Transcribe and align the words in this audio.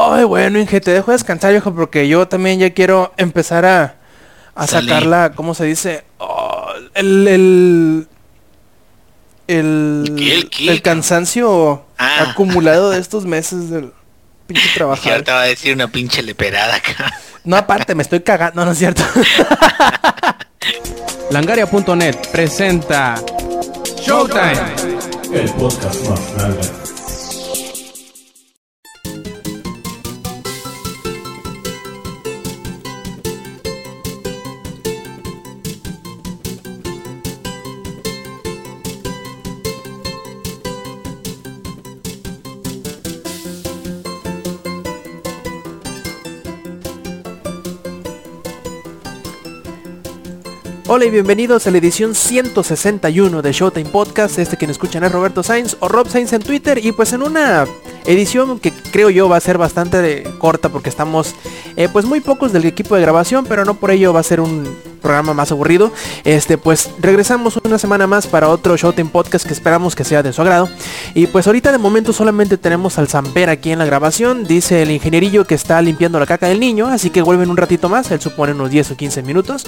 Ay, 0.00 0.24
bueno, 0.24 0.58
Inge, 0.58 0.80
te 0.80 0.90
dejo 0.92 1.12
descansar, 1.12 1.52
viejo, 1.52 1.74
porque 1.74 2.08
yo 2.08 2.28
también 2.28 2.58
ya 2.58 2.70
quiero 2.74 3.12
empezar 3.16 3.64
a, 3.64 3.96
a 4.54 4.66
sacarla, 4.66 5.32
¿cómo 5.34 5.54
se 5.54 5.64
dice? 5.64 6.04
Oh, 6.18 6.68
el, 6.94 7.26
el, 7.28 8.08
el, 9.48 10.04
¿El 10.06 10.16
qué, 10.16 10.34
el 10.34 10.50
qué? 10.50 10.70
el 10.70 10.82
cansancio 10.82 11.84
Ah. 11.98 12.28
acumulado 12.30 12.90
de 12.90 13.00
estos 13.00 13.24
meses 13.26 13.70
del 13.70 13.92
pinche 14.46 14.62
Que 14.68 14.74
trabajar. 14.78 15.12
ahorita 15.14 15.34
va 15.34 15.42
a 15.42 15.46
decir 15.46 15.74
una 15.74 15.88
pinche 15.88 16.22
leperada 16.22 16.76
acá. 16.76 17.12
No, 17.44 17.56
aparte, 17.56 17.94
me 17.94 18.02
estoy 18.02 18.20
cagando, 18.20 18.60
no, 18.60 18.66
no 18.66 18.72
es 18.72 18.78
cierto. 18.78 19.02
Langaria.net 21.30 22.16
presenta 22.32 23.16
Showtime. 24.00 24.52
El 25.32 25.50
podcast 25.54 26.08
más 26.08 26.34
grande. 26.34 26.87
Hola 50.90 51.04
y 51.04 51.10
bienvenidos 51.10 51.66
a 51.66 51.70
la 51.70 51.76
edición 51.76 52.14
161 52.14 53.42
de 53.42 53.52
Showtime 53.52 53.90
Podcast. 53.90 54.38
Este 54.38 54.56
quien 54.56 54.70
escuchan 54.70 55.04
es 55.04 55.12
Roberto 55.12 55.42
Sainz 55.42 55.76
o 55.80 55.88
Rob 55.88 56.08
Sainz 56.08 56.32
en 56.32 56.40
Twitter. 56.40 56.82
Y 56.82 56.92
pues 56.92 57.12
en 57.12 57.22
una 57.22 57.66
edición 58.06 58.58
que 58.58 58.72
creo 58.72 59.10
yo 59.10 59.28
va 59.28 59.36
a 59.36 59.40
ser 59.40 59.58
bastante 59.58 60.24
corta 60.38 60.70
porque 60.70 60.88
estamos 60.88 61.34
eh, 61.76 61.90
pues 61.92 62.06
muy 62.06 62.20
pocos 62.20 62.54
del 62.54 62.64
equipo 62.64 62.94
de 62.94 63.02
grabación, 63.02 63.44
pero 63.46 63.66
no 63.66 63.74
por 63.74 63.90
ello 63.90 64.14
va 64.14 64.20
a 64.20 64.22
ser 64.22 64.40
un 64.40 64.66
programa 64.98 65.34
más 65.34 65.52
aburrido. 65.52 65.92
Este 66.24 66.58
pues 66.58 66.90
regresamos 67.00 67.58
una 67.64 67.78
semana 67.78 68.06
más 68.06 68.26
para 68.26 68.48
otro 68.48 68.76
Showtime 68.76 69.10
Podcast 69.10 69.46
que 69.46 69.52
esperamos 69.52 69.94
que 69.94 70.04
sea 70.04 70.22
de 70.22 70.32
su 70.32 70.42
agrado. 70.42 70.68
Y 71.14 71.26
pues 71.26 71.46
ahorita 71.46 71.72
de 71.72 71.78
momento 71.78 72.12
solamente 72.12 72.58
tenemos 72.58 72.98
al 72.98 73.08
Samper 73.08 73.50
aquí 73.50 73.70
en 73.70 73.78
la 73.78 73.84
grabación. 73.84 74.44
Dice 74.44 74.82
el 74.82 74.90
ingenierillo 74.90 75.46
que 75.46 75.54
está 75.54 75.80
limpiando 75.82 76.18
la 76.20 76.26
caca 76.26 76.48
del 76.48 76.60
niño, 76.60 76.88
así 76.88 77.10
que 77.10 77.22
vuelven 77.22 77.50
un 77.50 77.56
ratito 77.56 77.88
más. 77.88 78.10
Él 78.10 78.20
supone 78.20 78.52
unos 78.52 78.70
10 78.70 78.92
o 78.92 78.96
15 78.96 79.22
minutos. 79.22 79.64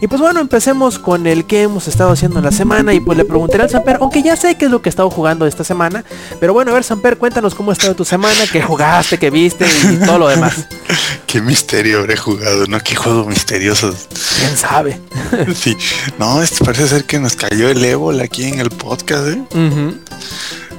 Y 0.00 0.06
pues 0.06 0.20
bueno, 0.20 0.40
empecemos 0.40 0.98
con 0.98 1.26
el 1.26 1.46
que 1.46 1.62
hemos 1.62 1.88
estado 1.88 2.10
haciendo 2.10 2.38
en 2.38 2.44
la 2.44 2.52
semana 2.52 2.92
y 2.92 3.00
pues 3.00 3.18
le 3.18 3.24
preguntaré 3.24 3.64
al 3.64 3.70
Samper, 3.70 3.98
aunque 4.00 4.22
ya 4.22 4.36
sé 4.36 4.56
qué 4.56 4.66
es 4.66 4.70
lo 4.70 4.82
que 4.82 4.88
he 4.88 4.90
estado 4.90 5.10
jugando 5.10 5.46
esta 5.46 5.64
semana, 5.64 6.04
pero 6.40 6.52
bueno, 6.52 6.70
a 6.70 6.74
ver 6.74 6.84
Samper, 6.84 7.18
cuéntanos 7.18 7.54
cómo 7.54 7.70
ha 7.70 7.74
estado 7.74 7.94
tu 7.94 8.04
semana, 8.04 8.40
qué 8.50 8.62
jugaste, 8.62 9.18
qué 9.18 9.30
viste 9.30 9.66
y 9.66 10.04
todo 10.04 10.18
lo 10.18 10.28
demás. 10.28 10.66
Qué 11.26 11.40
misterio 11.40 11.98
habré 11.98 12.16
jugado, 12.16 12.66
¿no? 12.68 12.78
Qué 12.78 12.94
juego 12.94 13.24
misterioso. 13.24 13.92
¿Quién 14.38 14.56
sabe? 14.56 14.73
Sí. 15.54 15.76
No, 16.18 16.42
este 16.42 16.64
parece 16.64 16.86
ser 16.88 17.04
que 17.04 17.18
nos 17.18 17.34
cayó 17.36 17.68
el 17.68 17.84
ébola 17.84 18.24
aquí 18.24 18.44
en 18.44 18.60
el 18.60 18.70
podcast, 18.70 19.26
¿eh? 19.28 19.42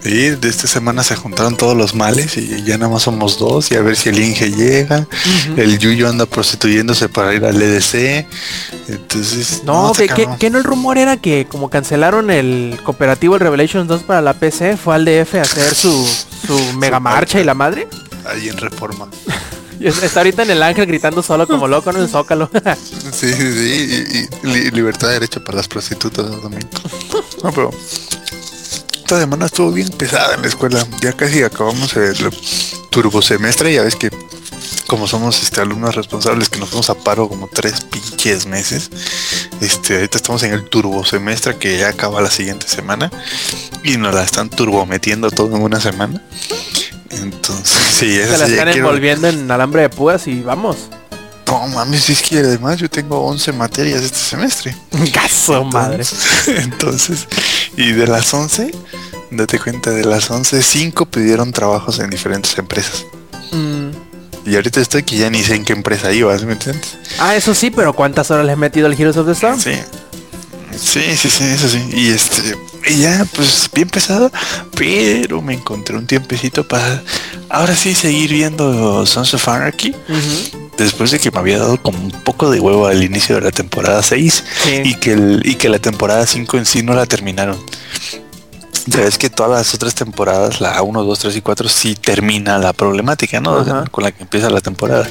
Sí, 0.02 0.30
de 0.30 0.50
esta 0.50 0.68
semana 0.68 1.02
se 1.04 1.16
juntaron 1.16 1.58
todos 1.58 1.76
los 1.76 1.96
males 1.96 2.38
y 2.38 2.62
ya 2.64 2.78
nada 2.78 2.92
más 2.94 3.02
somos 3.04 3.40
dos 3.40 3.72
y 3.72 3.76
a 3.76 3.82
ver 3.82 3.96
si 3.96 4.10
el 4.10 4.20
Inge 4.20 4.52
llega. 4.52 5.08
El 5.58 5.80
Yuyo 5.80 6.08
anda 6.08 6.28
prostituyéndose 6.28 7.10
para 7.10 7.34
ir 7.34 7.44
al 7.44 7.60
EDC. 7.60 8.28
Entonces... 8.88 9.64
No, 9.66 9.92
está 9.92 10.04
que, 10.04 10.08
que- 10.14 10.22
cabrón. 10.24 10.38
que 10.38 10.50
no 10.52 10.58
el 10.60 10.64
rumor 10.64 11.00
era 11.00 11.18
que 11.18 11.48
como 11.50 11.70
cancelaron 11.72 12.30
el 12.30 12.80
cooperativo 12.84 13.34
el 13.34 13.42
Revelations 13.42 13.88
2 13.88 14.04
para 14.04 14.22
la 14.22 14.34
PC, 14.36 14.78
fue 14.78 14.94
al 14.94 15.06
DF 15.06 15.36
a 15.36 15.42
hacer 15.42 15.74
su, 15.74 16.08
su 16.46 16.74
mega 16.78 17.00
marcha 17.00 17.40
y 17.42 17.44
la 17.44 17.56
madre. 17.56 17.88
Ahí 18.28 18.48
en 18.50 18.58
Reforma. 18.58 19.08
Está 19.80 20.20
ahorita 20.22 20.44
en 20.44 20.52
el 20.52 20.64
ángel 20.64 20.86
gritando 20.86 21.22
solo 21.24 21.48
como 21.48 21.68
loco 21.68 21.90
en 21.92 21.98
el 21.98 22.10
zócalo. 22.10 22.50
Sí, 23.12 23.32
sí, 23.34 23.52
sí. 23.54 24.28
Y, 24.44 24.48
y 24.48 24.48
li- 24.48 24.72
libertad 24.72 25.08
de 25.08 25.14
derecho 25.16 25.44
para 25.44 25.58
las 25.58 25.68
prostitutas 25.68 26.26
también. 26.42 26.68
No, 27.44 27.52
pero 27.52 27.72
esta 28.94 29.20
semana 29.20 29.46
estuvo 29.46 29.72
bien 29.72 29.88
pesada 29.90 30.36
en 30.36 30.42
la 30.42 30.48
escuela. 30.48 30.86
Ya 31.02 31.14
casi 31.14 31.44
acabamos 31.44 31.96
el 31.96 32.18
turbo 32.90 33.22
semestre. 33.22 33.74
Ya 33.74 33.84
ves 33.84 33.96
que 33.96 34.10
como 34.88 35.08
somos 35.08 35.42
este 35.42 35.62
alumnos 35.62 35.96
responsables 35.96 36.50
que 36.50 36.60
nos 36.60 36.70
fuimos 36.70 36.90
a 36.90 36.96
paro 36.96 37.28
como 37.30 37.48
tres 37.48 37.82
pinches 37.86 38.46
meses. 38.46 38.90
Este, 39.62 39.96
ahorita 39.96 40.18
estamos 40.18 40.44
en 40.44 40.54
el 40.54 40.66
turbo 40.70 41.06
semestre 41.06 41.58
que 41.58 41.78
ya 41.80 41.90
acaba 41.90 42.22
la 42.22 42.30
siguiente 42.32 42.68
semana. 42.68 43.12
Y 43.84 43.98
nos 43.98 44.14
la 44.14 44.24
están 44.24 44.50
turbo 44.50 44.86
metiendo 44.86 45.32
todo 45.32 45.56
en 45.56 45.62
una 45.62 45.80
semana. 45.80 46.22
Entonces, 47.10 47.78
sí, 48.00 48.16
Se 48.16 48.24
esa 48.24 48.38
la 48.38 48.46
sí 48.46 48.52
ya 48.52 48.58
están 48.60 48.74
quiero- 48.74 48.88
envolviendo 48.90 49.28
en 49.28 49.50
alambre 49.52 49.84
de 49.84 49.90
púas 49.90 50.28
y 50.28 50.42
vamos. 50.42 50.78
No 51.48 51.68
mames, 51.68 52.10
es 52.10 52.22
que 52.24 52.40
además 52.40 52.80
yo 52.80 52.90
tengo 52.90 53.20
11 53.20 53.52
materias 53.54 54.02
este 54.02 54.18
semestre. 54.18 54.76
Gaso 55.14 55.64
madre. 55.64 56.04
Entonces, 56.48 57.28
y 57.78 57.92
de 57.92 58.08
las 58.08 58.34
11, 58.34 58.72
date 59.32 59.60
cuenta, 59.60 59.92
de 59.92 60.04
las 60.06 60.30
11, 60.32 60.62
5 60.64 61.06
pidieron 61.06 61.52
trabajos 61.52 62.00
en 62.00 62.10
diferentes 62.10 62.58
empresas. 62.58 63.06
Mm. 63.52 63.90
Y 64.50 64.56
ahorita 64.56 64.80
estoy 64.82 65.04
que 65.04 65.18
ya 65.18 65.30
ni 65.30 65.44
sé 65.44 65.56
en 65.56 65.66
qué 65.66 65.74
empresa 65.74 66.12
iba, 66.12 66.38
¿sí 66.38 66.46
¿me 66.46 66.54
entiendes? 66.54 66.98
Ah, 67.20 67.36
eso 67.36 67.54
sí, 67.56 67.72
pero 67.72 67.94
¿cuántas 67.94 68.30
horas 68.32 68.46
le 68.46 68.52
he 68.54 68.56
metido 68.56 68.88
al 68.88 68.94
Heroes 68.94 69.18
of 69.18 69.26
the 69.28 69.32
Storm? 69.34 69.60
Sí. 69.60 69.74
Sí, 70.78 71.16
sí, 71.16 71.30
sí, 71.30 71.44
eso 71.46 71.70
sí. 71.70 71.80
Y 71.94 72.10
este, 72.10 72.56
y 72.88 73.00
ya, 73.00 73.26
pues 73.36 73.70
bien 73.74 73.90
pesado, 73.90 74.32
pero 74.76 75.42
me 75.42 75.54
encontré 75.54 75.96
un 75.98 76.06
tiempecito 76.08 76.68
para 76.68 77.02
ahora 77.50 77.76
sí 77.76 77.96
seguir 77.96 78.32
viendo 78.32 79.06
Sons 79.06 79.34
of 79.34 79.48
Anarchy. 79.48 79.90
Ujú. 79.92 80.70
Después 80.78 81.12
de 81.12 81.20
que 81.20 81.32
me 81.32 81.40
había 81.40 81.58
dado 81.60 81.82
como 81.82 81.98
un 82.00 82.12
poco 82.12 82.50
de 82.52 82.60
huevo 82.60 82.88
al 82.88 83.02
inicio 83.02 83.36
de 83.36 83.42
la 83.42 83.52
temporada 83.52 84.04
6 84.04 84.44
Sí. 84.66 84.82
y 84.84 84.96
que 84.96 85.14
el, 85.14 85.42
y 85.46 85.56
que 85.56 85.70
la 85.70 85.80
temporada 85.80 86.26
5 86.28 86.58
en 86.58 86.66
sí 86.66 86.84
no 86.84 86.94
la 86.94 87.06
terminaron. 87.06 87.58
Ya 88.88 89.00
ves 89.00 89.18
que 89.18 89.32
todas 89.32 89.52
las 89.52 89.74
otras 89.74 89.96
temporadas, 89.96 90.62
la 90.62 90.80
1, 90.84 91.04
2, 91.04 91.18
3 91.20 91.36
y 91.38 91.42
4, 91.42 91.70
sí 91.70 91.96
termina 91.96 92.60
la 92.60 92.72
problemática, 92.74 93.40
¿no? 93.40 93.66
Con 93.90 94.04
la 94.04 94.12
que 94.12 94.22
empieza 94.24 94.50
la 94.52 94.62
temporada. 94.62 95.08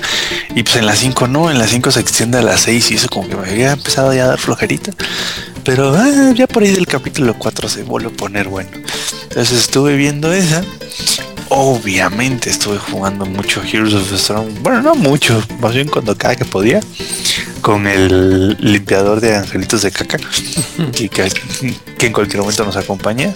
Y 0.55 0.63
pues 0.63 0.77
en 0.77 0.87
la 0.87 0.95
5 0.95 1.27
no, 1.27 1.51
en 1.51 1.59
la 1.59 1.67
5 1.67 1.91
se 1.91 1.99
extiende 2.01 2.39
a 2.39 2.43
la 2.43 2.57
6 2.57 2.91
y 2.93 2.95
eso 2.95 3.09
como 3.09 3.27
que 3.29 3.35
me 3.35 3.49
había 3.49 3.73
empezado 3.73 4.15
ya 4.15 4.25
a 4.25 4.29
dar 4.29 4.39
flojerita. 4.39 4.93
Pero 5.65 5.95
ah, 5.97 6.33
ya 6.35 6.47
por 6.47 6.63
ahí 6.63 6.73
del 6.73 6.87
capítulo 6.87 7.35
4 7.39 7.69
se 7.69 7.83
vuelve 7.83 8.09
a 8.09 8.13
poner 8.13 8.49
bueno. 8.49 8.71
Entonces 9.25 9.61
estuve 9.61 9.97
viendo 9.97 10.33
esa. 10.33 10.63
Obviamente 11.49 12.51
estuve 12.51 12.79
jugando 12.79 13.25
mucho 13.27 13.63
Heroes 13.63 13.95
of 13.95 14.09
the 14.11 14.17
Storm. 14.17 14.63
Bueno, 14.63 14.83
no 14.83 14.95
mucho, 14.95 15.43
más 15.61 15.75
bien 15.75 15.89
cuando 15.89 16.17
cada 16.17 16.37
que 16.37 16.45
podía. 16.45 16.81
Con 17.63 17.87
el 17.87 18.57
limpiador 18.61 19.21
de 19.21 19.37
angelitos 19.37 19.83
de 19.83 19.91
caca. 19.91 20.19
que, 20.93 21.09
que, 21.09 21.31
que 21.99 22.07
en 22.07 22.13
cualquier 22.13 22.41
momento 22.41 22.65
nos 22.65 22.77
acompaña. 22.77 23.33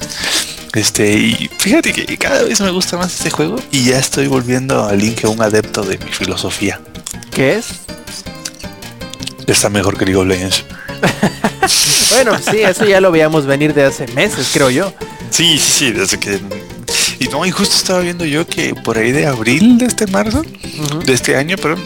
Este, 0.75 1.12
y 1.15 1.50
fíjate 1.59 1.93
que 1.93 2.19
cada 2.19 2.43
vez 2.43 2.61
me 2.61 2.71
gusta 2.71 2.99
más 2.99 3.15
este 3.15 3.31
juego. 3.31 3.56
Y 3.71 3.84
ya 3.84 3.99
estoy 3.99 4.27
volviendo 4.27 4.84
a 4.84 4.93
Link 4.93 5.25
un 5.25 5.41
adepto 5.41 5.83
de 5.83 5.99
mi 5.99 6.11
filosofía. 6.11 6.81
¿Qué 7.31 7.55
es? 7.55 7.67
Está 9.47 9.71
mejor 9.71 9.97
que 9.97 10.05
League 10.05 10.21
of 10.21 10.27
Legends. 10.27 10.65
Bueno, 12.10 12.38
sí, 12.38 12.58
eso 12.60 12.84
ya 12.84 13.00
lo 13.00 13.10
veíamos 13.10 13.46
venir 13.46 13.74
de 13.74 13.84
hace 13.84 14.06
meses, 14.08 14.50
creo 14.52 14.70
yo. 14.70 14.92
Sí, 15.30 15.58
sí, 15.58 15.72
sí, 15.72 15.92
desde 15.92 16.19
que. 16.19 16.41
Y 17.20 17.26
no, 17.28 17.44
y 17.44 17.50
justo 17.50 17.76
estaba 17.76 18.00
viendo 18.00 18.24
yo 18.24 18.46
que 18.46 18.74
por 18.74 18.96
ahí 18.98 19.12
de 19.12 19.26
abril 19.26 19.78
de 19.78 19.86
este 19.86 20.06
marzo, 20.06 20.42
de 21.04 21.12
este 21.12 21.36
año, 21.36 21.56
perdón, 21.56 21.82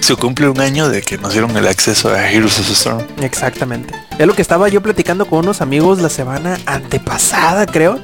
se 0.00 0.14
cumple 0.16 0.48
un 0.48 0.60
año 0.60 0.88
de 0.88 1.00
que 1.02 1.16
nos 1.18 1.32
dieron 1.32 1.56
el 1.56 1.66
acceso 1.66 2.10
a 2.10 2.30
Heroes 2.30 2.58
of 2.58 2.66
the 2.66 2.72
Storm. 2.74 3.02
Exactamente. 3.22 3.94
Es 4.18 4.26
lo 4.26 4.34
que 4.34 4.42
estaba 4.42 4.68
yo 4.68 4.82
platicando 4.82 5.26
con 5.26 5.40
unos 5.40 5.60
amigos 5.60 6.00
la 6.00 6.08
semana 6.10 6.58
antepasada, 6.66 7.66
creo. 7.66 8.00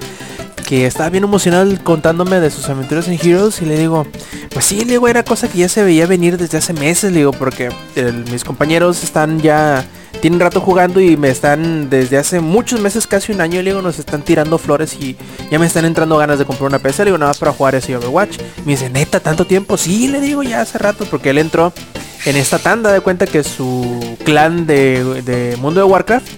Que 0.66 0.86
estaba 0.86 1.10
bien 1.10 1.24
emocionado 1.24 1.70
contándome 1.82 2.38
de 2.40 2.50
sus 2.50 2.66
aventuras 2.68 3.08
en 3.08 3.14
Heroes 3.22 3.60
y 3.60 3.66
le 3.66 3.76
digo, 3.78 4.06
pues 4.50 4.64
sí, 4.64 4.76
le 4.84 4.92
digo, 4.92 5.08
era 5.08 5.22
cosa 5.24 5.48
que 5.48 5.58
ya 5.58 5.68
se 5.68 5.82
veía 5.82 6.06
venir 6.06 6.38
desde 6.38 6.56
hace 6.58 6.72
meses, 6.72 7.12
le 7.12 7.18
digo, 7.18 7.32
porque 7.32 7.68
el- 7.96 8.24
mis 8.30 8.44
compañeros 8.44 9.02
están 9.04 9.40
ya, 9.40 9.84
tienen 10.22 10.38
rato 10.38 10.60
jugando 10.60 11.00
y 11.00 11.16
me 11.16 11.30
están 11.30 11.90
desde 11.90 12.16
hace 12.16 12.38
muchos 12.40 12.80
meses, 12.80 13.08
casi 13.08 13.32
un 13.32 13.40
año, 13.40 13.60
le 13.60 13.70
digo, 13.70 13.82
nos 13.82 13.98
están 13.98 14.22
tirando 14.22 14.56
flores 14.56 14.94
y 15.00 15.16
ya 15.50 15.58
me 15.58 15.66
están 15.66 15.84
entrando 15.84 16.16
ganas 16.16 16.38
de 16.38 16.44
comprar 16.44 16.68
una 16.68 16.78
PC, 16.78 17.02
le 17.04 17.10
digo, 17.10 17.18
nada 17.18 17.30
más 17.30 17.38
para 17.38 17.52
jugar 17.52 17.74
ese 17.74 17.96
Overwatch. 17.96 18.38
Me 18.64 18.72
dice, 18.72 18.88
neta, 18.88 19.18
tanto 19.18 19.44
tiempo, 19.46 19.76
sí, 19.76 20.06
le 20.06 20.20
digo, 20.20 20.44
ya 20.44 20.60
hace 20.60 20.78
rato, 20.78 21.06
porque 21.10 21.30
él 21.30 21.38
entró 21.38 21.72
en 22.24 22.36
esta 22.36 22.60
tanda. 22.60 22.92
De 22.92 23.00
cuenta 23.00 23.26
que 23.26 23.42
su 23.42 24.16
clan 24.24 24.64
de, 24.64 25.22
de 25.22 25.56
Mundo 25.56 25.80
de 25.80 25.86
Warcraft 25.86 26.28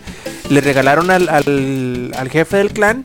le 0.49 0.61
regalaron 0.63 1.11
al, 1.11 1.29
al- 1.29 2.11
al 2.17 2.31
jefe 2.31 2.57
del 2.57 2.71
clan 2.71 3.05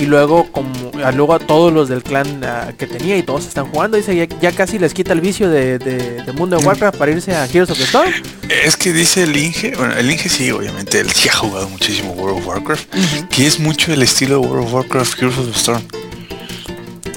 y 0.00 0.06
luego 0.06 0.50
como 0.50 0.70
luego 1.14 1.34
a 1.34 1.38
todos 1.38 1.72
los 1.72 1.88
del 1.88 2.02
clan 2.02 2.40
que 2.78 2.86
tenía 2.86 3.16
y 3.18 3.22
todos 3.22 3.46
están 3.46 3.66
jugando 3.66 3.96
dice 3.96 4.16
ya, 4.16 4.26
ya 4.40 4.50
casi 4.52 4.78
les 4.78 4.94
quita 4.94 5.12
el 5.12 5.20
vicio 5.20 5.48
de, 5.48 5.78
de- 5.78 6.22
de 6.22 6.32
Mundo 6.32 6.56
de 6.58 6.64
Warcraft 6.64 6.96
para 6.98 7.10
irse 7.12 7.34
a 7.34 7.44
Heroes 7.44 7.70
of 7.70 7.78
the 7.78 7.84
Storm 7.84 8.10
Es 8.64 8.76
que 8.76 8.92
dice 8.92 9.22
el 9.24 9.36
Inge, 9.36 9.74
bueno, 9.76 9.94
el 9.94 10.10
Inge 10.10 10.28
sí, 10.28 10.50
obviamente, 10.50 11.00
él 11.00 11.10
sí 11.12 11.28
ha 11.28 11.34
jugado 11.36 11.68
muchísimo 11.68 12.12
World 12.12 12.38
of 12.38 12.46
Warcraft, 12.46 12.94
que 13.30 13.46
es 13.46 13.58
mucho 13.60 13.92
el 13.92 14.02
estilo 14.02 14.40
de 14.40 14.46
World 14.48 14.66
of 14.66 14.72
Warcraft 14.74 15.18
Heroes 15.18 15.38
of 15.38 15.46
the 15.52 15.58
Storm. 15.58 15.82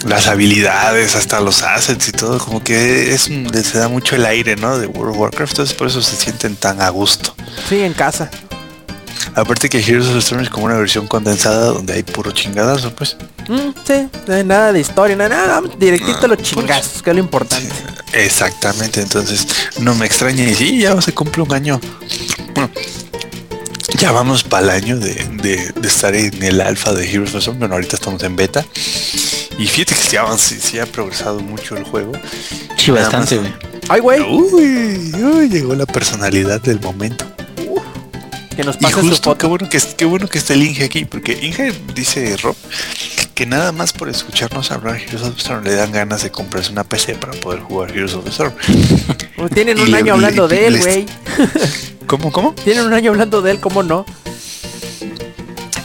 las 0.08 0.28
habilidades, 0.28 1.16
hasta 1.16 1.40
los 1.40 1.64
assets 1.64 2.10
y 2.10 2.12
todo, 2.12 2.38
como 2.38 2.62
que 2.64 3.14
es 3.14 3.24
se 3.64 3.78
da 3.78 3.88
mucho 3.88 4.16
el 4.18 4.26
aire, 4.26 4.56
¿no? 4.58 4.78
De 4.78 4.88
World 4.88 5.14
of 5.16 5.20
Warcraft, 5.22 5.52
entonces 5.54 5.76
por 5.76 5.88
eso 5.88 6.02
se 6.02 6.16
sienten 6.18 6.56
tan 6.58 6.82
a 6.82 6.90
gusto. 6.90 7.34
Sí, 7.70 7.80
en 7.82 7.94
casa. 7.94 8.30
Aparte 9.36 9.68
que 9.70 9.80
Heroes 9.80 10.08
of 10.08 10.14
the 10.14 10.20
Storm 10.20 10.42
es 10.44 10.50
como 10.50 10.66
una 10.66 10.76
versión 10.78 11.08
condensada 11.08 11.66
donde 11.68 11.94
hay 11.94 12.04
puro 12.04 12.32
chingadazo, 12.32 12.94
pues. 12.96 13.18
Mm, 13.48 13.70
sí, 13.86 14.08
no 14.28 14.34
hay 14.36 14.44
nada 14.44 14.72
de 14.72 14.80
historia, 14.80 15.16
nada, 15.16 15.30
nada, 15.48 15.62
directito 15.80 16.26
a 16.26 16.28
los 16.28 16.38
chingazos, 16.40 17.02
que 17.02 17.10
es 17.10 17.16
lo 17.16 17.22
importante. 17.22 17.68
Exactamente, 18.14 19.02
entonces 19.02 19.48
no 19.80 19.96
me 19.96 20.06
extraña 20.06 20.44
y 20.44 20.54
sí, 20.54 20.80
ya 20.80 21.00
se 21.02 21.14
cumple 21.14 21.42
un 21.44 21.52
año. 21.54 21.82
Bueno, 22.54 22.70
ya 23.98 24.12
vamos 24.12 24.44
para 24.44 24.64
el 24.66 24.70
año 24.84 25.00
de, 25.00 25.14
de- 25.42 25.72
de 25.76 25.88
estar 25.88 26.14
en 26.16 26.42
el 26.44 26.62
alfa 26.62 26.94
de 26.94 27.10
Heroes 27.10 27.30
of 27.30 27.34
the 27.34 27.40
Storm. 27.40 27.60
Bueno, 27.60 27.74
ahorita 27.76 27.96
estamos 27.96 28.22
en 28.24 28.36
beta. 28.36 28.64
Y 29.58 29.68
fíjate 29.68 29.96
que 29.96 30.02
sí, 30.10 30.16
ha- 30.18 30.38
sí, 30.38 30.60
sí 30.62 30.80
ha 30.80 30.86
progresado 30.86 31.40
mucho 31.40 31.76
el 31.76 31.84
juego. 31.84 32.12
Sí, 32.78 32.92
bastante, 32.92 33.38
güey. 33.38 33.54
Ay, 33.90 34.00
güey, 34.00 34.22
Uy, 34.22 35.12
uy, 35.24 35.50
llegó 35.50 35.76
la 35.76 35.86
personalidad 35.86 36.62
del 36.62 36.80
momento. 36.80 37.26
Que 38.56 38.64
nos 38.64 38.76
Y 38.76 38.80
pase 38.80 39.02
su 39.02 39.10
justo, 39.10 39.34
qué 39.38 39.42
foto. 39.42 39.50
bueno 39.50 39.70
que 39.70 39.80
qué 39.98 40.06
bueno 40.06 40.28
que 40.28 40.38
esté 40.38 40.54
el 40.54 40.64
Inge 40.64 40.84
aquí, 40.86 41.06
porque 41.06 41.38
Inge 41.42 41.74
dice 41.96 42.36
Rob 42.38 42.56
que 43.34 43.46
nada 43.46 43.72
más 43.72 43.94
por 43.94 44.10
escucharnos 44.10 44.72
hablar 44.72 44.98
Heroes 44.98 45.24
of 45.24 45.34
the 45.36 45.40
Storm 45.42 45.64
le 45.64 45.74
dan 45.76 45.92
ganas 45.92 46.22
de 46.24 46.30
comprarse 46.32 46.72
una 46.72 46.84
PC 46.84 47.16
para 47.16 47.34
poder 47.34 47.62
jugar 47.62 47.92
Heroes 47.92 48.14
of 48.14 48.24
the 48.26 48.30
Storm. 48.30 48.54
Pues 49.36 49.52
Tienen 49.52 49.78
y 49.80 49.82
un 49.82 49.92
le- 49.92 49.98
año 49.98 50.14
hablando 50.14 50.48
le- 50.48 50.56
de 50.56 50.68
él, 50.68 50.78
güey. 50.80 51.06
¿Cómo, 52.08 52.32
cómo? 52.32 52.54
Tienen 52.64 52.86
un 52.86 52.94
año 52.94 53.12
hablando 53.12 53.42
de 53.42 53.52
él, 53.52 53.60
¿cómo 53.60 53.82
no? 53.82 54.06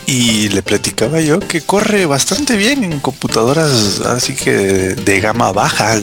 Y 0.06 0.48
le 0.48 0.62
platicaba 0.62 1.20
yo 1.20 1.38
que 1.38 1.60
corre 1.60 2.06
bastante 2.06 2.56
bien 2.56 2.82
en 2.82 2.98
computadoras 3.00 4.00
así 4.00 4.34
que 4.34 4.50
de 4.52 5.20
gama 5.20 5.52
baja. 5.52 6.00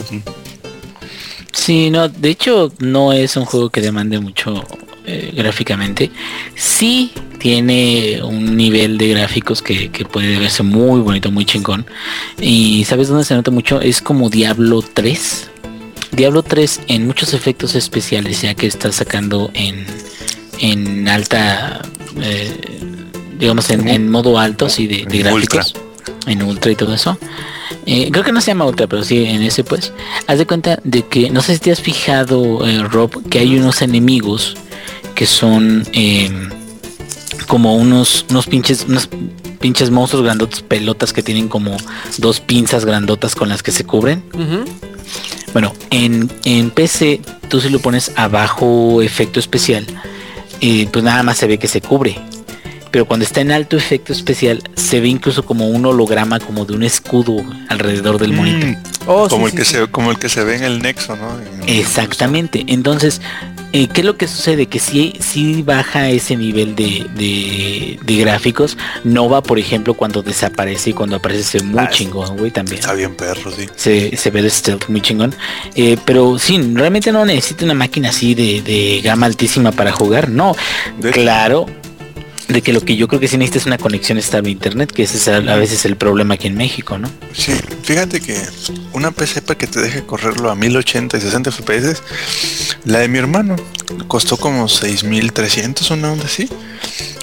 Sí, 1.52 1.90
no, 1.90 2.08
de 2.08 2.28
hecho 2.30 2.72
no 2.78 3.12
es 3.12 3.36
un 3.36 3.44
juego 3.44 3.70
que 3.70 3.80
demande 3.80 4.20
mucho 4.20 4.64
eh, 5.06 5.32
gráficamente. 5.34 6.10
Sí 6.54 7.12
tiene 7.38 8.20
un 8.22 8.56
nivel 8.56 8.98
de 8.98 9.08
gráficos 9.10 9.62
que, 9.62 9.90
que 9.90 10.04
puede 10.04 10.38
verse 10.38 10.62
muy 10.62 11.00
bonito, 11.00 11.30
muy 11.30 11.44
chingón. 11.44 11.86
Y 12.40 12.84
¿sabes 12.84 13.08
dónde 13.08 13.24
se 13.24 13.34
nota 13.34 13.50
mucho? 13.50 13.80
Es 13.80 14.00
como 14.00 14.30
Diablo 14.30 14.82
3. 14.82 15.50
Diablo 16.12 16.42
3 16.42 16.80
en 16.88 17.06
muchos 17.06 17.34
efectos 17.34 17.74
especiales, 17.74 18.42
ya 18.42 18.54
que 18.54 18.66
está 18.66 18.90
sacando 18.90 19.50
en, 19.54 19.84
en 20.58 21.08
alta, 21.08 21.82
eh, 22.20 22.80
digamos 23.38 23.70
en, 23.70 23.86
en 23.88 24.10
modo 24.10 24.38
alto, 24.38 24.68
sí, 24.68 24.86
de, 24.86 25.04
gráficos. 25.04 25.74
En 26.26 26.42
ultra 26.42 26.72
y 26.72 26.74
todo 26.74 26.94
eso. 26.94 27.18
Eh, 27.86 28.10
creo 28.10 28.24
que 28.24 28.32
no 28.32 28.40
se 28.40 28.48
llama 28.48 28.66
ultra, 28.66 28.86
pero 28.86 29.04
sí 29.04 29.24
en 29.24 29.42
ese 29.42 29.64
pues. 29.64 29.92
Haz 30.26 30.38
de 30.38 30.46
cuenta 30.46 30.78
de 30.84 31.02
que, 31.02 31.30
no 31.30 31.42
sé 31.42 31.54
si 31.54 31.60
te 31.60 31.72
has 31.72 31.80
fijado, 31.80 32.66
eh, 32.66 32.82
Rob, 32.82 33.28
que 33.28 33.38
hay 33.38 33.58
unos 33.58 33.82
enemigos 33.82 34.56
que 35.14 35.26
son 35.26 35.86
eh, 35.92 36.30
como 37.46 37.76
unos, 37.76 38.26
unos 38.30 38.46
pinches, 38.46 38.86
unos 38.88 39.08
pinches 39.60 39.90
monstruos 39.90 40.24
grandotes, 40.24 40.62
pelotas 40.62 41.12
que 41.12 41.22
tienen 41.22 41.48
como 41.48 41.76
dos 42.18 42.40
pinzas 42.40 42.84
grandotas 42.84 43.34
con 43.34 43.48
las 43.48 43.62
que 43.62 43.72
se 43.72 43.84
cubren. 43.84 44.22
Bueno, 45.52 45.72
en, 45.90 46.30
en 46.44 46.70
PC 46.70 47.20
tú 47.48 47.60
si 47.60 47.70
lo 47.70 47.78
pones 47.78 48.12
abajo 48.16 49.00
efecto 49.02 49.40
especial, 49.40 49.86
eh, 50.60 50.88
pues 50.92 51.04
nada 51.04 51.22
más 51.22 51.38
se 51.38 51.46
ve 51.46 51.58
que 51.58 51.68
se 51.68 51.80
cubre. 51.80 52.18
Pero 52.90 53.04
cuando 53.04 53.24
está 53.24 53.40
en 53.40 53.50
alto 53.52 53.76
efecto 53.76 54.12
especial, 54.12 54.62
se 54.74 55.00
ve 55.00 55.08
incluso 55.08 55.44
como 55.44 55.68
un 55.68 55.84
holograma, 55.86 56.38
como 56.40 56.64
de 56.64 56.74
un 56.74 56.82
escudo 56.82 57.44
alrededor 57.68 58.18
del 58.18 58.32
monitor. 58.32 58.70
Mm, 58.70 58.76
Oh, 59.08 59.28
como 59.28 59.46
sí, 59.46 59.52
el 59.52 59.58
que 59.60 59.64
sí, 59.64 59.72
se 59.76 59.86
como 59.86 60.10
el 60.10 60.18
que 60.18 60.28
se 60.28 60.42
ve 60.42 60.56
en 60.56 60.64
el 60.64 60.82
nexo, 60.82 61.14
¿no? 61.14 61.28
En- 61.38 61.68
Exactamente. 61.78 62.64
Entonces, 62.66 63.20
eh, 63.72 63.86
¿qué 63.86 64.00
es 64.00 64.04
lo 64.04 64.16
que 64.16 64.26
sucede? 64.26 64.66
Que 64.66 64.80
si, 64.80 65.12
si 65.20 65.62
baja 65.62 66.08
ese 66.10 66.34
nivel 66.36 66.74
de, 66.74 67.06
de- 67.14 68.00
de 68.04 68.16
gráficos, 68.16 68.76
no 69.04 69.28
va, 69.28 69.44
por 69.44 69.60
ejemplo, 69.60 69.94
cuando 69.94 70.22
desaparece 70.24 70.90
y 70.90 70.92
cuando 70.92 71.16
aparece 71.16 71.44
se 71.44 71.58
ve 71.58 71.64
muy 71.64 71.78
Ah, 71.84 71.88
chingón, 71.88 72.36
güey, 72.36 72.50
también. 72.50 72.78
Está 72.80 72.94
bien 72.94 73.14
perro, 73.14 73.52
sí. 73.52 73.66
se, 73.76 74.16
se 74.16 74.30
ve 74.32 74.42
de 74.42 74.50
stealth 74.50 74.88
muy 74.88 75.00
chingón. 75.00 75.32
Eh, 75.76 75.96
pero 76.04 76.36
sí, 76.40 76.58
realmente 76.74 77.12
no 77.12 77.24
necesita 77.24 77.64
una 77.64 77.74
máquina 77.74 78.08
así 78.08 78.34
de, 78.34 78.60
de 78.62 79.02
gama 79.04 79.26
altísima 79.26 79.70
para 79.70 79.92
jugar. 79.92 80.28
No, 80.30 80.56
De- 80.98 81.12
claro. 81.12 81.66
De 82.48 82.62
que 82.62 82.72
lo 82.72 82.80
que 82.80 82.96
yo 82.96 83.08
creo 83.08 83.20
que 83.20 83.28
sí 83.28 83.36
necesita 83.36 83.58
es 83.58 83.66
una 83.66 83.78
conexión 83.78 84.18
estable 84.18 84.50
a 84.50 84.52
internet, 84.52 84.92
que 84.92 85.02
ese 85.02 85.16
es 85.16 85.28
a, 85.28 85.40
veces 85.56 85.84
el 85.84 85.96
problema 85.96 86.34
aquí 86.34 86.46
en 86.46 86.56
México, 86.56 86.96
¿no? 86.96 87.10
Sí, 87.32 87.52
fíjate 87.82 88.20
que 88.20 88.40
una 88.92 89.10
PC 89.10 89.42
para 89.42 89.58
que 89.58 89.66
te 89.66 89.80
deje 89.80 90.04
correrlo 90.04 90.50
a 90.50 90.54
1080 90.54 91.16
y 91.16 91.20
60 91.20 91.50
FPS, 91.50 92.02
la 92.84 93.00
de 93.00 93.08
mi 93.08 93.18
hermano 93.18 93.56
costó 94.06 94.36
como 94.36 94.68
6300, 94.68 95.90
una 95.90 96.12
onda 96.12 96.26
así, 96.26 96.48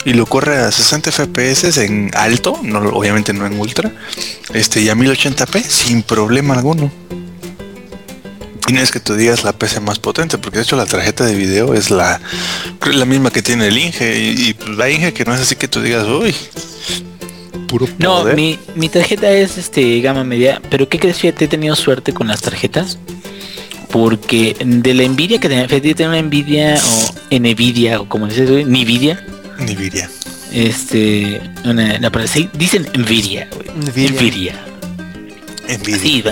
y 0.05 0.13
lo 0.13 0.25
corre 0.25 0.57
a 0.57 0.71
60 0.71 1.11
FPS 1.11 1.77
en 1.77 2.11
alto, 2.13 2.59
no, 2.61 2.79
obviamente 2.89 3.33
no 3.33 3.45
en 3.45 3.57
ultra, 3.59 3.91
este 4.53 4.81
y 4.81 4.89
a 4.89 4.95
1080p 4.95 5.63
sin 5.63 6.03
problema 6.03 6.55
alguno. 6.55 6.91
Y 8.67 8.73
no 8.73 8.79
es 8.79 8.91
que 8.91 8.99
tú 8.99 9.15
digas 9.15 9.43
la 9.43 9.53
PC 9.53 9.81
más 9.81 9.99
potente, 9.99 10.37
porque 10.37 10.57
de 10.59 10.63
hecho 10.63 10.75
la 10.77 10.85
tarjeta 10.85 11.25
de 11.25 11.35
video 11.35 11.73
es 11.73 11.91
la, 11.91 12.21
la 12.93 13.05
misma 13.05 13.29
que 13.29 13.41
tiene 13.41 13.67
el 13.67 13.77
Inge, 13.77 14.17
y, 14.17 14.49
y, 14.49 14.75
la 14.75 14.89
Inge 14.89 15.13
que 15.13 15.25
no 15.25 15.33
es 15.33 15.41
así 15.41 15.55
que 15.55 15.67
tú 15.67 15.81
digas, 15.81 16.07
uy, 16.07 16.33
puro 17.67 17.87
No, 17.97 18.19
poder". 18.21 18.35
mi, 18.35 18.57
mi 18.75 18.87
tarjeta 18.87 19.29
es 19.31 19.57
este 19.57 19.99
gama 20.01 20.23
media, 20.23 20.61
pero 20.69 20.87
¿qué 20.87 20.97
crees? 20.99 21.17
Fíjate, 21.17 21.45
he 21.45 21.47
tenido 21.47 21.75
suerte 21.75 22.13
con 22.13 22.27
las 22.27 22.41
tarjetas. 22.41 22.97
Porque 23.91 24.55
de 24.59 24.93
la 24.95 25.03
envidia 25.03 25.39
que 25.39 25.47
tenía, 25.47 25.67
fíjate, 25.67 25.93
tenía 25.93 26.09
una 26.09 26.17
envidia 26.17 26.81
o 27.31 27.39
Nvidia 27.39 28.01
o 28.01 28.09
como 28.09 28.25
dices, 28.25 28.49
güey, 28.49 28.65
Nvidia. 28.65 29.23
Nvidia. 29.59 30.09
Este, 30.51 31.39
una, 31.63 31.99
la, 31.99 32.27
sí, 32.27 32.49
dicen 32.53 32.87
Nvidia, 32.97 33.47
güey. 33.53 33.69
Nvidia. 33.75 34.19
Nvidia. 34.19 34.72
Nvidia. 35.67 35.97
Sí, 35.99 36.23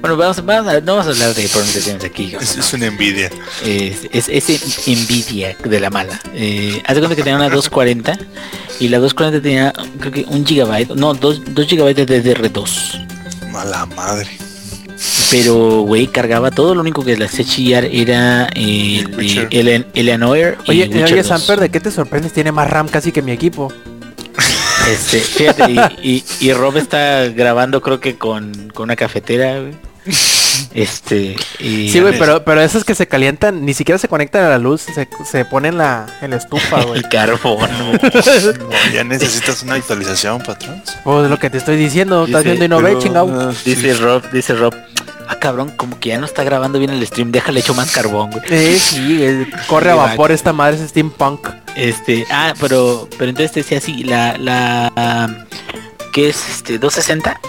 bueno, 0.00 0.16
vamos, 0.16 0.44
vamos 0.44 0.72
a, 0.72 0.80
no 0.80 0.96
vamos 0.96 1.06
a 1.06 1.10
hablar 1.10 1.34
de 1.34 1.48
pronunciaciones 1.48 2.04
aquí. 2.04 2.34
Es, 2.40 2.56
es 2.56 2.72
una 2.72 2.86
envidia. 2.86 3.30
Es, 3.64 4.08
es, 4.12 4.28
es 4.28 4.88
envidia 4.88 5.56
de 5.64 5.80
la 5.80 5.90
mala. 5.90 6.18
Eh, 6.34 6.82
haz 6.86 6.94
de 6.94 7.00
cuenta 7.00 7.16
que 7.16 7.22
tenía 7.22 7.36
una 7.36 7.48
240 7.48 8.18
y 8.80 8.88
la 8.88 8.98
240 8.98 9.42
tenía 9.42 9.72
creo 10.00 10.12
que 10.12 10.24
un 10.28 10.44
gigabyte, 10.46 10.90
no, 10.94 11.14
2, 11.14 11.42
gigabytes 11.68 12.06
de 12.06 12.22
DDR2. 12.24 13.50
Mala 13.52 13.86
madre. 13.86 14.28
Pero, 15.30 15.82
güey, 15.82 16.08
cargaba 16.08 16.50
todo. 16.50 16.74
Lo 16.74 16.80
único 16.80 17.04
que 17.04 17.16
le 17.16 17.24
hacía 17.24 17.44
chillar 17.44 17.84
era 17.84 18.48
eh, 18.54 19.04
el. 19.18 19.48
Ele- 19.50 19.86
Eleanor 19.94 20.58
y 20.66 20.70
Oye, 20.70 20.90
oye, 21.04 21.16
2. 21.16 21.26
Samper, 21.26 21.60
¿de 21.60 21.68
qué 21.70 21.80
te 21.80 21.90
sorprendes? 21.90 22.32
Tiene 22.32 22.52
más 22.52 22.68
RAM 22.68 22.88
casi 22.88 23.12
que 23.12 23.22
mi 23.22 23.32
equipo. 23.32 23.72
Este, 24.88 25.20
fíjate, 25.20 25.70
y, 25.70 25.78
y, 26.02 26.24
y 26.40 26.52
Rob 26.52 26.76
está 26.76 27.26
grabando 27.28 27.80
creo 27.80 28.00
que 28.00 28.16
con, 28.16 28.70
con 28.74 28.84
una 28.84 28.96
cafetera, 28.96 29.60
güey. 29.60 29.74
Este, 30.74 31.36
y 31.58 31.88
Sí, 31.90 32.00
güey, 32.00 32.18
pero, 32.18 32.44
pero 32.44 32.60
esas 32.60 32.84
que 32.84 32.94
se 32.94 33.06
calientan, 33.06 33.64
ni 33.64 33.74
siquiera 33.74 33.98
se 33.98 34.08
conectan 34.08 34.44
a 34.44 34.48
la 34.48 34.58
luz, 34.58 34.82
se, 34.82 35.08
se 35.24 35.44
ponen 35.44 35.74
en 35.74 35.78
la, 35.78 36.06
en 36.22 36.30
la 36.30 36.36
estufa, 36.36 36.82
güey. 36.84 36.98
el 36.98 37.08
carbón. 37.08 37.68
No, 37.80 38.92
ya 38.92 39.04
necesitas 39.04 39.62
una 39.62 39.74
actualización, 39.74 40.40
patrón. 40.42 40.82
Pues 41.04 41.30
lo 41.30 41.38
que 41.38 41.50
te 41.50 41.58
estoy 41.58 41.76
diciendo, 41.76 42.24
estás 42.24 42.44
viendo 42.44 42.64
y 42.64 42.68
no 42.68 42.80
ve, 42.80 42.98
chingado. 42.98 43.52
Dice 43.64 43.94
Rob, 43.94 44.22
dice 44.30 44.54
Rob. 44.54 44.74
Ah, 45.32 45.38
cabrón, 45.38 45.72
como 45.76 46.00
que 46.00 46.08
ya 46.08 46.18
no 46.18 46.26
está 46.26 46.42
grabando 46.42 46.80
bien 46.80 46.90
el 46.90 47.06
stream, 47.06 47.30
déjale 47.30 47.60
echo 47.60 47.72
más 47.72 47.92
carbón, 47.92 48.32
güey. 48.32 48.80
Sí, 48.80 49.22
eh, 49.22 49.46
corre 49.68 49.90
a 49.90 49.94
Sí, 49.94 49.98
vapor 50.00 50.32
esta 50.32 50.52
madre, 50.52 50.82
es 50.82 50.90
steampunk. 50.90 51.46
Este, 51.76 52.26
ah, 52.32 52.52
pero, 52.58 53.08
pero 53.16 53.30
entonces 53.30 53.52
te 53.52 53.60
decía 53.60 53.78
así, 53.78 54.02
la, 54.02 54.36
la, 54.38 55.46
¿qué 56.12 56.30
es 56.30 56.48
este? 56.48 56.80
260? 56.80 57.40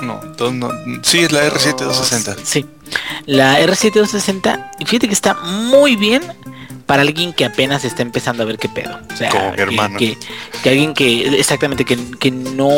No, 0.00 0.18
dos 0.38 0.54
no. 0.54 0.70
Sí, 1.02 1.24
es 1.24 1.32
la 1.32 1.46
R7260. 1.46 2.36
Sí. 2.42 2.64
La 3.26 3.60
R7 3.60 3.92
260, 3.92 4.72
fíjate 4.86 5.06
que 5.06 5.12
está 5.12 5.34
muy 5.34 5.94
bien 5.96 6.22
para 6.86 7.02
alguien 7.02 7.32
que 7.32 7.44
apenas 7.44 7.84
está 7.84 8.02
empezando 8.02 8.42
a 8.42 8.46
ver 8.46 8.58
qué 8.58 8.68
pedo. 8.68 8.98
O 9.12 9.16
sea, 9.16 9.28
Como 9.30 9.52
mi 9.52 9.60
hermano. 9.60 9.98
Que, 9.98 10.16
que 10.62 10.68
alguien 10.70 10.94
que, 10.94 11.38
exactamente, 11.38 11.84
que, 11.84 11.98
que 12.18 12.30
no 12.30 12.70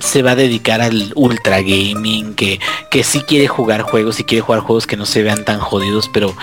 se 0.00 0.22
va 0.22 0.32
a 0.32 0.36
dedicar 0.36 0.80
al 0.82 1.12
ultra 1.14 1.60
gaming, 1.62 2.34
que, 2.34 2.60
que 2.90 3.02
sí 3.02 3.22
quiere 3.22 3.48
jugar 3.48 3.82
juegos, 3.82 4.16
sí 4.16 4.24
quiere 4.24 4.42
jugar 4.42 4.60
juegos 4.60 4.86
que 4.86 4.96
no 4.96 5.06
se 5.06 5.22
vean 5.22 5.44
tan 5.44 5.60
jodidos, 5.60 6.10
pero 6.12 6.36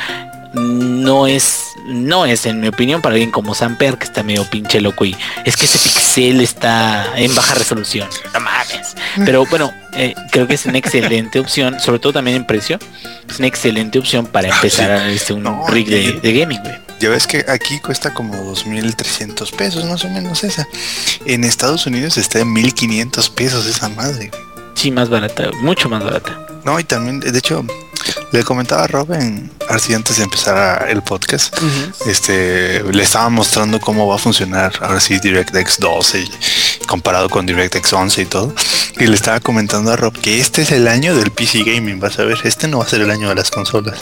no 0.54 1.28
es, 1.28 1.74
no 1.86 2.26
es, 2.26 2.46
en 2.46 2.60
mi 2.62 2.68
opinión, 2.70 3.02
para 3.02 3.14
alguien 3.14 3.32
como 3.32 3.54
Samper, 3.54 3.98
que 3.98 4.06
está 4.06 4.24
medio 4.24 4.50
pinche 4.50 4.80
loco 4.82 5.06
y 5.06 5.16
es 5.44 5.58
que 5.58 5.66
ese 5.66 5.78
pixel 5.78 6.42
está 6.42 7.06
en 7.18 7.34
baja 7.36 7.54
resolución. 7.56 8.08
No 8.34 8.40
mames. 8.40 8.96
Pero 9.26 9.46
bueno, 9.46 9.72
eh, 9.94 10.16
creo 10.32 10.48
que 10.48 10.56
es 10.56 10.66
una 10.66 10.78
excelente 10.78 11.40
opción, 11.40 11.80
sobre 11.80 12.00
todo 12.00 12.14
también 12.14 12.38
en 12.38 12.48
precio. 12.48 12.80
Es 13.30 13.38
una 13.40 13.48
excelente 13.48 14.00
opción 14.00 14.26
para 14.28 14.48
Ah, 14.50 14.56
empezar 14.56 14.92
a 14.92 15.10
este, 15.10 15.34
un 15.34 15.44
No, 15.44 15.66
rig 15.68 15.88
de, 15.88 16.02
y- 16.02 16.12
de 16.20 16.40
gaming, 16.40 16.60
güey. 16.62 16.85
Ya 17.06 17.12
ves 17.12 17.28
que 17.28 17.46
aquí 17.48 17.78
cuesta 17.78 18.16
como 18.16 18.34
2.300 18.34 19.56
pesos, 19.56 19.86
más 19.86 20.04
o 20.06 20.10
menos 20.10 20.44
esa. 20.44 20.68
En 21.28 21.44
Estados 21.44 21.86
Unidos 21.86 22.18
está 22.18 22.40
en 22.40 22.48
1.500 22.56 23.30
pesos 23.30 23.68
esa 23.68 23.90
madre. 23.90 24.32
Sí, 24.74 24.90
más 24.90 25.08
barata, 25.08 25.52
mucho 25.62 25.88
más 25.88 26.04
barata. 26.04 26.48
No, 26.64 26.80
y 26.80 26.84
también, 26.84 27.20
de 27.20 27.38
hecho, 27.38 27.64
le 28.32 28.44
comentaba 28.44 28.86
a 28.86 28.88
Rob 28.88 29.14
en, 29.14 29.52
así 29.70 29.94
antes 29.94 30.18
de 30.18 30.24
empezar 30.24 30.90
el 30.90 31.04
podcast, 31.04 31.56
este, 32.08 32.82
le 32.92 33.04
estaba 33.04 33.30
mostrando 33.30 33.80
cómo 33.80 34.08
va 34.08 34.16
a 34.16 34.18
funcionar 34.18 34.74
ahora 34.82 35.00
sí 35.00 35.20
DirectX 35.20 35.78
12 35.78 36.22
y 36.22 36.32
comparado 36.88 37.30
con 37.30 37.46
DirectX 37.46 37.94
11 37.94 38.22
y 38.24 38.26
todo. 38.26 38.56
Y 39.00 39.06
le 39.06 39.14
estaba 39.14 39.40
comentando 39.42 39.92
a 39.92 39.96
Rob 39.96 40.18
que 40.18 40.40
este 40.40 40.64
es 40.64 40.72
el 40.72 40.88
año 40.88 41.16
del 41.16 41.30
PC 41.30 41.66
Gaming, 41.66 42.00
vas 42.00 42.18
a 42.18 42.24
ver, 42.24 42.40
este 42.46 42.68
no 42.68 42.80
va 42.80 42.86
a 42.86 42.90
ser 42.90 43.02
el 43.02 43.12
año 43.12 43.30
de 43.30 43.36
las 43.36 43.52
consolas. 43.52 44.00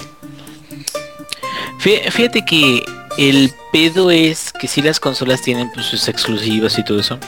Fí- 1.79 2.01
Fíjate 2.11 2.43
que 2.45 2.83
el 3.17 3.51
pedo 3.71 4.11
es 4.11 4.51
que 4.53 4.67
si 4.67 4.81
las 4.81 4.99
consolas 4.99 5.41
tienen 5.41 5.71
pues, 5.71 5.85
sus 5.85 6.07
exclusivas 6.07 6.77
y 6.77 6.83
todo 6.83 6.99
eso. 6.99 7.19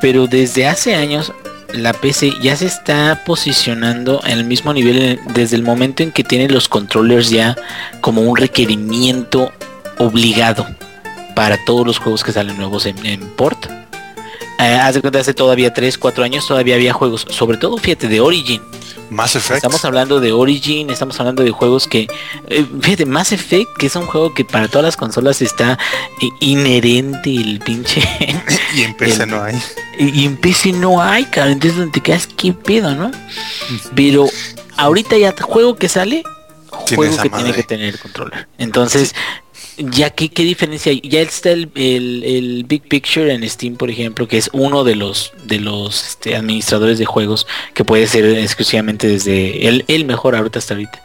Pero 0.00 0.26
desde 0.26 0.66
hace 0.66 0.94
años 0.94 1.32
la 1.72 1.92
PC 1.92 2.32
ya 2.42 2.54
se 2.56 2.66
está 2.66 3.22
posicionando 3.26 4.22
en 4.24 4.38
el 4.38 4.44
mismo 4.44 4.72
nivel 4.72 5.18
desde 5.34 5.56
el 5.56 5.62
momento 5.62 6.02
en 6.02 6.12
que 6.12 6.22
tiene 6.24 6.48
los 6.48 6.68
controllers 6.68 7.28
ya 7.30 7.56
como 8.00 8.22
un 8.22 8.36
requerimiento 8.36 9.52
obligado 9.98 10.66
para 11.34 11.62
todos 11.64 11.86
los 11.86 11.98
juegos 11.98 12.22
que 12.24 12.32
salen 12.32 12.56
nuevos 12.56 12.86
en, 12.86 13.04
en 13.04 13.20
port. 13.36 13.66
Eh, 14.58 14.78
cuenta, 15.02 15.18
hace 15.18 15.34
todavía 15.34 15.74
3, 15.74 15.98
4 15.98 16.24
años 16.24 16.46
todavía 16.46 16.76
había 16.76 16.92
juegos, 16.94 17.26
sobre 17.28 17.58
todo 17.58 17.76
fíjate, 17.76 18.08
de 18.08 18.20
Origin. 18.20 18.62
Mass 19.10 19.36
Effect. 19.36 19.56
Estamos 19.56 19.84
hablando 19.84 20.20
de 20.20 20.32
Origin, 20.32 20.90
estamos 20.90 21.18
hablando 21.20 21.42
de 21.42 21.50
juegos 21.50 21.86
que, 21.86 22.06
eh, 22.48 22.66
fíjate, 22.80 23.06
Mass 23.06 23.32
Effect, 23.32 23.70
que 23.78 23.86
es 23.86 23.96
un 23.96 24.06
juego 24.06 24.34
que 24.34 24.44
para 24.44 24.68
todas 24.68 24.84
las 24.84 24.96
consolas 24.96 25.42
está 25.42 25.78
eh, 26.20 26.28
inherente 26.40 27.34
el 27.34 27.60
pinche. 27.60 28.00
y 28.74 28.82
en 28.82 28.94
PC 28.94 29.22
el- 29.24 29.30
no 29.30 29.42
hay. 29.42 29.54
y 29.98 30.22
y 30.22 30.24
en 30.26 30.36
PC 30.36 30.72
no 30.72 31.00
hay, 31.02 31.24
cabrón, 31.26 31.52
entonces 31.54 31.78
donde 31.78 31.92
te 31.92 32.00
quedas, 32.00 32.26
qué 32.26 32.52
pedo, 32.52 32.94
¿no? 32.94 33.10
Pero 33.94 34.26
ahorita 34.76 35.16
ya 35.16 35.34
juego 35.40 35.76
que 35.76 35.88
sale, 35.88 36.22
juego 36.94 37.16
que 37.16 37.30
tiene 37.30 37.52
que 37.52 37.62
tener 37.62 37.98
controller. 37.98 38.48
Entonces, 38.58 39.14
ya 39.78 40.10
qué, 40.10 40.28
qué 40.28 40.42
diferencia 40.44 40.90
hay. 40.92 41.00
Ya 41.02 41.20
está 41.20 41.50
el, 41.50 41.70
el- 41.74 42.22
el 42.24 42.64
Big 42.64 42.82
Picture 42.82 43.32
en 43.32 43.48
Steam, 43.48 43.76
por 43.76 43.90
ejemplo, 43.90 44.26
que 44.28 44.38
es 44.38 44.50
uno 44.52 44.84
de 44.84 44.94
los 44.96 45.32
de 45.44 45.60
los 45.60 46.06
este, 46.08 46.36
administradores 46.36 46.98
de 46.98 47.04
juegos 47.04 47.46
que 47.74 47.84
puede 47.84 48.06
ser 48.06 48.24
exclusivamente 48.38 49.06
desde 49.06 49.68
el, 49.68 49.84
el 49.88 50.04
mejor 50.04 50.34
ahorita 50.36 50.58
hasta 50.58 50.74
ahorita. 50.74 51.02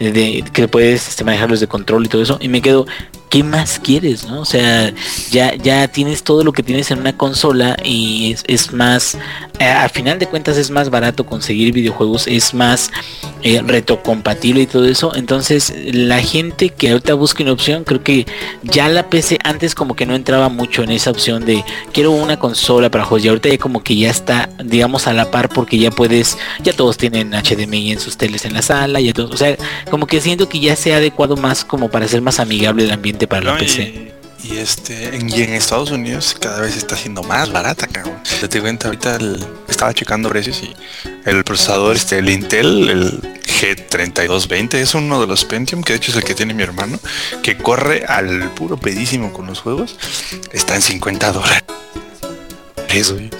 eh, 0.00 0.10
De, 0.12 0.44
que 0.52 0.68
puedes 0.68 1.08
este, 1.08 1.24
manejarlos 1.24 1.60
de 1.60 1.66
control 1.68 2.04
y 2.04 2.08
todo 2.08 2.22
eso. 2.22 2.38
Y 2.40 2.48
me 2.48 2.62
quedo, 2.62 2.86
¿qué 3.34 3.42
más 3.42 3.80
quieres? 3.80 4.28
¿no? 4.28 4.42
O 4.42 4.44
sea, 4.44 4.94
ya, 5.32 5.56
ya 5.56 5.88
tienes 5.88 6.22
todo 6.22 6.44
lo 6.44 6.52
que 6.52 6.62
tienes 6.62 6.92
en 6.92 7.00
una 7.00 7.16
consola 7.16 7.76
y 7.82 8.36
es, 8.46 8.72
más, 8.72 9.18
eh, 9.58 9.64
al 9.64 9.90
final 9.90 10.20
de 10.20 10.28
cuentas 10.28 10.56
es 10.56 10.70
más 10.70 10.88
barato 10.88 11.26
conseguir 11.26 11.74
videojuegos, 11.74 12.28
es 12.28 12.54
más 12.54 12.92
eh, 13.42 13.60
retrocompatible 13.66 14.62
y 14.62 14.66
todo 14.68 14.86
eso. 14.86 15.16
Entonces, 15.16 15.74
la 15.92 16.20
gente 16.20 16.68
que 16.68 16.90
ahorita 16.90 17.14
busca 17.14 17.42
una 17.42 17.50
opción, 17.50 17.82
creo 17.82 18.04
que 18.04 18.24
ya 18.62 18.88
la 18.88 19.10
PC 19.10 19.40
antes 19.42 19.74
como 19.74 19.96
que 19.96 20.06
no 20.06 20.14
entraba 20.14 20.48
mucho 20.48 20.84
en 20.84 20.92
esa 20.92 21.10
opción 21.10 21.44
de 21.44 21.64
quiero 21.92 22.12
una 22.12 22.38
consola 22.38 22.88
para 22.88 23.04
juegos 23.04 23.24
y 23.24 23.28
ahorita 23.30 23.48
ya 23.48 23.58
como 23.58 23.82
que 23.82 23.96
ya 23.96 24.10
está, 24.10 24.48
digamos, 24.64 25.08
a 25.08 25.12
la 25.12 25.32
par 25.32 25.48
porque 25.48 25.76
ya 25.76 25.90
puedes, 25.90 26.38
ya 26.62 26.72
todos 26.72 26.98
tienen 26.98 27.32
HDMI 27.32 27.90
en 27.90 27.98
sus 27.98 28.16
teles 28.16 28.44
en 28.44 28.54
la 28.54 28.62
sala, 28.62 29.00
ya 29.00 29.12
todos, 29.12 29.32
o 29.32 29.36
sea, 29.36 29.56
como 29.90 30.06
que 30.06 30.20
siento 30.20 30.48
que 30.48 30.60
ya 30.60 30.76
se 30.76 30.94
ha 30.94 30.98
adecuado 30.98 31.36
más 31.36 31.64
como 31.64 31.90
para 31.90 32.06
ser 32.06 32.22
más 32.22 32.38
amigable 32.38 32.84
el 32.84 32.92
ambiente 32.92 33.23
para 33.26 33.42
la 33.42 33.52
No, 33.52 33.58
PC. 33.58 33.82
y, 33.82 34.12
y 34.54 34.58
este 34.58 35.16
en, 35.16 35.28
y 35.30 35.42
en 35.42 35.54
Estados 35.54 35.90
Unidos 35.90 36.36
cada 36.38 36.60
vez 36.60 36.76
está 36.76 36.96
siendo 36.96 37.22
más 37.22 37.50
barata, 37.50 37.86
cabrón. 37.86 38.18
Te 38.40 38.48
te 38.48 38.60
cuenta 38.60 38.88
ahorita 38.88 39.16
el- 39.16 39.44
estaba 39.68 39.92
checando 39.94 40.28
precios 40.28 40.62
y 40.62 40.74
el 41.28 41.42
procesador 41.44 41.96
este 41.96 42.18
el 42.18 42.28
Intel 42.28 42.88
el 42.90 43.20
G3220 43.42 44.74
es 44.74 44.94
uno 44.94 45.20
de 45.20 45.26
los 45.26 45.44
Pentium 45.44 45.82
que 45.82 45.94
de 45.94 45.96
hecho 45.98 46.10
es 46.10 46.16
el 46.18 46.24
que 46.24 46.34
tiene 46.34 46.52
mi 46.54 46.62
hermano 46.62 46.98
que 47.42 47.56
corre 47.56 48.04
al 48.06 48.50
puro 48.50 48.76
pedísimo 48.76 49.32
con 49.32 49.46
los 49.46 49.60
juegos 49.60 49.96
está 50.52 50.74
en 50.74 50.82
50 50.82 51.32
dólares. 51.32 51.64
Eso, 52.88 53.14
güey. 53.14 53.30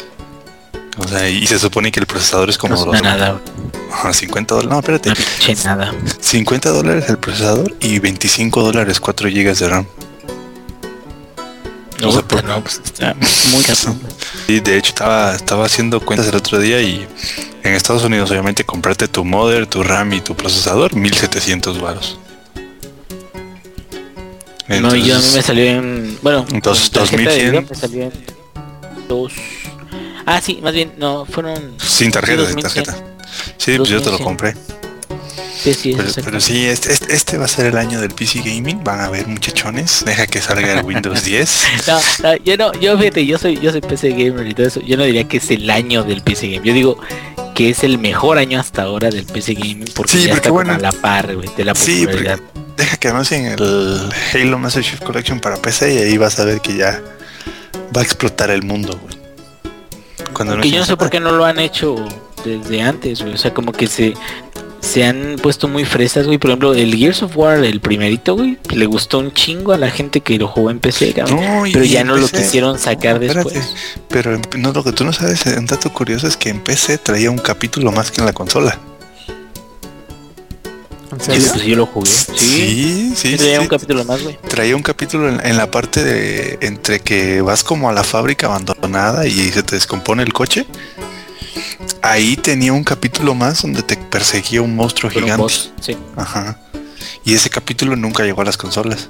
O 0.96 1.08
sea, 1.08 1.28
y 1.28 1.46
se 1.46 1.58
supone 1.58 1.90
que 1.90 1.98
el 2.00 2.06
procesador 2.06 2.48
es 2.50 2.56
como 2.58 2.74
No 2.76 2.84
dos- 2.84 3.02
nada, 3.02 3.40
Ajá, 3.92 4.12
50 4.12 4.54
dólares. 4.54 4.70
No, 4.70 4.78
espérate. 4.80 5.10
no 5.10 5.64
nada. 5.76 5.94
50 6.20 6.70
dólares 6.70 7.04
el 7.08 7.18
procesador 7.18 7.74
y 7.80 7.98
25 7.98 8.62
dólares 8.62 9.00
4 9.00 9.28
GB 9.28 9.54
de 9.58 9.68
RAM. 9.68 9.86
No, 12.00 12.08
O 12.08 12.12
sea, 12.12 12.22
por- 12.22 12.44
no, 12.44 12.60
pues, 12.62 12.80
está 12.84 13.14
muy 13.50 13.62
caro. 13.64 13.96
Y 14.48 14.60
de 14.60 14.76
hecho 14.78 14.88
estaba, 14.90 15.34
estaba 15.34 15.64
haciendo 15.66 16.00
cuentas 16.00 16.28
el 16.28 16.34
otro 16.36 16.58
día 16.58 16.80
y 16.80 17.06
en 17.62 17.72
Estados 17.74 18.04
Unidos 18.04 18.30
obviamente 18.30 18.64
comprarte 18.64 19.08
tu 19.08 19.24
modem, 19.24 19.66
tu 19.66 19.82
RAM 19.82 20.12
y 20.12 20.20
tu 20.20 20.34
procesador 20.36 20.94
1700 20.94 21.80
baros. 21.80 22.18
No, 24.68 24.94
y 24.94 25.02
yo 25.04 25.16
a 25.16 25.18
mí 25.18 25.26
me 25.34 25.42
salió 25.42 25.64
en. 25.64 26.18
Bueno, 26.22 26.46
Entonces, 26.52 26.88
con 26.90 27.02
tarjeta 27.06 27.30
de 27.30 27.50
2100. 27.50 27.50
video 27.52 27.66
me 27.70 27.76
salió 27.76 28.02
en 28.04 28.12
dos. 29.08 29.32
Ah, 30.26 30.40
sí, 30.40 30.60
más 30.62 30.72
bien, 30.72 30.92
no, 30.98 31.24
fueron. 31.26 31.74
sin 31.78 32.10
tarjeta, 32.10 32.44
sin 32.46 32.56
2100. 32.56 32.84
tarjeta. 32.84 33.14
Sí, 33.58 33.76
pues 33.76 33.88
yo 33.88 33.98
te 34.00 34.10
lo 34.10 34.18
2100. 34.18 34.24
compré. 34.24 34.54
Sí, 35.56 35.72
sí, 35.72 35.94
Pero, 35.96 36.10
pero 36.24 36.40
sí, 36.40 36.66
este, 36.66 36.92
este, 36.92 37.14
este 37.14 37.38
va 37.38 37.46
a 37.46 37.48
ser 37.48 37.66
el 37.66 37.78
año 37.78 37.98
del 38.00 38.10
PC 38.10 38.40
Gaming. 38.40 38.84
Van 38.84 39.00
a 39.00 39.08
ver 39.08 39.26
muchachones. 39.26 40.04
Deja 40.04 40.26
que 40.26 40.42
salga 40.42 40.78
el 40.78 40.84
Windows 40.84 41.24
10. 41.24 41.62
No, 41.86 42.00
no, 42.22 42.36
yo 42.36 42.56
no, 42.58 42.72
yo 42.74 42.98
fíjate, 42.98 43.24
yo 43.24 43.38
soy, 43.38 43.58
yo 43.60 43.70
soy 43.70 43.80
PC 43.80 44.10
gamer 44.10 44.46
y 44.46 44.52
todo 44.52 44.66
eso. 44.66 44.80
Yo 44.82 44.96
no 44.98 45.04
diría 45.04 45.26
que 45.26 45.38
es 45.38 45.50
el 45.50 45.70
año 45.70 46.04
del 46.04 46.20
PC 46.22 46.48
game. 46.48 46.66
Yo 46.66 46.74
digo 46.74 46.98
que 47.54 47.70
es 47.70 47.82
el 47.82 47.96
mejor 47.98 48.36
año 48.36 48.60
hasta 48.60 48.82
ahora 48.82 49.08
del 49.08 49.24
PC 49.24 49.54
gaming 49.54 49.86
porque 49.94 50.12
Sí, 50.12 50.18
ya 50.24 50.30
porque 50.34 50.36
está 50.38 50.50
bueno, 50.50 50.74
a 50.74 50.78
la 50.78 50.92
par, 50.92 51.34
güey, 51.34 51.48
de 51.56 51.64
la 51.64 51.74
sí, 51.74 52.00
popularidad. 52.04 52.40
Deja 52.76 52.96
que 52.98 53.08
avancen 53.08 53.46
el 53.46 54.10
Halo 54.34 54.58
Master 54.58 54.82
Chief 54.82 55.00
Collection 55.00 55.40
para 55.40 55.56
PC 55.56 55.94
y 55.94 55.98
ahí 55.98 56.18
vas 56.18 56.38
a 56.40 56.44
ver 56.44 56.60
que 56.60 56.76
ya 56.76 57.00
va 57.96 58.00
a 58.02 58.04
explotar 58.04 58.50
el 58.50 58.64
mundo, 58.64 58.98
güey. 59.02 59.16
Cuando 60.32 60.60
Que 60.60 60.70
yo 60.70 60.78
no 60.78 60.84
sé 60.84 60.96
por 60.96 61.10
qué 61.10 61.20
no 61.20 61.32
lo 61.32 61.44
han 61.44 61.58
hecho 61.58 61.96
desde 62.44 62.82
antes, 62.82 63.22
güey. 63.22 63.34
O 63.34 63.38
sea, 63.38 63.52
como 63.52 63.72
que 63.72 63.86
se 63.86 64.14
se 64.84 65.04
han 65.04 65.36
puesto 65.42 65.66
muy 65.66 65.84
fresas, 65.84 66.26
güey. 66.26 66.38
Por 66.38 66.50
ejemplo, 66.50 66.74
el 66.74 66.94
Gears 66.94 67.22
of 67.22 67.36
War, 67.36 67.64
el 67.64 67.80
primerito, 67.80 68.36
güey, 68.36 68.58
le 68.70 68.86
gustó 68.86 69.18
un 69.18 69.32
chingo 69.32 69.72
a 69.72 69.78
la 69.78 69.90
gente 69.90 70.20
que 70.20 70.38
lo 70.38 70.46
jugó 70.46 70.70
en 70.70 70.78
PC. 70.78 71.14
No, 71.28 71.64
pero 71.72 71.84
ya 71.84 72.04
no 72.04 72.16
lo 72.16 72.28
quisieron 72.28 72.78
sacar 72.78 73.22
Espérate, 73.22 73.54
después. 73.54 73.74
pero 74.08 74.40
no, 74.58 74.72
lo 74.72 74.84
que 74.84 74.92
tú 74.92 75.04
no 75.04 75.12
sabes, 75.12 75.46
un 75.46 75.66
dato 75.66 75.92
curioso 75.92 76.26
es 76.28 76.36
que 76.36 76.50
en 76.50 76.60
PC 76.60 76.98
traía 76.98 77.30
un 77.30 77.38
capítulo 77.38 77.90
más 77.92 78.10
que 78.10 78.20
en 78.20 78.26
la 78.26 78.32
consola. 78.32 78.78
¿En 81.14 81.20
Sí, 81.20 81.26
serio? 81.32 81.50
pues 81.52 81.64
yo 81.64 81.76
lo 81.76 81.86
jugué. 81.86 82.10
Sí, 82.10 83.12
sí, 83.16 83.32
sí. 83.32 83.36
traía 83.36 83.56
sí. 83.56 83.62
un 83.62 83.68
capítulo 83.68 84.04
más, 84.04 84.22
güey. 84.22 84.38
Traía 84.48 84.76
un 84.76 84.82
capítulo 84.82 85.28
en, 85.28 85.46
en 85.46 85.56
la 85.56 85.70
parte 85.70 86.02
de 86.04 86.58
entre 86.60 87.00
que 87.00 87.40
vas 87.40 87.62
como 87.64 87.88
a 87.88 87.92
la 87.92 88.04
fábrica 88.04 88.46
abandonada 88.46 89.26
y 89.26 89.50
se 89.50 89.62
te 89.62 89.76
descompone 89.76 90.22
el 90.22 90.32
coche. 90.32 90.66
Ahí 92.02 92.36
tenía 92.36 92.72
un 92.72 92.84
capítulo 92.84 93.34
más 93.34 93.62
donde 93.62 93.82
te 93.82 93.96
perseguía 93.96 94.60
un 94.62 94.74
monstruo 94.76 95.08
Pero 95.10 95.20
un 95.20 95.24
gigante. 95.26 95.42
boss, 95.42 95.72
sí. 95.80 95.96
Ajá. 96.16 96.58
Y 97.24 97.34
ese 97.34 97.48
capítulo 97.50 97.96
nunca 97.96 98.22
llegó 98.24 98.42
a 98.42 98.44
las 98.44 98.56
consolas. 98.56 99.08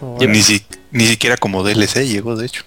Órale. 0.00 0.32
Ni, 0.32 0.42
si- 0.42 0.64
ni 0.90 1.06
siquiera 1.06 1.36
como 1.36 1.62
DLC 1.64 2.06
llegó, 2.06 2.36
de 2.36 2.46
hecho. 2.46 2.64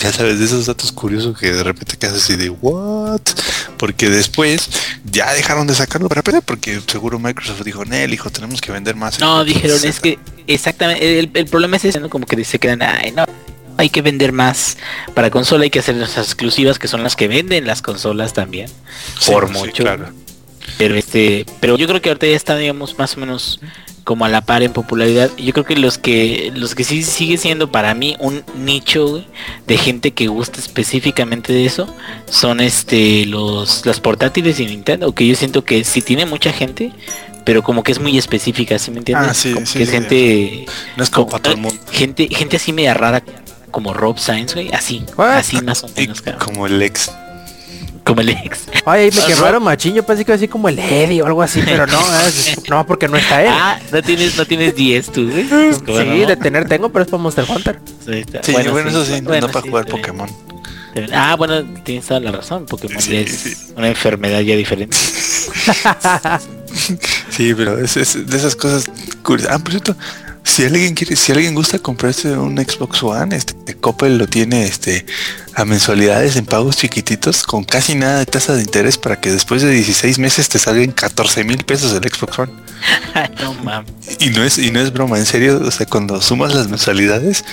Ya 0.00 0.12
sabes, 0.12 0.38
de 0.38 0.44
esos 0.44 0.66
datos 0.66 0.92
curiosos 0.92 1.38
que 1.38 1.52
de 1.52 1.62
repente 1.62 1.96
quedas 1.96 2.14
así 2.16 2.36
de 2.36 2.50
what? 2.50 3.20
Porque 3.78 4.10
después 4.10 4.68
ya 5.04 5.32
dejaron 5.32 5.66
de 5.66 5.74
sacarlo 5.74 6.08
para 6.08 6.22
PC 6.22 6.42
porque 6.42 6.80
seguro 6.86 7.18
Microsoft 7.18 7.62
dijo, 7.64 7.84
Nel, 7.84 8.12
hijo, 8.12 8.30
tenemos 8.30 8.60
que 8.60 8.72
vender 8.72 8.94
más. 8.94 9.18
No, 9.20 9.44
dijeron, 9.44 9.78
es 9.84 10.00
que 10.00 10.18
exactamente, 10.46 11.18
el, 11.18 11.30
el 11.32 11.46
problema 11.46 11.76
es 11.76 11.84
ese, 11.86 12.00
¿no? 12.00 12.10
Como 12.10 12.26
que 12.26 12.44
se 12.44 12.58
quedan, 12.58 12.82
ay, 12.82 13.12
no, 13.12 13.24
hay 13.78 13.88
que 13.90 14.02
vender 14.02 14.32
más 14.32 14.76
para 15.14 15.30
consola, 15.30 15.64
hay 15.64 15.70
que 15.70 15.78
hacer 15.78 15.94
las 15.96 16.16
exclusivas 16.18 16.78
que 16.78 16.88
son 16.88 17.02
las 17.02 17.16
que 17.16 17.28
venden 17.28 17.66
las 17.66 17.82
consolas 17.82 18.32
también, 18.32 18.68
Sí, 19.18 19.30
por 19.32 19.46
sí, 19.48 19.52
mucho. 19.54 19.82
claro. 19.82 20.08
Pero 20.78 20.94
este, 20.96 21.46
pero 21.60 21.76
yo 21.78 21.86
creo 21.86 22.00
que 22.02 22.08
ahorita 22.10 22.26
ya 22.26 22.36
está, 22.36 22.56
digamos, 22.56 22.98
más 22.98 23.16
o 23.16 23.20
menos 23.20 23.60
como 24.04 24.24
a 24.24 24.28
la 24.28 24.40
par 24.42 24.62
en 24.62 24.72
popularidad. 24.72 25.30
Y 25.36 25.44
Yo 25.46 25.52
creo 25.52 25.64
que 25.64 25.76
los 25.76 25.98
que, 25.98 26.52
los 26.54 26.74
que 26.74 26.84
sí 26.84 27.02
sigue 27.02 27.38
siendo 27.38 27.72
para 27.72 27.92
mí 27.94 28.16
un 28.20 28.44
nicho 28.56 29.06
güey, 29.08 29.26
de 29.66 29.76
gente 29.78 30.12
que 30.12 30.28
gusta 30.28 30.60
específicamente 30.60 31.52
de 31.52 31.66
eso, 31.66 31.92
son 32.30 32.60
este 32.60 33.26
los, 33.26 33.84
las 33.86 33.98
portátiles 34.00 34.60
y 34.60 34.66
Nintendo, 34.66 35.12
que 35.12 35.26
yo 35.26 35.34
siento 35.34 35.64
que 35.64 35.82
sí 35.82 36.02
tiene 36.02 36.24
mucha 36.26 36.52
gente, 36.52 36.92
pero 37.44 37.62
como 37.62 37.82
que 37.82 37.90
es 37.92 38.00
muy 38.00 38.16
específica, 38.18 38.78
¿sí 38.78 38.90
me 38.92 38.98
entiendes? 38.98 39.28
Ah, 39.30 39.34
sí, 39.34 39.52
Como 39.54 39.66
sí, 39.66 39.78
que 39.78 39.82
es 39.84 39.88
sí. 39.90 39.94
gente, 39.96 40.66
No 40.96 41.02
es 41.02 41.10
como 41.10 41.26
como- 41.26 41.30
para 41.32 41.42
todo 41.42 41.54
el 41.54 41.60
mundo. 41.60 41.80
gente, 41.90 42.28
gente 42.30 42.56
así 42.58 42.72
media 42.72 42.94
rara 42.94 43.22
como 43.72 43.92
Rob 43.92 44.18
Sainz, 44.18 44.54
güey, 44.54 44.72
así, 44.72 45.04
What? 45.16 45.36
así 45.38 45.60
más 45.62 45.82
o 45.84 45.88
menos, 45.96 46.20
cabrón, 46.22 46.42
como 46.44 46.66
el 46.66 46.80
ex. 46.80 47.10
Como 48.06 48.20
el 48.22 48.30
ex. 48.30 48.60
Ay, 48.86 49.02
ahí 49.02 49.10
me 49.14 49.26
quemaron 49.34 49.62
machín, 49.62 49.94
yo 49.94 50.06
pensé 50.06 50.24
que 50.24 50.32
así 50.32 50.46
como 50.48 50.68
el 50.68 50.78
Eddie 50.78 51.20
o 51.22 51.26
algo 51.26 51.42
así, 51.42 51.60
pero 51.64 51.86
no, 51.86 51.98
es- 52.26 52.56
no, 52.70 52.86
porque 52.86 53.08
no 53.08 53.16
está 53.16 53.42
él. 53.42 53.48
Ah, 53.52 53.78
no 53.92 54.00
tienes, 54.02 54.36
no 54.36 54.46
tienes 54.46 54.74
10 54.76 55.10
tú, 55.12 55.28
güey. 55.28 55.44
sí, 55.44 56.24
de 56.24 56.36
tener 56.36 56.66
tengo, 56.68 56.88
pero 56.90 57.04
es 57.04 57.10
para 57.10 57.22
Monster 57.22 57.44
Hunter. 57.48 57.80
Sí, 58.04 58.12
está- 58.20 58.42
Sí, 58.42 58.52
bueno, 58.52 58.88
eso 58.88 59.04
sí, 59.04 59.20
no 59.20 59.28
Bueno, 59.28 59.48
para 59.48 59.62
sí, 59.62 59.68
jugar. 59.68 59.86
Pokémon. 59.86 60.30
Ah, 61.12 61.34
bueno, 61.36 61.62
tienes 61.84 62.06
toda 62.06 62.20
la 62.20 62.32
razón. 62.32 62.64
Pokémon 62.64 62.96
es 62.96 63.04
sí. 63.30 63.54
una 63.76 63.88
enfermedad 63.88 64.40
ya 64.40 64.56
diferente. 64.56 64.96
Sí, 67.30 67.54
pero 67.54 67.78
es, 67.78 67.96
es 67.96 68.26
de 68.26 68.36
esas 68.36 68.54
cosas 68.54 68.84
curiosas. 69.22 69.54
Ah, 69.54 69.58
por 69.58 69.70
cierto, 69.70 69.96
si 70.46 70.64
alguien 70.64 70.94
quiere, 70.94 71.16
si 71.16 71.32
alguien 71.32 71.54
gusta 71.54 71.78
comprarse 71.80 72.30
un 72.38 72.56
Xbox 72.56 73.02
One, 73.02 73.34
este 73.34 73.74
Coppel 73.74 74.16
lo 74.16 74.28
tiene 74.28 74.64
este 74.64 75.04
a 75.54 75.64
mensualidades 75.64 76.36
en 76.36 76.46
pagos 76.46 76.76
chiquititos 76.76 77.42
con 77.42 77.64
casi 77.64 77.96
nada 77.96 78.20
de 78.20 78.26
tasa 78.26 78.54
de 78.54 78.62
interés 78.62 78.96
para 78.96 79.20
que 79.20 79.30
después 79.30 79.62
de 79.62 79.70
16 79.70 80.18
meses 80.18 80.48
te 80.48 80.58
salgan 80.58 80.92
14 80.92 81.42
mil 81.44 81.64
pesos 81.64 81.92
el 81.92 82.08
Xbox 82.08 82.38
One. 82.38 82.52
Ay, 83.14 83.28
no 83.40 83.54
mames. 83.54 83.90
Y 84.20 84.30
no 84.30 84.44
es, 84.44 84.58
y 84.58 84.70
no 84.70 84.80
es 84.80 84.92
broma, 84.92 85.18
en 85.18 85.26
serio, 85.26 85.60
o 85.64 85.70
sea, 85.70 85.84
cuando 85.86 86.22
sumas 86.22 86.54
las 86.54 86.68
mensualidades, 86.68 87.44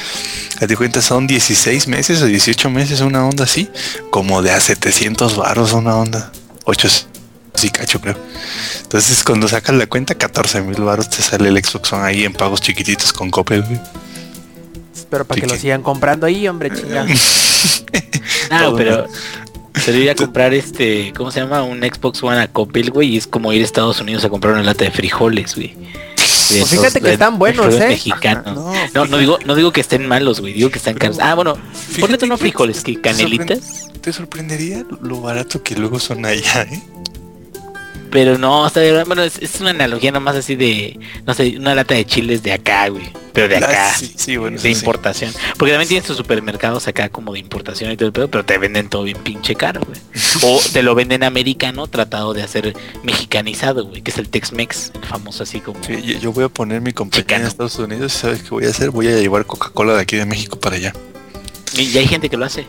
a 0.62 0.68
ti 0.68 0.76
cuenta 0.76 1.02
son 1.02 1.26
16 1.26 1.88
meses 1.88 2.22
o 2.22 2.28
18 2.28 2.70
meses, 2.70 3.02
una 3.02 3.26
onda 3.26 3.46
así, 3.46 3.70
como 4.12 4.44
de 4.44 4.52
a 4.52 4.60
700 4.60 5.36
baros 5.36 5.74
una 5.74 5.96
onda, 5.96 6.32
8 6.66 6.88
sí 7.56 7.70
cacho 7.70 8.00
creo. 8.02 8.18
Entonces 8.84 9.24
cuando 9.24 9.48
sacas 9.48 9.76
la 9.76 9.88
cuenta, 9.88 10.16
14 10.16 10.62
mil 10.62 10.82
baros 10.82 11.10
te 11.10 11.22
sale 11.22 11.50
el 11.50 11.64
Xbox 11.64 11.94
One 11.94 12.04
ahí 12.06 12.24
en 12.24 12.34
pagos 12.34 12.62
chiquititos 12.62 13.14
con 13.14 13.30
Coppel, 13.32 13.64
güey. 13.64 13.80
Pero 15.10 15.26
para 15.26 15.42
que 15.42 15.48
lo 15.48 15.56
sigan 15.56 15.84
comprando 15.84 16.26
ahí, 16.26 16.48
hombre, 16.48 16.72
chingada. 16.74 17.06
No, 18.52 18.76
pero 18.76 19.08
pero 19.86 19.98
ir 19.98 20.10
a 20.10 20.16
comprar 20.16 20.54
este, 20.54 21.12
¿cómo 21.16 21.32
se 21.32 21.40
llama? 21.40 21.64
Un 21.64 21.80
Xbox 21.82 22.22
One 22.24 22.40
a 22.40 22.48
Coppel, 22.48 22.92
güey, 22.92 23.10
y 23.10 23.18
es 23.18 23.26
como 23.28 23.52
ir 23.54 23.62
a 23.62 23.66
Estados 23.66 24.00
Unidos 24.02 24.24
a 24.24 24.30
comprar 24.30 24.54
una 24.54 24.64
lata 24.64 24.86
de 24.86 24.92
frijoles, 24.92 25.56
güey. 25.56 25.76
Pues 26.16 26.70
fíjate 26.70 27.00
que 27.00 27.08
de- 27.08 27.14
están 27.14 27.40
buenos, 27.40 27.66
frijoles 27.66 27.86
¿eh? 27.86 27.90
mexicanos. 27.90 28.46
Ajá, 28.76 28.88
no, 28.94 29.06
No, 29.06 29.12
no 29.12 29.18
digo, 29.18 29.40
no 29.46 29.56
digo 29.56 29.72
que 29.72 29.82
estén 29.82 30.06
malos, 30.08 30.42
güey, 30.42 30.54
digo 30.54 30.70
que 30.70 30.78
están 30.78 30.94
caros. 30.96 31.18
Ah, 31.20 31.34
bueno, 31.34 31.58
ponle 32.00 32.18
tú 32.18 32.28
no 32.28 32.36
que 32.36 32.42
frijoles, 32.42 32.84
que 32.84 33.02
canelitas. 33.02 33.88
Te 34.02 34.14
sorprendería 34.14 34.84
lo 35.02 35.22
barato 35.22 35.64
que 35.64 35.76
luego 35.76 36.00
son 36.00 36.26
allá, 36.26 36.64
¿eh? 36.64 36.82
Pero 38.14 38.38
no, 38.38 38.68
está 38.68 38.80
bien, 38.80 39.04
bueno, 39.08 39.24
es, 39.24 39.40
es 39.40 39.60
una 39.60 39.72
analogía 39.72 40.12
nomás 40.12 40.36
así 40.36 40.56
de, 40.56 41.00
no 41.26 41.34
sé, 41.34 41.56
una 41.58 41.74
lata 41.74 41.96
de 41.96 42.06
chiles 42.06 42.44
de 42.44 42.54
acá, 42.54 42.88
güey. 42.90 43.12
Pero 43.34 43.48
de 43.48 43.56
Ah, 43.56 43.68
acá. 43.68 43.94
sí, 43.98 44.14
sí, 44.16 44.38
bueno, 44.38 44.58
de 44.58 44.62
sí. 44.62 44.80
importación. 44.80 45.34
Porque 45.58 45.72
también 45.72 45.88
tienes 45.90 46.06
tus 46.06 46.16
supermercados 46.18 46.88
acá 46.88 47.10
como 47.10 47.34
de 47.34 47.40
importación 47.40 47.92
y 47.92 47.98
todo 47.98 48.06
el 48.06 48.14
pedo, 48.14 48.30
pero 48.30 48.46
te 48.46 48.60
venden 48.60 48.88
todo 48.88 49.02
bien 49.04 49.18
pinche 49.18 49.56
caro, 49.56 49.82
güey. 49.82 50.00
O 50.44 50.62
te 50.74 50.84
lo 50.84 50.94
venden 50.94 51.24
americano 51.24 51.88
tratado 51.88 52.36
de 52.36 52.44
hacer 52.44 52.76
mexicanizado, 53.02 53.86
güey, 53.88 54.04
que 54.04 54.12
es 54.12 54.18
el 54.20 54.30
Tex-Mex, 54.30 54.92
el 54.94 55.04
famoso 55.06 55.42
así 55.42 55.60
como... 55.60 55.84
Sí, 55.84 56.00
yo- 56.04 56.20
yo 56.20 56.32
voy 56.32 56.44
a 56.44 56.50
poner 56.50 56.82
mi 56.82 56.94
compañía 56.94 57.24
Chicano. 57.24 57.42
en 57.42 57.48
Estados 57.48 57.80
Unidos 57.80 58.14
sabes 58.14 58.44
qué 58.44 58.50
voy 58.50 58.66
a 58.66 58.70
hacer, 58.70 58.92
voy 58.92 59.08
a 59.08 59.18
llevar 59.18 59.46
Coca-Cola 59.48 59.96
de 59.96 60.02
aquí 60.04 60.18
de 60.18 60.28
México 60.28 60.60
para 60.60 60.76
allá. 60.76 60.94
Y 61.76 61.98
hay 61.98 62.08
gente 62.08 62.30
que 62.30 62.38
lo 62.38 62.46
hace. 62.46 62.68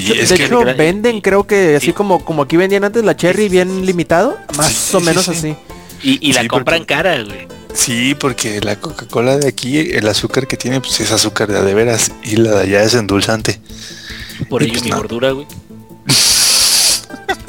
De 0.00 0.06
Sí, 0.06 0.12
hecho, 0.12 0.22
es 0.22 0.28
de 0.30 0.36
que 0.36 0.44
hecho, 0.46 0.64
que- 0.64 0.72
venden, 0.74 1.20
creo 1.20 1.44
que 1.46 1.76
así 1.76 1.86
Sí. 1.86 1.92
como, 1.92 2.24
como 2.24 2.42
aquí 2.42 2.56
vendían 2.56 2.84
antes 2.84 3.04
la 3.04 3.16
cherry 3.16 3.48
bien 3.48 3.84
limitado, 3.86 4.38
más 4.56 4.72
Sí, 4.72 4.96
o 4.96 5.00
sí, 5.00 5.06
menos 5.06 5.24
sí. 5.24 5.30
así. 5.32 5.56
Y, 6.02 6.28
y 6.30 6.32
la 6.32 6.42
Sí, 6.42 6.48
compran 6.48 6.80
porque- 6.80 6.94
cara, 6.94 7.22
güey. 7.24 7.48
Sí, 7.74 8.14
porque 8.18 8.60
la 8.60 8.76
Coca-Cola 8.76 9.36
de 9.38 9.48
aquí, 9.48 9.78
el 9.78 10.08
azúcar 10.08 10.46
que 10.46 10.56
tiene, 10.56 10.80
pues 10.80 11.00
es 11.00 11.10
azúcar 11.12 11.48
de 11.50 11.74
veras 11.74 12.10
y 12.22 12.36
la 12.36 12.52
de 12.52 12.60
allá 12.62 12.82
es 12.82 12.94
endulzante. 12.94 13.60
Por 14.48 14.62
Y 14.62 14.66
ello 14.66 14.74
pues 14.74 14.84
mi 14.84 14.90
no. 14.90 14.96
gordura, 14.98 15.30
güey. 15.32 15.46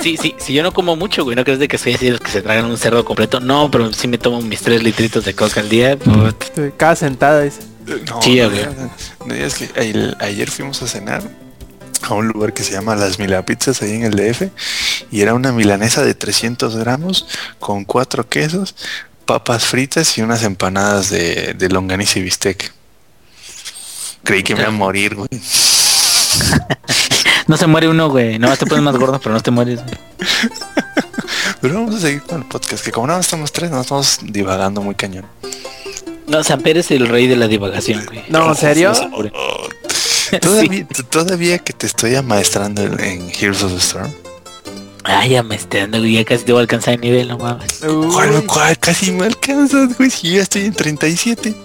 Sí, 0.01 0.15
sí, 0.21 0.33
si 0.39 0.53
yo 0.53 0.63
no 0.63 0.71
como 0.73 0.95
mucho, 0.95 1.23
güey, 1.25 1.35
no 1.35 1.43
crees 1.43 1.59
de 1.59 1.67
que 1.67 1.77
soy 1.77 1.93
así 1.93 2.05
de 2.05 2.11
los 2.13 2.21
que 2.21 2.31
se 2.31 2.41
tragan 2.41 2.65
un 2.65 2.77
cerdo 2.77 3.03
completo. 3.03 3.41
No, 3.41 3.69
pero 3.69 3.91
sí 3.91 4.07
me 4.07 4.17
tomo 4.17 4.41
mis 4.41 4.61
tres 4.61 4.81
litritos 4.81 5.25
de 5.25 5.33
coca 5.35 5.59
al 5.59 5.67
día. 5.69 5.97
Sí, 6.55 6.61
Cada 6.77 6.95
sentada 6.95 7.41
dice. 7.41 7.59
No, 8.07 8.21
Sí, 8.21 8.37
no, 8.37 8.49
güey. 8.49 8.61
no, 9.25 9.33
es 9.35 9.55
que 9.55 9.69
ayer 10.19 10.49
fuimos 10.49 10.81
a 10.83 10.87
cenar 10.87 11.23
a 12.01 12.13
un 12.13 12.27
lugar 12.27 12.53
que 12.53 12.63
se 12.63 12.73
llama 12.73 12.95
Las 12.95 13.19
Milapizzas 13.19 13.81
ahí 13.81 13.93
en 13.93 14.03
el 14.03 14.15
DF 14.15 14.49
y 15.11 15.21
era 15.21 15.33
una 15.33 15.51
milanesa 15.51 16.03
de 16.03 16.13
300 16.13 16.75
gramos 16.77 17.27
con 17.59 17.85
cuatro 17.85 18.27
quesos, 18.27 18.75
papas 19.25 19.65
fritas 19.65 20.17
y 20.17 20.21
unas 20.21 20.43
empanadas 20.43 21.09
de, 21.09 21.53
de 21.53 21.69
longaniza 21.69 22.19
y 22.19 22.23
bistec. 22.23 22.71
Creí 24.23 24.43
que 24.43 24.55
me 24.55 24.61
iba 24.61 24.69
a 24.69 24.71
morir, 24.71 25.15
güey. 25.15 25.27
No 27.49 27.57
se 27.57 27.65
muere 27.65 27.89
uno, 27.89 28.11
güey. 28.11 28.37
No, 28.37 28.55
te 28.55 28.67
pones 28.67 28.83
más 28.83 28.95
gordo, 28.95 29.19
pero 29.19 29.33
no 29.33 29.41
te 29.41 29.49
mueres, 29.49 29.79
güey. 29.83 29.97
Pero 31.61 31.73
vamos 31.73 31.95
a 31.95 31.99
seguir 31.99 32.21
con 32.21 32.41
el 32.41 32.47
podcast, 32.47 32.85
que 32.85 32.91
como 32.91 33.07
no 33.07 33.19
estamos 33.19 33.51
tres, 33.51 33.71
nos 33.71 33.81
estamos 33.81 34.19
divagando 34.21 34.81
muy 34.81 34.93
cañón. 34.93 35.25
No, 36.27 36.43
Samper 36.43 36.77
es 36.77 36.91
el 36.91 37.07
rey 37.07 37.27
de 37.27 37.35
la 37.35 37.47
divagación, 37.47 38.05
güey. 38.05 38.23
No, 38.29 38.49
¿en 38.49 38.55
serio? 38.55 38.93
todavía, 40.41 40.87
todavía 41.09 41.57
que 41.59 41.73
te 41.73 41.87
estoy 41.87 42.15
amaestrando 42.15 42.83
en, 42.83 42.99
en 42.99 43.31
Heroes 43.39 43.63
of 43.63 43.71
the 43.73 43.79
Storm. 43.79 44.11
Ay, 45.03 45.33
dando, 45.69 45.99
güey. 45.99 46.13
Ya 46.13 46.25
casi 46.25 46.45
te 46.45 46.51
voy 46.51 46.59
a 46.59 46.61
alcanzar 46.61 46.93
el 46.95 47.01
nivel, 47.01 47.27
no 47.29 47.37
mames. 47.37 47.79
¿Cuál, 47.79 48.45
cuál? 48.45 48.77
Casi 48.77 49.11
me 49.11 49.25
alcanzas, 49.25 49.97
güey. 49.97 50.09
Si 50.09 50.29
yo 50.29 50.35
ya 50.35 50.43
estoy 50.43 50.65
en 50.65 50.73
37. 50.73 51.55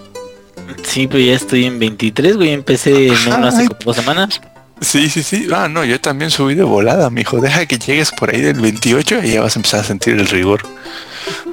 Sí, 0.83 1.07
pero 1.07 1.19
ya 1.19 1.35
estoy 1.35 1.67
en 1.67 1.79
23, 1.79 2.37
güey. 2.37 2.51
Empecé 2.51 3.13
no, 3.29 3.39
no 3.39 3.49
hace 3.49 3.67
como 3.67 3.81
dos 3.85 3.97
semanas. 3.97 4.41
Sí, 4.81 5.09
sí, 5.11 5.23
sí. 5.23 5.49
Ah, 5.53 5.69
no, 5.69 5.85
yo 5.85 6.01
también 6.01 6.31
subí 6.31 6.55
de 6.55 6.63
volada, 6.63 7.11
mijo. 7.11 7.41
Deja 7.41 7.67
que 7.67 7.79
llegues 7.79 8.13
por 8.13 8.31
ahí 8.35 8.41
del 8.41 8.61
28 8.61 9.23
y 9.25 9.33
ya 9.33 9.43
vas 9.43 9.57
a 9.57 9.59
empezar 9.59 9.81
a 9.81 9.85
sentir 9.85 10.15
el 10.15 10.27
rigor. 10.27 10.63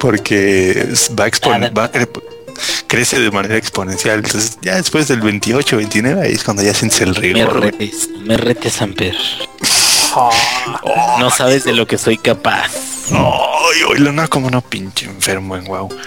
Porque 0.00 0.88
va 1.18 1.24
a 1.24 1.26
exponer, 1.28 1.72
Ah, 1.74 1.78
va 1.78 1.84
a 1.84 1.90
crece 2.92 3.18
de 3.18 3.30
manera 3.30 3.56
exponencial. 3.56 4.18
Entonces, 4.18 4.58
ya 4.60 4.76
después 4.76 5.08
del 5.08 5.22
28, 5.22 5.78
29, 5.78 6.20
ahí 6.26 6.32
es 6.34 6.44
cuando 6.44 6.62
ya 6.62 6.74
sientes 6.74 7.00
el 7.00 7.12
Me 7.12 7.20
rigor. 7.20 7.58
güey. 7.58 7.70
retes, 7.70 8.10
me 8.20 8.36
retes, 8.36 8.74
Samper. 8.74 9.16
Oh, 10.14 10.30
No 11.18 11.30
sabes 11.30 11.64
de 11.64 11.72
lo 11.72 11.86
que 11.86 11.96
soy 11.96 12.18
capaz. 12.18 12.70
Ay, 13.10 13.82
oílo, 13.88 14.12
no, 14.12 14.28
como 14.28 14.50
no 14.50 14.60
pinche 14.60 15.06
enfermo 15.06 15.56
en 15.56 15.64
wow. 15.64 15.88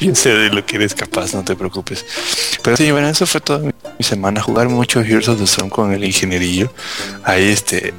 Yo 0.00 0.14
sé 0.14 0.30
de 0.32 0.50
lo 0.50 0.64
que 0.64 0.76
eres 0.76 0.94
capaz, 0.94 1.34
no 1.34 1.42
te 1.44 1.56
preocupes. 1.56 2.06
Pero 2.62 2.76
sí, 2.76 2.88
bueno, 2.92 3.08
eso 3.08 3.26
fue 3.26 3.40
toda 3.40 3.58
mi, 3.58 3.72
mi 3.98 4.04
semana. 4.04 4.40
Jugar 4.40 4.68
mucho 4.68 5.00
Heroes 5.00 5.28
of 5.28 5.38
the 5.38 5.44
Storm 5.44 5.70
con 5.70 5.92
el 5.92 6.04
ingenierillo. 6.04 6.72
Ahí 7.24 7.48
este. 7.50 7.92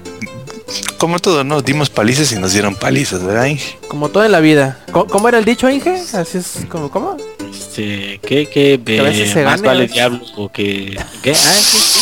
Como 0.97 1.19
todo, 1.19 1.43
¿no? 1.43 1.62
Dimos 1.62 1.89
palizas 1.89 2.32
y 2.32 2.36
nos 2.36 2.53
dieron 2.53 2.75
palizas, 2.75 3.23
¿verdad? 3.23 3.45
Inge? 3.45 3.77
Como 3.88 4.10
todo 4.10 4.25
en 4.25 4.32
la 4.32 4.39
vida. 4.39 4.79
¿Cómo, 4.91 5.08
cómo 5.08 5.29
era 5.29 5.38
el 5.38 5.45
dicho, 5.45 5.69
Inge? 5.69 6.03
Así 6.13 6.38
es 6.38 6.60
como, 6.69 6.91
¿cómo? 6.91 7.17
Este, 7.51 8.19
¿qué, 8.25 8.47
qué? 8.47 8.79
Que 8.84 8.99
a 8.99 9.03
veces 9.03 9.32
se 9.32 9.43
más 9.43 9.62
gane, 9.62 9.67
vale 9.67 9.88
diablo 9.88 10.19
o 10.36 10.49
que... 10.51 10.97
¿Qué? 11.23 11.32
Ah, 11.32 11.36
sí, 11.36 11.77
sí. 11.77 11.99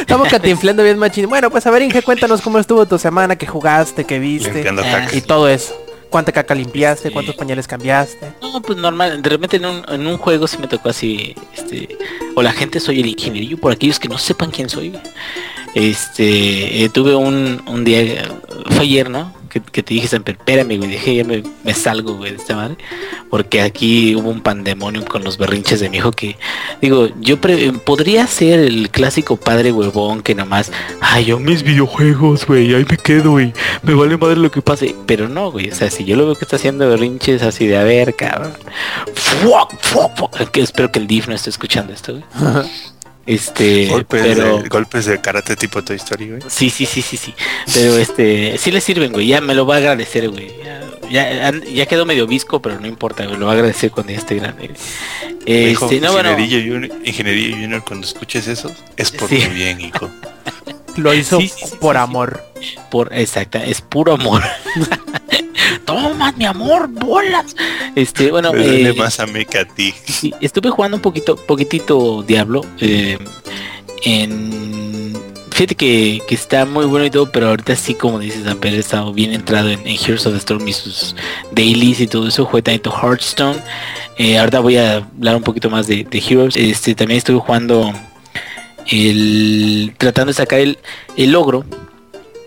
Estamos 0.00 0.28
catinflando 0.28 0.82
bien 0.82 0.98
machín. 0.98 1.28
Bueno, 1.28 1.50
pues 1.50 1.66
a 1.66 1.70
ver, 1.70 1.82
Inge, 1.82 2.02
cuéntanos 2.02 2.40
cómo 2.40 2.58
estuvo 2.58 2.84
tu 2.86 2.98
semana, 2.98 3.36
qué 3.36 3.46
jugaste, 3.46 4.04
qué 4.04 4.18
viste. 4.18 4.68
Ah, 4.68 4.74
caca. 4.74 5.16
Y 5.16 5.20
todo 5.20 5.48
eso. 5.48 5.74
¿Cuánta 6.10 6.32
caca 6.32 6.54
limpiaste? 6.54 7.08
Sí. 7.08 7.12
¿Cuántos 7.12 7.34
pañales 7.36 7.68
cambiaste? 7.68 8.32
No, 8.40 8.62
pues 8.62 8.78
normal, 8.78 9.20
de 9.20 9.30
repente 9.30 9.58
en 9.58 9.66
un, 9.66 9.82
en 9.88 10.06
un 10.06 10.16
juego 10.16 10.46
sí 10.46 10.56
me 10.58 10.66
tocó 10.66 10.88
así, 10.88 11.34
este, 11.54 11.98
o 12.34 12.42
la 12.42 12.52
gente 12.52 12.80
soy 12.80 13.00
el 13.00 13.06
ingenierillo, 13.06 13.58
por 13.58 13.72
aquellos 13.72 13.98
que 13.98 14.08
no 14.08 14.16
sepan 14.16 14.50
quién 14.50 14.70
soy. 14.70 14.98
Este, 15.78 16.84
eh, 16.84 16.88
tuve 16.88 17.14
un, 17.14 17.62
un 17.66 17.84
día, 17.84 18.28
fue 18.70 18.80
ayer, 18.80 19.08
¿no? 19.10 19.36
Que, 19.48 19.82
te 19.82 19.94
dije, 19.94 20.06
"Samper, 20.06 20.36
espérame, 20.36 20.76
güey, 20.76 20.90
dije, 20.90 21.16
ya 21.16 21.24
me, 21.24 21.42
salgo, 21.74 22.14
güey, 22.16 22.32
de 22.32 22.36
esta 22.36 22.54
madre, 22.54 22.76
porque 23.30 23.62
aquí 23.62 24.14
hubo 24.14 24.28
un 24.30 24.42
pandemonium 24.42 25.04
con 25.04 25.24
los 25.24 25.38
berrinches 25.38 25.80
de 25.80 25.88
mi 25.88 25.96
hijo 25.96 26.12
que, 26.12 26.36
digo, 26.82 27.08
yo 27.20 27.40
pre- 27.40 27.72
podría 27.72 28.26
ser 28.26 28.60
el 28.60 28.90
clásico 28.90 29.36
padre 29.38 29.72
huevón 29.72 30.22
que 30.22 30.34
nomás, 30.34 30.70
ay, 31.00 31.24
yo 31.24 31.40
mis 31.40 31.62
videojuegos, 31.64 32.46
güey, 32.46 32.72
ahí 32.74 32.84
me 32.88 32.98
quedo, 32.98 33.30
güey, 33.32 33.52
me 33.82 33.94
vale 33.94 34.16
madre 34.18 34.36
lo 34.36 34.50
que 34.50 34.60
pase, 34.62 34.94
pero 35.06 35.28
no, 35.28 35.50
güey, 35.50 35.70
o 35.70 35.74
sea, 35.74 35.90
si 35.90 36.04
yo 36.04 36.14
lo 36.14 36.26
veo 36.26 36.34
que 36.36 36.44
está 36.44 36.56
haciendo 36.56 36.86
berrinches 36.88 37.42
así 37.42 37.66
de, 37.66 37.78
a 37.78 37.84
ver, 37.84 38.14
cabrón, 38.14 38.52
espero 40.54 40.92
que 40.92 40.98
el 40.98 41.06
DIF 41.06 41.26
no 41.26 41.34
esté 41.34 41.50
escuchando 41.50 41.92
esto, 41.94 42.12
güey. 42.12 42.24
Este, 43.28 43.88
golpes, 43.88 44.22
pero... 44.22 44.62
de, 44.62 44.68
golpes 44.70 45.04
de 45.04 45.20
karate 45.20 45.54
tipo 45.54 45.84
Toy 45.84 45.96
Story, 45.96 46.28
güey. 46.30 46.40
Sí, 46.48 46.70
sí, 46.70 46.86
sí, 46.86 47.02
sí, 47.02 47.18
sí. 47.18 47.34
Pero 47.74 47.98
este, 47.98 48.56
sí 48.56 48.70
le 48.70 48.80
sirven, 48.80 49.12
güey. 49.12 49.26
Ya 49.26 49.42
me 49.42 49.54
lo 49.54 49.66
va 49.66 49.74
a 49.74 49.78
agradecer, 49.78 50.30
güey. 50.30 50.50
Ya, 51.10 51.50
ya, 51.50 51.52
ya 51.52 51.84
quedó 51.84 52.06
medio 52.06 52.26
visco, 52.26 52.62
pero 52.62 52.80
no 52.80 52.86
importa, 52.86 53.26
güey. 53.26 53.36
Lo 53.38 53.44
va 53.44 53.52
a 53.52 53.54
agradecer 53.56 53.90
cuando 53.90 54.12
ya 54.12 54.18
esté 54.18 54.36
grande. 54.36 54.70
Este, 55.44 56.00
no, 56.00 56.12
bueno. 56.12 56.30
Ingenierillo 56.38 57.56
Junior, 57.56 57.84
cuando 57.84 58.06
escuches 58.06 58.48
eso, 58.48 58.74
es 58.96 59.10
por 59.10 59.28
Sí. 59.28 59.40
tu 59.40 59.50
bien, 59.50 59.78
hijo. 59.82 60.10
Lo 60.96 61.12
hizo 61.12 61.38
Sí, 61.38 61.48
sí, 61.48 61.66
sí, 61.66 61.76
por 61.78 61.96
sí, 61.96 62.00
sí. 62.00 62.04
amor. 62.04 62.44
Por, 62.90 63.12
exacta, 63.12 63.62
es 63.62 63.82
puro 63.82 64.14
amor. 64.14 64.42
Toma, 65.88 66.32
mi 66.32 66.44
amor, 66.44 66.86
bolas. 66.86 67.56
Este, 67.94 68.30
bueno, 68.30 68.52
eh, 68.54 68.92
más 68.94 69.20
a 69.20 69.26
mí 69.26 69.46
que 69.46 69.60
a 69.60 69.64
ti. 69.64 69.94
estuve 70.42 70.68
jugando 70.68 70.98
un 70.98 71.02
poquito, 71.02 71.34
poquitito 71.34 72.22
Diablo. 72.22 72.60
eh, 72.78 73.16
en 74.02 75.14
fíjate 75.50 75.76
que, 75.76 76.20
que 76.28 76.34
está 76.34 76.66
muy 76.66 76.84
bueno 76.84 77.06
y 77.06 77.10
todo, 77.10 77.32
pero 77.32 77.48
ahorita 77.48 77.74
sí, 77.74 77.94
como 77.94 78.18
dices, 78.18 78.46
Amper, 78.46 78.74
he 78.74 78.78
estado 78.80 79.14
bien 79.14 79.32
entrado 79.32 79.70
en, 79.70 79.80
en 79.80 79.96
Heroes 79.96 80.26
of 80.26 80.34
the 80.34 80.38
Storm 80.38 80.68
y 80.68 80.74
sus 80.74 81.16
dailies 81.52 82.00
y 82.00 82.06
todo 82.06 82.28
eso. 82.28 82.44
Jugué 82.44 82.60
tanto 82.60 82.92
Hearthstone. 82.92 83.56
Eh, 84.18 84.36
ahorita 84.38 84.60
voy 84.60 84.76
a 84.76 84.96
hablar 84.96 85.36
un 85.36 85.42
poquito 85.42 85.70
más 85.70 85.86
de, 85.86 86.04
de 86.04 86.18
Heroes. 86.18 86.54
Este, 86.54 86.94
también 86.94 87.16
estuve 87.16 87.38
jugando 87.38 87.94
el, 88.88 89.94
tratando 89.96 90.32
de 90.32 90.34
sacar 90.34 90.60
el, 90.60 90.76
el 91.16 91.30
logro 91.32 91.64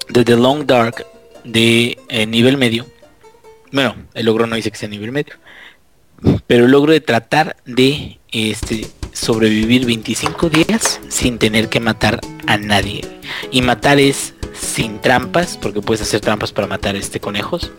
de 0.10 0.24
The 0.24 0.36
Long 0.38 0.68
Dark 0.68 1.08
de 1.44 1.98
eh, 2.08 2.28
nivel 2.28 2.58
medio. 2.58 2.86
Bueno, 3.72 3.96
el 4.14 4.26
logro 4.26 4.48
no 4.48 4.56
dice 4.56 4.72
que 4.72 4.78
sea 4.78 4.90
nivel 4.90 5.12
medio. 5.12 5.34
Pero 6.46 6.66
el 6.66 6.72
logro 6.72 6.92
de 6.92 7.02
tratar 7.02 7.58
de 7.66 8.20
este 8.32 8.88
sobrevivir 9.14 9.86
25 9.86 10.50
días 10.50 11.00
sin 11.10 11.38
tener 11.38 11.70
que 11.70 11.80
matar 11.80 12.20
a 12.48 12.58
nadie. 12.58 13.02
Y 13.52 13.62
matar 13.62 14.00
es 14.00 14.34
sin 14.54 15.00
trampas, 15.00 15.58
porque 15.58 15.82
puedes 15.82 16.02
hacer 16.02 16.22
trampas 16.22 16.52
para 16.52 16.68
matar 16.68 16.96
este 16.96 17.20
conejos. 17.20 17.72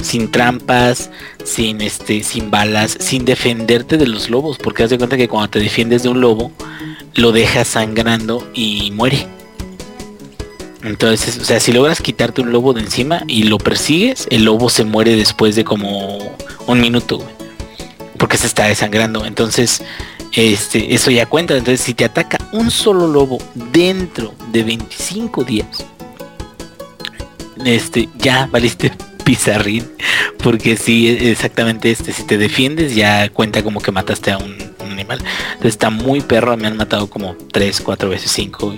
Sin 0.00 0.30
trampas, 0.30 1.10
sin 1.44 1.80
este, 1.80 2.22
sin 2.22 2.50
balas, 2.50 2.96
sin 3.00 3.24
defenderte 3.24 3.96
de 3.96 4.06
los 4.06 4.30
lobos, 4.30 4.58
porque 4.58 4.84
haz 4.84 4.90
de 4.90 4.98
cuenta 4.98 5.16
que 5.16 5.28
cuando 5.28 5.50
te 5.50 5.58
defiendes 5.58 6.04
de 6.04 6.08
un 6.08 6.20
lobo, 6.20 6.52
lo 7.14 7.32
dejas 7.32 7.68
sangrando 7.68 8.48
y 8.54 8.90
muere. 8.92 9.26
Entonces, 10.82 11.38
o 11.38 11.44
sea, 11.44 11.58
si 11.60 11.72
logras 11.72 12.00
quitarte 12.00 12.40
un 12.40 12.52
lobo 12.52 12.72
de 12.72 12.82
encima 12.82 13.22
y 13.26 13.44
lo 13.44 13.58
persigues, 13.58 14.26
el 14.30 14.44
lobo 14.44 14.70
se 14.70 14.84
muere 14.84 15.16
después 15.16 15.56
de 15.56 15.64
como 15.64 16.36
un 16.66 16.80
minuto, 16.80 17.18
güey, 17.18 17.34
porque 18.18 18.36
se 18.36 18.46
está 18.46 18.66
desangrando. 18.66 19.24
Entonces, 19.24 19.82
este, 20.32 20.94
eso 20.94 21.10
ya 21.10 21.26
cuenta. 21.26 21.56
Entonces, 21.56 21.80
si 21.80 21.94
te 21.94 22.04
ataca 22.04 22.38
un 22.52 22.70
solo 22.70 23.08
lobo 23.08 23.38
dentro 23.54 24.34
de 24.52 24.62
25 24.62 25.44
días, 25.44 25.84
este, 27.64 28.08
ya 28.16 28.46
valiste 28.46 28.92
pizarrín, 29.24 29.90
porque 30.42 30.76
si 30.76 31.08
exactamente 31.08 31.90
este, 31.90 32.12
si 32.12 32.22
te 32.22 32.38
defiendes 32.38 32.94
ya 32.94 33.28
cuenta 33.30 33.62
como 33.62 33.80
que 33.80 33.90
mataste 33.90 34.30
a 34.30 34.38
un, 34.38 34.56
un 34.88 34.94
animal. 34.94 35.18
Entonces 35.48 35.72
está 35.72 35.90
muy 35.90 36.20
perro, 36.20 36.56
me 36.56 36.66
han 36.66 36.76
matado 36.76 37.08
como 37.08 37.36
3, 37.52 37.80
4 37.80 38.08
veces 38.08 38.30
5. 38.32 38.74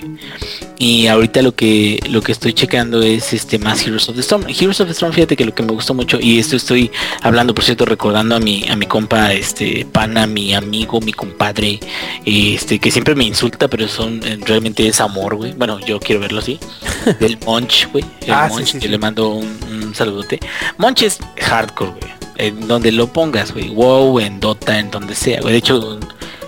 Y 0.79 1.07
ahorita 1.09 1.42
lo 1.42 1.55
que 1.55 2.01
lo 2.09 2.23
que 2.23 2.33
estoy 2.33 2.53
checando 2.55 3.03
es 3.03 3.33
este 3.33 3.59
más 3.59 3.87
Heroes 3.87 4.09
of 4.09 4.14
the 4.16 4.23
Storm. 4.23 4.44
Heroes 4.49 4.81
of 4.81 4.87
the 4.87 4.92
Storm, 4.92 5.12
fíjate 5.12 5.37
que 5.37 5.44
lo 5.44 5.55
que 5.55 5.62
me 5.62 5.73
gustó 5.73 5.92
mucho, 5.94 6.18
y 6.20 6.38
esto 6.38 6.57
estoy 6.57 6.90
hablando, 7.23 7.55
por 7.55 7.64
cierto, 7.64 7.85
recordando 7.85 8.35
a 8.37 8.40
mi, 8.40 8.66
a 8.68 8.77
mi 8.77 8.87
compa, 8.87 9.33
este, 9.33 9.87
pana, 9.92 10.27
mi 10.27 10.55
amigo, 10.55 11.01
mi 11.01 11.12
compadre, 11.12 11.79
este, 12.25 12.79
que 12.79 12.90
siempre 12.90 13.14
me 13.14 13.25
insulta, 13.25 13.68
pero 13.68 13.88
son 13.88 14.20
eh, 14.25 14.38
realmente 14.46 14.87
es 14.87 15.01
amor, 15.01 15.37
güey. 15.37 15.53
Bueno, 15.53 15.79
yo 15.81 16.01
quiero 16.01 16.20
verlo 16.20 16.38
así. 16.40 16.59
Del 17.20 17.38
Monch, 17.44 17.88
güey. 17.92 18.05
El 18.23 18.33
Ah, 18.33 18.49
Monch, 18.49 18.79
sí. 18.81 18.88
le 18.88 18.99
mando 18.99 19.29
un, 19.31 19.59
un 19.70 19.94
saludote. 19.94 20.40
Monch 20.79 21.03
es 21.03 21.18
hardcore, 21.40 21.90
güey. 21.92 22.19
En 22.40 22.66
donde 22.66 22.92
lo 22.92 23.07
pongas, 23.09 23.53
güey. 23.53 23.68
WoW, 23.68 24.20
en 24.20 24.40
Dota, 24.40 24.79
en 24.79 24.90
donde 24.90 25.14
sea, 25.14 25.40
güey. 25.40 25.53
De 25.53 25.59
hecho, 25.59 25.98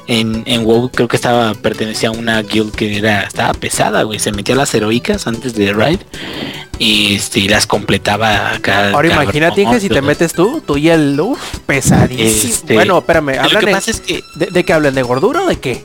en, 0.06 0.42
en 0.46 0.64
WoW 0.64 0.90
creo 0.90 1.08
que 1.08 1.16
estaba, 1.16 1.54
pertenecía 1.54 2.08
a 2.08 2.12
una 2.12 2.42
guild 2.42 2.74
que 2.74 2.96
era, 2.96 3.22
estaba 3.22 3.52
pesada, 3.54 4.02
güey. 4.02 4.18
Se 4.18 4.32
metía 4.32 4.54
a 4.54 4.58
las 4.58 4.74
heroicas 4.74 5.26
antes 5.26 5.54
de 5.54 5.72
Raid. 5.72 6.00
Y 6.78 7.14
este, 7.14 7.40
y 7.40 7.48
las 7.48 7.66
completaba 7.66 8.54
acá. 8.54 8.90
Ahora 8.90 9.08
imagínate, 9.08 9.62
Inge, 9.62 9.78
si 9.78 9.88
te 9.88 10.02
metes 10.02 10.32
tú, 10.32 10.62
tú 10.66 10.76
y 10.76 10.88
el 10.88 11.20
uf, 11.20 11.58
pesadísimo. 11.66 12.52
Este, 12.52 12.74
bueno, 12.74 12.98
espérame, 12.98 13.38
hablan 13.38 13.64
que 13.64 13.70
de, 13.70 13.78
es 13.78 14.00
que 14.00 14.20
de, 14.34 14.46
de 14.46 14.64
qué 14.64 14.72
hablan? 14.72 14.94
¿De 14.94 15.02
gordura 15.02 15.42
o 15.42 15.46
de 15.46 15.60
qué? 15.60 15.84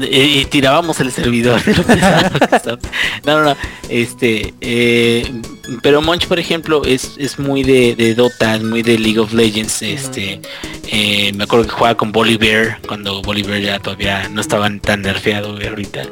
Eh, 0.00 0.46
tirábamos 0.48 1.00
el 1.00 1.12
servidor 1.12 1.60
no 3.26 3.38
no 3.38 3.44
no 3.44 3.56
este 3.90 4.54
eh, 4.62 5.30
pero 5.82 6.00
Monch 6.00 6.26
por 6.28 6.38
ejemplo 6.38 6.82
es, 6.86 7.16
es 7.18 7.38
muy 7.38 7.62
de, 7.62 7.94
de 7.94 8.14
Dota 8.14 8.56
es 8.56 8.62
muy 8.62 8.82
de 8.82 8.98
League 8.98 9.18
of 9.18 9.34
Legends 9.34 9.82
este 9.82 10.40
eh, 10.90 11.32
me 11.34 11.44
acuerdo 11.44 11.66
que 11.66 11.72
jugaba 11.72 11.94
con 11.94 12.10
Bolívar 12.10 12.78
cuando 12.88 13.20
Bolívar 13.20 13.60
ya 13.60 13.78
todavía 13.80 14.28
no 14.30 14.40
estaban 14.40 14.80
tan 14.80 15.02
nerfeado 15.02 15.58
ahorita 15.58 16.04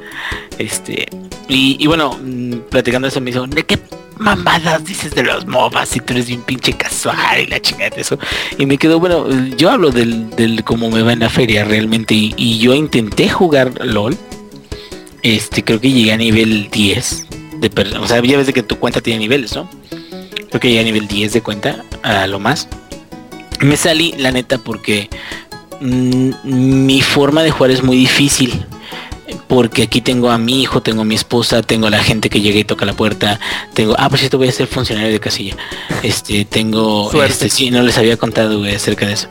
este 0.59 1.09
y, 1.49 1.83
y 1.83 1.87
bueno 1.87 2.19
mm, 2.23 2.69
platicando 2.69 3.09
eso 3.09 3.23
me 3.23 3.31
dijo 3.31 3.47
de 3.47 3.65
qué 3.65 3.79
mamadas 4.21 4.85
dices 4.85 5.15
de 5.15 5.23
los 5.25 5.47
MOBAs 5.47 5.89
si 5.89 6.01
tú 6.01 6.13
eres 6.13 6.29
bien 6.29 6.43
pinche 6.43 6.75
casual 6.75 7.41
y 7.43 7.47
la 7.47 7.61
chingada 7.61 7.91
de 7.91 8.03
eso. 8.03 8.19
Y 8.59 8.67
me 8.67 8.79
quedó 8.79 9.01
bueno 9.01 9.27
yo 9.57 9.71
hablo 9.71 9.91
del, 9.91 10.31
del 10.31 10.63
cómo 10.63 10.91
me 10.91 11.03
va 11.03 11.13
en 11.13 11.21
la 11.21 11.31
feria 11.31 11.65
realmente 11.65 12.15
y, 12.15 12.35
y 12.37 12.59
yo 12.59 12.75
intenté 12.75 13.29
jugar 13.29 13.73
LOL 13.85 14.17
este 15.23 15.65
creo 15.65 15.81
que 15.81 15.91
llegué 15.91 16.13
a 16.13 16.17
nivel 16.17 16.69
10 16.71 17.27
de 17.61 17.71
per- 17.71 17.97
o 17.99 18.07
sea 18.07 18.23
ya 18.23 18.37
ves 18.39 18.47
de 18.47 18.53
que 18.53 18.63
tu 18.63 18.77
cuenta 18.79 19.01
tiene 19.01 19.19
niveles 19.21 19.55
no 19.55 19.69
creo 20.49 20.61
que 20.61 20.69
llegué 20.69 20.81
a 20.81 20.85
nivel 20.85 21.07
10 21.09 21.33
de 21.33 21.43
cuenta 21.43 21.85
a 22.03 22.27
lo 22.27 22.39
más. 22.41 22.69
Me 23.61 23.77
salí 23.77 24.15
la 24.19 24.33
neta 24.33 24.59
porque 24.59 25.09
mm, 25.81 26.31
mi 26.87 27.01
forma 27.03 27.43
de 27.43 27.51
jugar 27.51 27.71
es 27.71 27.83
muy 27.83 27.97
difícil 27.97 28.65
porque 29.49 29.83
aquí 29.85 30.01
tengo 30.01 30.31
a 30.31 30.39
mi 30.39 30.63
hijo, 30.63 30.81
tengo 30.83 31.03
a 31.03 31.05
mi 31.05 31.15
esposa, 31.15 31.63
tengo 31.63 31.87
a 31.87 31.91
la 31.91 32.03
gente 32.03 32.29
que 32.31 32.41
llega 32.41 32.59
y 32.59 32.65
toca 32.65 32.85
la 32.87 32.93
puerta, 32.95 33.39
tengo, 33.75 33.95
ah, 33.99 34.09
por 34.09 34.19
cierto 34.19 34.39
voy 34.39 34.49
a 34.49 34.53
ser 34.53 34.67
funcionario 34.67 35.11
de 35.13 35.21
casilla, 35.21 35.57
este, 36.03 36.45
tengo, 36.45 37.11
Suerte. 37.11 37.33
este, 37.33 37.49
sí, 37.51 37.71
no 37.71 37.83
les 37.83 37.97
había 37.99 38.17
contado 38.17 38.59
güey, 38.59 38.75
acerca 38.75 39.07
de 39.07 39.15
eso, 39.15 39.29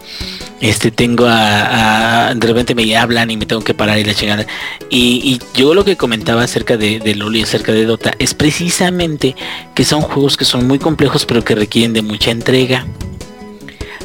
este, 0.62 0.92
tengo 0.92 1.26
a, 1.26 2.30
a- 2.30 2.36
de 2.36 2.48
repente 2.48 2.76
me 2.76 2.96
hablan 2.98 3.32
y 3.32 3.38
me 3.38 3.46
tengo 3.46 3.62
que 3.64 3.74
parar 3.74 3.98
y 4.00 4.04
la 4.04 4.14
chingada, 4.14 4.46
y, 4.90 5.22
y 5.24 5.42
yo 5.58 5.74
lo 5.74 5.86
que 5.86 5.96
comentaba 5.98 6.44
acerca 6.44 6.78
de, 6.78 7.00
de 7.00 7.16
LoL 7.16 7.36
y 7.38 7.44
acerca 7.44 7.72
de 7.72 7.86
Dota 7.86 8.14
es 8.20 8.34
precisamente 8.34 9.36
que 9.76 9.86
son 9.86 10.02
juegos 10.02 10.38
que 10.38 10.46
son 10.46 10.68
muy 10.68 10.80
complejos 10.80 11.26
pero 11.26 11.44
que 11.44 11.56
requieren 11.56 11.94
de 11.94 12.02
mucha 12.02 12.32
entrega 12.32 12.86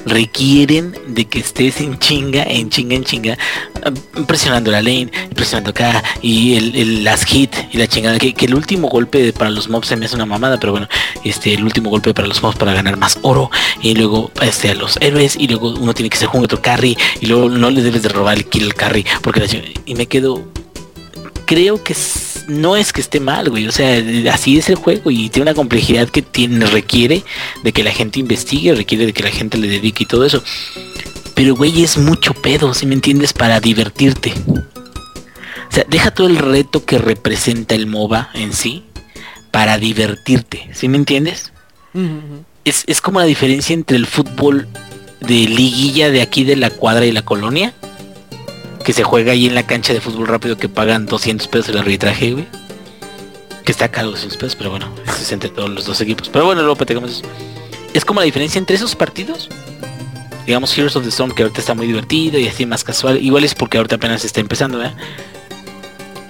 requieren 0.07 0.95
de 1.09 1.27
que 1.27 1.41
estés 1.41 1.81
en 1.81 1.99
chinga, 1.99 2.43
en 2.45 2.71
chinga, 2.71 2.97
en 2.97 3.05
chinga, 3.05 3.39
presionando 4.27 4.71
la 4.71 4.83
lane, 4.83 5.11
presionando 5.35 5.71
acá, 5.71 6.03
y 6.23 6.55
el, 6.55 7.05
las 7.05 7.25
hit 7.25 7.55
y 7.73 7.79
la 7.79 7.87
chingada, 7.87 8.19
que, 8.19 8.35
el 8.39 8.55
último 8.55 8.89
golpe 8.89 9.33
para 9.33 9.51
los 9.51 9.69
mobs 9.69 9.89
se 9.89 9.97
me 9.97 10.07
hace 10.07 10.17
una 10.17 10.27
mamada, 10.27 10.59
pero 10.59 10.73
bueno, 10.73 10.89
este, 11.25 11.55
el 11.55 11.65
último 11.65 11.91
golpe 11.91 12.13
para 12.13 12.29
los 12.29 12.43
mobs 12.43 12.57
para 12.57 12.75
ganar 12.75 12.97
más 12.97 13.19
oro, 13.23 13.51
y 13.83 13.95
luego 13.95 14.31
este, 14.43 14.71
a 14.71 14.75
los 14.75 14.99
héroes, 15.01 15.37
y 15.39 15.49
luego 15.49 15.71
uno 15.71 15.95
tiene 15.95 16.11
que 16.11 16.19
ser 16.19 16.29
junto 16.29 16.45
otro 16.45 16.63
carry, 16.63 16.97
y 17.21 17.27
luego 17.27 17.49
no 17.49 17.71
le 17.71 17.83
debes 17.83 18.03
de 18.03 18.09
robar 18.09 18.37
el 18.37 18.47
kill 18.47 18.65
al 18.65 18.75
carry, 18.75 19.05
porque 19.23 19.41
la 19.41 19.47
y 19.87 19.95
me 19.95 20.07
quedo, 20.07 20.43
creo 21.47 21.83
que 21.83 21.95
no 22.49 22.77
es 22.77 22.93
que 22.93 23.01
esté 23.01 23.21
mal, 23.21 23.51
güey. 23.51 23.67
O 23.67 23.73
sea, 23.73 24.03
así 24.33 24.59
es 24.59 24.69
el 24.69 24.77
juego 24.77 25.11
y 25.11 25.29
tiene 25.29 25.51
una 25.51 25.55
complejidad 25.55 26.09
que 26.09 26.23
tiene, 26.23 26.67
requiere 26.67 27.23
de 27.63 27.73
que 27.73 27.85
la 27.85 27.93
gente 27.93 28.21
investigue, 28.21 28.75
requiere 28.75 29.07
de 29.07 29.13
que 29.13 29.23
la 29.23 29.31
gente 29.31 29.59
le 29.59 29.69
dedique 29.69 30.05
y 30.05 30.07
todo 30.07 30.25
eso. 30.25 30.43
Pero, 31.35 31.55
güey, 31.57 31.83
es 31.83 31.99
mucho 31.99 32.35
pedo, 32.35 32.75
si 32.75 32.87
me 32.87 32.95
entiendes, 32.95 33.33
para 33.33 33.61
divertirte. 33.61 34.33
O 34.49 35.75
sea, 35.75 35.85
deja 35.89 36.13
todo 36.13 36.29
el 36.29 36.37
reto 36.37 36.85
que 36.85 36.99
representa 36.99 37.75
el 37.75 37.87
MOBA 37.87 38.31
en 38.35 38.53
sí 38.53 38.85
para 39.51 39.79
divertirte, 39.79 40.69
¿sí 40.73 40.89
me 40.89 40.97
entiendes? 40.97 41.53
Es, 42.65 42.85
es 42.87 43.01
como 43.01 43.21
la 43.21 43.27
diferencia 43.27 43.73
entre 43.75 43.97
el 43.97 44.07
fútbol 44.07 44.67
de 45.21 45.35
liguilla 45.49 46.11
de 46.11 46.23
aquí 46.23 46.45
de 46.45 46.57
la 46.57 46.71
cuadra 46.71 47.07
y 47.07 47.13
la 47.13 47.23
colonia 47.23 47.73
que 48.85 48.93
se 48.93 49.03
juega 49.03 49.33
ahí 49.33 49.47
en 49.47 49.55
la 49.55 49.67
cancha 49.67 49.93
de 49.93 50.01
fútbol 50.01 50.29
rápido 50.29 50.59
que 50.59 50.69
pagan 50.69 51.07
200 51.07 51.49
pesos 51.49 51.71
el 51.71 51.79
arbitraje, 51.79 52.33
güey. 52.33 52.47
Que 53.65 53.73
está 53.73 53.91
caro 53.91 54.11
200 54.11 54.37
pesos, 54.37 54.57
pero 54.57 54.71
bueno, 54.71 54.95
es 55.07 55.33
entre 55.33 55.49
todos 55.49 55.71
los 55.71 55.87
dos 55.87 56.01
equipos. 56.03 56.29
Pero 56.29 56.45
bueno, 56.45 56.61
luego 56.61 56.77
platicamos 56.77 57.11
eso. 57.11 57.23
Es 57.95 58.05
como 58.05 58.21
la 58.21 58.27
diferencia 58.27 58.59
entre 58.59 58.77
esos 58.77 58.95
partidos. 58.95 59.49
Digamos 60.47 60.77
Heroes 60.77 60.95
of 60.97 61.05
the 61.05 61.09
Storm, 61.09 61.33
que 61.33 61.43
ahorita 61.43 61.61
está 61.61 61.75
muy 61.75 61.87
divertido 61.87 62.39
y 62.39 62.47
así 62.47 62.67
más 62.67 62.85
casual. 62.85 63.23
Igual 63.23 63.45
es 63.45 63.55
porque 63.55 63.79
ahorita 63.79 63.97
apenas 63.97 64.25
está 64.27 64.41
empezando, 64.41 64.77
¿verdad? 64.77 64.95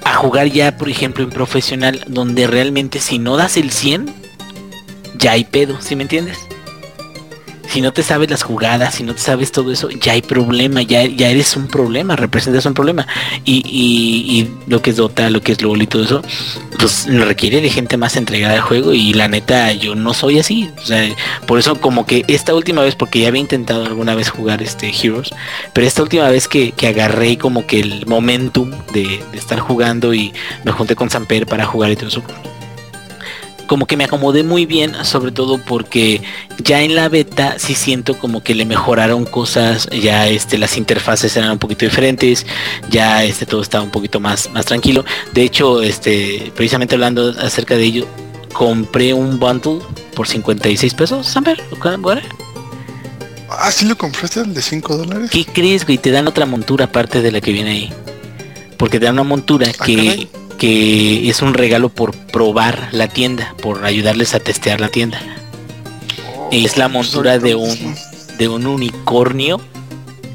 A 0.05 0.15
jugar 0.15 0.47
ya, 0.47 0.77
por 0.77 0.89
ejemplo, 0.89 1.25
en 1.25 1.31
profesional, 1.31 2.05
donde 2.07 2.47
realmente 2.47 3.01
si 3.01 3.19
no 3.19 3.37
das 3.37 3.57
el 3.57 3.73
100, 3.73 4.15
ya 5.17 5.33
hay 5.33 5.45
pedo, 5.45 5.81
¿sí 5.81 5.97
me 5.97 6.03
entiendes? 6.03 6.39
Si 7.75 7.81
no 7.81 7.93
te 7.93 8.05
sabes 8.05 8.31
las 8.31 8.45
jugadas, 8.45 8.95
si 8.95 9.03
no 9.03 9.17
te 9.17 9.21
sabes 9.21 9.51
todo 9.51 9.73
eso, 9.73 9.91
ya 9.91 10.13
hay 10.13 10.23
problema, 10.23 10.81
ya, 10.83 11.05
ya 11.07 11.29
eres 11.29 11.57
un 11.57 11.67
problema, 11.67 12.15
representas 12.15 12.65
un 12.67 12.75
problema. 12.75 13.05
Y, 13.45 13.65
y- 13.67 14.39
y 14.41 14.51
lo 14.69 14.81
que 14.81 14.91
es 14.91 14.97
Dota, 14.97 15.29
lo 15.29 15.41
que 15.41 15.51
es 15.51 15.61
LOL 15.61 15.83
y 15.83 15.89
todo 15.89 16.05
eso, 16.05 16.23
pues 16.79 17.07
requiere 17.09 17.61
de 17.61 17.71
gente 17.71 17.97
más 17.97 18.17
entregada 18.17 18.55
al 18.55 18.61
juego 18.61 18.93
y 18.95 19.13
la 19.13 19.27
neta 19.27 19.73
yo 19.73 19.97
no 19.97 20.15
soy 20.15 20.39
así. 20.39 20.71
O 20.81 20.87
sea, 20.87 21.05
por 21.49 21.59
eso 21.59 21.81
como 21.81 22.07
que 22.07 22.25
esta 22.29 22.55
última 22.55 22.83
vez, 22.83 22.95
porque 22.95 23.19
ya 23.19 23.27
había 23.29 23.41
intentado 23.41 23.85
alguna 23.85 24.15
vez 24.15 24.29
jugar 24.31 24.63
este 24.63 24.93
Heroes, 24.97 25.31
pero 25.73 25.85
esta 25.85 26.01
última 26.03 26.29
vez 26.31 26.47
que, 26.47 26.71
que 26.71 26.87
agarré 26.87 27.39
como 27.39 27.67
que 27.67 27.81
el 27.81 28.07
momentum 28.07 28.71
de, 28.93 29.21
de 29.33 29.39
estar 29.39 29.59
jugando 29.59 30.15
y 30.15 30.33
me 30.63 30.71
junté 30.71 30.95
con 30.95 31.11
Samper 31.11 31.47
para 31.47 31.67
jugar 31.67 31.91
y 31.91 31.97
todo 31.97 32.07
eso, 32.07 32.23
como 33.67 33.87
que 33.87 33.97
me 33.97 34.05
acomodé 34.05 34.43
muy 34.43 34.67
bien, 34.67 34.95
sobre 35.05 35.33
todo 35.33 35.59
porque 35.59 36.23
ya 36.63 36.83
en 36.83 36.95
la 36.95 37.09
beta 37.09 37.55
sí 37.59 37.75
siento 37.75 38.19
como 38.19 38.43
que 38.43 38.55
le 38.55 38.65
mejoraron 38.65 39.25
cosas, 39.25 39.89
ya 39.91 40.29
este 40.29 40.59
las 40.59 40.77
interfaces 40.77 41.37
eran 41.37 41.51
un 41.53 41.59
poquito 41.59 41.85
diferentes, 41.85 42.47
ya 42.91 43.25
este 43.25 43.47
todo 43.47 43.63
estaba 43.63 43.85
un 43.85 43.91
poquito 43.91 44.21
más 44.21 44.51
más 44.53 44.67
tranquilo. 44.67 45.05
De 45.33 45.43
hecho, 45.43 45.83
este 45.83 46.53
precisamente 46.55 46.95
hablando 46.95 47.31
acerca 47.41 47.77
de 47.77 47.85
ello, 47.85 48.07
compré 48.53 49.13
un 49.15 49.39
bundle 49.41 49.81
por 50.15 50.29
56 50.29 50.95
pesos, 50.95 51.27
Samper. 51.27 51.63
Ah, 53.51 53.71
¿sí 53.71 53.85
lo 53.87 53.97
compraste 53.97 54.41
el 54.41 54.53
de 54.55 54.63
5 54.63 54.97
dólares? 54.97 55.31
¿Qué 55.31 55.45
crees, 55.45 55.85
güey? 55.87 55.99
Te 55.99 56.11
dan 56.11 56.27
otra 56.27 56.45
montura 56.47 56.87
aparte 56.87 57.23
de 57.23 57.31
la 57.31 57.41
que 57.41 57.53
viene 57.53 57.71
ahí. 57.71 57.93
porque 58.77 58.99
te 58.99 59.07
dan 59.07 59.15
una 59.15 59.23
montura 59.23 59.69
Ah, 59.79 59.85
que, 59.85 59.97
caray. 59.97 60.29
Que 60.65 61.29
es 61.29 61.43
un 61.43 61.53
regalo 61.53 61.91
por 61.91 62.17
probar 62.17 62.89
la 62.93 63.07
tienda, 63.07 63.55
por 63.61 63.85
ayudarles 63.85 64.35
a 64.35 64.41
testear 64.41 64.81
la 64.81 64.89
tienda. 64.89 65.21
Es 66.51 66.79
la 66.79 66.89
montura 66.89 67.39
de 67.39 67.55
un 67.55 67.95
de 68.39 68.49
un 68.49 68.67
unicornio 68.67 69.61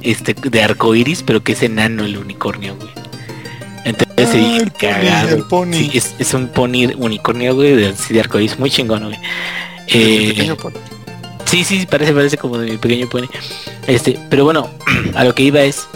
este 0.04 0.36
de 0.36 0.62
arco 0.62 0.94
iris, 0.94 1.24
pero 1.24 1.42
que 1.42 1.54
es 1.54 1.63
enano 1.63 2.06
el 2.06 2.15
unicornio, 2.15 2.76
güey. 2.76 2.92
Entonces 3.86 4.30
Ah, 4.30 4.32
sí, 4.32 4.58
el 4.58 4.70
pony, 4.70 4.78
cagado. 4.80 5.36
el 5.36 5.44
pony. 5.46 5.74
Sí, 5.74 5.92
es, 5.96 6.13
es 6.20 6.32
un 6.36 6.50
pony 6.50 6.94
unicornio, 6.96 7.56
güey, 7.56 7.76
de, 7.76 7.96
sí, 7.96 8.13
de 8.13 8.20
arco 8.20 8.39
iris, 8.39 8.60
muy 8.60 8.70
chingón, 8.70 9.06
güey. 9.06 9.18
Eh, 9.88 10.56
pony. 10.62 10.74
Sí, 11.46 11.63
sí, 11.63 11.88
parece, 11.89 12.13
parece 12.13 12.38
como 12.38 12.60
de 12.60 12.70
mi 12.70 12.78
pequeño 12.78 13.10
pony. 13.10 13.26
Este, 13.88 14.20
pero 14.30 14.44
bueno, 14.44 14.70
a 15.15 15.24
lo 15.24 15.34
que 15.34 15.42
iba 15.42 15.62
es. 15.62 15.88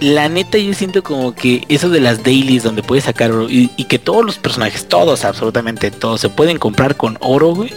La 0.00 0.28
neta 0.28 0.58
yo 0.58 0.74
siento 0.74 1.02
como 1.02 1.34
que 1.34 1.64
eso 1.68 1.88
de 1.88 2.00
las 2.00 2.22
dailies 2.22 2.62
donde 2.62 2.82
puedes 2.82 3.04
sacar 3.04 3.32
oro 3.32 3.48
y, 3.50 3.68
que 3.84 3.98
todos 3.98 4.24
los 4.24 4.38
personajes, 4.38 4.86
todos, 4.86 5.24
absolutamente 5.24 5.90
todos, 5.90 6.20
se 6.20 6.28
pueden 6.28 6.58
comprar 6.58 6.96
con 6.96 7.18
oro, 7.20 7.54
güey. 7.54 7.72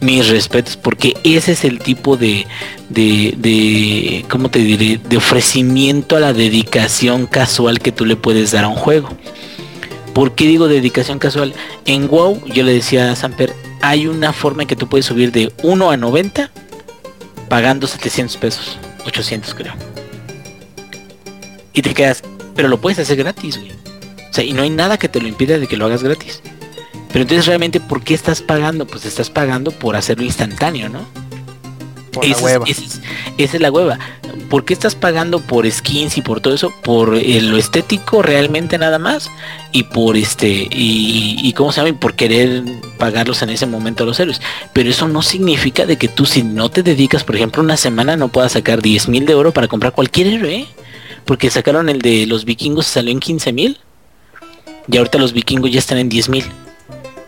Mis 0.00 0.28
respetos, 0.28 0.76
porque 0.76 1.14
ese 1.24 1.52
es 1.52 1.64
el 1.64 1.78
tipo 1.78 2.18
de, 2.18 2.46
de, 2.90 3.34
de, 3.38 4.26
¿cómo 4.28 4.50
te 4.50 4.58
diré? 4.58 4.98
De 4.98 5.16
ofrecimiento 5.16 6.16
a 6.16 6.20
la 6.20 6.34
dedicación 6.34 7.26
casual 7.26 7.78
que 7.78 7.92
tú 7.92 8.04
le 8.04 8.16
puedes 8.16 8.52
dar 8.52 8.64
a 8.64 8.68
un 8.68 8.76
juego. 8.76 9.08
¿Por 10.12 10.34
qué 10.34 10.46
digo 10.46 10.68
dedicación 10.68 11.18
casual? 11.18 11.54
En 11.86 12.08
WoW, 12.08 12.44
yo 12.46 12.64
le 12.64 12.74
decía 12.74 13.10
a 13.10 13.16
Samper, 13.16 13.54
hay 13.80 14.06
una 14.06 14.32
forma 14.34 14.62
en 14.62 14.68
que 14.68 14.76
tú 14.76 14.88
puedes 14.88 15.06
subir 15.06 15.32
de 15.32 15.52
1 15.62 15.90
a 15.90 15.96
90 15.96 16.50
pagando 17.48 17.86
700 17.86 18.36
pesos, 18.36 18.78
800 19.06 19.54
creo. 19.54 19.93
Y 21.74 21.82
te 21.82 21.92
quedas, 21.92 22.22
pero 22.54 22.68
lo 22.68 22.80
puedes 22.80 22.98
hacer 22.98 23.16
gratis, 23.18 23.58
güey. 23.58 23.72
O 23.72 24.32
sea, 24.34 24.44
y 24.44 24.52
no 24.52 24.62
hay 24.62 24.70
nada 24.70 24.96
que 24.98 25.08
te 25.08 25.20
lo 25.20 25.28
impida 25.28 25.58
de 25.58 25.66
que 25.66 25.76
lo 25.76 25.84
hagas 25.86 26.02
gratis. 26.02 26.40
Pero 27.12 27.22
entonces 27.22 27.46
realmente, 27.46 27.78
¿por 27.80 28.02
qué 28.02 28.14
estás 28.14 28.40
pagando? 28.42 28.86
Pues 28.86 29.04
estás 29.04 29.30
pagando 29.30 29.70
por 29.70 29.94
hacerlo 29.96 30.24
instantáneo, 30.24 30.88
¿no? 30.88 31.00
Por 32.12 32.24
la 32.24 32.30
Esa 32.30 32.38
es- 32.38 32.44
hueva. 32.44 32.64
esa 32.68 32.82
es, 32.82 33.00
esa 33.38 33.56
es 33.56 33.60
la 33.62 33.70
hueva. 33.70 33.98
¿Por 34.50 34.64
qué 34.64 34.74
estás 34.74 34.94
pagando 34.94 35.40
por 35.40 35.68
skins 35.70 36.16
y 36.18 36.22
por 36.22 36.40
todo 36.40 36.54
eso? 36.54 36.72
Por 36.82 37.16
eh, 37.16 37.40
lo 37.40 37.56
estético 37.56 38.22
realmente 38.22 38.78
nada 38.78 38.98
más. 38.98 39.30
Y 39.72 39.84
por 39.84 40.16
este, 40.16 40.48
y, 40.48 41.38
y 41.42 41.52
cómo 41.54 41.72
se 41.72 41.78
llama, 41.78 41.88
y 41.90 41.92
por 41.92 42.14
querer 42.14 42.62
pagarlos 42.98 43.42
en 43.42 43.50
ese 43.50 43.66
momento 43.66 44.02
a 44.04 44.06
los 44.06 44.18
héroes. 44.20 44.40
Pero 44.72 44.90
eso 44.90 45.08
no 45.08 45.22
significa 45.22 45.86
de 45.86 45.96
que 45.96 46.08
tú 46.08 46.26
si 46.26 46.42
no 46.42 46.68
te 46.68 46.82
dedicas, 46.82 47.24
por 47.24 47.34
ejemplo, 47.36 47.62
una 47.62 47.76
semana 47.76 48.16
no 48.16 48.28
puedas 48.28 48.52
sacar 48.52 48.82
10 48.82 49.08
mil 49.08 49.26
de 49.26 49.34
oro 49.34 49.52
para 49.52 49.66
comprar 49.68 49.92
cualquier 49.92 50.26
héroe. 50.28 50.54
¿eh? 50.54 50.66
Porque 51.24 51.50
sacaron 51.50 51.88
el 51.88 52.00
de 52.00 52.26
los 52.26 52.44
vikingos, 52.44 52.86
salió 52.86 53.12
en 53.12 53.20
15 53.20 53.52
mil. 53.52 53.78
Y 54.88 54.96
ahorita 54.98 55.18
los 55.18 55.32
vikingos 55.32 55.70
ya 55.70 55.78
están 55.78 55.98
en 55.98 56.08
10 56.08 56.28
mil 56.28 56.44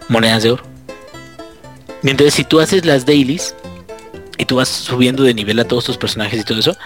monedas 0.09 0.43
de 0.43 0.53
oro. 0.53 0.63
Entonces 2.03 2.35
si 2.35 2.45
tú 2.45 2.61
haces 2.61 2.85
las 2.85 3.07
dailies, 3.07 3.55
y 4.39 4.45
tú 4.45 4.57
vas 4.57 4.69
subiendo 4.69 5.23
de 5.23 5.35
nivel 5.35 5.59
a 5.59 5.65
todos 5.65 5.85
tus 5.85 5.97
personajes 5.97 6.41
y 6.41 6.45
todo 6.45 6.59
eso, 6.59 6.77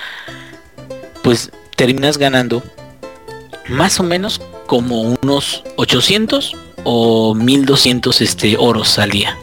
pues 1.23 1.51
terminas 1.77 2.19
ganando 2.19 2.63
más 3.69 4.01
o 4.01 4.03
menos 4.03 4.41
como 4.67 5.17
unos 5.23 5.65
800 5.77 6.57
o 6.85 7.35
1200 7.35 8.21
este, 8.21 8.57
oros 8.59 8.99
al 8.99 9.11
día. 9.11 9.37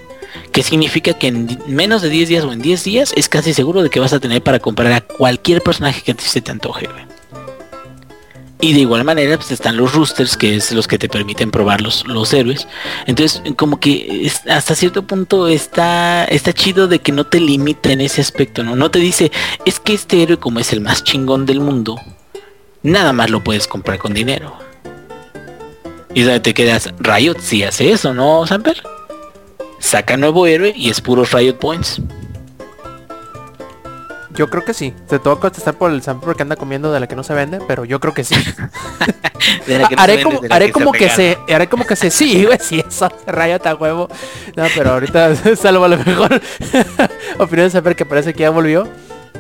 Que 0.52 0.64
significa 0.64 1.14
que 1.14 1.28
en 1.28 1.60
menos 1.68 2.02
de 2.02 2.10
10 2.10 2.30
días 2.30 2.44
o 2.44 2.52
en 2.52 2.62
10 2.62 2.84
días 2.84 3.14
es 3.16 3.30
casi 3.30 3.54
seguro 3.54 3.84
de 3.84 3.90
que 3.90 4.00
vas 4.00 4.14
a 4.14 4.20
tener 4.20 4.42
para 4.42 4.60
comprar 4.60 4.92
a 4.92 5.02
cualquier 5.02 5.62
personaje 5.62 6.02
que 6.02 6.12
a 6.12 6.16
ti 6.16 6.24
se 6.26 6.42
te 6.42 6.52
antoje. 6.52 6.88
Y 8.60 8.74
de 8.74 8.80
igual 8.80 9.04
manera 9.04 9.38
pues 9.38 9.52
están 9.52 9.78
los 9.78 9.94
roosters, 9.94 10.36
que 10.36 10.56
es 10.56 10.72
los 10.72 10.88
que 10.88 10.98
te 10.98 11.08
permiten 11.08 11.52
probar 11.52 11.82
los, 11.82 12.08
los 12.08 12.34
héroes. 12.34 12.68
Entonces, 13.06 13.44
como 13.56 13.80
que 13.80 14.32
hasta 14.50 14.74
cierto 14.74 15.04
punto 15.04 15.48
está, 15.48 16.26
está 16.26 16.54
chido 16.54 16.88
de 16.88 17.00
que 17.00 17.12
no 17.12 17.26
te 17.26 17.40
limita 17.40 17.92
en 17.92 18.02
ese 18.02 18.20
aspecto, 18.22 18.64
¿no? 18.64 18.76
No 18.76 18.90
te 18.90 18.98
dice, 18.98 19.32
es 19.66 19.80
que 19.80 19.94
este 19.94 20.24
héroe 20.24 20.38
como 20.38 20.60
es 20.60 20.74
el 20.74 20.82
más 20.82 21.04
chingón 21.04 21.46
del 21.46 21.60
mundo, 21.60 22.02
nada 22.82 23.14
más 23.14 23.30
lo 23.30 23.44
puedes 23.44 23.68
comprar 23.68 24.00
con 24.00 24.14
dinero. 24.16 24.58
Y 26.16 26.26
te 26.40 26.56
quedas, 26.56 26.92
Riot 27.00 27.38
sí 27.40 27.62
hace 27.62 27.92
eso, 27.92 28.12
¿no, 28.12 28.48
Samper? 28.48 28.82
Saca 29.78 30.18
nuevo 30.18 30.48
héroe 30.48 30.74
y 30.76 30.90
es 30.90 31.00
puros 31.00 31.32
Riot 31.32 31.60
Points. 31.60 32.02
Yo 34.38 34.48
creo 34.50 34.64
que 34.64 34.74
sí. 34.74 34.94
Te 35.08 35.18
tengo 35.18 35.36
que 35.38 35.42
contestar 35.42 35.74
por 35.74 35.92
el 35.92 36.04
sample 36.04 36.36
que 36.36 36.44
anda 36.44 36.56
comiendo 36.56 36.92
de 36.92 37.00
la 37.00 37.08
que 37.08 37.16
no 37.16 37.24
se 37.24 37.34
vende, 37.34 37.60
pero 37.68 37.86
yo 37.86 38.00
creo 38.00 38.14
que 38.14 38.24
sí. 38.24 38.36
De 39.66 39.80
la 39.80 39.88
que 39.88 39.96
no 39.96 40.02
se 40.02 40.04
haré 40.04 40.16
vende, 40.18 40.24
como, 40.24 40.42
de 40.42 40.50
la 40.50 40.56
haré 40.56 40.66
que 40.68 40.72
como 40.72 40.94
se 40.94 41.00
que 41.00 41.10
se, 41.10 41.38
haré 41.54 41.68
como 41.68 41.86
que 41.86 41.96
se, 41.96 42.12
sí, 42.12 42.46
güey, 42.46 42.60
sí, 42.60 42.84
eso 42.88 43.10
se 43.26 43.32
raya 43.32 43.60
a 43.64 43.76
huevo. 43.76 44.08
No, 44.56 44.66
pero 44.76 44.92
ahorita, 44.92 45.36
salvo 45.56 45.86
a 45.86 45.88
lo 45.88 45.98
mejor, 45.98 46.42
opinión 47.40 47.68
de 47.68 47.72
saber 47.72 47.96
que 47.96 48.06
parece 48.06 48.34
que 48.34 48.42
ya 48.42 48.50
volvió. 48.50 48.88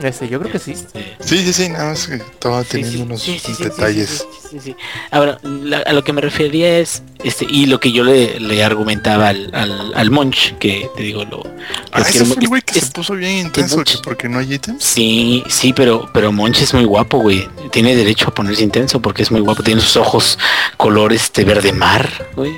Este, 0.04 0.28
yo 0.30 0.40
creo 0.40 0.52
que 0.52 0.60
sí. 0.60 0.72
Este, 0.72 1.16
Sí, 1.20 1.38
sí, 1.40 1.54
sí, 1.54 1.70
nada 1.70 1.86
más 1.92 2.08
que 2.08 2.16
estaba 2.16 2.64
teniendo 2.64 2.98
sí, 2.98 3.02
unos 3.04 3.22
sí, 3.22 3.40
sí, 3.44 3.54
sí, 3.56 3.64
detalles. 3.64 4.10
sí, 4.10 4.26
sí, 4.42 4.48
sí, 4.52 4.60
sí. 4.60 4.76
Ahora, 5.12 5.40
la- 5.44 5.80
a 5.80 5.94
lo 5.94 6.04
que 6.04 6.14
me 6.14 6.22
refería 6.22 6.78
es, 6.80 7.02
este, 7.24 7.46
y 7.50 7.66
lo 7.66 7.80
que 7.80 7.92
yo 7.92 8.04
le, 8.04 8.40
le 8.40 8.64
argumentaba 8.64 9.30
al, 9.30 9.50
al, 9.54 9.94
al 9.96 10.12
Monch, 10.12 10.54
que 10.60 10.88
te 10.96 11.04
digo, 11.04 11.24
lo, 11.26 11.38
lo 11.38 11.44
Ah, 11.92 12.04
quiero 12.04 12.26
ese 12.26 12.26
fue 12.26 12.44
el 12.44 12.48
güey 12.48 12.62
que 12.62 12.80
es- 12.80 12.86
se 12.86 12.92
puso 12.92 13.14
bien 13.16 13.48
intenso 13.48 13.84
que 13.84 13.94
porque 14.04 14.30
no 14.30 14.40
hay 14.40 14.54
ítems. 14.54 14.84
Sí, 14.84 15.44
sí, 15.50 15.74
pero, 15.74 16.10
pero 16.14 16.32
Monch 16.32 16.62
es 16.62 16.74
muy 16.74 16.86
guapo, 16.86 17.20
güey. 17.20 17.48
Tiene 17.72 17.96
derecho 17.96 18.28
a 18.30 18.34
ponerse 18.34 18.64
intenso 18.64 19.02
porque 19.02 19.24
es 19.24 19.32
muy 19.32 19.42
guapo. 19.42 19.64
Tiene 19.64 19.82
sus 19.82 19.98
ojos 19.98 20.38
color 20.78 21.12
este 21.14 21.44
verde 21.44 21.74
mar, 21.74 22.28
güey. 22.36 22.56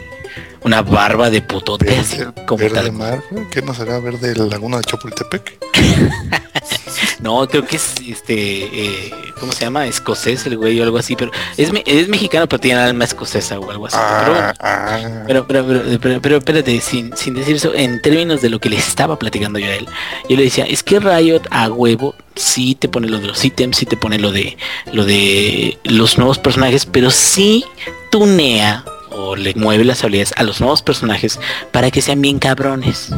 Una 0.61 0.81
barba 0.81 1.29
de 1.29 1.41
putote 1.41 1.97
así 1.97 2.17
Verde, 2.17 2.45
como 2.45 2.57
verde 2.59 2.75
tal. 2.75 2.91
mar, 2.91 3.23
güey, 3.31 3.49
¿qué 3.49 3.61
no 3.61 3.73
será 3.73 3.97
verde 3.99 4.35
la 4.35 4.45
laguna 4.45 4.77
de 4.77 4.83
Chapultepec? 4.83 5.57
No, 7.19 7.47
creo 7.47 7.65
que 7.65 7.75
es 7.75 7.95
este, 8.07 8.35
eh, 8.35 9.11
¿cómo 9.39 9.51
se 9.51 9.65
llama? 9.65 9.85
Escocés 9.87 10.45
el 10.45 10.57
güey 10.57 10.79
o 10.79 10.83
algo 10.83 10.97
así, 10.97 11.15
pero 11.15 11.31
es, 11.57 11.69
es 11.85 12.07
mexicano 12.07 12.47
pero 12.47 12.59
tiene 12.59 12.79
alma 12.79 13.03
escocesa 13.03 13.59
o 13.59 13.69
algo 13.69 13.87
así. 13.87 13.97
pero. 13.97 14.35
Ah, 14.35 14.53
ah. 14.59 15.23
Pero, 15.27 15.45
pero, 15.47 15.65
pero, 15.67 15.99
pero, 15.99 16.21
pero 16.21 16.37
espérate, 16.37 16.79
sin, 16.81 17.15
sin 17.17 17.33
decir 17.33 17.57
eso, 17.57 17.73
en 17.73 18.01
términos 18.01 18.41
de 18.41 18.49
lo 18.49 18.59
que 18.59 18.69
le 18.69 18.77
estaba 18.77 19.19
platicando 19.19 19.59
yo 19.59 19.67
a 19.67 19.75
él, 19.75 19.87
yo 20.29 20.37
le 20.37 20.43
decía, 20.43 20.65
es 20.65 20.81
que 20.81 20.99
Riot 20.99 21.41
a 21.51 21.69
huevo 21.69 22.15
sí 22.35 22.75
te 22.75 22.87
pone 22.87 23.09
lo 23.09 23.19
de 23.19 23.27
los 23.27 23.43
ítems, 23.43 23.77
sí 23.77 23.85
te 23.85 23.97
pone 23.97 24.17
lo 24.17 24.31
de 24.31 24.57
lo 24.93 25.05
de 25.05 25.77
los 25.83 26.17
nuevos 26.17 26.39
personajes, 26.39 26.85
pero 26.85 27.11
sí 27.11 27.65
tunea 28.11 28.85
o 29.11 29.35
le 29.35 29.53
mueve 29.55 29.83
las 29.83 30.03
habilidades 30.03 30.33
a 30.37 30.43
los 30.43 30.61
nuevos 30.61 30.81
personajes 30.81 31.39
para 31.71 31.91
que 31.91 32.01
sean 32.01 32.21
bien 32.21 32.39
cabrones. 32.39 33.09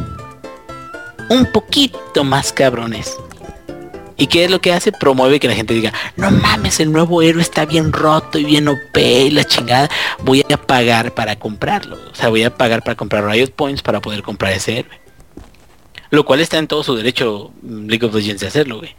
Un 1.30 1.46
poquito 1.52 2.24
más 2.24 2.52
cabrones. 2.52 3.16
¿Y 4.22 4.28
qué 4.28 4.46
es 4.46 4.52
lo 4.52 4.62
que 4.62 4.72
hace? 4.72 4.92
Promueve 4.92 5.40
que 5.40 5.48
la 5.48 5.56
gente 5.56 5.74
diga, 5.74 5.92
no 6.16 6.30
mames, 6.30 6.80
el 6.80 6.92
nuevo 6.92 7.24
héroe 7.24 7.42
está 7.42 7.66
bien 7.66 7.92
roto 7.92 8.38
y 8.38 8.44
bien 8.44 8.68
OP 8.68 8.96
y 8.96 9.32
la 9.32 9.44
chingada. 9.46 9.90
Voy 10.24 10.46
a 10.48 10.58
pagar 10.58 11.16
para 11.16 11.40
comprarlo. 11.40 11.98
O 12.12 12.14
sea, 12.14 12.30
voy 12.30 12.44
a 12.44 12.56
pagar 12.56 12.84
para 12.84 12.96
comprar 12.96 13.26
Riot 13.26 13.48
Points 13.56 13.82
para 13.82 14.00
poder 14.00 14.22
comprar 14.22 14.54
ese 14.54 14.78
héroe. 14.78 15.02
Lo 16.12 16.24
cual 16.24 16.40
está 16.40 16.60
en 16.60 16.68
todo 16.68 16.84
su 16.84 16.96
derecho 16.96 17.52
mm, 17.64 17.88
League 17.88 18.06
of 18.06 18.14
Legends 18.14 18.42
de 18.42 18.48
hacerlo, 18.48 18.78
güey. 18.78 18.96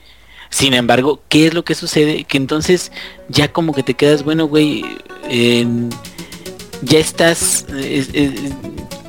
Sin 0.50 0.74
embargo, 0.74 1.22
¿qué 1.28 1.46
es 1.46 1.54
lo 1.54 1.64
que 1.64 1.76
sucede? 1.76 2.24
Que 2.24 2.36
entonces 2.36 2.90
ya 3.28 3.52
como 3.52 3.74
que 3.74 3.84
te 3.84 3.94
quedas, 3.94 4.24
bueno, 4.24 4.46
güey, 4.46 4.84
ya 6.82 6.98
estás, 6.98 7.64
eh, 7.70 8.04
eh, 8.12 8.34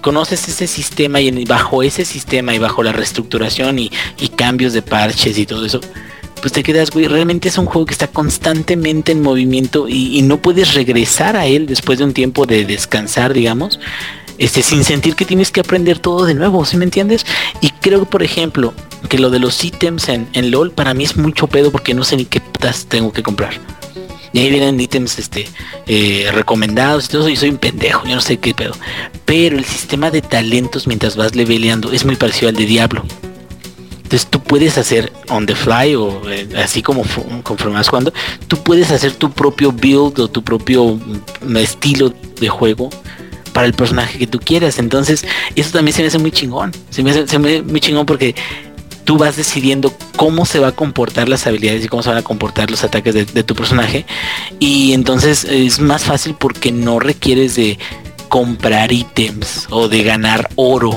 conoces 0.03 0.47
ese 0.49 0.67
sistema 0.67 1.21
y 1.21 1.45
bajo 1.45 1.81
ese 1.81 2.03
sistema 2.03 2.53
y 2.53 2.59
bajo 2.59 2.83
la 2.83 2.91
reestructuración 2.91 3.79
y, 3.79 3.89
cambios 4.35 4.73
de 4.73 4.81
parches 4.81 5.37
y 5.37 5.45
todo 5.45 5.65
eso, 5.65 5.79
pues 6.41 6.51
te 6.51 6.61
quedas, 6.61 6.91
güey, 6.91 7.07
realmente 7.07 7.47
es 7.47 7.57
un 7.57 7.65
juego 7.65 7.85
que 7.85 7.93
está 7.93 8.07
constantemente 8.07 9.13
en 9.13 9.21
movimiento 9.21 9.87
y, 9.87 10.21
no 10.21 10.41
puedes 10.41 10.73
regresar 10.73 11.37
a 11.37 11.47
él 11.47 11.65
después 11.65 11.97
de 11.97 12.05
un 12.05 12.13
tiempo 12.13 12.45
de 12.45 12.65
descansar, 12.65 13.33
digamos, 13.33 13.79
este, 14.37 14.61
sin 14.61 14.83
sentir 14.83 15.15
que 15.15 15.25
tienes 15.25 15.51
que 15.51 15.61
aprender 15.61 15.99
todo 15.99 16.25
de 16.25 16.33
nuevo, 16.33 16.65
¿sí 16.65 16.75
me 16.75 16.83
entiendes? 16.83 17.25
Y 17.61 17.69
creo, 17.69 18.05
por 18.05 18.23
ejemplo, 18.23 18.73
que 19.07 19.19
lo 19.19 19.29
de 19.29 19.39
los 19.39 19.63
ítems 19.63 20.09
en, 20.09 20.27
en 20.33 20.51
LOL 20.51 20.71
para 20.71 20.93
mí 20.93 21.05
es 21.05 21.15
mucho 21.15 21.47
pedo 21.47 21.71
porque 21.71 21.93
no 21.93 22.03
sé 22.03 22.17
ni 22.17 22.25
qué 22.25 22.41
putas 22.41 22.87
tengo 22.87 23.13
que 23.13 23.23
comprar. 23.23 23.53
Y 24.33 24.39
ahí 24.39 24.49
vienen 24.49 24.79
ítems 24.79 25.19
este, 25.19 25.47
eh, 25.85 26.29
recomendados 26.33 27.05
y 27.05 27.07
todo 27.09 27.21
eso, 27.21 27.29
y 27.29 27.35
soy 27.35 27.49
un 27.49 27.57
pendejo, 27.57 28.05
yo 28.07 28.15
no 28.15 28.21
sé 28.21 28.37
qué 28.37 28.53
pedo. 28.53 28.73
Pero 29.25 29.57
el 29.57 29.65
sistema 29.65 30.09
de 30.09 30.21
talentos 30.21 30.87
mientras 30.87 31.15
vas 31.15 31.35
leveleando 31.35 31.91
es 31.91 32.03
muy 32.03 32.15
parecido 32.15 32.49
al 32.49 32.55
de 32.55 32.65
Diablo. 32.65 33.05
Entonces 34.13 34.29
tú 34.29 34.39
puedes 34.41 34.77
hacer 34.77 35.11
on 35.29 35.45
the 35.45 35.55
fly 35.55 35.95
o 35.95 36.29
eh, 36.29 36.47
así 36.57 36.81
como 36.81 37.03
conforme 37.43 37.75
vas 37.75 37.89
jugando, 37.89 38.13
tú 38.47 38.57
puedes 38.57 38.91
hacer 38.91 39.13
tu 39.13 39.31
propio 39.31 39.71
build 39.71 40.19
o 40.19 40.27
tu 40.27 40.43
propio 40.43 40.99
mm, 41.41 41.57
estilo 41.57 42.13
de 42.39 42.49
juego 42.49 42.89
para 43.53 43.65
el 43.67 43.73
personaje 43.73 44.19
que 44.19 44.27
tú 44.27 44.39
quieras. 44.39 44.77
Entonces 44.79 45.25
eso 45.55 45.71
también 45.71 45.95
se 45.95 46.01
me 46.01 46.09
hace 46.09 46.19
muy 46.19 46.31
chingón. 46.31 46.71
Se 46.89 47.01
me 47.01 47.11
hace, 47.11 47.27
se 47.27 47.39
me 47.39 47.49
hace 47.49 47.61
muy 47.61 47.79
chingón 47.79 48.05
porque 48.05 48.35
tú 49.03 49.17
vas 49.17 49.35
decidiendo 49.35 49.93
cómo 50.15 50.45
se 50.45 50.59
va 50.59 50.69
a 50.69 50.71
comportar 50.71 51.29
las 51.29 51.45
habilidades 51.47 51.85
y 51.85 51.87
cómo 51.87 52.03
se 52.03 52.09
van 52.09 52.17
a 52.17 52.23
comportar 52.23 52.71
los 52.71 52.83
ataques 52.83 53.13
de, 53.13 53.43
tu 53.43 53.55
personaje. 53.55 54.05
Y 54.59 54.93
entonces 54.93 55.43
es 55.45 55.79
más 55.79 56.03
fácil 56.03 56.35
porque 56.37 56.71
no 56.71 56.99
requieres 56.99 57.55
de 57.55 57.77
comprar 58.29 58.91
ítems 58.91 59.67
o 59.69 59.87
de 59.87 60.03
ganar 60.03 60.49
oro. 60.55 60.95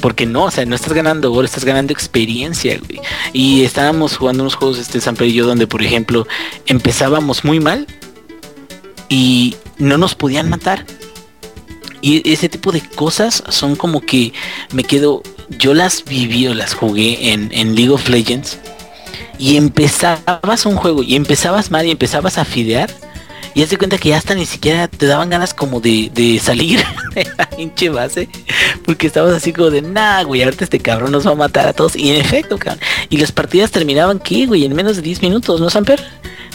Porque 0.00 0.24
no, 0.24 0.44
o 0.44 0.50
sea, 0.50 0.64
no 0.64 0.74
estás 0.74 0.94
ganando 0.94 1.32
oro, 1.32 1.44
estás 1.44 1.64
ganando 1.64 1.92
experiencia, 1.92 2.78
güey. 2.78 3.00
Y 3.32 3.64
estábamos 3.64 4.16
jugando 4.16 4.42
unos 4.42 4.54
juegos, 4.54 4.78
este 4.78 5.00
Samper 5.00 5.28
y 5.28 5.34
yo, 5.34 5.46
donde 5.46 5.66
por 5.66 5.82
ejemplo 5.82 6.26
empezábamos 6.66 7.44
muy 7.44 7.60
mal 7.60 7.86
y 9.08 9.56
no 9.78 9.98
nos 9.98 10.14
podían 10.14 10.48
matar. 10.48 10.86
Y 12.02 12.30
ese 12.32 12.48
tipo 12.48 12.72
de 12.72 12.80
cosas 12.80 13.42
son 13.48 13.76
como 13.76 14.00
que 14.00 14.32
me 14.72 14.84
quedo, 14.84 15.22
yo 15.58 15.74
las 15.74 16.04
viví 16.04 16.46
o 16.46 16.54
las 16.54 16.74
jugué 16.74 17.32
en, 17.32 17.50
en 17.52 17.74
League 17.74 17.90
of 17.90 18.08
Legends 18.08 18.58
y 19.38 19.56
empezabas 19.56 20.66
un 20.66 20.76
juego 20.76 21.02
y 21.02 21.16
empezabas 21.16 21.70
mal 21.70 21.86
y 21.86 21.90
empezabas 21.90 22.38
a 22.38 22.44
fidear 22.44 22.90
y 23.54 23.62
haz 23.62 23.70
de 23.70 23.78
cuenta 23.78 23.98
que 23.98 24.10
ya 24.10 24.16
hasta 24.18 24.34
ni 24.34 24.46
siquiera 24.46 24.86
te 24.86 25.06
daban 25.06 25.28
ganas 25.28 25.52
como 25.54 25.80
de, 25.80 26.10
de 26.14 26.38
salir 26.38 26.84
de 27.14 27.28
la 27.36 27.50
pinche 27.50 27.88
base. 27.88 28.28
Porque 28.84 29.08
estabas 29.08 29.34
así 29.34 29.52
como 29.52 29.70
de, 29.70 29.82
nah, 29.82 30.22
güey, 30.22 30.42
ahorita 30.44 30.62
este 30.64 30.78
cabrón 30.78 31.10
nos 31.10 31.26
va 31.26 31.32
a 31.32 31.34
matar 31.34 31.66
a 31.66 31.72
todos. 31.72 31.96
Y 31.96 32.10
en 32.10 32.16
efecto, 32.20 32.56
cabrón. 32.58 32.80
Y 33.08 33.16
las 33.16 33.32
partidas 33.32 33.72
terminaban, 33.72 34.20
¿qué, 34.20 34.46
güey? 34.46 34.64
En 34.64 34.74
menos 34.76 34.94
de 34.96 35.02
10 35.02 35.22
minutos, 35.22 35.60
¿no, 35.60 35.68
Samper? 35.68 36.00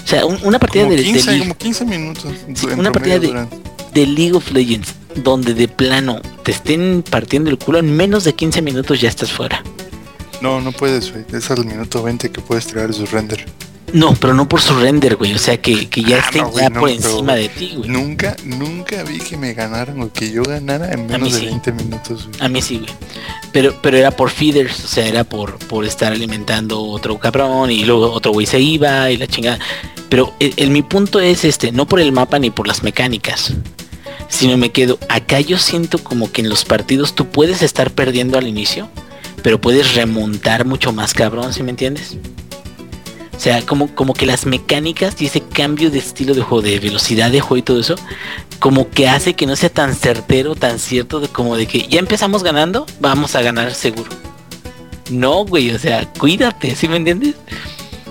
O 0.05 0.07
sea, 0.07 0.25
un- 0.25 0.39
una 0.43 0.57
partida 0.57 0.83
Como 0.83 0.95
de, 0.95 1.03
15, 1.03 1.31
de, 1.31 1.39
como 1.39 1.57
15 1.57 1.85
minutos. 1.85 2.33
Sí, 2.53 2.65
una 2.77 2.91
partida 2.93 3.19
de-. 3.19 3.45
De 3.95 4.05
League 4.05 4.33
of 4.33 4.51
Legends, 4.51 4.93
donde 5.15 5.55
de 5.55 5.67
plano 5.67 6.21
te 6.43 6.51
estén 6.51 7.03
partiendo 7.09 7.49
el 7.49 7.57
culo, 7.57 7.79
en 7.79 7.95
menos 7.97 8.23
de 8.25 8.33
15 8.35 8.61
minutos 8.61 9.01
ya 9.01 9.09
estás 9.09 9.31
fuera. 9.31 9.63
No, 10.41 10.61
no 10.61 10.71
puedes, 10.71 11.11
güey. 11.11 11.25
Es 11.33 11.49
al 11.49 11.65
minuto 11.65 12.03
20 12.03 12.29
que 12.31 12.41
puedes 12.41 12.67
tirar 12.67 12.93
su 12.93 13.05
render. 13.07 13.43
No, 13.93 14.13
pero 14.15 14.33
no 14.33 14.49
por 14.49 14.59
su 14.61 14.77
render, 14.77 15.15
güey. 15.15 15.33
O 15.33 15.37
sea, 15.37 15.61
que, 15.61 15.87
que 15.87 16.03
ya 16.03 16.17
Ah, 16.17 16.19
estén 16.25 16.41
no, 16.41 16.49
güey, 16.49 16.63
ya 16.65 16.69
no, 16.69 16.79
por 16.81 16.89
encima 16.89 17.35
de 17.35 17.47
ti, 17.49 17.73
güey. 17.77 17.89
Nunca, 17.89 18.35
nunca 18.43 19.03
vi 19.03 19.19
que 19.19 19.37
me 19.37 19.53
ganaran 19.53 20.01
o 20.01 20.11
que 20.11 20.29
yo 20.31 20.43
ganara 20.43 20.91
en 20.91 21.07
menos 21.07 21.31
de 21.33 21.39
sí. 21.39 21.45
20 21.45 21.71
minutos, 21.71 22.27
güey. 22.27 22.41
A 22.41 22.49
mí 22.49 22.61
sí, 22.61 22.79
güey. 22.79 22.91
Pero, 23.53 23.73
pero 23.81 23.95
era 23.95 24.11
por 24.11 24.29
feeders, 24.31 24.83
o 24.83 24.87
sea, 24.89 25.07
era 25.07 25.23
por, 25.23 25.57
por 25.59 25.85
estar 25.85 26.11
alimentando 26.11 26.81
otro 26.81 27.17
cabrón 27.17 27.71
y 27.71 27.85
luego 27.85 28.11
otro 28.11 28.33
güey 28.33 28.45
se 28.45 28.59
iba 28.59 29.09
y 29.11 29.15
la 29.17 29.27
chingada. 29.27 29.59
Pero 30.09 30.33
el, 30.39 30.53
el- 30.57 30.71
mi 30.71 30.81
punto 30.81 31.21
es 31.21 31.45
este, 31.45 31.71
no 31.71 31.87
por 31.87 32.01
el 32.01 32.11
mapa 32.11 32.37
ni 32.37 32.49
por 32.49 32.67
las 32.67 32.83
mecánicas, 32.83 33.53
sino 34.35 34.57
me 34.57 34.71
quedo, 34.71 34.99
acá 35.07 35.39
yo 35.39 35.57
siento 35.57 35.97
como 36.03 36.29
que 36.29 36.41
en 36.41 36.49
los 36.49 36.65
partidos 36.65 37.15
tú 37.15 37.25
puedes 37.27 37.61
estar 37.61 37.91
perdiendo 37.91 38.37
al 38.37 38.47
inicio, 38.47 38.89
pero 39.41 39.61
puedes 39.61 39.95
remontar 39.95 40.65
mucho 40.65 40.91
más 40.91 41.13
cabrón, 41.13 41.53
¿sí 41.53 41.63
me 41.63 41.69
entiendes? 41.69 42.17
O 43.33 43.39
sea, 43.39 43.65
como, 43.65 43.95
como 43.95 44.13
que 44.13 44.25
las 44.25 44.45
mecánicas 44.45 45.21
y 45.21 45.27
ese 45.27 45.39
cambio 45.39 45.89
de 45.89 45.99
estilo 45.99 46.33
de 46.33 46.41
juego, 46.41 46.61
de 46.61 46.79
velocidad 46.81 47.31
de 47.31 47.39
juego 47.39 47.57
y 47.57 47.61
todo 47.61 47.79
eso, 47.79 47.95
como 48.59 48.89
que 48.89 49.07
hace 49.07 49.35
que 49.35 49.45
no 49.45 49.55
sea 49.55 49.69
tan 49.69 49.95
certero, 49.95 50.53
tan 50.53 50.79
cierto, 50.79 51.21
como 51.31 51.55
de 51.55 51.65
que 51.65 51.87
ya 51.87 51.99
empezamos 51.99 52.43
ganando, 52.43 52.85
vamos 52.99 53.35
a 53.35 53.41
ganar 53.41 53.73
seguro. 53.73 54.09
No, 55.09 55.45
güey, 55.45 55.71
o 55.71 55.79
sea, 55.79 56.11
cuídate, 56.11 56.75
¿sí 56.75 56.89
me 56.89 56.97
entiendes? 56.97 57.35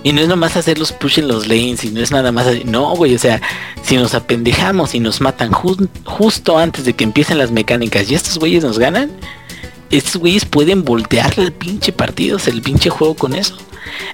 Y 0.05 0.13
no 0.13 0.21
es 0.21 0.29
nomás 0.29 0.57
hacer 0.57 0.79
los 0.79 0.93
push 0.93 1.19
en 1.19 1.27
los 1.29 1.49
lanes, 1.49 1.83
y 1.83 1.89
no 1.91 2.01
es 2.01 2.13
nada 2.13 2.31
más, 2.31 2.47
así- 2.47 2.63
no, 2.65 2.95
güey, 2.95 3.15
o 3.15 3.19
sea, 3.19 3.41
si 3.83 3.97
nos 3.97 4.15
apendejamos 4.15 4.95
y 4.95 5.01
nos 5.01 5.21
matan 5.21 5.51
ju- 5.51 5.89
justo 6.05 6.57
antes 6.59 6.85
de 6.85 6.93
que 6.93 7.03
empiecen 7.05 7.39
las 7.39 7.51
mecánicas 7.51 8.09
y 8.11 8.15
estos 8.15 8.39
güeyes 8.39 8.63
nos 8.63 8.79
ganan, 8.79 9.11
estos 9.91 10.17
güeyes 10.19 10.45
pueden 10.45 10.85
voltearle 10.85 11.45
el 11.45 11.53
pinche 11.53 11.91
partido, 11.93 12.37
o 12.37 12.39
sea, 12.39 12.53
el 12.53 12.63
pinche 12.63 12.91
juego 12.91 13.15
con 13.15 13.35
eso. 13.35 13.57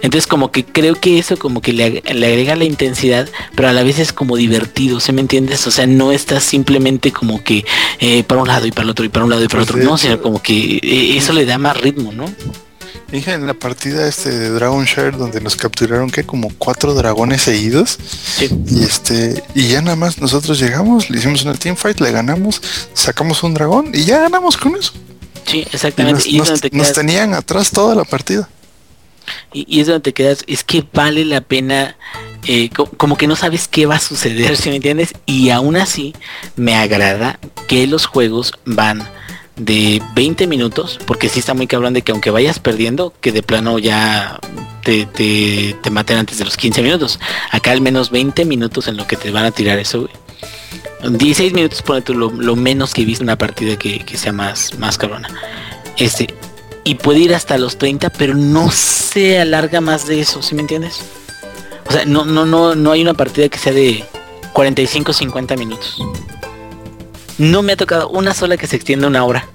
Entonces 0.02 0.26
como 0.26 0.50
que 0.50 0.64
creo 0.64 0.94
que 0.96 1.18
eso 1.18 1.36
como 1.38 1.60
que 1.62 1.72
le, 1.72 2.02
ag- 2.02 2.12
le 2.12 2.26
agrega 2.26 2.54
la 2.56 2.64
intensidad, 2.64 3.28
pero 3.54 3.68
a 3.68 3.72
la 3.72 3.82
vez 3.82 3.98
es 3.98 4.12
como 4.12 4.36
divertido, 4.36 5.00
¿se 5.00 5.12
me 5.12 5.20
entiendes? 5.20 5.66
O 5.66 5.70
sea, 5.70 5.86
no 5.86 6.12
estás 6.12 6.42
simplemente 6.44 7.12
como 7.12 7.42
que 7.42 7.64
eh, 8.00 8.22
para 8.24 8.42
un 8.42 8.48
lado 8.48 8.66
y 8.66 8.72
para 8.72 8.82
el 8.84 8.90
otro 8.90 9.04
y 9.04 9.08
para 9.08 9.24
un 9.24 9.30
lado 9.30 9.42
y 9.44 9.48
para 9.48 9.62
el 9.62 9.66
Pues 9.66 9.76
otro, 9.76 9.84
no, 9.88 9.96
hecho- 9.96 10.02
sino 10.06 10.20
como 10.22 10.42
que 10.42 10.78
eh, 10.82 11.16
eso 11.16 11.32
le 11.32 11.46
da 11.46 11.56
más 11.58 11.80
ritmo, 11.80 12.12
¿no? 12.12 12.26
Dije 13.10 13.32
en 13.32 13.46
la 13.46 13.54
partida 13.54 14.06
este 14.06 14.30
de 14.30 14.50
Dragon 14.50 14.84
Share 14.84 15.16
donde 15.16 15.40
nos 15.40 15.56
capturaron 15.56 16.10
que 16.10 16.24
como 16.24 16.48
cuatro 16.58 16.94
dragones 16.94 17.42
seguidos 17.42 17.98
Sí. 18.36 18.48
y 18.68 18.84
este 18.84 19.42
y 19.54 19.66
ya 19.68 19.82
nada 19.82 19.96
más 19.96 20.18
nosotros 20.20 20.60
llegamos, 20.60 21.10
le 21.10 21.18
hicimos 21.18 21.42
una 21.42 21.54
teamfight, 21.54 21.98
le 22.00 22.12
ganamos, 22.12 22.62
sacamos 22.94 23.42
un 23.42 23.54
dragón 23.54 23.90
y 23.92 24.04
ya 24.04 24.20
ganamos 24.20 24.56
con 24.56 24.76
eso. 24.76 24.92
Sí, 25.44 25.58
Y 25.58 25.68
exactamente. 25.72 26.18
nos, 26.18 26.26
Y, 26.26 26.30
es 26.30 26.38
nos- 26.38 26.48
donde 26.48 26.70
te 26.70 26.76
nos 26.76 26.86
quedas, 26.86 26.96
tenían 26.98 27.34
atrás 27.34 27.70
toda 27.72 27.96
la 27.96 28.04
partida. 28.04 28.48
y, 29.52 29.64
y 29.68 29.80
es 29.80 29.88
donde 29.88 30.02
te 30.02 30.12
quedas, 30.14 30.44
es 30.46 30.62
que 30.62 30.84
vale 30.92 31.24
la 31.24 31.40
pena, 31.40 31.96
eh, 32.46 32.70
co- 32.70 32.86
como 32.96 33.16
que 33.16 33.26
no 33.26 33.34
sabes 33.34 33.66
qué 33.66 33.86
va 33.86 33.96
a 33.96 34.00
suceder, 34.00 34.56
¿sí 34.56 34.68
me 34.70 34.76
entiendes? 34.76 35.14
Y 35.26 35.50
aún 35.50 35.76
así 35.76 36.14
me 36.54 36.76
agrada 36.76 37.40
que 37.66 37.86
los 37.88 38.06
juegos 38.06 38.52
van 38.64 39.02
de 39.60 40.02
20 40.14 40.46
minutos, 40.46 40.98
porque 41.06 41.28
sí 41.28 41.40
está 41.40 41.54
muy 41.54 41.66
cabrón 41.66 41.92
de 41.92 42.02
que 42.02 42.12
aunque 42.12 42.30
vayas 42.30 42.58
perdiendo, 42.58 43.12
que 43.20 43.30
de 43.30 43.42
plano 43.42 43.78
ya 43.78 44.40
te, 44.82 45.06
te, 45.06 45.76
te 45.82 45.90
maten 45.90 46.18
antes 46.18 46.38
de 46.38 46.44
los 46.44 46.56
15 46.56 46.82
minutos. 46.82 47.20
Acá 47.50 47.72
al 47.72 47.80
menos 47.80 48.10
20 48.10 48.44
minutos 48.46 48.88
en 48.88 48.96
lo 48.96 49.06
que 49.06 49.16
te 49.16 49.30
van 49.30 49.44
a 49.44 49.50
tirar 49.50 49.78
eso, 49.78 50.00
güey. 50.02 50.12
16 51.02 51.52
minutos, 51.54 51.82
ponle 51.82 52.02
tú 52.02 52.14
lo, 52.14 52.30
lo 52.30 52.56
menos 52.56 52.92
que 52.92 53.02
he 53.02 53.04
visto 53.04 53.24
una 53.24 53.36
partida 53.36 53.76
que, 53.76 54.04
que 54.04 54.16
sea 54.16 54.32
más, 54.32 54.78
más 54.78 54.98
cabrona. 54.98 55.28
Este, 55.96 56.34
y 56.84 56.94
puede 56.96 57.20
ir 57.20 57.34
hasta 57.34 57.58
los 57.58 57.76
30, 57.76 58.10
pero 58.10 58.34
no 58.34 58.70
se 58.70 59.38
alarga 59.38 59.80
más 59.80 60.06
de 60.06 60.20
eso, 60.20 60.42
¿sí 60.42 60.54
me 60.54 60.62
entiendes? 60.62 61.00
O 61.86 61.92
sea, 61.92 62.04
no, 62.04 62.24
no, 62.24 62.46
no, 62.46 62.74
no 62.74 62.92
hay 62.92 63.02
una 63.02 63.14
partida 63.14 63.48
que 63.48 63.58
sea 63.58 63.72
de 63.72 64.04
45, 64.52 65.12
50 65.12 65.56
minutos. 65.56 65.98
No 67.40 67.62
me 67.62 67.72
ha 67.72 67.76
tocado 67.76 68.10
una 68.10 68.34
sola 68.34 68.58
que 68.58 68.66
se 68.66 68.76
extienda 68.76 69.06
una 69.06 69.24
hora. 69.24 69.48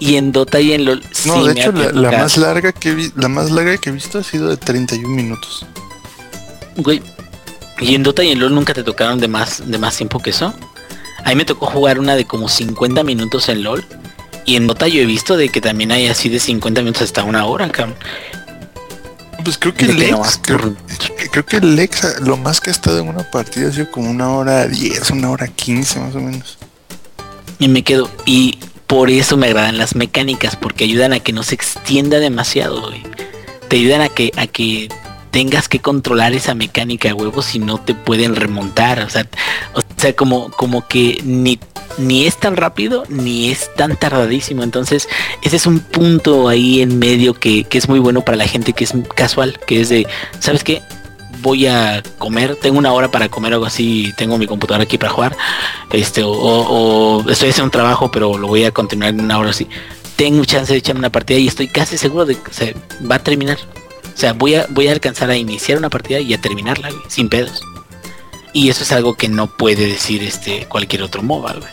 Y 0.00 0.16
en 0.16 0.32
Dota 0.32 0.60
y 0.60 0.72
en 0.72 0.86
LOL 0.86 1.02
sí 1.12 1.28
No, 1.28 1.44
de 1.44 1.52
me 1.54 1.60
hecho 1.60 1.70
ha 1.70 1.92
la, 1.92 2.10
la 2.10 2.18
más 2.18 2.38
larga 2.38 2.72
que 2.72 2.94
vi, 2.94 3.12
la 3.16 3.28
más 3.28 3.50
larga 3.50 3.76
que 3.76 3.90
he 3.90 3.92
visto 3.92 4.18
ha 4.18 4.22
sido 4.22 4.48
de 4.48 4.56
31 4.56 5.14
minutos. 5.14 5.66
Güey, 6.76 7.02
y 7.80 7.94
en 7.94 8.02
Dota 8.02 8.24
y 8.24 8.30
en 8.30 8.40
LOL 8.40 8.54
nunca 8.54 8.72
te 8.72 8.82
tocaron 8.82 9.20
de 9.20 9.28
más, 9.28 9.62
de 9.70 9.76
más 9.76 9.94
tiempo 9.94 10.20
que 10.20 10.30
eso. 10.30 10.54
A 11.22 11.28
mí 11.28 11.34
me 11.34 11.44
tocó 11.44 11.66
jugar 11.66 11.98
una 11.98 12.16
de 12.16 12.24
como 12.24 12.48
50 12.48 13.04
minutos 13.04 13.50
en 13.50 13.62
LOL. 13.62 13.84
Y 14.46 14.56
en 14.56 14.66
Dota 14.66 14.88
yo 14.88 15.02
he 15.02 15.06
visto 15.06 15.36
de 15.36 15.50
que 15.50 15.60
también 15.60 15.92
hay 15.92 16.06
así 16.06 16.30
de 16.30 16.40
50 16.40 16.80
minutos 16.80 17.02
hasta 17.02 17.24
una 17.24 17.44
hora, 17.44 17.68
cabrón. 17.68 17.96
Pues 19.46 19.58
creo 19.58 19.74
que 19.74 19.86
Lex, 19.86 20.10
nomás 20.10 20.40
creo, 20.42 20.74
creo 21.30 21.46
que 21.46 21.58
el 21.58 21.76
Lex 21.76 22.04
ah, 22.04 22.14
lo 22.20 22.36
más 22.36 22.60
que 22.60 22.70
ha 22.70 22.72
estado 22.72 22.98
en 22.98 23.08
una 23.08 23.30
partida 23.30 23.68
ha 23.68 23.72
sido 23.72 23.88
como 23.92 24.10
una 24.10 24.28
hora 24.30 24.66
10, 24.66 25.10
una 25.12 25.30
hora 25.30 25.46
15 25.46 26.00
más 26.00 26.16
o 26.16 26.20
menos. 26.20 26.58
Y 27.60 27.68
me 27.68 27.84
quedo. 27.84 28.10
Y 28.24 28.58
por 28.88 29.08
eso 29.08 29.36
me 29.36 29.46
agradan 29.46 29.78
las 29.78 29.94
mecánicas, 29.94 30.56
porque 30.56 30.82
ayudan 30.82 31.12
a 31.12 31.20
que 31.20 31.32
no 31.32 31.44
se 31.44 31.54
extienda 31.54 32.18
demasiado, 32.18 32.88
güey. 32.88 33.04
Te 33.68 33.76
ayudan 33.76 34.00
a 34.00 34.08
que, 34.08 34.32
a 34.36 34.48
que 34.48 34.88
tengas 35.30 35.68
que 35.68 35.78
controlar 35.78 36.32
esa 36.32 36.56
mecánica, 36.56 37.14
huevos, 37.14 37.44
si 37.44 37.60
no 37.60 37.78
te 37.78 37.94
pueden 37.94 38.34
remontar. 38.34 38.98
O 38.98 39.10
sea, 39.10 39.28
o 39.74 39.80
sea, 40.00 40.14
como, 40.14 40.50
como 40.50 40.86
que 40.86 41.20
ni, 41.24 41.58
ni 41.98 42.26
es 42.26 42.36
tan 42.38 42.56
rápido, 42.56 43.04
ni 43.08 43.50
es 43.50 43.70
tan 43.76 43.96
tardadísimo. 43.96 44.62
Entonces, 44.62 45.08
ese 45.42 45.56
es 45.56 45.66
un 45.66 45.80
punto 45.80 46.48
ahí 46.48 46.82
en 46.82 46.98
medio 46.98 47.34
que, 47.34 47.64
que 47.64 47.78
es 47.78 47.88
muy 47.88 47.98
bueno 47.98 48.22
para 48.22 48.36
la 48.36 48.46
gente 48.46 48.72
que 48.72 48.84
es 48.84 48.92
casual, 49.14 49.58
que 49.66 49.80
es 49.80 49.88
de, 49.88 50.06
¿sabes 50.40 50.62
qué? 50.64 50.82
Voy 51.42 51.66
a 51.66 52.02
comer, 52.18 52.56
tengo 52.56 52.78
una 52.78 52.92
hora 52.92 53.10
para 53.10 53.28
comer 53.28 53.52
algo 53.52 53.66
así, 53.66 54.12
tengo 54.16 54.36
mi 54.38 54.46
computadora 54.46 54.84
aquí 54.84 54.98
para 54.98 55.12
jugar, 55.12 55.36
este, 55.92 56.22
o, 56.22 56.30
o- 56.30 57.16
o 57.18 57.30
estoy 57.30 57.50
haciendo 57.50 57.64
un 57.66 57.70
trabajo, 57.70 58.10
pero 58.10 58.36
lo 58.38 58.48
voy 58.48 58.64
a 58.64 58.72
continuar 58.72 59.10
en 59.10 59.20
una 59.20 59.38
hora 59.38 59.50
así. 59.50 59.68
Tengo 60.16 60.44
chance 60.46 60.72
de 60.72 60.78
echarme 60.78 61.00
una 61.00 61.10
partida 61.12 61.38
y 61.38 61.46
estoy 61.46 61.68
casi 61.68 61.98
seguro 61.98 62.24
de 62.24 62.36
que 62.36 62.52
se 62.52 62.74
va 63.08 63.16
a 63.16 63.18
terminar. 63.22 63.58
O 64.14 64.18
sea, 64.18 64.32
voy 64.32 64.54
a, 64.54 64.66
voy 64.70 64.88
a 64.88 64.92
alcanzar 64.92 65.28
a 65.28 65.36
iniciar 65.36 65.76
una 65.76 65.90
partida 65.90 66.20
y 66.20 66.32
a 66.32 66.40
terminarla, 66.40 66.88
sin 67.08 67.28
pedos. 67.28 67.60
Y 68.56 68.70
eso 68.70 68.84
es 68.84 68.92
algo 68.92 69.12
que 69.12 69.28
no 69.28 69.48
puede 69.48 69.86
decir 69.86 70.22
este 70.22 70.64
cualquier 70.64 71.02
otro 71.02 71.22
MOBA, 71.22 71.56
güey. 71.56 71.70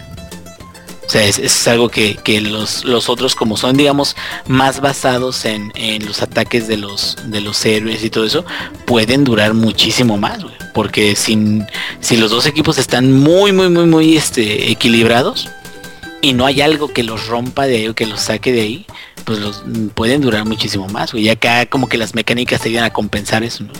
O 1.07 1.09
sea, 1.09 1.23
es, 1.23 1.39
es 1.39 1.65
algo 1.69 1.87
que, 1.87 2.15
que 2.15 2.41
los, 2.41 2.83
los 2.83 3.07
otros, 3.07 3.35
como 3.35 3.55
son, 3.55 3.77
digamos, 3.77 4.17
más 4.47 4.81
basados 4.81 5.45
en, 5.45 5.71
en 5.75 6.05
los 6.05 6.21
ataques 6.21 6.67
de 6.67 6.75
los, 6.75 7.15
de 7.27 7.39
los 7.39 7.65
héroes 7.65 8.03
y 8.03 8.09
todo 8.09 8.25
eso, 8.25 8.43
pueden 8.85 9.23
durar 9.23 9.53
muchísimo 9.53 10.17
más, 10.17 10.43
güey. 10.43 10.55
Porque 10.73 11.15
sin, 11.15 11.65
si 12.01 12.17
los 12.17 12.31
dos 12.31 12.45
equipos 12.47 12.77
están 12.77 13.13
muy, 13.13 13.53
muy, 13.53 13.69
muy, 13.69 13.85
muy 13.85 14.17
este, 14.17 14.69
equilibrados 14.69 15.47
y 16.21 16.33
no 16.33 16.45
hay 16.45 16.59
algo 16.59 16.91
que 16.91 17.03
los 17.03 17.27
rompa 17.27 17.65
de 17.65 17.77
ahí 17.77 17.87
o 17.87 17.95
que 17.95 18.07
los 18.07 18.19
saque 18.19 18.51
de 18.51 18.59
ahí, 18.59 18.85
pues 19.23 19.39
los 19.39 19.63
pueden 19.95 20.19
durar 20.19 20.43
muchísimo 20.43 20.89
más. 20.89 21.13
Y 21.13 21.29
acá 21.29 21.65
como 21.65 21.87
que 21.87 21.97
las 21.97 22.13
mecánicas 22.13 22.59
te 22.59 22.67
ayudan 22.67 22.83
a 22.83 22.91
compensar 22.91 23.41
eso, 23.41 23.63
¿no? 23.63 23.71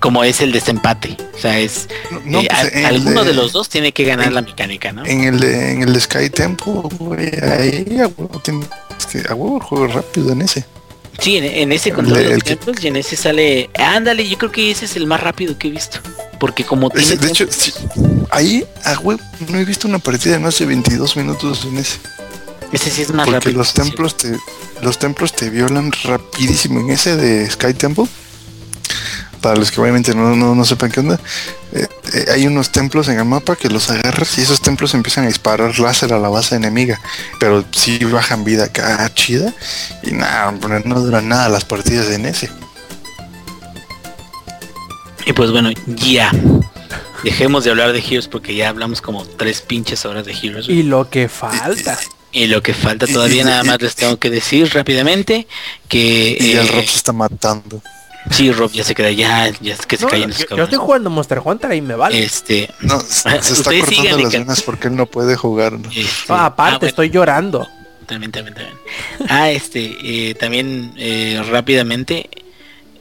Como 0.00 0.22
es 0.24 0.40
el 0.40 0.52
desempate. 0.52 1.16
O 1.34 1.38
sea, 1.38 1.58
es 1.58 1.88
No, 2.24 2.40
eh, 2.40 2.48
pues, 2.50 2.84
a- 2.84 2.88
alguno 2.88 3.22
de, 3.24 3.30
de- 3.30 3.34
los 3.36 3.52
dos 3.52 3.68
tiene 3.68 3.92
que 3.92 4.04
ganar 4.04 4.28
en- 4.28 4.34
la 4.34 4.42
mecánica, 4.42 4.92
¿no? 4.92 5.04
En 5.06 5.24
el 5.24 5.40
de, 5.40 5.72
en 5.72 5.82
el 5.82 5.92
de 5.92 6.00
Sky 6.00 6.30
Tempo, 6.30 6.88
güey, 6.98 7.30
ahí 7.42 7.98
a 8.00 8.06
huevo 8.08 8.40
tienes 8.42 8.66
que 9.10 9.18
a 9.28 9.34
huevo 9.34 9.58
juego 9.60 9.86
rápido 9.88 10.32
en 10.32 10.42
ese. 10.42 10.64
Sí, 11.18 11.38
en, 11.38 11.44
en 11.44 11.72
ese 11.72 11.92
con 11.92 12.04
todos 12.06 12.18
El- 12.18 12.30
los 12.34 12.42
que- 12.42 12.56
templos 12.56 12.84
y 12.84 12.88
en 12.88 12.96
ese 12.96 13.16
sale. 13.16 13.70
Ándale, 13.74 14.28
yo 14.28 14.36
creo 14.36 14.52
que 14.52 14.70
ese 14.70 14.84
es 14.84 14.96
el 14.96 15.06
más 15.06 15.20
rápido 15.20 15.56
que 15.58 15.68
he 15.68 15.70
visto. 15.70 15.98
Porque 16.38 16.64
como 16.64 16.90
tiene. 16.90 17.06
Ese, 17.06 17.16
de 17.16 17.28
hecho, 17.28 17.46
sí, 17.50 17.72
ahí, 18.30 18.66
a 18.84 18.98
web, 18.98 19.18
no 19.48 19.58
he 19.58 19.64
visto 19.64 19.88
una 19.88 19.98
partida 19.98 20.34
de 20.34 20.40
más 20.40 20.58
de 20.58 20.66
22 20.66 21.16
minutos 21.16 21.64
en 21.64 21.78
ese. 21.78 21.96
ese 22.70 22.90
sí 22.90 23.00
es 23.02 23.10
más 23.14 23.24
Porque 23.24 23.38
rápido. 23.46 23.58
los 23.58 23.72
templos 23.72 24.16
te 24.18 24.36
los 24.82 24.98
templos 24.98 25.32
te 25.32 25.48
violan 25.48 25.90
rapidísimo 26.04 26.80
en 26.80 26.90
ese 26.90 27.16
de 27.16 27.50
Sky 27.50 27.72
Temple. 27.72 28.04
Para 29.46 29.60
los 29.60 29.70
que 29.70 29.80
obviamente 29.80 30.12
no, 30.12 30.34
no, 30.34 30.56
no 30.56 30.64
sepan 30.64 30.90
qué 30.90 30.98
onda, 30.98 31.20
eh, 31.72 31.86
eh, 32.14 32.24
hay 32.34 32.48
unos 32.48 32.72
templos 32.72 33.06
en 33.06 33.20
el 33.20 33.24
mapa 33.24 33.54
que 33.54 33.68
los 33.68 33.88
agarras 33.90 34.36
y 34.38 34.40
esos 34.40 34.60
templos 34.60 34.92
empiezan 34.92 35.22
a 35.22 35.28
disparar 35.28 35.78
láser 35.78 36.12
a 36.12 36.18
la 36.18 36.28
base 36.28 36.56
enemiga. 36.56 37.00
Pero 37.38 37.64
sí 37.70 37.96
bajan 38.06 38.42
vida 38.42 38.64
acá 38.64 39.08
chida. 39.14 39.54
Y 40.02 40.14
nada, 40.14 40.50
no 40.84 41.00
duran 41.00 41.28
nada 41.28 41.48
las 41.48 41.64
partidas 41.64 42.10
en 42.10 42.26
ese. 42.26 42.50
Y 45.26 45.32
pues 45.32 45.52
bueno, 45.52 45.70
ya. 45.86 46.32
Dejemos 47.22 47.62
de 47.62 47.70
hablar 47.70 47.92
de 47.92 48.00
Heroes 48.00 48.26
porque 48.26 48.52
ya 48.56 48.68
hablamos 48.68 49.00
como 49.00 49.24
tres 49.24 49.60
pinches 49.60 50.04
horas 50.06 50.26
de 50.26 50.32
Heroes. 50.32 50.68
Y 50.68 50.82
lo 50.82 51.08
que 51.08 51.28
falta. 51.28 51.96
Y 52.32 52.48
lo 52.48 52.64
que 52.64 52.74
falta 52.74 53.06
todavía 53.06 53.44
nada 53.44 53.62
más 53.62 53.80
les 53.80 53.94
tengo 53.94 54.16
que 54.16 54.28
decir 54.28 54.74
rápidamente 54.74 55.46
que 55.88 56.36
Y 56.40 56.50
el 56.50 56.66
eh, 56.66 56.72
Rob 56.72 56.84
se 56.84 56.96
está 56.96 57.12
matando. 57.12 57.80
Sí, 58.30 58.52
Rob 58.52 58.70
ya 58.72 58.84
se 58.84 58.94
queda 58.94 59.10
ya, 59.10 59.50
ya 59.60 59.74
es 59.74 59.86
que 59.86 59.96
se 59.96 60.04
No, 60.04 60.10
callen 60.10 60.28
yo, 60.28 60.34
esos 60.34 60.40
yo 60.42 60.48
cabrones. 60.48 60.72
estoy 60.72 60.84
jugando 60.86 61.10
Monster 61.10 61.40
Hunter 61.44 61.72
y 61.74 61.80
me 61.80 61.94
vale. 61.94 62.22
Este, 62.22 62.70
No, 62.80 63.00
se 63.08 63.28
está 63.38 63.70
cortando 63.72 64.18
las 64.18 64.32
venas 64.32 64.62
porque 64.62 64.88
él 64.88 64.96
no 64.96 65.06
puede 65.06 65.36
jugar. 65.36 65.72
¿no? 65.72 65.88
este, 65.90 66.32
aparte, 66.32 66.62
ah, 66.74 66.78
bueno. 66.78 66.86
estoy 66.88 67.10
llorando. 67.10 67.66
También, 68.06 68.30
también, 68.30 68.54
también. 68.54 68.76
Ah, 69.28 69.50
este, 69.50 69.96
eh, 70.02 70.34
también 70.34 70.92
eh, 70.96 71.42
rápidamente, 71.50 72.28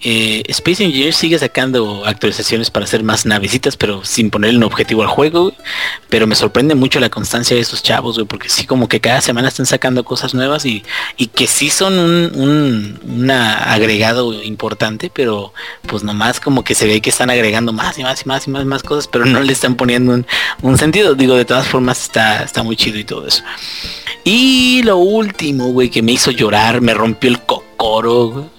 eh, 0.01 0.43
Space 0.47 0.83
Engineer 0.83 1.13
sigue 1.13 1.39
sacando 1.39 2.05
actualizaciones 2.05 2.69
para 2.69 2.85
hacer 2.85 3.03
más 3.03 3.25
navecitas, 3.25 3.77
pero 3.77 4.03
sin 4.03 4.29
ponerle 4.29 4.57
un 4.57 4.63
objetivo 4.63 5.01
al 5.01 5.07
juego. 5.07 5.53
Pero 6.09 6.27
me 6.27 6.35
sorprende 6.35 6.75
mucho 6.75 6.99
la 6.99 7.09
constancia 7.09 7.55
de 7.55 7.61
esos 7.61 7.83
chavos, 7.83 8.15
güey, 8.15 8.27
porque 8.27 8.49
sí 8.49 8.65
como 8.65 8.87
que 8.87 8.99
cada 8.99 9.21
semana 9.21 9.47
están 9.47 9.65
sacando 9.65 10.03
cosas 10.03 10.33
nuevas 10.33 10.65
y, 10.65 10.83
que 11.33 11.47
sí 11.47 11.69
son 11.69 11.97
un, 11.99 12.99
un 13.03 13.31
agregado 13.31 14.33
importante, 14.43 15.11
pero 15.13 15.53
pues 15.87 16.03
nomás 16.03 16.39
como 16.39 16.63
que 16.63 16.75
se 16.75 16.87
ve 16.87 17.01
que 17.01 17.09
están 17.09 17.29
agregando 17.29 17.73
más 17.73 17.97
y 17.97 18.03
más 18.03 18.21
y 18.21 18.27
más 18.27 18.47
y 18.47 18.51
más, 18.51 18.63
y 18.63 18.65
más 18.65 18.83
cosas, 18.83 19.07
pero 19.07 19.25
no 19.25 19.39
le 19.41 19.53
están 19.53 19.75
poniendo 19.75 20.23
un, 20.61 20.77
sentido. 20.77 21.15
Digo, 21.15 21.35
de 21.35 21.45
todas 21.45 21.67
formas 21.67 22.01
está, 22.01 22.43
está 22.43 22.63
muy 22.63 22.75
chido 22.75 22.99
y 22.99 23.03
todo 23.03 23.27
eso. 23.27 23.43
Y 24.23 24.81
lo 24.83 24.97
último, 24.97 25.67
güey, 25.67 25.89
que 25.89 26.01
me 26.01 26.13
hizo 26.13 26.31
llorar, 26.31 26.81
me 26.81 26.93
rompió 26.93 27.29
el 27.29 27.41
cocoro. 27.41 28.54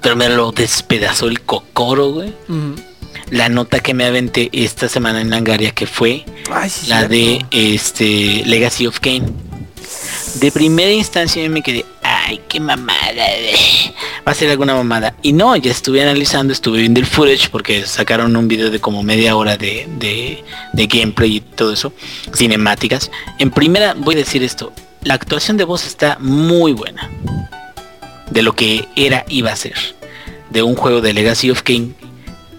Pero 0.00 0.16
me 0.16 0.28
lo 0.28 0.52
despedazó 0.52 1.26
el 1.28 1.40
cocoro, 1.42 2.10
güey. 2.12 2.32
La 3.30 3.48
nota 3.48 3.80
que 3.80 3.94
me 3.94 4.04
aventé 4.04 4.48
esta 4.52 4.88
semana 4.88 5.20
en 5.20 5.30
Langaria 5.30 5.72
que 5.72 5.86
fue 5.86 6.24
Ay, 6.50 6.70
sí, 6.70 6.86
la 6.88 7.06
de 7.06 7.44
este 7.50 8.42
Legacy 8.46 8.86
of 8.86 9.00
Kane. 9.00 9.24
De 10.36 10.50
primera 10.52 10.90
instancia 10.90 11.42
yo 11.42 11.50
me 11.50 11.62
quedé, 11.62 11.84
ay, 12.02 12.40
qué 12.48 12.60
mamada, 12.60 13.12
güey. 13.12 13.94
va 14.26 14.32
a 14.32 14.34
ser 14.34 14.50
alguna 14.50 14.74
mamada. 14.74 15.14
Y 15.22 15.32
no, 15.32 15.56
ya 15.56 15.70
estuve 15.70 16.02
analizando, 16.02 16.52
estuve 16.52 16.80
viendo 16.80 17.00
el 17.00 17.06
footage 17.06 17.50
porque 17.50 17.84
sacaron 17.86 18.36
un 18.36 18.48
video 18.48 18.70
de 18.70 18.80
como 18.80 19.02
media 19.02 19.36
hora 19.36 19.56
de, 19.56 19.86
de, 19.98 20.44
de 20.72 20.86
gameplay 20.86 21.36
y 21.36 21.40
todo 21.40 21.72
eso, 21.72 21.92
cinemáticas. 22.34 23.10
En 23.38 23.50
primera 23.50 23.94
voy 23.94 24.14
a 24.14 24.18
decir 24.18 24.42
esto, 24.42 24.72
la 25.02 25.14
actuación 25.14 25.56
de 25.56 25.64
voz 25.64 25.86
está 25.86 26.18
muy 26.20 26.72
buena. 26.72 27.10
De 28.30 28.42
lo 28.42 28.54
que 28.54 28.86
era, 28.96 29.24
iba 29.28 29.52
a 29.52 29.56
ser. 29.56 29.74
De 30.50 30.62
un 30.62 30.74
juego 30.76 31.00
de 31.00 31.12
Legacy 31.12 31.50
of 31.50 31.62
Kane 31.62 31.92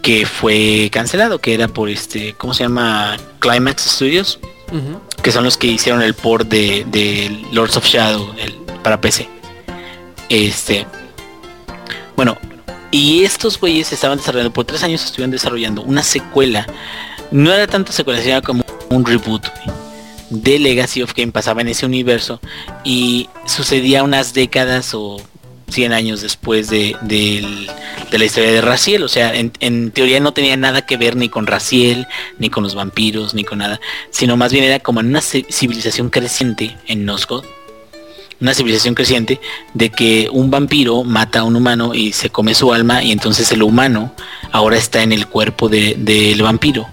que 0.02 0.26
fue 0.26 0.90
cancelado, 0.92 1.40
que 1.40 1.54
era 1.54 1.68
por 1.68 1.90
este, 1.90 2.34
¿cómo 2.34 2.54
se 2.54 2.64
llama? 2.64 3.18
Climax 3.40 3.84
Studios 3.84 4.40
que 5.24 5.32
son 5.32 5.44
los 5.44 5.58
que 5.58 5.66
hicieron 5.68 6.04
el 6.04 6.14
port 6.14 6.48
de, 6.48 6.86
de 6.88 7.44
Lords 7.52 7.76
of 7.76 7.86
Shadow 7.86 8.34
el- 8.38 8.54
para 8.84 9.02
PC. 9.02 9.28
Este, 10.30 10.86
bueno, 12.16 12.38
y 12.92 13.24
estos 13.24 13.60
güeyes 13.60 13.92
estaban 13.92 14.18
desarrollando, 14.20 14.54
por 14.54 14.66
tres 14.66 14.84
años 14.84 15.04
estuvieron 15.04 15.32
desarrollando 15.32 15.82
una 15.82 16.04
secuela. 16.04 16.68
No 17.32 17.52
era 17.52 17.66
tanto 17.68 17.92
secuela, 17.92 18.22
sino 18.22 18.42
como 18.42 18.64
un 18.90 19.06
reboot 19.06 19.48
de 20.30 20.60
Legacy 20.60 21.02
of 21.02 21.14
Game 21.16 21.32
pasaba 21.32 21.62
en 21.62 21.70
ese 21.70 21.86
universo 21.88 22.40
y 22.84 23.28
sucedía 23.46 24.04
unas 24.04 24.34
décadas 24.34 24.94
o 24.94 25.18
100 25.70 25.94
años 25.94 26.22
después 26.22 26.70
de, 26.70 26.96
de 27.02 28.18
la 28.18 28.26
historia 28.26 28.52
de 28.52 28.62
Raziel. 28.62 29.04
O 29.04 29.08
sea, 29.08 29.34
en, 29.36 29.92
teoría 29.92 30.20
no 30.20 30.34
tenía 30.34 30.56
nada 30.58 30.86
que 30.86 30.98
ver 30.98 31.16
ni 31.16 31.30
con 31.30 31.48
Raziel, 31.48 32.08
ni 32.38 32.50
con 32.50 32.64
los 32.64 32.76
vampiros, 32.76 33.34
ni 33.34 33.44
con 33.44 33.60
nada, 33.60 33.80
sino 34.12 34.38
más 34.38 34.52
bien 34.52 34.64
era 34.64 34.80
como 34.80 35.00
en 35.00 35.08
una 35.08 35.20
ci- 35.20 35.46
civilización 35.50 36.10
creciente 36.10 36.76
en 36.88 37.06
Nosgoth. 37.06 37.46
Una 38.42 38.54
civilización 38.54 38.96
creciente 38.96 39.42
de 39.74 39.90
que 39.90 40.30
un 40.32 40.50
vampiro 40.50 41.04
mata 41.04 41.40
a 41.40 41.44
un 41.44 41.58
humano 41.58 41.94
y 41.94 42.14
se 42.14 42.30
come 42.30 42.56
su 42.56 42.72
alma 42.74 43.04
y 43.04 43.12
entonces 43.12 43.52
el 43.52 43.62
humano 43.64 44.14
ahora 44.54 44.78
está 44.78 45.04
en 45.04 45.12
el 45.12 45.28
cuerpo 45.28 45.68
de- 45.68 45.96
del 45.98 46.42
vampiro 46.42 46.88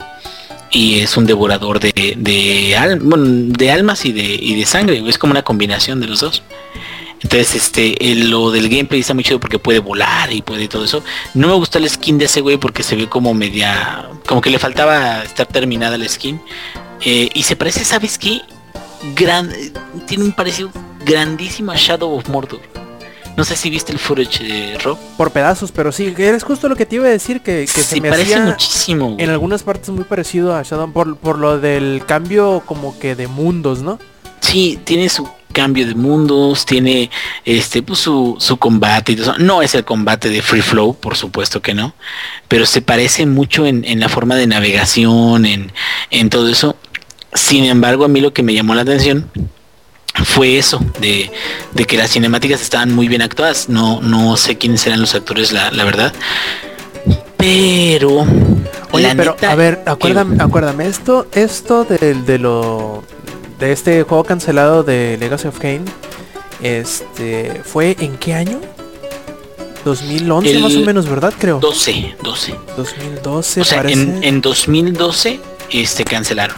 y 0.73 0.99
es 0.99 1.17
un 1.17 1.25
devorador 1.25 1.79
de, 1.79 1.93
de, 2.19 3.71
almas 3.71 4.05
y 4.05 4.13
de 4.13 4.65
sangre. 4.67 5.01
Es 5.09 5.19
como 5.19 5.31
una 5.31 5.43
combinación 5.43 6.01
de 6.01 6.09
los 6.09 6.21
dos. 6.21 6.43
Entonces, 7.27 7.57
este, 7.57 7.97
lo 8.15 8.53
del 8.53 8.69
gameplay 8.69 9.01
está 9.01 9.13
muy 9.13 9.25
chido 9.25 9.41
porque 9.41 9.59
puede 9.59 9.81
volar 9.81 10.33
y 10.33 10.43
puede 10.43 10.69
todo 10.69 10.85
eso. 10.85 11.03
No 11.35 11.49
me 11.49 11.55
gusta 11.55 11.79
el 11.79 11.91
skin 11.91 12.19
de 12.19 12.27
ese 12.27 12.41
güey 12.41 12.57
porque 12.57 12.85
se 12.85 12.95
ve 12.95 13.09
como 13.09 13.35
media, 13.35 14.09
como 14.29 14.41
que 14.41 14.49
le 14.49 14.61
faltaba 14.61 15.25
estar 15.25 15.45
terminada 15.49 15.99
la 15.99 16.09
skin. 16.09 16.41
Eh, 17.01 17.29
y 17.35 17.43
se 17.43 17.57
parece, 17.57 17.85
¿sabes 17.85 18.17
qué? 18.17 18.43
Gran, 19.17 19.53
tiene 20.07 20.23
un 20.23 20.31
parecido 20.35 20.71
grandísimo 21.05 21.73
a 21.73 21.75
Shadow 21.77 22.17
of 22.17 22.29
Mordor. 22.29 22.61
No 23.37 23.43
sé 23.43 23.57
si 23.57 23.71
viste 23.71 23.91
el 23.91 23.99
footage 23.99 24.45
de 24.45 24.79
Rob. 24.79 24.97
Por 25.17 25.33
pedazos, 25.33 25.73
pero 25.73 25.91
sí, 25.91 26.15
es 26.17 26.45
justo 26.45 26.69
lo 26.69 26.77
que 26.77 26.87
te 26.87 26.95
iba 26.95 27.07
a 27.07 27.11
decir, 27.11 27.41
que, 27.41 27.63
que 27.63 27.67
se 27.67 27.83
se 27.83 28.01
me 28.01 28.09
parece 28.09 28.37
hacía 28.37 28.47
muchísimo. 28.47 29.15
güey. 29.15 29.25
en 29.25 29.31
algunas 29.31 29.65
partes 29.65 29.89
muy 29.91 30.05
parecido 30.05 30.55
a 30.55 30.63
Shadow 30.63 30.93
por, 30.93 31.17
por 31.17 31.39
lo 31.39 31.59
del 31.59 32.05
cambio 32.07 32.63
como 32.65 32.97
que 33.01 33.17
de 33.17 33.27
mundos, 33.27 33.83
¿no? 33.83 33.99
Sí, 34.41 34.79
tiene 34.85 35.09
su 35.09 35.29
cambio 35.61 35.87
de 35.87 35.95
mundos, 35.95 36.67
tiene 36.67 37.11
este 37.47 37.83
pues 37.83 38.01
su, 38.01 38.37
su 38.39 38.59
combate 38.59 39.13
y 39.13 39.17
todo 39.17 39.31
eso. 39.33 39.39
No 39.39 39.63
es 39.63 39.75
el 39.75 39.85
combate 39.85 40.29
de 40.29 40.43
Free 40.43 40.61
Flow, 40.61 40.95
por 40.95 41.17
supuesto 41.17 41.63
que 41.63 41.73
no, 41.73 41.95
pero 42.49 42.67
se 42.67 42.83
parece 42.83 43.25
mucho 43.25 43.65
en, 43.65 43.85
en 43.85 43.99
la 44.01 44.11
forma 44.11 44.35
de 44.37 44.47
navegación, 44.47 45.47
en, 45.47 45.73
en 46.11 46.29
todo 46.29 46.49
eso. 46.49 46.77
Sin 47.33 47.65
embargo, 47.65 48.05
a 48.05 48.09
mí 48.09 48.21
lo 48.21 48.33
que 48.35 48.43
me 48.43 48.53
llamó 48.53 48.75
la 48.75 48.83
atención 48.83 49.31
fue 50.25 50.59
eso, 50.59 50.79
de, 51.01 51.31
de 51.73 51.85
que 51.85 51.97
las 51.97 52.11
cinemáticas 52.11 52.61
estaban 52.61 52.95
muy 52.95 53.09
bien 53.09 53.23
actuadas. 53.23 53.69
No, 53.71 54.01
no 54.03 54.37
sé 54.37 54.59
quiénes 54.59 54.87
eran 54.87 55.01
los 55.01 55.15
actores, 55.15 55.53
la, 55.53 55.71
la 55.71 55.85
verdad. 55.85 56.13
Pero... 57.39 58.27
Oye, 58.93 59.13
pero 59.17 59.33
neta, 59.33 59.53
a 59.53 59.55
ver, 59.55 59.83
que- 59.85 59.91
acuérdame, 59.91 60.43
acuérdame, 60.43 60.87
esto, 60.87 61.27
esto 61.33 61.85
del 61.85 62.25
de 62.25 62.39
lo 62.39 63.03
de 63.59 63.73
este 63.73 64.03
juego 64.03 64.25
cancelado 64.25 64.83
de 64.83 65.17
Legacy 65.19 65.49
of 65.49 65.59
Kane, 65.59 65.83
este, 66.63 67.63
¿fue 67.65 67.97
en 68.01 68.17
qué 68.17 68.35
año? 68.35 68.61
2011 69.85 70.51
El 70.51 70.63
más 70.63 70.75
o 70.75 70.81
menos, 70.81 71.09
¿verdad? 71.09 71.33
Creo. 71.39 71.61
12, 71.61 72.17
12. 72.23 72.55
2012 72.77 73.61
O 73.61 73.65
sea, 73.65 73.79
parece. 73.79 74.01
en, 74.03 74.25
en 74.25 74.41
2012 74.41 75.41
este 75.71 76.05
cancelaron. 76.05 76.57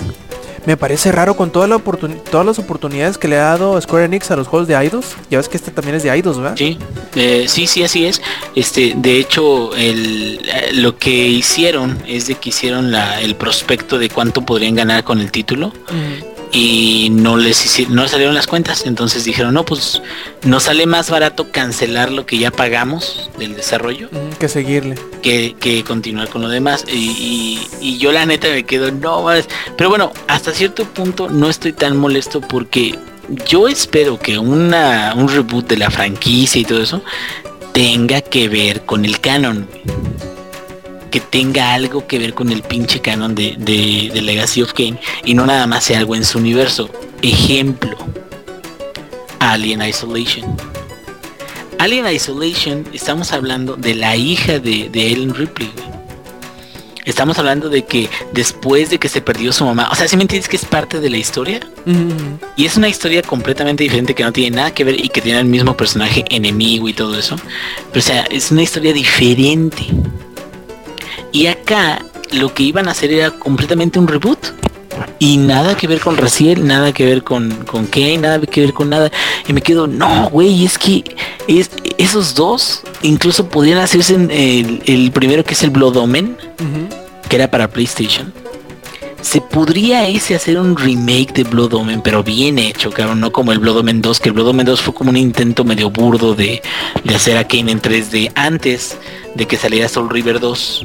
Me 0.67 0.77
parece 0.77 1.13
raro 1.13 1.35
con 1.37 1.51
toda 1.51 1.67
la 1.67 1.79
todas 1.79 2.45
las 2.45 2.59
oportunidades 2.59 3.17
que 3.17 3.27
le 3.29 3.37
ha 3.37 3.45
dado 3.45 3.81
Square 3.81 4.05
Enix 4.05 4.31
a 4.31 4.37
los 4.37 4.49
juegos 4.49 4.69
de 4.69 4.75
Eidos. 4.75 5.17
Ya 5.31 5.39
ves 5.39 5.49
que 5.49 5.57
este 5.57 5.71
también 5.71 5.97
es 5.97 6.03
de 6.03 6.11
Eidos, 6.11 6.37
¿verdad? 6.37 6.57
Sí, 6.59 6.79
eh, 7.17 7.47
sí, 7.49 7.67
sí, 7.67 7.83
así 7.83 8.05
es. 8.05 8.21
Este, 8.55 8.93
de 8.97 9.19
hecho, 9.19 9.75
el, 9.77 10.41
eh, 10.47 10.71
lo 10.75 10.99
que 10.99 11.11
hicieron 11.11 11.99
es 12.07 12.27
de 12.27 12.35
que 12.35 12.51
hicieron 12.51 12.91
la, 12.91 13.21
el 13.23 13.35
prospecto 13.37 13.99
de 13.99 14.11
cuánto 14.11 14.43
podrían 14.43 14.75
ganar 14.75 15.05
con 15.05 15.21
el 15.21 15.31
título. 15.31 15.73
Y 16.53 17.09
no 17.11 17.37
les 17.37 17.65
hici- 17.67 17.89
no 17.89 18.09
salieron 18.09 18.35
las 18.35 18.47
cuentas. 18.47 18.85
Entonces 18.87 19.25
dijeron, 19.25 19.55
no, 19.55 19.65
pues 19.65 20.01
nos 20.45 20.65
sale 20.65 20.87
más 20.87 21.11
barato 21.11 21.51
cancelar 21.51 22.11
lo 22.11 22.27
que 22.27 22.39
ya 22.39 22.51
pagamos 22.51 23.31
del 23.39 23.55
desarrollo 23.55 24.09
que 24.39 24.49
seguirle. 24.49 24.95
que, 25.23 25.57
que 25.59 25.85
continuar 25.85 26.29
con 26.29 26.43
lo 26.43 26.49
demás. 26.49 26.85
Y, 26.89 26.93
y- 26.93 27.69
y 27.81 27.99
yo 27.99 28.13
la 28.13 28.25
neta 28.27 28.49
me 28.49 28.65
quedo, 28.65 28.91
no 28.91 29.23
mames. 29.23 29.49
Pero 29.77 29.91
bueno, 29.91 30.13
hasta 30.27 30.53
cierto 30.53 30.85
punto 30.85 31.29
no 31.29 31.49
estoy 31.51 31.73
tan 31.73 31.97
molesto 31.97 32.41
porque 32.41 32.99
yo 33.47 33.69
espero 33.69 34.19
que 34.19 34.39
una, 34.39 35.13
un 35.17 35.29
reboot 35.29 35.69
de 35.69 35.77
la 35.77 35.91
franquicia 35.91 36.61
y 36.61 36.65
todo 36.65 36.83
eso 36.83 37.03
tenga 37.73 38.21
que 38.23 38.49
ver 38.49 38.87
con 38.87 39.05
el 39.05 39.21
canon. 39.21 39.69
Que 41.11 41.21
tenga 41.21 41.73
algo 41.75 42.07
que 42.07 42.19
ver 42.19 42.35
con 42.35 42.51
el 42.53 42.63
pinche 42.63 43.01
canon 43.01 43.35
de, 43.35 43.55
de, 43.59 44.11
de 44.13 44.23
Legacy 44.23 44.63
of 44.63 44.73
Kane 44.73 45.01
y 45.25 45.35
no 45.35 45.47
nada 45.47 45.67
más 45.67 45.85
sea 45.85 45.99
algo 45.99 46.15
en 46.15 46.25
su 46.25 46.39
universo. 46.39 46.91
Ejemplo. 47.23 47.97
Alien 49.41 49.83
Isolation. 49.83 50.57
Alien 51.79 52.07
Isolation, 52.09 52.87
estamos 52.93 53.33
hablando 53.33 53.77
de 53.77 53.95
la 53.95 54.17
hija 54.17 54.59
de, 54.59 54.89
de 54.91 55.07
Ellen 55.13 55.35
Ripley. 55.35 55.71
Estamos 57.05 57.39
hablando 57.39 57.71
de 57.71 57.85
que 57.87 58.11
después 58.35 58.91
de 58.91 58.99
que 58.99 59.09
se 59.09 59.23
perdió 59.23 59.51
su 59.53 59.65
mamá, 59.65 59.89
o 59.91 59.95
sea, 59.95 60.07
si 60.07 60.17
me 60.17 60.23
entiendes 60.23 60.47
que 60.47 60.57
es 60.57 60.67
parte 60.67 61.01
de 61.01 61.09
la 61.09 61.17
historia? 61.17 61.61
Mm, 61.87 62.35
Y 62.57 62.67
es 62.67 62.77
una 62.77 62.89
historia 62.89 63.23
completamente 63.23 63.83
diferente 63.83 64.15
que 64.15 64.25
no 64.25 64.33
tiene 64.33 64.57
nada 64.57 64.75
que 64.75 64.85
ver 64.85 65.03
y 65.03 65.09
que 65.09 65.23
tiene 65.23 65.39
el 65.39 65.47
mismo 65.47 65.75
personaje 65.75 66.25
enemigo 66.29 66.87
y 66.87 66.93
todo 66.93 67.19
eso. 67.19 67.37
Pero 67.93 68.01
o 68.01 68.03
sea, 68.03 68.23
es 68.31 68.51
una 68.51 68.63
historia 68.63 68.93
diferente. 68.93 69.87
Y 71.33 71.47
acá 71.47 72.05
lo 72.33 72.53
que 72.53 72.63
iban 72.63 72.89
a 72.89 72.93
hacer 72.93 73.13
era 73.13 73.31
completamente 73.31 73.99
un 73.99 74.09
reboot. 74.09 74.39
Y 75.21 75.37
nada 75.37 75.77
que 75.77 75.87
ver 75.87 76.01
con 76.01 76.17
Raciel, 76.17 76.67
nada 76.67 76.93
que 76.93 77.05
ver 77.05 77.23
con, 77.23 77.51
con 77.67 77.87
Kane, 77.87 78.19
nada 78.19 78.41
que 78.41 78.61
ver 78.63 78.73
con 78.73 78.91
nada. 78.91 79.11
Y 79.47 79.53
me 79.53 79.63
quedo, 79.63 79.87
no, 79.87 80.29
güey, 80.31 80.65
es 80.65 80.79
que 80.79 81.05
es, 81.47 81.71
esos 81.99 82.35
dos 82.35 82.83
incluso 83.03 83.49
podrían 83.49 83.79
hacerse 83.79 84.15
en 84.15 84.31
el, 84.31 84.83
el 84.87 85.11
primero 85.13 85.45
que 85.45 85.55
es 85.55 85.63
el 85.63 85.71
Blood 85.71 85.97
Omen, 85.97 86.37
que 87.29 87.37
era 87.37 87.51
para 87.51 87.69
PlayStation. 87.69 88.33
Se 89.21 89.41
podría 89.41 90.07
ese 90.09 90.37
hacer 90.37 90.59
un 90.59 90.77
remake 90.77 91.33
de 91.33 91.45
Blood 91.45 91.75
Omen, 91.75 92.01
pero 92.03 92.23
bien 92.23 92.59
hecho, 92.59 92.91
cabrón, 92.91 93.21
no 93.21 93.33
como 93.33 93.51
el 93.51 93.59
Blood 93.59 93.79
Omen 93.79 94.01
2, 94.01 94.21
que 94.21 94.29
el 94.29 94.33
Blood 94.33 94.49
Omen 94.49 94.67
2 94.67 94.81
fue 94.81 94.95
como 94.95 95.11
un 95.11 95.17
intento 95.17 95.65
medio 95.65 95.91
burdo 95.91 96.35
de, 96.35 96.63
de 97.03 97.15
hacer 97.15 97.37
a 97.37 97.47
Kane 97.47 97.73
en 97.73 97.83
3D 97.83 98.31
antes 98.37 98.97
de 99.35 99.47
que 99.47 99.57
saliera 99.57 99.89
Soul 99.89 100.09
River 100.09 100.39
2. 100.39 100.85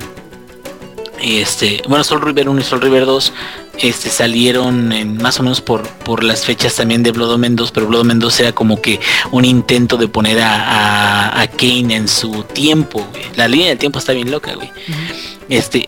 Este, 1.21 1.81
bueno, 1.87 2.03
Soul 2.03 2.21
River 2.21 2.49
1 2.49 2.59
y 2.59 2.63
Soul 2.63 2.81
River 2.81 3.05
2 3.05 3.33
este, 3.79 4.09
salieron 4.09 4.91
en, 4.91 5.17
más 5.17 5.39
o 5.39 5.43
menos 5.43 5.61
por, 5.61 5.87
por 5.87 6.23
las 6.23 6.45
fechas 6.45 6.75
también 6.75 7.01
de 7.01 7.11
Blood 7.11 7.33
Omen 7.33 7.55
2, 7.55 7.71
pero 7.71 7.87
Blood 7.87 8.01
Omen 8.01 8.19
2 8.19 8.39
era 8.41 8.51
como 8.51 8.81
que 8.81 8.99
un 9.31 9.45
intento 9.45 9.97
de 9.97 10.07
poner 10.07 10.39
a, 10.41 11.29
a, 11.29 11.41
a 11.41 11.47
Kane 11.47 11.95
en 11.95 12.07
su 12.07 12.43
tiempo, 12.43 13.05
güey. 13.11 13.23
La 13.35 13.47
línea 13.47 13.69
del 13.69 13.77
tiempo 13.77 13.99
está 13.99 14.13
bien 14.13 14.31
loca, 14.31 14.53
güey. 14.53 14.69
Este, 15.49 15.87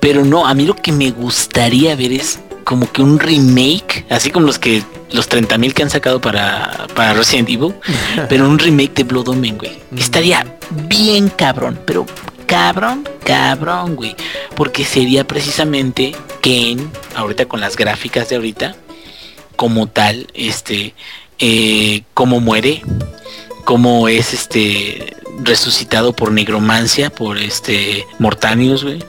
pero 0.00 0.24
no, 0.24 0.46
a 0.46 0.54
mí 0.54 0.66
lo 0.66 0.74
que 0.74 0.92
me 0.92 1.10
gustaría 1.10 1.94
ver 1.96 2.12
es 2.12 2.40
como 2.64 2.90
que 2.90 3.02
un 3.02 3.18
remake, 3.18 4.06
así 4.10 4.30
como 4.30 4.46
los 4.46 4.58
que 4.58 4.82
los 5.12 5.28
30.000 5.28 5.72
que 5.72 5.82
han 5.82 5.90
sacado 5.90 6.20
para, 6.20 6.86
para 6.94 7.14
Resident 7.14 7.48
Evil, 7.48 7.74
pero 8.28 8.48
un 8.48 8.58
remake 8.58 8.94
de 8.94 9.04
Blood 9.04 9.28
Omen, 9.28 9.58
güey. 9.58 9.78
Estaría 9.96 10.46
bien 10.88 11.28
cabrón, 11.28 11.80
pero 11.84 12.06
cabrón, 12.50 13.08
cabrón, 13.24 13.94
güey. 13.94 14.16
Porque 14.56 14.84
sería 14.84 15.24
precisamente 15.24 16.16
Kane, 16.42 16.88
ahorita 17.14 17.46
con 17.46 17.60
las 17.60 17.76
gráficas 17.76 18.28
de 18.28 18.36
ahorita, 18.36 18.74
como 19.54 19.86
tal, 19.86 20.26
este, 20.34 20.94
eh, 21.38 22.02
cómo 22.12 22.40
muere, 22.40 22.82
cómo 23.64 24.08
es 24.08 24.34
este 24.34 25.16
resucitado 25.44 26.12
por 26.12 26.32
nigromancia, 26.32 27.08
por 27.10 27.38
este 27.38 28.04
Mortanius, 28.18 28.82
güey. 28.82 29.04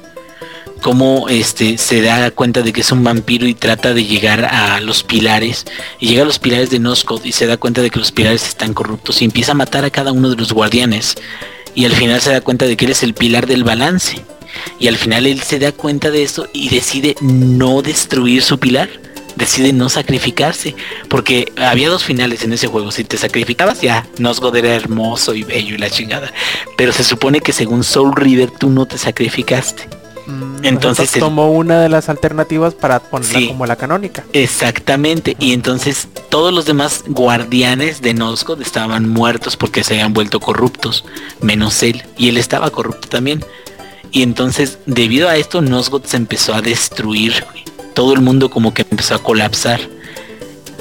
Cómo 0.84 1.28
este 1.30 1.78
se 1.78 2.02
da 2.02 2.32
cuenta 2.32 2.62
de 2.62 2.74
que 2.74 2.82
es 2.82 2.92
un 2.92 3.04
vampiro 3.04 3.46
y 3.48 3.54
trata 3.54 3.94
de 3.94 4.06
llegar 4.06 4.46
a 4.46 4.80
los 4.82 5.04
pilares. 5.04 5.66
Y 6.00 6.08
llega 6.10 6.24
a 6.24 6.26
los 6.26 6.40
pilares 6.40 6.70
de 6.70 6.80
Noscod 6.80 7.24
y 7.24 7.32
se 7.32 7.48
da 7.48 7.58
cuenta 7.58 7.82
de 7.82 7.90
que 7.90 8.00
los 8.00 8.12
pilares 8.12 8.48
están 8.48 8.74
corruptos 8.74 9.22
y 9.22 9.26
empieza 9.26 9.52
a 9.52 9.56
matar 9.56 9.84
a 9.86 9.92
cada 9.92 10.12
uno 10.12 10.30
de 10.30 10.36
los 10.38 10.54
guardianes. 10.54 11.16
Y 11.76 11.86
al 11.86 11.94
final 11.94 12.22
se 12.22 12.32
da 12.32 12.42
cuenta 12.42 12.66
de 12.66 12.78
que 12.78 12.86
él 12.86 12.92
es 12.92 13.04
el 13.04 13.14
pilar 13.14 13.48
del 13.48 13.64
balance. 13.64 14.22
Y 14.80 14.88
al 14.88 14.98
final 14.98 15.26
él 15.26 15.42
se 15.42 15.60
da 15.60 15.72
cuenta 15.72 16.12
de 16.12 16.24
esto 16.24 16.48
y 16.54 16.70
decide 16.70 17.16
no 17.22 17.82
destruir 17.82 18.44
su 18.44 18.60
pilar. 18.60 18.90
Decide 19.36 19.72
no 19.72 19.90
sacrificarse. 19.90 20.76
Porque 21.08 21.52
había 21.58 21.90
dos 21.90 22.04
finales 22.04 22.44
en 22.44 22.54
ese 22.54 22.68
juego. 22.68 22.92
Si 22.92 23.04
te 23.04 23.18
sacrificabas 23.18 23.82
ya, 23.82 24.06
Nosgod 24.18 24.56
era 24.56 24.76
hermoso 24.76 25.34
y 25.34 25.44
bello 25.44 25.76
y 25.76 25.78
la 25.78 25.90
chingada. 25.90 26.34
Pero 26.78 26.92
se 26.92 27.04
supone 27.04 27.40
que 27.40 27.54
según 27.54 27.84
Soul 27.84 28.16
River 28.16 28.52
tú 28.52 28.70
no 28.70 28.86
te 28.86 28.98
sacrificaste. 28.98 30.01
Entonces 30.64 31.12
tomó 31.12 31.52
una 31.52 31.82
de 31.82 31.90
las 31.90 32.10
alternativas 32.10 32.74
para 32.74 33.00
ponerla 33.00 33.40
Sí. 33.40 33.48
como 33.48 33.66
la 33.66 33.76
canónica. 33.76 34.24
Exactamente. 34.34 35.36
Y 35.40 35.54
entonces 35.54 36.08
todos 36.30 36.54
los 36.54 36.66
demás 36.66 37.04
guardianes 37.08 38.02
de 38.02 38.14
Nosgod 38.14 38.62
estaban 38.62 39.10
muertos 39.10 39.58
porque 39.58 39.84
se 39.84 39.96
habían 39.96 40.14
vuelto 40.14 40.40
corruptos. 40.40 41.04
Menos 41.42 41.82
él. 41.84 42.04
Y 42.18 42.30
él 42.30 42.38
estaba 42.38 42.70
corrupto 42.70 43.08
también. 43.10 43.44
Y 44.12 44.24
entonces, 44.24 44.78
debido 44.86 45.30
a 45.30 45.38
esto, 45.38 45.62
Nosgod 45.62 46.04
se 46.04 46.18
empezó 46.18 46.54
a 46.54 46.62
destruir. 46.62 47.46
Todo 47.94 48.14
el 48.14 48.22
mundo 48.22 48.50
como 48.50 48.74
que 48.74 48.86
empezó 48.90 49.16
a 49.16 49.20
colapsar. 49.24 49.80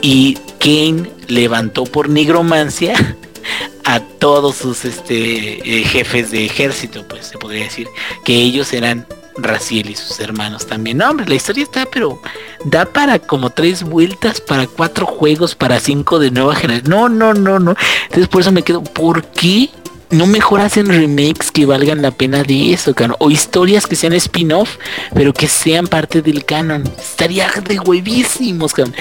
Y 0.03 0.34
Kane 0.59 1.11
levantó 1.28 1.84
por 1.84 2.09
nigromancia 2.09 3.16
a 3.84 4.01
todos 4.01 4.57
sus 4.57 4.84
este, 4.84 5.80
eh, 5.80 5.84
jefes 5.84 6.30
de 6.30 6.44
ejército, 6.44 7.07
pues 7.09 7.26
se 7.26 7.38
podría 7.38 7.64
decir. 7.64 7.86
Que 8.24 8.34
ellos 8.36 8.72
eran 8.72 9.07
Raciel 9.43 9.91
y 9.91 9.97
sus 9.97 10.20
hermanos 10.20 10.66
también. 10.66 10.99
No, 10.99 11.11
hombre, 11.11 11.26
la 11.26 11.34
historia 11.34 11.64
está, 11.64 11.86
pero 11.86 12.20
da 12.64 12.84
para 12.84 13.18
como 13.18 13.51
tres 13.51 13.82
vueltas, 13.82 14.41
para 14.41 14.66
cuatro 14.66 15.07
juegos, 15.07 15.55
para 15.55 15.80
cinco 15.80 16.18
de 16.18 16.30
nueva 16.30 16.55
generación. 16.55 16.91
No, 16.91 17.09
no, 17.09 17.34
no, 17.34 17.59
no. 17.59 17.74
Entonces 18.05 18.28
por 18.28 18.41
eso 18.41 18.53
me 18.53 18.62
quedo, 18.62 18.82
¿por 18.82 19.24
qué 19.24 19.70
no 20.11 20.26
mejor 20.26 20.61
hacen 20.61 20.88
remakes 20.88 21.51
que 21.53 21.66
valgan 21.66 22.03
la 22.03 22.11
pena 22.11 22.43
de 22.43 22.72
eso, 22.72 22.95
cabrón? 22.95 23.16
O 23.20 23.30
historias 23.30 23.86
que 23.86 23.97
sean 23.97 24.12
spin-off, 24.14 24.76
pero 25.14 25.32
que 25.32 25.49
sean 25.49 25.86
parte 25.86 26.22
del 26.22 26.45
canon. 26.45 26.84
Estaría 26.99 27.51
de 27.66 27.78
huevísimos, 27.78 28.72
cabrón. 28.72 28.95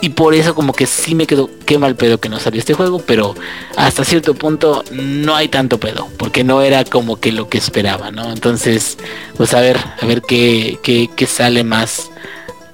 Y 0.00 0.10
por 0.10 0.34
eso 0.34 0.54
como 0.54 0.72
que 0.72 0.86
sí 0.86 1.14
me 1.14 1.26
quedó, 1.26 1.50
qué 1.66 1.76
mal 1.76 1.96
pedo 1.96 2.18
que 2.18 2.28
no 2.28 2.38
salió 2.38 2.60
este 2.60 2.74
juego, 2.74 3.00
pero 3.04 3.34
hasta 3.76 4.04
cierto 4.04 4.34
punto 4.34 4.84
no 4.92 5.34
hay 5.34 5.48
tanto 5.48 5.80
pedo, 5.80 6.08
porque 6.16 6.44
no 6.44 6.62
era 6.62 6.84
como 6.84 7.18
que 7.18 7.32
lo 7.32 7.48
que 7.48 7.58
esperaba, 7.58 8.12
¿no? 8.12 8.30
Entonces, 8.30 8.96
pues 9.36 9.54
a 9.54 9.60
ver, 9.60 9.76
a 10.00 10.06
ver 10.06 10.22
qué, 10.22 10.78
qué, 10.82 11.10
qué 11.16 11.26
sale 11.26 11.64
más 11.64 12.10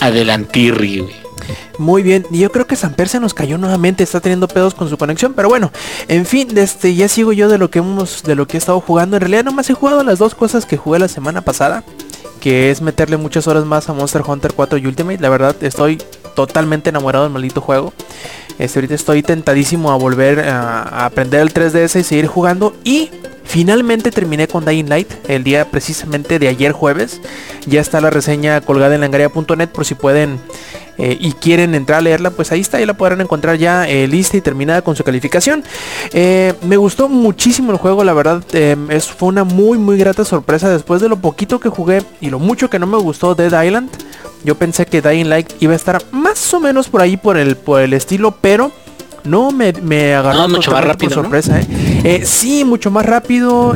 adelantirri, 0.00 0.98
güey. 1.00 1.24
Muy 1.78 2.02
bien, 2.02 2.26
y 2.30 2.38
yo 2.38 2.52
creo 2.52 2.66
que 2.66 2.76
Samper 2.76 3.08
se 3.08 3.20
nos 3.20 3.34
cayó 3.34 3.58
nuevamente, 3.58 4.04
está 4.04 4.20
teniendo 4.20 4.46
pedos 4.46 4.74
con 4.74 4.88
su 4.88 4.96
conexión, 4.96 5.34
pero 5.34 5.48
bueno, 5.48 5.72
en 6.08 6.24
fin, 6.24 6.56
este, 6.56 6.94
ya 6.94 7.08
sigo 7.08 7.32
yo 7.32 7.48
de 7.48 7.58
lo 7.58 7.70
que 7.70 7.80
hemos, 7.80 8.22
de 8.22 8.34
lo 8.34 8.46
que 8.46 8.56
he 8.56 8.58
estado 8.58 8.80
jugando. 8.80 9.16
En 9.16 9.20
realidad 9.20 9.44
nomás 9.44 9.68
he 9.70 9.74
jugado 9.74 10.04
las 10.04 10.18
dos 10.18 10.34
cosas 10.34 10.66
que 10.66 10.76
jugué 10.76 10.98
la 10.98 11.08
semana 11.08 11.40
pasada, 11.40 11.82
que 12.40 12.70
es 12.70 12.80
meterle 12.80 13.16
muchas 13.16 13.48
horas 13.48 13.64
más 13.64 13.88
a 13.88 13.92
Monster 13.92 14.22
Hunter 14.26 14.52
4 14.54 14.78
y 14.78 14.86
Ultimate. 14.86 15.18
La 15.20 15.30
verdad, 15.30 15.56
estoy 15.62 15.98
totalmente 16.34 16.90
enamorado 16.90 17.24
del 17.24 17.32
maldito 17.32 17.60
juego. 17.60 17.92
Este, 18.58 18.78
ahorita 18.78 18.94
estoy 18.94 19.22
tentadísimo 19.22 19.90
a 19.90 19.96
volver 19.96 20.40
a, 20.40 21.06
aprender 21.06 21.40
el 21.40 21.52
3DS 21.52 22.00
y 22.00 22.04
seguir 22.04 22.26
jugando. 22.26 22.74
Y 22.84 23.10
finalmente 23.44 24.10
terminé 24.10 24.48
con 24.48 24.64
Dying 24.64 24.88
Light 24.88 25.10
el 25.28 25.44
día 25.44 25.70
precisamente 25.70 26.38
de 26.38 26.48
ayer 26.48 26.72
jueves. 26.72 27.20
Ya 27.66 27.80
está 27.80 28.00
la 28.00 28.10
reseña 28.10 28.60
colgada 28.60 28.94
en 28.94 29.00
langaria.net 29.00 29.68
por 29.68 29.84
si 29.84 29.94
pueden 29.94 30.38
eh, 30.96 31.16
y 31.20 31.32
quieren 31.32 31.74
entrar 31.74 31.98
a 31.98 32.02
leerla, 32.02 32.30
pues 32.30 32.52
ahí 32.52 32.60
está, 32.60 32.76
ahí 32.76 32.86
la 32.86 32.94
podrán 32.94 33.20
encontrar 33.20 33.56
ya 33.56 33.88
eh, 33.88 34.06
lista 34.06 34.36
y 34.36 34.40
terminada 34.40 34.82
con 34.82 34.94
su 34.94 35.02
calificación. 35.02 35.64
Eh, 36.12 36.54
me 36.62 36.76
gustó 36.76 37.08
muchísimo 37.08 37.72
el 37.72 37.78
juego, 37.78 38.04
la 38.04 38.12
verdad, 38.12 38.42
es, 38.54 39.06
fue 39.06 39.28
una 39.28 39.44
muy 39.44 39.76
muy 39.78 39.98
grata 39.98 40.24
sorpresa 40.24 40.70
después 40.70 41.00
de 41.00 41.08
lo 41.08 41.16
poquito 41.16 41.58
que 41.58 41.68
jugué 41.68 42.02
y 42.20 42.30
lo 42.30 42.38
mucho 42.38 42.70
que 42.70 42.78
no 42.78 42.86
me 42.86 42.96
gustó 42.98 43.34
Dead 43.34 43.64
Island. 43.64 43.90
Yo 44.44 44.54
pensé 44.54 44.86
que 44.86 45.00
Dying 45.00 45.28
Light 45.28 45.52
iba 45.60 45.72
a 45.72 45.76
estar 45.76 46.02
más 46.12 46.52
o 46.54 46.60
menos 46.60 46.88
por 46.88 47.00
ahí 47.00 47.16
por 47.16 47.38
el, 47.38 47.56
por 47.56 47.80
el 47.80 47.92
estilo, 47.92 48.36
pero 48.40 48.70
no 49.24 49.50
me, 49.50 49.72
me 49.72 50.14
agarró 50.14 50.40
No, 50.40 50.48
mucho 50.48 50.70
más 50.70 50.80
por 50.80 50.88
rápido, 50.88 51.10
¿no? 51.16 51.22
sorpresa. 51.22 51.60
sí, 52.24 52.64
mucho 52.64 52.90
más 52.90 53.06
rápido. 53.06 53.74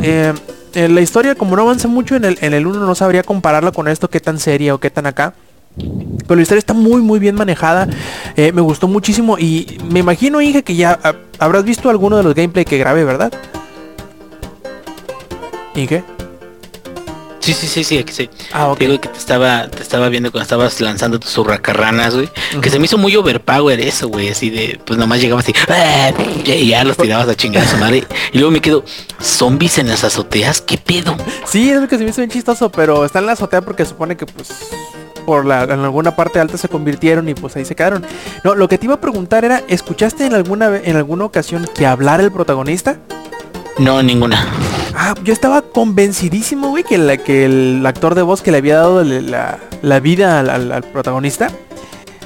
la 0.74 1.00
historia 1.00 1.34
como 1.34 1.56
no 1.56 1.62
avanza 1.62 1.88
mucho 1.88 2.14
en 2.14 2.26
el 2.26 2.38
en 2.42 2.54
el 2.54 2.66
1 2.66 2.78
no 2.78 2.94
sabría 2.94 3.22
compararla 3.24 3.72
con 3.72 3.88
esto 3.88 4.08
qué 4.08 4.20
tan 4.20 4.38
seria 4.38 4.74
o 4.74 4.78
qué 4.78 4.90
tan 4.90 5.06
acá. 5.06 5.34
Pero 5.78 6.36
la 6.36 6.42
historia 6.42 6.58
está 6.58 6.74
muy 6.74 7.00
muy 7.00 7.18
bien 7.18 7.34
manejada. 7.34 7.88
eh, 8.36 8.52
me 8.52 8.60
gustó 8.60 8.88
muchísimo 8.88 9.38
y 9.38 9.78
me 9.90 10.00
imagino, 10.00 10.40
Inge, 10.40 10.62
que 10.62 10.76
ya 10.76 10.98
habrás 11.38 11.64
visto 11.64 11.88
alguno 11.90 12.16
de 12.16 12.22
los 12.22 12.34
gameplay 12.34 12.64
que 12.64 12.78
grabé, 12.78 13.04
¿verdad? 13.04 13.32
Inge. 15.74 16.17
Sí, 17.48 17.54
sí, 17.54 17.66
sí, 17.66 17.82
sí, 17.82 17.96
aquí 17.96 18.12
sí. 18.12 18.28
Ah, 18.52 18.68
ok. 18.68 18.76
Te 18.78 18.86
digo 18.86 19.00
que 19.00 19.08
te 19.08 19.16
estaba, 19.16 19.68
te 19.68 19.82
estaba 19.82 20.10
viendo 20.10 20.30
cuando 20.30 20.42
estabas 20.42 20.82
lanzando 20.82 21.18
tus 21.18 21.38
hurracarranas, 21.38 22.14
güey. 22.14 22.28
Que 22.60 22.68
se 22.68 22.78
me 22.78 22.84
hizo 22.84 22.98
muy 22.98 23.16
overpower 23.16 23.80
eso, 23.80 24.08
güey. 24.08 24.28
Así 24.28 24.50
de, 24.50 24.78
pues 24.84 24.98
nomás 24.98 25.18
llegabas 25.22 25.46
así, 25.46 25.54
¡ah! 25.70 26.12
y 26.44 26.68
ya 26.68 26.84
los 26.84 26.98
tirabas 26.98 27.26
a 27.26 27.34
chingar 27.34 27.64
a 27.64 27.66
su 27.66 27.78
madre. 27.78 28.04
Y 28.32 28.36
luego 28.36 28.50
me 28.50 28.60
quedo, 28.60 28.84
zombies 29.18 29.78
en 29.78 29.88
las 29.88 30.04
azoteas, 30.04 30.60
¿qué 30.60 30.76
pedo? 30.76 31.16
Sí, 31.46 31.70
es 31.70 31.80
lo 31.80 31.88
que 31.88 31.96
se 31.96 32.04
me 32.04 32.10
hizo 32.10 32.20
bien 32.20 32.30
chistoso, 32.30 32.70
pero 32.70 33.06
está 33.06 33.20
en 33.20 33.26
la 33.26 33.32
azotea 33.32 33.62
porque 33.62 33.86
supone 33.86 34.18
que 34.18 34.26
pues 34.26 34.50
por 35.24 35.46
la, 35.46 35.62
en 35.62 35.80
alguna 35.80 36.14
parte 36.14 36.40
alta 36.40 36.58
se 36.58 36.68
convirtieron 36.68 37.30
y 37.30 37.34
pues 37.34 37.56
ahí 37.56 37.64
se 37.64 37.74
quedaron. 37.74 38.04
No, 38.44 38.54
lo 38.54 38.68
que 38.68 38.76
te 38.76 38.84
iba 38.84 38.96
a 38.96 39.00
preguntar 39.00 39.46
era, 39.46 39.62
¿escuchaste 39.68 40.26
en 40.26 40.34
alguna 40.34 40.76
en 40.76 40.96
alguna 40.96 41.24
ocasión 41.24 41.66
que 41.74 41.86
hablara 41.86 42.22
el 42.22 42.30
protagonista? 42.30 42.98
No, 43.78 44.02
ninguna. 44.02 44.44
Ah, 44.94 45.14
yo 45.22 45.32
estaba 45.32 45.62
convencidísimo, 45.62 46.68
güey, 46.70 46.82
que, 46.84 46.98
la, 46.98 47.16
que 47.16 47.44
el 47.44 47.84
actor 47.86 48.14
de 48.14 48.22
voz 48.22 48.42
que 48.42 48.50
le 48.50 48.58
había 48.58 48.76
dado 48.76 49.04
la, 49.04 49.58
la 49.82 50.00
vida 50.00 50.40
al, 50.40 50.50
al- 50.50 50.72
al 50.72 50.82
protagonista, 50.82 51.48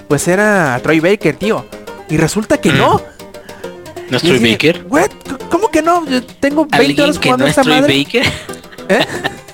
pues 0.08 0.26
era 0.28 0.80
Troy 0.82 1.00
Baker, 1.00 1.36
tío. 1.36 1.66
Y 2.08 2.16
resulta 2.16 2.58
que 2.58 2.70
Mm. 2.72 2.78
no. 2.78 3.00
¿No 4.10 4.16
es 4.16 4.22
Troy 4.22 4.52
Baker? 4.52 4.84
"What? 4.88 5.10
¿Cómo 5.50 5.68
que 5.70 5.82
no? 5.82 6.06
Yo 6.06 6.22
tengo 6.24 6.62
20 6.66 6.76
¿Alguien 6.76 7.00
horas 7.02 7.18
que 7.18 7.28
jugando 7.28 7.44
no 7.44 7.48
a 7.48 7.50
es 7.50 7.56
Troy 7.56 7.80
madre. 7.80 7.98
Baker? 8.04 8.26
¿Eh? 8.88 9.06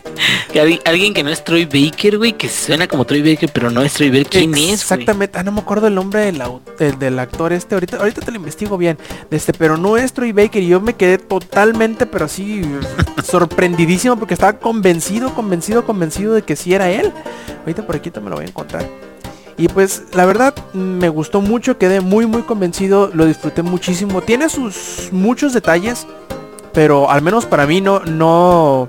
Que 0.53 0.61
alguien- 0.61 1.15
que 1.15 1.23
no 1.23 1.31
es 1.31 1.45
Troy 1.45 1.65
Baker, 1.65 2.19
güey, 2.19 2.33
que 2.33 2.49
suena 2.49 2.87
como 2.89 3.05
Troy 3.05 3.23
Baker, 3.23 3.51
pero 3.53 3.71
no 3.71 3.83
es 3.83 3.93
Troy 3.95 4.11
Baker. 4.11 4.27
¿Quién 4.29 4.51
es, 4.55 4.59
güey? 4.61 4.73
Exactamente. 4.73 5.39
Ah, 5.39 5.43
no 5.43 5.53
me 5.53 5.61
acuerdo 5.61 5.87
el 5.87 5.95
nombre 5.95 6.21
del, 6.21 6.43
del, 6.79 6.99
del 6.99 7.19
actor 7.19 7.53
este. 7.53 7.75
Ahorita, 7.75 7.99
ahorita 7.99 8.21
te 8.23 8.31
lo 8.31 8.37
investigo 8.37 8.77
bien. 8.79 8.99
Este, 9.31 9.53
pero 9.53 9.77
no 9.77 9.97
es 9.97 10.13
Troy 10.13 10.33
Baker. 10.33 10.63
Y 10.63 10.69
yo 10.69 10.81
me 10.81 10.95
quedé 10.95 11.19
totalmente, 11.19 12.07
pero 12.07 12.25
así 12.27 12.63
sorprendidísimo 13.25 14.17
porque 14.17 14.35
estaba 14.35 14.55
convencido, 14.59 15.35
convencido, 15.35 15.85
convencido 15.85 16.35
de 16.35 16.43
que 16.43 16.57
sí 16.57 16.75
era 16.75 16.91
él. 16.91 17.13
Ahorita 17.61 17.87
por 17.87 17.97
aquí 17.97 18.11
te 18.11 18.21
me 18.21 18.31
lo 18.31 18.37
voy 18.37 18.45
a 18.45 18.49
encontrar. 18.49 18.87
Y 19.57 19.67
pues 19.69 20.05
la 20.13 20.25
verdad 20.25 20.55
me 20.73 21.09
gustó 21.09 21.41
mucho, 21.41 21.79
quedé 21.79 22.01
muy 22.01 22.27
muy 22.27 22.43
convencido, 22.43 23.11
lo 23.13 23.27
disfruté 23.27 23.63
muchísimo. 23.63 24.23
Tiene 24.23 24.49
sus 24.49 25.09
muchos 25.11 25.53
detalles, 25.53 26.07
pero 26.73 27.11
al 27.11 27.23
menos 27.23 27.45
para 27.45 27.67
mí 27.67 27.81
no 27.81 28.01
no 28.01 28.89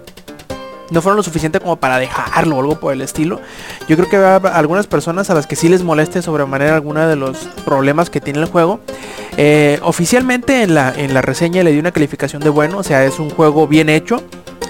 no 0.91 1.01
fueron 1.01 1.17
lo 1.17 1.23
suficiente 1.23 1.59
como 1.59 1.75
para 1.77 1.97
dejarlo 1.97 2.57
o 2.57 2.59
algo 2.61 2.79
por 2.79 2.93
el 2.93 3.01
estilo. 3.01 3.39
Yo 3.87 3.95
creo 3.95 4.09
que 4.09 4.15
habrá 4.17 4.55
algunas 4.55 4.87
personas 4.87 5.29
a 5.29 5.33
las 5.33 5.47
que 5.47 5.55
sí 5.55 5.69
les 5.69 5.83
moleste 5.83 6.21
sobremanera 6.21 6.75
alguna 6.75 7.07
de 7.07 7.15
los 7.15 7.37
problemas 7.65 8.09
que 8.09 8.21
tiene 8.21 8.39
el 8.39 8.45
juego. 8.45 8.79
Eh, 9.37 9.79
oficialmente 9.83 10.63
en 10.63 10.73
la, 10.73 10.93
en 10.95 11.13
la 11.13 11.21
reseña 11.21 11.63
le 11.63 11.71
di 11.71 11.79
una 11.79 11.91
calificación 11.91 12.41
de 12.41 12.49
bueno, 12.49 12.79
o 12.79 12.83
sea, 12.83 13.05
es 13.05 13.19
un 13.19 13.29
juego 13.29 13.67
bien 13.67 13.89
hecho. 13.89 14.23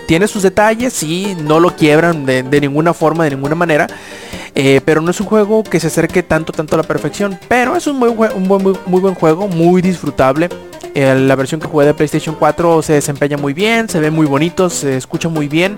Tiene 0.07 0.27
sus 0.27 0.41
detalles, 0.41 0.93
sí, 0.93 1.37
no 1.43 1.59
lo 1.59 1.75
quiebran 1.75 2.25
de, 2.25 2.41
de 2.41 2.61
ninguna 2.61 2.93
forma, 2.93 3.23
de 3.25 3.31
ninguna 3.31 3.55
manera. 3.55 3.87
eh, 4.55 4.81
pero 4.83 5.01
no 5.01 5.11
es 5.11 5.19
un 5.21 5.27
juego 5.27 5.63
que 5.63 5.79
se 5.79 5.87
acerque 5.87 6.23
tanto, 6.23 6.51
tanto 6.51 6.75
a 6.75 6.77
la 6.77 6.83
perfección. 6.83 7.39
Pero 7.47 7.75
es 7.75 7.87
un 7.87 7.97
muy, 7.97 8.13
muy 8.13 9.01
buen 9.01 9.13
juego, 9.15 9.47
muy 9.47 9.81
disfrutable. 9.81 10.49
Eh, 10.95 11.15
la 11.15 11.35
versión 11.35 11.61
que 11.61 11.67
jugué 11.67 11.85
de 11.85 11.93
PlayStation 11.93 12.35
4 12.37 12.81
se 12.81 12.93
desempeña 12.93 13.37
muy 13.37 13.53
bien, 13.53 13.87
se 13.87 13.99
ve 13.99 14.09
muy 14.09 14.25
bonito, 14.25 14.69
se 14.69 14.97
escucha 14.97 15.29
muy 15.29 15.47
bien. 15.47 15.77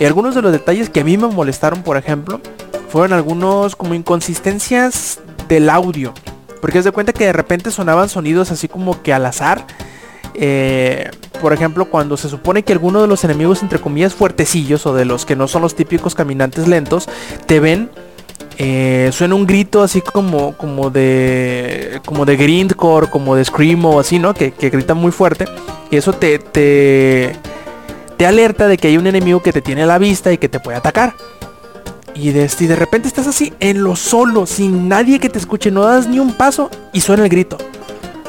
Y 0.00 0.06
algunos 0.06 0.34
de 0.34 0.40
los 0.40 0.50
detalles 0.50 0.88
que 0.88 1.00
a 1.00 1.04
mí 1.04 1.18
me 1.18 1.28
molestaron, 1.28 1.82
por 1.82 1.98
ejemplo, 1.98 2.40
fueron 2.88 3.12
algunos 3.12 3.76
como 3.76 3.94
inconsistencias 3.94 5.20
del 5.46 5.68
audio. 5.68 6.14
Porque 6.62 6.78
es 6.78 6.84
de 6.84 6.90
cuenta 6.90 7.12
que 7.12 7.26
de 7.26 7.34
repente 7.34 7.70
sonaban 7.70 8.08
sonidos 8.08 8.50
así 8.50 8.66
como 8.66 9.02
que 9.02 9.12
al 9.12 9.26
azar. 9.26 9.66
Eh, 10.34 11.10
por 11.42 11.52
ejemplo, 11.52 11.84
cuando 11.84 12.16
se 12.16 12.30
supone 12.30 12.62
que 12.62 12.72
alguno 12.72 13.02
de 13.02 13.08
los 13.08 13.24
enemigos, 13.24 13.62
entre 13.62 13.78
comillas, 13.78 14.14
fuertecillos 14.14 14.86
o 14.86 14.94
de 14.94 15.04
los 15.04 15.26
que 15.26 15.36
no 15.36 15.46
son 15.48 15.60
los 15.60 15.74
típicos 15.74 16.14
caminantes 16.14 16.66
lentos, 16.66 17.06
te 17.44 17.60
ven, 17.60 17.90
eh, 18.56 19.10
suena 19.12 19.34
un 19.34 19.46
grito 19.46 19.82
así 19.82 20.00
como, 20.00 20.56
como 20.56 20.88
de, 20.88 22.00
como 22.06 22.24
de 22.24 22.36
grindcore, 22.36 23.08
como 23.10 23.36
de 23.36 23.44
scream 23.44 23.84
o 23.84 24.00
así, 24.00 24.18
¿no? 24.18 24.32
Que, 24.32 24.52
que 24.52 24.70
gritan 24.70 24.96
muy 24.96 25.12
fuerte. 25.12 25.44
Y 25.90 25.96
eso 25.96 26.14
te, 26.14 26.38
te 28.20 28.26
alerta 28.26 28.68
de 28.68 28.76
que 28.76 28.88
hay 28.88 28.98
un 28.98 29.06
enemigo 29.06 29.42
que 29.42 29.50
te 29.50 29.62
tiene 29.62 29.84
a 29.84 29.86
la 29.86 29.96
vista 29.96 30.30
y 30.30 30.36
que 30.36 30.50
te 30.50 30.60
puede 30.60 30.76
atacar. 30.76 31.14
Y 32.14 32.32
de, 32.32 32.50
y 32.60 32.66
de 32.66 32.76
repente 32.76 33.08
estás 33.08 33.26
así 33.26 33.54
en 33.60 33.82
lo 33.82 33.96
solo, 33.96 34.44
sin 34.44 34.90
nadie 34.90 35.18
que 35.18 35.30
te 35.30 35.38
escuche, 35.38 35.70
no 35.70 35.84
das 35.84 36.06
ni 36.06 36.18
un 36.18 36.34
paso 36.34 36.68
y 36.92 37.00
suena 37.00 37.22
el 37.22 37.30
grito. 37.30 37.56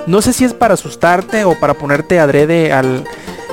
No 0.07 0.21
sé 0.21 0.31
si 0.31 0.45
es 0.45 0.53
para 0.53 0.75
asustarte 0.75 1.43
o 1.43 1.59
para 1.59 1.73
ponerte 1.73 2.21
adrede 2.21 2.71
al 2.71 3.03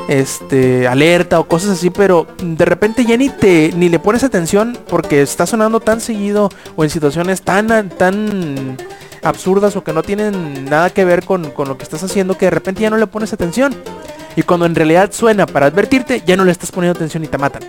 este 0.09 0.87
alerta 0.87 1.41
o 1.41 1.49
cosas 1.49 1.71
así, 1.71 1.91
pero 1.91 2.29
de 2.41 2.65
repente 2.65 3.05
ya 3.05 3.17
ni 3.17 3.31
te 3.31 3.73
ni 3.75 3.89
le 3.89 3.99
pones 3.99 4.23
atención 4.23 4.79
porque 4.87 5.23
está 5.23 5.45
sonando 5.45 5.81
tan 5.81 6.01
seguido 6.01 6.51
o 6.77 6.85
en 6.85 6.91
situaciones 6.91 7.43
tan 7.43 7.89
tan 7.89 8.77
absurdas 9.25 9.75
o 9.75 9.83
que 9.83 9.93
no 9.93 10.05
tienen 10.05 10.67
nada 10.67 10.91
que 10.91 11.05
ver 11.05 11.25
con, 11.25 11.51
con 11.51 11.67
lo 11.67 11.77
que 11.77 11.83
estás 11.83 12.05
haciendo 12.05 12.39
que 12.39 12.47
de 12.47 12.51
repente 12.51 12.83
ya 12.83 12.91
no 12.91 12.97
le 12.97 13.09
pones 13.09 13.33
atención. 13.33 13.75
Y 14.39 14.45
cuando 14.45 14.67
en 14.67 14.77
realidad 14.77 15.11
suena 15.13 15.47
para 15.47 15.67
advertirte, 15.67 16.23
ya 16.25 16.37
no 16.37 16.45
le 16.45 16.53
estás 16.53 16.71
poniendo 16.71 16.97
atención 16.97 17.25
y 17.25 17.27
te 17.27 17.37
matan. 17.39 17.65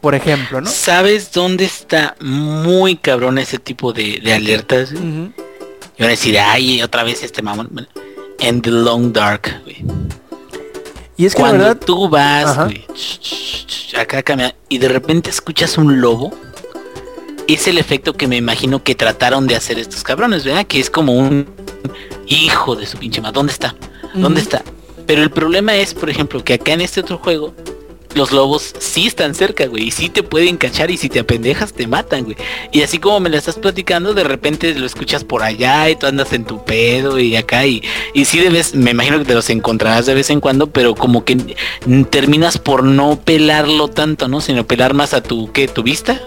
Por 0.00 0.14
ejemplo, 0.14 0.62
¿no? 0.62 0.70
¿Sabes 0.70 1.30
dónde 1.32 1.66
está 1.66 2.16
muy 2.18 2.96
cabrón 2.96 3.36
ese 3.36 3.58
tipo 3.58 3.92
de, 3.92 4.18
de 4.24 4.32
alertas? 4.32 4.90
güey? 4.94 5.04
Ujú. 5.04 5.32
Y 5.98 6.00
van 6.00 6.06
a 6.06 6.12
decir, 6.12 6.38
ay, 6.38 6.80
otra 6.80 7.04
vez 7.04 7.22
este 7.22 7.42
mamón. 7.42 7.88
En 8.38 8.62
The 8.62 8.70
Long 8.70 9.12
Dark, 9.12 9.60
güey. 9.64 9.84
Y 11.18 11.26
es 11.26 11.34
que 11.34 11.42
Cuando 11.42 11.58
la 11.58 11.74
verdad, 11.74 11.84
tú 11.84 12.08
vas, 12.08 12.56
güey, 12.56 12.86
acá 14.00 14.22
caminando, 14.22 14.56
y 14.70 14.78
de 14.78 14.88
repente 14.88 15.28
escuchas 15.28 15.76
un 15.76 16.00
lobo, 16.00 16.32
es 17.48 17.68
el 17.68 17.76
efecto 17.76 18.14
que 18.14 18.26
me 18.26 18.38
imagino 18.38 18.82
que 18.82 18.94
trataron 18.94 19.46
de 19.46 19.56
hacer 19.56 19.78
estos 19.78 20.02
cabrones, 20.04 20.42
¿verdad? 20.42 20.66
Que 20.66 20.80
es 20.80 20.88
como 20.88 21.12
un 21.12 21.46
hijo 22.26 22.76
de 22.76 22.86
su 22.86 22.96
pinche 22.96 23.20
madre. 23.20 23.34
¿Dónde 23.34 23.52
está? 23.52 23.74
¿Dónde 24.14 24.40
está? 24.40 24.62
Pero 25.06 25.22
el 25.22 25.30
problema 25.30 25.76
es, 25.76 25.94
por 25.94 26.10
ejemplo, 26.10 26.44
que 26.44 26.54
acá 26.54 26.72
en 26.72 26.80
este 26.80 27.00
otro 27.00 27.18
juego, 27.18 27.54
los 28.14 28.32
lobos 28.32 28.74
sí 28.78 29.06
están 29.06 29.34
cerca, 29.34 29.66
güey, 29.66 29.84
y 29.84 29.90
sí 29.90 30.08
te 30.08 30.22
pueden 30.22 30.56
cachar 30.56 30.90
y 30.90 30.96
si 30.96 31.08
te 31.08 31.20
apendejas 31.20 31.72
te 31.72 31.86
matan, 31.86 32.24
güey. 32.24 32.36
Y 32.70 32.82
así 32.82 32.98
como 32.98 33.20
me 33.20 33.30
la 33.30 33.38
estás 33.38 33.56
platicando, 33.56 34.14
de 34.14 34.24
repente 34.24 34.74
lo 34.74 34.86
escuchas 34.86 35.24
por 35.24 35.42
allá 35.42 35.88
y 35.88 35.96
tú 35.96 36.06
andas 36.06 36.32
en 36.32 36.44
tu 36.44 36.64
pedo 36.64 37.18
y 37.18 37.36
acá 37.36 37.66
y, 37.66 37.82
y 38.14 38.24
sí 38.24 38.38
debes, 38.38 38.74
me 38.74 38.90
imagino 38.90 39.18
que 39.18 39.24
te 39.24 39.34
los 39.34 39.48
encontrarás 39.50 40.06
de 40.06 40.14
vez 40.14 40.30
en 40.30 40.40
cuando, 40.40 40.68
pero 40.68 40.94
como 40.94 41.24
que 41.24 41.56
terminas 42.10 42.58
por 42.58 42.84
no 42.84 43.18
pelarlo 43.18 43.88
tanto, 43.88 44.28
¿no? 44.28 44.40
Sino 44.40 44.66
pelar 44.66 44.94
más 44.94 45.14
a 45.14 45.22
tu, 45.22 45.50
¿qué? 45.52 45.68
¿Tu 45.68 45.82
vista? 45.82 46.20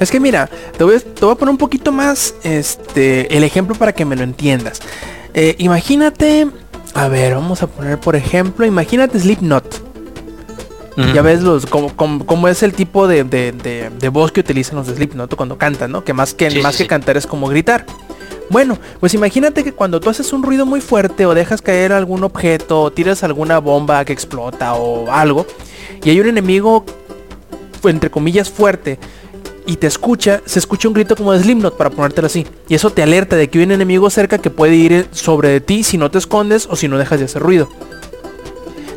Es 0.00 0.10
que 0.10 0.20
mira, 0.20 0.48
te 0.76 0.84
voy, 0.84 0.96
a, 0.96 1.00
te 1.00 1.24
voy 1.24 1.32
a 1.32 1.36
poner 1.36 1.50
un 1.50 1.58
poquito 1.58 1.92
más 1.92 2.34
este 2.44 3.36
el 3.36 3.44
ejemplo 3.44 3.74
para 3.74 3.92
que 3.92 4.04
me 4.04 4.16
lo 4.16 4.22
entiendas. 4.22 4.80
Eh, 5.34 5.56
imagínate, 5.58 6.46
a 6.94 7.08
ver, 7.08 7.34
vamos 7.34 7.62
a 7.62 7.66
poner 7.66 7.98
por 7.98 8.16
ejemplo, 8.16 8.64
imagínate 8.66 9.18
Slipknot. 9.18 9.82
Ya 11.12 11.22
ves 11.22 11.42
los 11.42 11.66
como 11.66 12.46
es 12.46 12.62
el 12.62 12.72
tipo 12.72 13.08
de, 13.08 13.24
de, 13.24 13.50
de- 13.50 13.90
de 13.90 14.08
voz 14.10 14.30
que 14.30 14.38
utilizan 14.40 14.76
los 14.76 14.86
de 14.86 14.94
Slipknot 14.94 15.34
cuando 15.34 15.58
cantan, 15.58 15.90
¿no? 15.90 16.04
Que 16.04 16.12
más 16.12 16.34
que 16.34 16.50
Sí, 16.52 16.60
más 16.60 16.76
sí, 16.76 16.84
que 16.84 16.88
cantar 16.88 17.16
es 17.16 17.26
como 17.26 17.48
gritar. 17.48 17.84
Bueno, 18.48 18.78
pues 19.00 19.12
imagínate 19.14 19.64
que 19.64 19.72
cuando 19.72 19.98
tú 19.98 20.08
haces 20.10 20.32
un 20.32 20.44
ruido 20.44 20.66
muy 20.66 20.80
fuerte 20.80 21.26
o 21.26 21.34
dejas 21.34 21.62
caer 21.62 21.92
algún 21.92 22.22
objeto 22.22 22.80
o 22.82 22.92
tiras 22.92 23.24
alguna 23.24 23.58
bomba 23.58 24.04
que 24.04 24.12
explota 24.12 24.74
o 24.74 25.10
algo 25.10 25.46
y 26.04 26.10
hay 26.10 26.20
un 26.20 26.28
enemigo 26.28 26.84
entre 27.82 28.10
comillas 28.10 28.48
fuerte 28.50 28.98
y 29.66 29.76
te 29.76 29.86
escucha, 29.86 30.42
se 30.44 30.58
escucha 30.58 30.88
un 30.88 30.94
grito 30.94 31.16
como 31.16 31.32
de 31.32 31.40
Slipknot 31.40 31.76
para 31.76 31.90
ponértelo 31.90 32.26
así. 32.26 32.46
Y 32.68 32.74
eso 32.74 32.90
te 32.90 33.02
alerta 33.02 33.36
de 33.36 33.48
que 33.48 33.58
hay 33.58 33.64
un 33.64 33.72
enemigo 33.72 34.10
cerca 34.10 34.38
que 34.38 34.50
puede 34.50 34.74
ir 34.74 35.08
sobre 35.12 35.48
de 35.48 35.60
ti 35.60 35.82
si 35.84 35.98
no 35.98 36.10
te 36.10 36.18
escondes 36.18 36.66
o 36.70 36.76
si 36.76 36.88
no 36.88 36.98
dejas 36.98 37.18
de 37.18 37.24
hacer 37.26 37.42
ruido. 37.42 37.68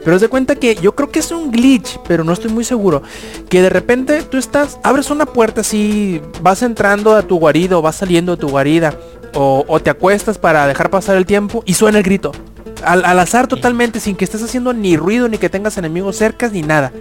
Pero 0.03 0.15
haz 0.15 0.21
de 0.21 0.29
cuenta 0.29 0.55
que 0.55 0.75
yo 0.75 0.95
creo 0.95 1.11
que 1.11 1.19
es 1.19 1.31
un 1.31 1.51
glitch, 1.51 1.99
pero 2.07 2.23
no 2.23 2.31
estoy 2.31 2.49
muy 2.49 2.63
seguro. 2.63 3.01
Que 3.49 3.61
de 3.61 3.69
repente 3.69 4.21
tú 4.23 4.37
estás, 4.37 4.79
abres 4.83 5.09
una 5.09 5.25
puerta 5.25 5.61
así, 5.61 6.21
vas 6.41 6.61
entrando 6.61 7.13
a 7.13 7.23
tu 7.23 7.37
guarida 7.37 7.77
o 7.77 7.81
vas 7.81 7.97
saliendo 7.97 8.35
de 8.35 8.39
tu 8.39 8.47
guarida. 8.47 8.97
O, 9.33 9.65
o 9.67 9.79
te 9.81 9.89
acuestas 9.89 10.37
para 10.37 10.65
dejar 10.65 10.89
pasar 10.89 11.17
el 11.17 11.25
tiempo 11.25 11.61
y 11.65 11.73
suena 11.73 11.97
el 11.97 12.05
grito. 12.05 12.31
Al, 12.85 13.03
al 13.03 13.19
azar 13.19 13.47
totalmente, 13.47 13.99
sin 13.99 14.15
que 14.15 14.23
estés 14.23 14.41
haciendo 14.41 14.71
ni 14.71 14.95
ruido, 14.95 15.27
ni 15.27 15.37
que 15.37 15.49
tengas 15.49 15.77
enemigos 15.77 16.15
cercas, 16.15 16.53
ni 16.53 16.61
nada. 16.61 16.93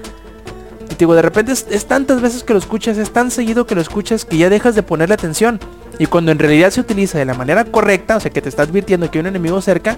Digo, 0.98 1.14
de 1.14 1.22
repente 1.22 1.52
es, 1.52 1.66
es 1.70 1.86
tantas 1.86 2.20
veces 2.22 2.42
que 2.42 2.52
lo 2.54 2.58
escuchas, 2.58 2.96
es 2.96 3.10
tan 3.12 3.30
seguido 3.30 3.66
que 3.66 3.74
lo 3.74 3.80
escuchas 3.80 4.24
que 4.24 4.38
ya 4.38 4.48
dejas 4.48 4.74
de 4.74 4.82
ponerle 4.82 5.14
atención. 5.14 5.60
Y 5.98 6.06
cuando 6.06 6.32
en 6.32 6.38
realidad 6.38 6.70
se 6.70 6.80
utiliza 6.80 7.18
de 7.18 7.24
la 7.24 7.34
manera 7.34 7.64
correcta, 7.64 8.16
o 8.16 8.20
sea 8.20 8.30
que 8.30 8.40
te 8.42 8.48
está 8.48 8.62
advirtiendo 8.62 9.10
que 9.10 9.18
hay 9.18 9.20
un 9.20 9.26
enemigo 9.26 9.60
cerca, 9.60 9.96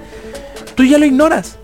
tú 0.75 0.85
ya 0.85 0.99
lo 0.99 1.05
ignoras. 1.05 1.57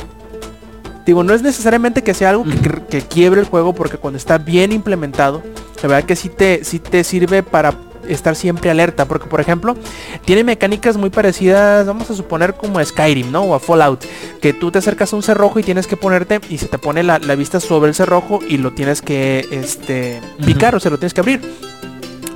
Digo, 1.07 1.23
no 1.23 1.35
es 1.35 1.43
necesariamente 1.43 2.03
que 2.03 2.15
sea 2.15 2.31
algo 2.31 2.45
que, 2.45 2.57
que- 2.59 2.83
que 2.89 3.03
quiebre 3.03 3.41
el 3.41 3.47
juego 3.47 3.75
porque 3.75 3.97
cuando 3.99 4.17
está 4.19 4.39
bien 4.39 4.73
implementado, 4.73 5.43
la 5.83 5.89
verdad 5.89 6.05
que 6.07 6.17
sí 6.17 6.29
te, 6.31 6.65
sí 6.65 6.79
te 6.79 7.05
sirve 7.05 7.43
para 7.43 7.75
estar 8.09 8.37
siempre 8.37 8.71
alerta. 8.71 9.07
Porque 9.07 9.27
por 9.27 9.41
ejemplo, 9.41 9.77
tiene 10.25 10.45
mecánicas 10.45 10.97
muy 10.97 11.11
parecidas, 11.11 11.87
vamos 11.87 12.11
a 12.11 12.15
suponer 12.15 12.55
como 12.55 12.79
a 12.79 12.85
Skyrim, 12.85 13.31
¿no? 13.31 13.43
O 13.43 13.55
a 13.55 13.61
Fallout. 13.61 14.05
Que 14.41 14.53
tú 14.53 14.71
te 14.71 14.79
acercas 14.79 15.13
a 15.13 15.17
un 15.17 15.23
cerrojo 15.23 15.59
y 15.59 15.63
tienes 15.63 15.87
que 15.87 15.97
ponerte 15.97 16.41
y 16.49 16.59
se 16.59 16.67
te 16.67 16.79
pone 16.79 17.03
la, 17.03 17.19
la 17.19 17.35
vista 17.35 17.61
sobre 17.61 17.89
el 17.89 17.95
cerrojo 17.95 18.41
y 18.47 18.59
lo 18.59 18.73
tienes 18.73 19.03
que 19.03 19.47
este, 19.51 20.21
picar, 20.45 20.75
o 20.75 20.81
sea, 20.81 20.91
lo 20.91 20.99
tienes 20.99 21.15
que 21.15 21.21
abrir. 21.21 21.41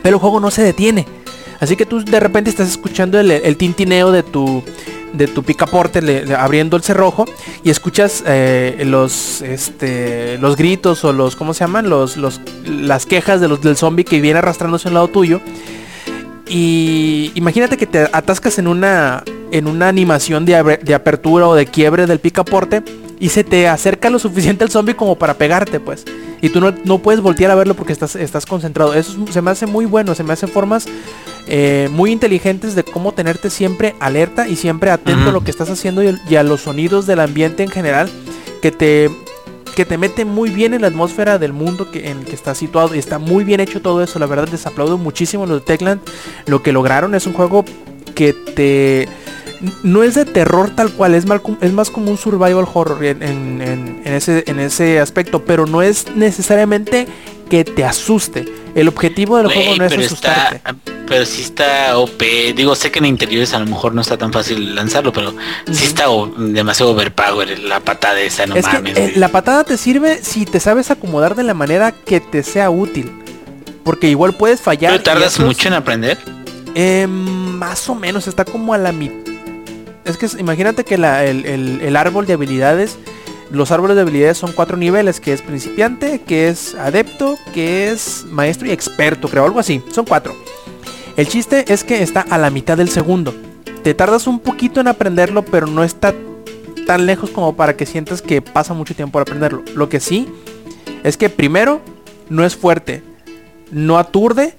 Pero 0.02 0.16
el 0.16 0.20
juego 0.20 0.40
no 0.40 0.50
se 0.50 0.62
detiene. 0.62 1.06
Así 1.60 1.76
que 1.76 1.86
tú 1.86 2.04
de 2.04 2.20
repente 2.20 2.50
estás 2.50 2.68
escuchando 2.68 3.18
el, 3.18 3.30
el 3.30 3.56
tintineo 3.56 4.12
de 4.12 4.22
tu 4.22 4.62
de 5.12 5.26
tu 5.26 5.42
picaporte 5.42 6.00
abriendo 6.36 6.76
el 6.76 6.82
cerrojo 6.82 7.24
y 7.64 7.70
escuchas 7.70 8.22
eh, 8.26 8.82
los 8.86 9.42
este 9.42 10.38
los 10.38 10.56
gritos 10.56 11.04
o 11.04 11.12
los 11.12 11.36
cómo 11.36 11.54
se 11.54 11.64
llaman 11.64 11.88
los 11.88 12.16
los 12.16 12.40
las 12.66 13.06
quejas 13.06 13.40
de 13.40 13.48
los 13.48 13.60
del 13.62 13.76
zombie 13.76 14.04
que 14.04 14.20
viene 14.20 14.38
arrastrándose 14.38 14.88
a 14.88 14.90
un 14.90 14.94
lado 14.94 15.08
tuyo. 15.08 15.40
Y 16.50 17.30
imagínate 17.34 17.76
que 17.76 17.86
te 17.86 18.08
atascas 18.12 18.58
en 18.58 18.68
una 18.68 19.22
en 19.50 19.66
una 19.66 19.88
animación 19.88 20.44
de, 20.44 20.80
de 20.82 20.94
apertura 20.94 21.48
o 21.48 21.54
de 21.54 21.66
quiebre 21.66 22.06
del 22.06 22.20
picaporte 22.20 22.82
y 23.20 23.28
se 23.30 23.44
te 23.44 23.68
acerca 23.68 24.10
lo 24.10 24.18
suficiente 24.18 24.64
el 24.64 24.70
zombie 24.70 24.94
como 24.94 25.16
para 25.16 25.34
pegarte 25.34 25.80
pues. 25.80 26.04
Y 26.40 26.50
tú 26.50 26.60
no, 26.60 26.72
no 26.84 26.98
puedes 26.98 27.20
voltear 27.20 27.50
a 27.50 27.54
verlo 27.56 27.74
porque 27.74 27.92
estás, 27.92 28.14
estás 28.14 28.46
concentrado. 28.46 28.94
Eso 28.94 29.16
es- 29.26 29.34
se 29.34 29.42
me 29.42 29.50
hace 29.50 29.66
muy 29.66 29.86
bueno, 29.86 30.14
se 30.14 30.22
me 30.22 30.32
hacen 30.32 30.48
formas 30.48 30.86
eh, 31.48 31.88
muy 31.92 32.12
inteligentes 32.12 32.74
de 32.74 32.84
cómo 32.84 33.12
tenerte 33.12 33.50
siempre 33.50 33.94
alerta 34.00 34.46
y 34.48 34.54
siempre 34.56 34.90
atento 34.90 35.30
a 35.30 35.32
lo 35.32 35.42
que 35.42 35.50
estás 35.50 35.70
haciendo 35.70 36.02
y, 36.04 36.16
y 36.28 36.36
a 36.36 36.42
los 36.42 36.60
sonidos 36.62 37.06
del 37.06 37.20
ambiente 37.20 37.62
en 37.62 37.70
general 37.70 38.08
que 38.62 38.70
te 38.70 39.10
que 39.74 39.84
te 39.84 39.96
mete 39.96 40.24
muy 40.24 40.50
bien 40.50 40.74
en 40.74 40.80
la 40.82 40.88
atmósfera 40.88 41.38
del 41.38 41.52
mundo 41.52 41.88
que, 41.92 42.10
en 42.10 42.18
el 42.18 42.24
que 42.24 42.34
está 42.34 42.52
situado. 42.56 42.96
Y 42.96 42.98
está 42.98 43.20
muy 43.20 43.44
bien 43.44 43.60
hecho 43.60 43.80
todo 43.80 44.02
eso 44.02 44.18
la 44.18 44.26
verdad 44.26 44.48
les 44.50 44.66
aplaudo 44.66 44.98
muchísimo 44.98 45.46
los 45.46 45.60
de 45.60 45.66
Techland. 45.66 46.00
Lo 46.46 46.62
que 46.64 46.72
lograron 46.72 47.14
es 47.14 47.26
un 47.28 47.32
juego 47.32 47.64
que 48.16 48.32
te 48.32 49.08
no 49.82 50.02
es 50.04 50.14
de 50.14 50.24
terror 50.24 50.70
tal 50.74 50.90
cual 50.92 51.14
es, 51.14 51.26
mal- 51.26 51.42
es 51.60 51.72
más 51.72 51.90
como 51.90 52.10
un 52.10 52.18
survival 52.18 52.64
horror 52.72 53.04
en, 53.04 53.22
en- 53.22 53.60
en- 53.62 54.02
en 54.04 54.14
ese, 54.14 54.44
en 54.46 54.60
ese 54.60 55.00
aspecto 55.00 55.44
pero 55.44 55.66
no 55.66 55.82
es 55.82 56.06
necesariamente 56.14 57.06
que 57.50 57.64
te 57.64 57.84
asuste 57.84 58.44
el 58.74 58.86
objetivo 58.88 59.38
del 59.38 59.48
juego 59.48 59.76
no 59.76 59.84
es 59.86 59.92
asustarte 59.92 60.56
está, 60.56 60.76
pero 61.08 61.24
sí 61.24 61.40
está 61.42 61.96
OP. 61.98 62.22
Digo, 62.54 62.76
sé 62.76 62.90
que 62.92 62.98
en 63.00 63.06
interiores 63.06 63.52
a 63.54 63.58
lo 63.58 63.66
mejor 63.66 63.94
no 63.94 64.02
está 64.02 64.16
tan 64.18 64.30
fácil 64.32 64.74
lanzarlo, 64.74 65.12
pero 65.12 65.34
sí 65.72 65.86
está 65.86 66.10
o- 66.10 66.26
demasiado 66.28 66.92
overpower 66.92 67.58
la 67.60 67.80
patada 67.80 68.20
esa, 68.20 68.46
no 68.46 68.54
es 68.54 68.66
que 68.68 68.74
mames. 68.76 68.96
eh, 68.96 69.12
la 69.16 69.28
patada 69.28 69.64
te 69.64 69.76
sirve 69.78 70.20
si 70.22 70.44
te 70.44 70.60
sabes 70.60 70.90
acomodar 70.92 71.34
de 71.34 71.42
la 71.44 71.54
manera 71.54 71.92
que 71.92 72.20
te 72.20 72.42
sea 72.44 72.68
útil. 72.70 73.10
Porque 73.84 74.10
igual 74.10 74.34
puedes 74.34 74.60
fallar. 74.60 74.92
¿Pero 74.92 75.02
tardas 75.02 75.40
mucho 75.40 75.66
en 75.68 75.74
aprender? 75.74 76.18
eh, 76.74 77.06
más 77.08 77.88
o 77.88 77.94
menos, 77.94 78.28
está 78.28 78.44
como 78.44 78.74
a 78.74 78.78
la 78.78 78.92
mitad. 78.92 79.27
Es 80.08 80.16
que 80.16 80.26
imagínate 80.40 80.84
que 80.84 80.94
el, 80.94 81.04
el- 81.04 81.80
el 81.82 81.96
árbol 81.96 82.26
de 82.26 82.32
habilidades, 82.32 82.98
los 83.50 83.70
árboles 83.70 83.94
de 83.96 84.02
habilidades 84.02 84.38
son 84.38 84.52
cuatro 84.52 84.76
niveles, 84.76 85.20
que 85.20 85.32
es 85.32 85.42
principiante, 85.42 86.20
que 86.22 86.48
es 86.48 86.74
adepto, 86.74 87.36
que 87.54 87.90
es 87.90 88.24
maestro 88.30 88.66
y 88.68 88.72
experto, 88.72 89.28
creo, 89.28 89.44
algo 89.44 89.60
así. 89.60 89.82
Son 89.92 90.04
cuatro. 90.04 90.34
El 91.16 91.28
chiste 91.28 91.64
es 91.72 91.84
que 91.84 92.02
está 92.02 92.20
a 92.22 92.38
la 92.38 92.50
mitad 92.50 92.76
del 92.76 92.88
segundo. 92.88 93.34
Te 93.82 93.94
tardas 93.94 94.26
un 94.26 94.40
poquito 94.40 94.80
en 94.80 94.88
aprenderlo, 94.88 95.44
pero 95.44 95.66
no 95.66 95.84
está 95.84 96.14
tan 96.86 97.06
lejos 97.06 97.30
como 97.30 97.54
para 97.54 97.76
que 97.76 97.86
sientas 97.86 98.22
que 98.22 98.40
pasa 98.40 98.72
mucho 98.74 98.94
tiempo 98.94 99.12
por 99.12 99.22
aprenderlo. 99.22 99.62
Lo 99.74 99.88
que 99.88 100.00
sí 100.00 100.26
es 101.04 101.16
que 101.16 101.28
primero 101.28 101.80
no 102.30 102.44
es 102.44 102.56
fuerte, 102.56 103.02
no 103.70 103.98
aturde 103.98 104.54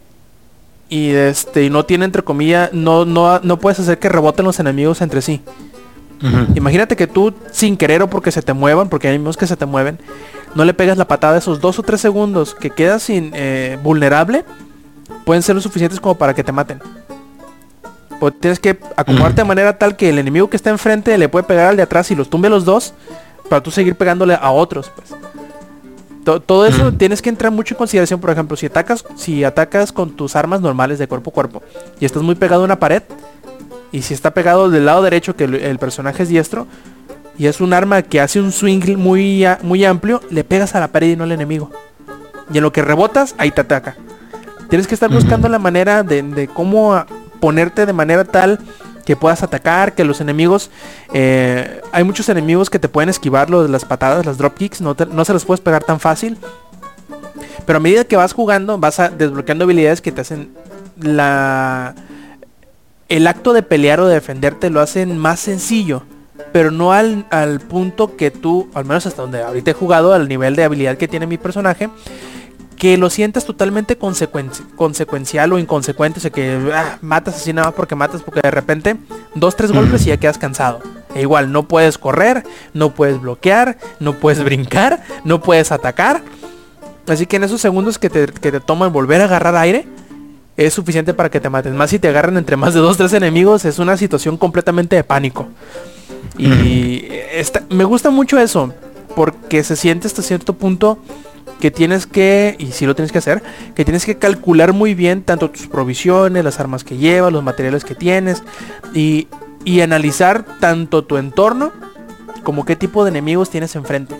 y 0.90 1.12
este 1.12 1.64
y 1.64 1.70
no 1.70 1.86
tiene 1.86 2.06
entre 2.06 2.24
comillas, 2.24 2.74
no 2.74 3.06
no 3.06 3.40
no 3.40 3.60
puedes 3.60 3.80
hacer 3.80 4.00
que 4.00 4.10
reboten 4.10 4.46
los 4.46 4.60
enemigos 4.60 5.02
entre 5.02 5.22
sí. 5.22 5.42
Imagínate 6.56 6.98
que 6.98 7.08
tú 7.08 7.34
sin 7.52 7.78
querer 7.78 8.02
o 8.02 8.10
porque 8.10 8.32
se 8.32 8.42
te 8.42 8.52
muevan, 8.52 8.90
porque 8.90 9.08
hay 9.08 9.16
enemigos 9.16 9.38
que 9.38 9.48
se 9.48 9.56
te 9.56 9.66
mueven, 9.66 10.00
no 10.54 10.66
le 10.66 10.74
pegas 10.74 10.98
la 10.98 11.08
patada 11.08 11.38
esos 11.38 11.62
dos 11.62 11.80
o 11.80 11.84
tres 11.84 12.02
segundos 12.02 12.56
que 12.56 12.72
quedas 12.72 13.04
sin 13.04 13.32
eh, 13.34 13.78
vulnerable, 13.82 14.44
pueden 15.24 15.44
ser 15.44 15.56
lo 15.56 15.62
suficientes 15.62 16.00
como 16.02 16.16
para 16.16 16.34
que 16.34 16.44
te 16.44 16.52
maten. 16.52 16.82
O 18.20 18.32
tienes 18.32 18.60
que 18.60 18.78
acomodarte 18.98 19.44
de 19.44 19.48
manera 19.48 19.78
tal 19.78 19.96
que 19.96 20.10
el 20.10 20.20
enemigo 20.20 20.50
que 20.50 20.58
está 20.58 20.70
enfrente 20.72 21.18
le 21.18 21.30
puede 21.30 21.46
pegar 21.46 21.68
al 21.68 21.78
de 21.78 21.84
atrás 21.84 22.12
y 22.12 22.16
los 22.16 22.30
tumbe 22.30 22.50
los 22.50 22.66
dos 22.66 22.94
para 23.48 23.64
tú 23.64 23.72
seguir 23.72 23.96
pegándole 23.96 24.38
a 24.40 24.52
otros, 24.52 24.92
pues. 24.94 25.16
To- 26.24 26.42
todo 26.42 26.66
eso 26.66 26.92
tienes 26.92 27.22
que 27.22 27.30
entrar 27.30 27.52
mucho 27.52 27.74
en 27.74 27.78
consideración, 27.78 28.20
por 28.20 28.30
ejemplo, 28.30 28.58
si 28.58 28.66
atacas, 28.66 29.06
si 29.16 29.44
atacas 29.44 29.92
con 29.92 30.12
tus 30.12 30.36
armas 30.36 30.62
normales 30.62 31.00
de 31.00 31.08
cuerpo 31.08 31.32
a 31.32 31.34
cuerpo 31.34 31.64
y 32.00 32.06
estás 32.06 32.22
muy 32.24 32.36
pegado 32.36 32.62
a 32.62 32.66
una 32.66 32.80
pared, 32.80 33.04
y 33.92 34.02
si 34.04 34.14
está 34.14 34.32
pegado 34.34 34.70
del 34.70 34.86
lado 34.86 35.02
derecho 35.02 35.36
que 35.36 35.46
el, 35.46 35.56
el 35.56 35.80
personaje 35.80 36.24
es 36.24 36.30
diestro, 36.30 36.68
y 37.38 37.48
es 37.48 37.62
un 37.62 37.74
arma 37.74 38.02
que 38.02 38.20
hace 38.20 38.42
un 38.42 38.52
swing 38.52 38.98
muy, 38.98 39.46
muy 39.64 39.86
amplio, 39.86 40.22
le 40.30 40.44
pegas 40.44 40.76
a 40.76 40.80
la 40.82 40.90
pared 40.90 41.08
y 41.12 41.16
no 41.16 41.24
al 41.24 41.32
enemigo. 41.32 41.72
Y 42.54 42.58
en 42.58 42.64
lo 42.64 42.74
que 42.74 42.82
rebotas, 42.82 43.34
ahí 43.38 43.50
te 43.52 43.62
ataca. 43.62 43.96
Tienes 44.70 44.88
que 44.88 44.94
estar 44.94 45.10
buscando 45.10 45.48
la 45.48 45.58
manera 45.58 46.04
de, 46.04 46.22
de 46.22 46.48
cómo 46.48 47.02
ponerte 47.40 47.86
de 47.86 47.94
manera 47.94 48.26
tal 48.26 48.60
que 49.10 49.16
puedas 49.16 49.42
atacar, 49.42 49.96
que 49.96 50.04
los 50.04 50.22
enemigos... 50.22 50.70
eh, 51.16 51.82
hay 51.92 52.04
muchos 52.04 52.30
enemigos 52.30 52.70
que 52.70 52.78
te 52.78 52.88
pueden 52.88 53.10
esquivar 53.10 53.50
lo 53.50 53.64
de 53.64 53.70
las 53.70 53.84
patadas, 53.84 54.24
las 54.24 54.38
dropkicks, 54.38 54.82
no, 54.82 54.96
no 55.12 55.26
se 55.26 55.34
los 55.34 55.46
puedes 55.46 55.62
pegar 55.62 55.84
tan 55.84 56.00
fácil. 56.00 56.38
Pero 57.66 57.78
a 57.78 57.80
medida 57.80 58.04
que 58.04 58.16
vas 58.16 58.34
jugando, 58.34 58.78
vas 58.78 59.00
a 59.00 59.10
desbloqueando 59.10 59.64
habilidades 59.64 60.02
que 60.02 60.12
te 60.12 60.22
hacen 60.22 60.52
la... 61.02 61.96
El 63.08 63.26
acto 63.26 63.54
de 63.54 63.64
pelear 63.64 64.00
o 64.00 64.06
de 64.06 64.14
defenderte 64.14 64.70
lo 64.70 64.80
hacen 64.80 65.18
más 65.18 65.40
sencillo. 65.40 66.04
Pero 66.52 66.70
no 66.70 66.94
al, 66.94 67.26
al 67.32 67.62
punto 67.62 68.16
que 68.16 68.30
tú, 68.30 68.70
al 68.76 68.86
menos 68.86 69.08
hasta 69.08 69.24
donde 69.24 69.42
ahorita 69.42 69.72
he 69.72 69.74
jugado, 69.74 70.14
al 70.14 70.28
nivel 70.28 70.56
de 70.56 70.66
habilidad 70.66 70.98
que 70.98 71.08
tiene 71.08 71.26
mi 71.26 71.40
personaje, 71.40 71.90
que 72.80 72.98
lo 72.98 73.12
sientas 73.12 73.46
totalmente 73.46 74.00
consecuenci- 74.00 74.64
consecuencial 74.76 75.54
o 75.54 75.60
inconsecuente, 75.60 76.18
o 76.18 76.22
sea 76.22 76.32
que 76.32 76.72
ah, 76.74 76.98
matas 77.02 77.36
así 77.36 77.54
nada 77.54 77.68
más 77.68 77.76
porque 77.76 77.94
matas, 77.94 78.22
porque 78.24 78.40
de 78.42 78.50
repente 78.50 78.96
dos, 79.36 79.56
tres 79.56 79.72
golpes 79.72 80.02
y 80.04 80.06
ya 80.06 80.18
quedas 80.18 80.38
cansado. 80.40 80.80
E 81.14 81.22
igual, 81.22 81.52
no 81.52 81.68
puedes 81.68 81.98
correr, 81.98 82.44
no 82.74 82.92
puedes 82.96 83.20
bloquear, 83.22 83.78
no 84.00 84.14
puedes 84.14 84.44
brincar, 84.44 85.04
no 85.26 85.42
puedes 85.42 85.72
atacar. 85.72 86.22
Así 87.08 87.26
que 87.26 87.36
en 87.36 87.44
esos 87.44 87.60
segundos 87.62 87.98
que 88.00 88.10
te, 88.10 88.28
que 88.28 88.52
te 88.52 88.60
toman 88.60 88.94
volver 88.94 89.20
a 89.22 89.26
agarrar 89.26 89.56
aire, 89.56 89.88
es 90.56 90.74
suficiente 90.74 91.14
para 91.14 91.30
que 91.30 91.40
te 91.40 91.50
maten. 91.50 91.76
Más 91.76 91.90
si 91.90 92.00
te 92.00 92.08
agarran 92.08 92.38
entre 92.38 92.56
más 92.58 92.74
de 92.74 92.80
dos, 92.80 92.96
tres 92.98 93.12
enemigos, 93.14 93.66
es 93.66 93.80
una 93.80 93.98
situación 93.98 94.38
completamente 94.38 94.96
de 94.96 95.04
pánico. 95.04 95.48
Y 96.38 97.08
esta- 97.34 97.64
me 97.70 97.84
gusta 97.84 98.10
mucho 98.10 98.40
eso, 98.40 98.74
porque 99.16 99.64
se 99.64 99.76
siente 99.76 100.08
hasta 100.08 100.22
cierto 100.22 100.54
punto 100.54 101.00
que 101.60 101.72
tienes 101.72 102.08
que, 102.08 102.56
y 102.58 102.68
si 102.72 102.86
lo 102.86 102.96
tienes 102.96 103.12
que 103.12 103.18
hacer, 103.18 103.44
que 103.76 103.84
tienes 103.84 104.06
que 104.06 104.18
calcular 104.18 104.74
muy 104.74 104.94
bien 104.96 105.24
tanto 105.24 105.50
tus 105.50 105.68
provisiones, 105.68 106.44
las 106.44 106.60
armas 106.60 106.84
que 106.84 106.98
llevas, 106.98 107.34
los 107.34 107.44
materiales 107.44 107.84
que 107.84 107.96
tienes, 107.96 108.44
y, 108.94 109.28
y 109.66 109.82
analizar 109.82 110.46
tanto 110.60 111.04
tu 111.04 111.18
entorno 111.18 111.72
como 112.44 112.66
qué 112.66 112.76
tipo 112.76 113.04
de 113.04 113.10
enemigos 113.10 113.50
tienes 113.50 113.76
enfrente. 113.76 114.16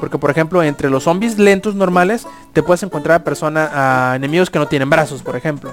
Porque 0.00 0.18
por 0.18 0.30
ejemplo, 0.30 0.62
entre 0.62 0.90
los 0.90 1.04
zombies 1.04 1.38
lentos 1.38 1.76
normales, 1.76 2.26
te 2.52 2.62
puedes 2.62 2.82
encontrar 2.82 3.20
a 3.20 3.24
personas, 3.24 3.70
a 3.72 4.14
enemigos 4.16 4.50
que 4.50 4.58
no 4.58 4.66
tienen 4.66 4.90
brazos, 4.90 5.22
por 5.22 5.36
ejemplo. 5.36 5.72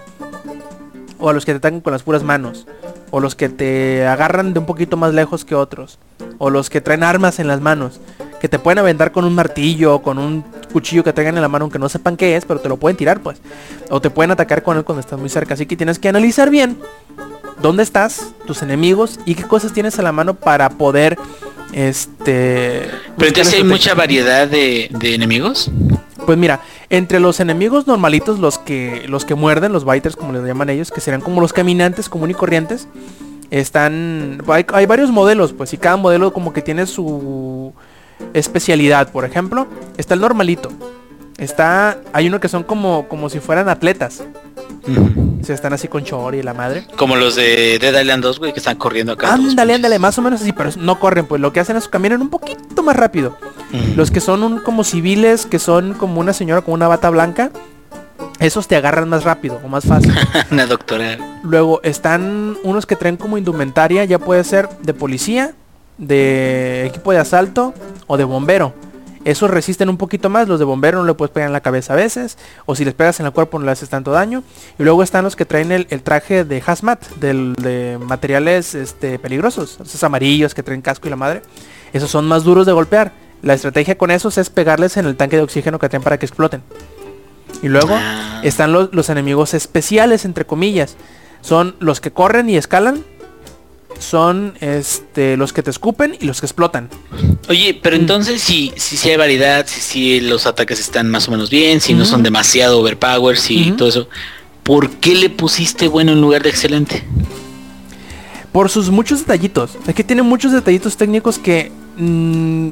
O 1.20 1.30
a 1.30 1.34
los 1.34 1.46
que 1.46 1.52
te 1.52 1.58
atacan 1.58 1.82
con 1.82 1.94
las 1.94 2.04
puras 2.04 2.24
manos. 2.24 2.66
O 3.12 3.20
los 3.20 3.36
que 3.36 3.50
te 3.50 4.08
agarran 4.08 4.54
de 4.54 4.60
un 4.60 4.66
poquito 4.66 4.98
más 4.98 5.14
lejos 5.14 5.46
que 5.46 5.56
otros. 5.56 6.00
O 6.38 6.50
los 6.50 6.70
que 6.70 6.82
traen 6.82 7.04
armas 7.04 7.40
en 7.40 7.48
las 7.48 7.62
manos. 7.62 8.00
Que 8.40 8.48
te 8.48 8.60
pueden 8.60 8.80
aventar 8.80 9.12
con 9.12 9.26
un 9.26 9.36
martillo 9.36 9.96
o 9.96 10.02
con 10.02 10.18
un 10.18 10.44
cuchillo 10.72 11.04
que 11.04 11.12
traigan 11.14 11.36
en 11.36 11.42
la 11.42 11.50
mano 11.50 11.66
aunque 11.66 11.80
no 11.80 11.90
sepan 11.90 12.16
qué 12.16 12.36
es, 12.38 12.46
pero 12.46 12.62
te 12.62 12.70
lo 12.70 12.78
pueden 12.78 12.96
tirar 12.96 13.22
pues. 13.22 13.42
O 13.90 14.00
te 14.00 14.10
pueden 14.10 14.32
atacar 14.32 14.64
con 14.64 14.78
él 14.78 14.86
cuando 14.86 15.02
estás 15.02 15.20
muy 15.20 15.30
cerca. 15.30 15.56
Así 15.56 15.66
que 15.66 15.76
tienes 15.76 16.00
que 16.00 16.10
analizar 16.10 16.50
bien 16.50 16.78
dónde 17.62 17.84
estás, 17.84 18.34
tus 18.46 18.62
enemigos 18.62 19.20
y 19.26 19.36
qué 19.36 19.44
cosas 19.44 19.74
tienes 19.74 20.00
a 20.00 20.02
la 20.02 20.12
mano 20.12 20.34
para 20.34 20.70
poder 20.70 21.18
este 21.74 22.90
Pero 23.18 23.28
entonces 23.28 23.54
hay 23.54 23.64
mucha 23.64 23.94
variedad 23.94 24.48
de, 24.48 24.90
de 24.92 25.16
enemigos. 25.16 25.72
Pues 26.26 26.38
mira, 26.38 26.62
entre 26.90 27.20
los 27.20 27.40
enemigos 27.40 27.88
normalitos, 27.88 28.40
los 28.40 28.60
que 28.60 29.06
los 29.08 29.26
que 29.26 29.36
muerden, 29.36 29.72
los 29.72 29.86
biters 29.86 30.16
como 30.16 30.34
les 30.34 30.44
llaman 30.44 30.70
ellos, 30.70 30.92
que 30.92 31.02
serán 31.02 31.22
como 31.22 31.42
los 31.42 31.54
caminantes 31.54 32.10
común 32.10 32.32
y 32.32 32.34
corrientes, 32.34 32.88
están 33.52 34.44
hay, 34.48 34.66
hay 34.74 34.86
varios 34.86 35.12
modelos, 35.12 35.54
pues 35.54 35.74
y 35.74 35.78
cada 35.78 35.98
modelo 35.98 36.34
como 36.34 36.54
que 36.54 36.62
tiene 36.62 36.86
su 36.86 37.74
especialidad, 38.34 39.12
por 39.12 39.26
ejemplo, 39.26 39.68
está 39.98 40.14
el 40.14 40.22
normalito. 40.22 40.72
Está 41.38 42.00
hay 42.12 42.28
uno 42.28 42.40
que 42.40 42.50
son 42.50 42.64
como 42.64 43.08
como 43.08 43.30
si 43.30 43.40
fueran 43.40 43.70
atletas. 43.70 44.24
O 44.86 45.19
sea, 45.50 45.56
están 45.56 45.74
así 45.74 45.88
con 45.88 46.04
chori 46.04 46.40
y 46.40 46.44
la 46.44 46.54
madre. 46.54 46.86
Como 46.96 47.16
los 47.16 47.36
de 47.36 47.80
Dead 47.80 48.00
Island 48.02 48.24
2, 48.24 48.40
güey, 48.40 48.54
que 48.54 48.60
están 48.60 48.78
corriendo 48.78 49.14
acá. 49.14 49.34
Ándale, 49.34 49.74
ándale, 49.74 49.98
más 50.00 50.18
o 50.18 50.22
menos 50.22 50.42
así, 50.42 50.52
pero 50.54 50.70
no 50.78 51.00
corren, 51.00 51.26
pues 51.26 51.42
lo 51.42 51.52
que 51.52 51.60
hacen 51.60 51.76
es 51.78 51.88
caminan 51.88 52.22
un 52.22 52.30
poquito 52.30 52.84
más 52.84 52.96
rápido. 52.96 53.36
Los 53.96 54.12
que 54.12 54.20
son 54.20 54.44
un- 54.44 54.60
como 54.60 54.84
civiles, 54.84 55.46
que 55.46 55.60
son 55.60 55.94
como 55.94 56.20
una 56.20 56.34
señora 56.34 56.62
con 56.62 56.74
una 56.76 56.88
bata 56.88 57.10
blanca, 57.10 57.50
esos 58.40 58.68
te 58.68 58.76
agarran 58.76 59.10
más 59.10 59.24
rápido 59.24 59.60
o 59.64 59.68
más 59.68 59.86
fácil. 59.86 60.14
Una 60.52 60.66
doctora. 60.66 61.18
Luego 61.44 61.80
están 61.84 62.58
unos 62.64 62.86
que 62.86 62.96
traen 62.96 63.18
como 63.18 63.38
indumentaria, 63.38 64.06
ya 64.06 64.18
puede 64.20 64.44
ser 64.44 64.70
de 64.82 64.94
policía, 64.94 65.54
de 65.98 66.86
equipo 66.88 67.12
de 67.12 67.18
asalto 67.20 67.74
o 68.08 68.18
de 68.18 68.24
bombero. 68.24 68.74
Esos 69.26 69.50
resisten 69.52 69.90
un 69.90 69.98
poquito 69.98 70.30
más, 70.30 70.48
los 70.48 70.60
de 70.60 70.66
bombero 70.66 71.00
no 71.00 71.06
le 71.06 71.14
puedes 71.14 71.32
pegar 71.34 71.48
en 71.48 71.54
la 71.54 71.62
cabeza 71.62 71.94
a 71.94 71.96
veces, 71.98 72.38
o 72.66 72.76
si 72.76 72.86
les 72.86 72.94
pegas 72.94 73.20
en 73.20 73.26
el 73.26 73.34
cuerpo 73.34 73.60
no 73.60 73.66
le 73.66 73.72
haces 73.72 73.90
tanto 73.90 74.12
daño. 74.12 74.44
Y 74.78 74.84
luego 74.84 75.04
están 75.04 75.26
los 75.26 75.36
que 75.36 75.46
traen 75.46 75.72
el, 75.74 75.88
el 75.90 76.02
traje 76.04 76.46
de 76.46 76.64
hazmat, 76.66 77.06
del, 77.16 77.54
de 77.56 77.98
materiales 78.02 78.76
este, 78.76 79.20
peligrosos, 79.20 79.78
esos 79.84 80.04
amarillos 80.04 80.54
que 80.54 80.64
traen 80.64 80.82
casco 80.82 81.08
y 81.08 81.10
la 81.10 81.18
madre. 81.18 81.42
Esos 81.92 82.10
son 82.10 82.28
más 82.28 82.44
duros 82.44 82.66
de 82.66 82.72
golpear. 82.72 83.12
La 83.42 83.54
estrategia 83.54 83.98
con 83.98 84.12
esos 84.12 84.38
es 84.38 84.50
pegarles 84.50 84.96
en 84.98 85.06
el 85.06 85.16
tanque 85.18 85.36
de 85.36 85.42
oxígeno 85.44 85.80
que 85.80 85.90
traen 85.90 86.04
para 86.04 86.18
que 86.18 86.26
exploten. 86.26 86.62
Y 87.62 87.68
luego 87.68 87.96
Ah. 87.96 88.42
están 88.44 88.72
los, 88.72 88.94
los 88.94 89.10
enemigos 89.10 89.54
especiales, 89.54 90.24
entre 90.24 90.46
comillas. 90.46 90.96
Son 91.42 91.76
los 91.80 92.00
que 92.00 92.12
corren 92.12 92.50
y 92.50 92.58
escalan. 92.58 93.04
Son 94.00 94.56
este 94.62 95.38
los 95.38 95.54
que 95.54 95.62
te 95.62 95.70
escupen 95.70 96.18
y 96.20 96.26
los 96.26 96.40
que 96.40 96.46
explotan. 96.48 96.90
Oye, 97.50 97.78
pero 97.82 97.96
entonces 97.96 98.42
si, 98.42 98.72
si, 98.78 98.98
sí 98.98 99.10
hay 99.10 99.18
variedad, 99.18 99.66
si, 99.68 99.82
si 99.82 100.20
los 100.22 100.46
ataques 100.48 100.80
están 100.80 101.10
más 101.10 101.28
o 101.28 101.32
menos 101.32 101.50
bien, 101.50 101.82
si 101.82 101.94
no 101.94 102.06
son 102.06 102.24
demasiado 102.24 102.80
overpower, 102.80 103.38
si 103.38 103.72
todo 103.72 103.90
eso, 103.90 104.08
¿por 104.64 104.90
qué 104.90 105.16
le 105.16 105.30
pusiste 105.30 105.88
bueno 105.88 106.14
en 106.14 106.22
lugar 106.22 106.44
de 106.44 106.50
excelente? 106.50 107.04
Por 108.52 108.70
sus 108.70 108.90
muchos 108.90 109.20
detallitos. 109.20 109.72
Es 109.88 109.94
que 109.94 110.04
tiene 110.04 110.24
muchos 110.24 110.52
detallitos 110.52 110.98
técnicos 110.98 111.38
que 111.38 111.72
mm, 111.98 112.70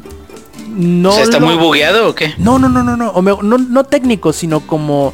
no. 0.69 1.09
O 1.09 1.13
sea, 1.13 1.23
¿Está 1.23 1.39
muy 1.39 1.55
bugueado 1.55 2.09
o 2.09 2.15
qué? 2.15 2.33
No, 2.37 2.57
no, 2.57 2.67
no, 2.67 2.83
no, 2.83 2.97
no. 2.97 3.09
O 3.11 3.21
me- 3.21 3.37
no, 3.43 3.57
no 3.57 3.83
técnicos, 3.83 4.37
sino 4.37 4.61
como 4.61 5.13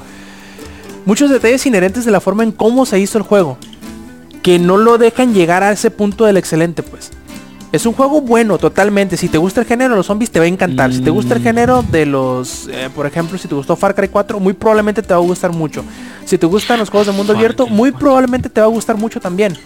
muchos 1.05 1.29
detalles 1.29 1.65
inherentes 1.65 2.05
de 2.05 2.11
la 2.11 2.21
forma 2.21 2.43
en 2.43 2.51
cómo 2.53 2.85
se 2.85 2.97
hizo 2.99 3.17
el 3.17 3.23
juego. 3.25 3.57
Que 4.43 4.59
no 4.59 4.77
lo 4.77 4.97
dejan 4.99 5.33
llegar 5.33 5.63
a 5.63 5.71
ese 5.71 5.89
punto 5.89 6.25
del 6.25 6.37
excelente, 6.37 6.83
pues. 6.83 7.09
Es 7.71 7.87
un 7.87 7.93
juego 7.93 8.21
bueno, 8.21 8.59
totalmente. 8.59 9.17
Si 9.17 9.29
te 9.29 9.39
gusta 9.39 9.61
el 9.61 9.65
género 9.65 9.91
de 9.91 9.95
los 9.97 10.05
zombies, 10.05 10.29
te 10.29 10.37
va 10.37 10.45
a 10.45 10.47
encantar. 10.47 10.93
Si 10.93 11.01
te 11.01 11.09
gusta 11.09 11.33
el 11.33 11.39
Mm. 11.39 11.43
género 11.43 11.81
de 11.81 12.05
los... 12.05 12.67
eh, 12.67 12.89
por 12.93 13.07
ejemplo, 13.07 13.35
si 13.39 13.47
te 13.47 13.55
gustó 13.55 13.75
Far 13.75 13.95
Cry 13.95 14.09
4, 14.09 14.39
muy 14.39 14.53
probablemente 14.53 15.01
te 15.01 15.11
va 15.11 15.19
a 15.19 15.23
gustar 15.23 15.51
mucho. 15.51 15.83
Si 16.25 16.37
te 16.37 16.45
gustan 16.45 16.77
los 16.77 16.91
juegos 16.91 17.07
de 17.07 17.13
mundo 17.13 17.33
abierto, 17.33 17.65
muy 17.65 17.91
probablemente 17.91 18.47
te 18.47 18.61
va 18.61 18.67
a 18.67 18.69
gustar 18.69 18.95
mucho 18.95 19.19
también. 19.19 19.57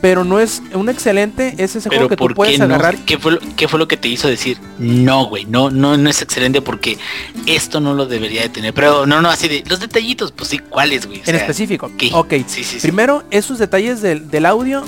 Pero 0.00 0.24
no 0.24 0.38
es 0.38 0.62
un 0.74 0.88
excelente, 0.88 1.54
es 1.58 1.74
ese 1.74 1.88
juego 1.88 2.02
Pero 2.04 2.08
que 2.08 2.16
tú 2.16 2.24
¿por 2.24 2.34
puedes 2.34 2.52
qué 2.52 2.58
no? 2.58 2.64
agarrar. 2.66 2.96
¿Qué 2.98 3.18
fue, 3.18 3.32
lo, 3.32 3.40
qué 3.56 3.66
fue 3.68 3.78
lo 3.78 3.88
que 3.88 3.96
te 3.96 4.08
hizo 4.08 4.28
decir? 4.28 4.58
No, 4.78 5.26
güey, 5.26 5.44
no, 5.44 5.70
no, 5.70 5.96
no 5.96 6.08
es 6.10 6.22
excelente 6.22 6.62
porque 6.62 6.98
esto 7.46 7.80
no 7.80 7.94
lo 7.94 8.06
debería 8.06 8.42
de 8.42 8.48
tener. 8.48 8.74
Pero 8.74 9.06
no, 9.06 9.20
no, 9.20 9.28
así 9.28 9.48
de 9.48 9.64
los 9.66 9.80
detallitos, 9.80 10.32
pues 10.32 10.50
sí, 10.50 10.58
¿cuáles, 10.58 11.06
güey? 11.06 11.20
O 11.20 11.22
En 11.26 11.36
específico. 11.36 11.90
¿qué? 11.98 12.10
Ok. 12.12 12.30
Sí, 12.46 12.62
sí, 12.62 12.64
sí. 12.64 12.80
Primero, 12.80 13.24
esos 13.30 13.58
detalles 13.58 14.00
del, 14.00 14.30
del 14.30 14.46
audio, 14.46 14.84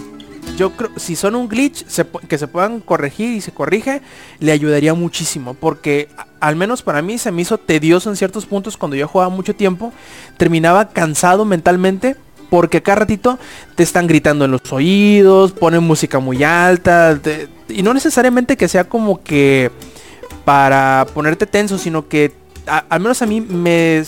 yo 0.57 0.73
creo, 0.73 0.91
si 0.97 1.17
son 1.17 1.35
un 1.35 1.49
glitch, 1.49 1.87
se 1.87 2.07
que 2.29 2.39
se 2.39 2.47
puedan 2.47 2.81
corregir 2.81 3.31
y 3.31 3.41
se 3.41 3.53
corrige, 3.53 4.03
le 4.39 4.53
ayudaría 4.53 4.95
muchísimo. 4.95 5.55
Porque 5.55 6.09
al 6.39 6.57
menos 6.57 6.83
para 6.83 7.03
mí 7.03 7.19
se 7.19 7.33
me 7.33 7.43
hizo 7.43 7.59
tedioso 7.59 8.11
en 8.11 8.17
ciertos 8.17 8.47
puntos 8.47 8.77
cuando 8.77 8.97
yo 8.97 9.09
jugaba 9.09 9.31
mucho 9.31 9.55
tiempo. 9.55 9.93
Terminaba 10.37 10.91
cansado 10.91 11.45
mentalmente. 11.45 12.17
Porque 12.51 12.83
cada 12.83 12.97
ratito 12.97 13.39
te 13.77 13.83
están 13.83 14.07
gritando 14.07 14.45
en 14.45 14.51
los 14.51 14.73
oídos, 14.73 15.53
ponen 15.53 15.85
música 15.85 16.19
muy 16.19 16.43
alta. 16.43 17.19
y 17.69 17.83
no 17.83 17.95
necesariamente 17.95 18.57
que 18.57 18.69
sea 18.69 18.85
como 18.85 19.23
que 19.23 19.71
para 20.45 21.07
ponerte 21.15 21.47
tenso, 21.47 21.79
sino 21.79 22.09
que 22.09 22.33
al 22.67 23.01
menos 23.01 23.23
a 23.23 23.27
mí 23.27 23.41
me 23.41 24.03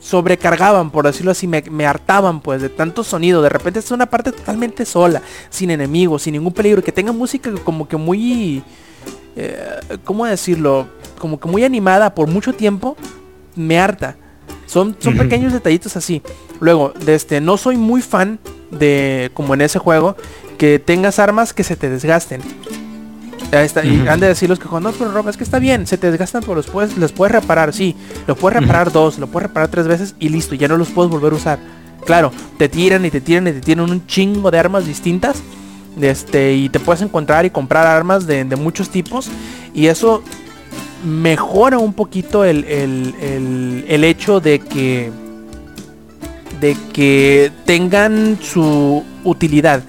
sobrecargaban, 0.00 0.90
por 0.90 1.04
decirlo 1.06 1.32
así, 1.32 1.48
me, 1.48 1.62
me 1.70 1.86
hartaban 1.86 2.40
pues 2.40 2.62
de 2.62 2.68
tanto 2.68 3.02
sonido. 3.02 3.42
De 3.42 3.48
repente 3.48 3.80
es 3.80 3.90
una 3.90 4.06
parte 4.06 4.32
totalmente 4.32 4.84
sola, 4.84 5.22
sin 5.50 5.70
enemigos, 5.70 6.22
sin 6.22 6.32
ningún 6.34 6.52
peligro, 6.52 6.82
que 6.82 6.92
tenga 6.92 7.12
música 7.12 7.50
como 7.64 7.88
que 7.88 7.96
muy... 7.96 8.62
eh, 9.36 9.98
¿Cómo 10.04 10.26
decirlo? 10.26 10.88
Como 11.18 11.40
que 11.40 11.48
muy 11.48 11.64
animada 11.64 12.14
por 12.14 12.28
mucho 12.28 12.52
tiempo, 12.52 12.96
me 13.56 13.78
harta. 13.78 14.16
Son, 14.66 14.96
son 14.98 15.16
pequeños 15.16 15.52
detallitos 15.52 15.96
así. 15.96 16.22
Luego, 16.60 16.92
de 17.04 17.14
este, 17.14 17.40
no 17.40 17.56
soy 17.56 17.76
muy 17.76 18.02
fan 18.02 18.38
de, 18.70 19.30
como 19.34 19.54
en 19.54 19.60
ese 19.60 19.78
juego, 19.78 20.16
que 20.58 20.78
tengas 20.78 21.18
armas 21.18 21.52
que 21.52 21.64
se 21.64 21.76
te 21.76 21.88
desgasten. 21.88 22.40
Ahí 23.52 23.64
está, 23.64 23.84
y 23.84 24.08
han 24.08 24.18
de 24.18 24.26
decir 24.26 24.48
los 24.48 24.58
que 24.58 24.66
juegan, 24.66 24.82
no, 24.82 24.92
pero 24.92 25.12
Rob, 25.12 25.28
es 25.28 25.36
que 25.36 25.44
está 25.44 25.60
bien, 25.60 25.86
se 25.86 25.96
te 25.96 26.10
desgastan, 26.10 26.42
pero 26.42 26.56
los 26.56 26.66
puedes, 26.66 26.96
los 26.98 27.12
puedes 27.12 27.32
reparar, 27.32 27.72
sí. 27.72 27.94
Los 28.26 28.36
puedes 28.36 28.58
reparar 28.58 28.90
dos, 28.90 29.18
lo 29.18 29.28
puedes 29.28 29.48
reparar 29.48 29.68
tres 29.68 29.86
veces 29.86 30.14
y 30.18 30.30
listo, 30.30 30.56
ya 30.56 30.66
no 30.66 30.76
los 30.76 30.88
puedes 30.88 31.10
volver 31.10 31.32
a 31.32 31.36
usar. 31.36 31.58
Claro, 32.04 32.32
te 32.58 32.68
tiran 32.68 33.04
y 33.04 33.10
te 33.10 33.20
tiran 33.20 33.46
y 33.46 33.52
te 33.52 33.60
tiran 33.60 33.88
un 33.90 34.06
chingo 34.06 34.50
de 34.50 34.58
armas 34.58 34.86
distintas. 34.86 35.42
Este, 36.00 36.54
y 36.54 36.68
te 36.68 36.78
puedes 36.78 37.00
encontrar 37.02 37.46
y 37.46 37.50
comprar 37.50 37.86
armas 37.86 38.26
de, 38.26 38.44
de 38.44 38.56
muchos 38.56 38.90
tipos. 38.90 39.28
Y 39.72 39.86
eso 39.86 40.22
mejora 41.06 41.78
un 41.78 41.92
poquito 41.94 42.44
el, 42.44 42.64
el- 42.64 43.14
el- 43.20 43.84
el 43.88 44.04
hecho 44.04 44.40
de 44.40 44.58
que 44.58 45.10
de 46.60 46.76
que 46.92 47.52
tengan 47.64 48.38
su 48.42 49.04
utilidad. 49.24 49.82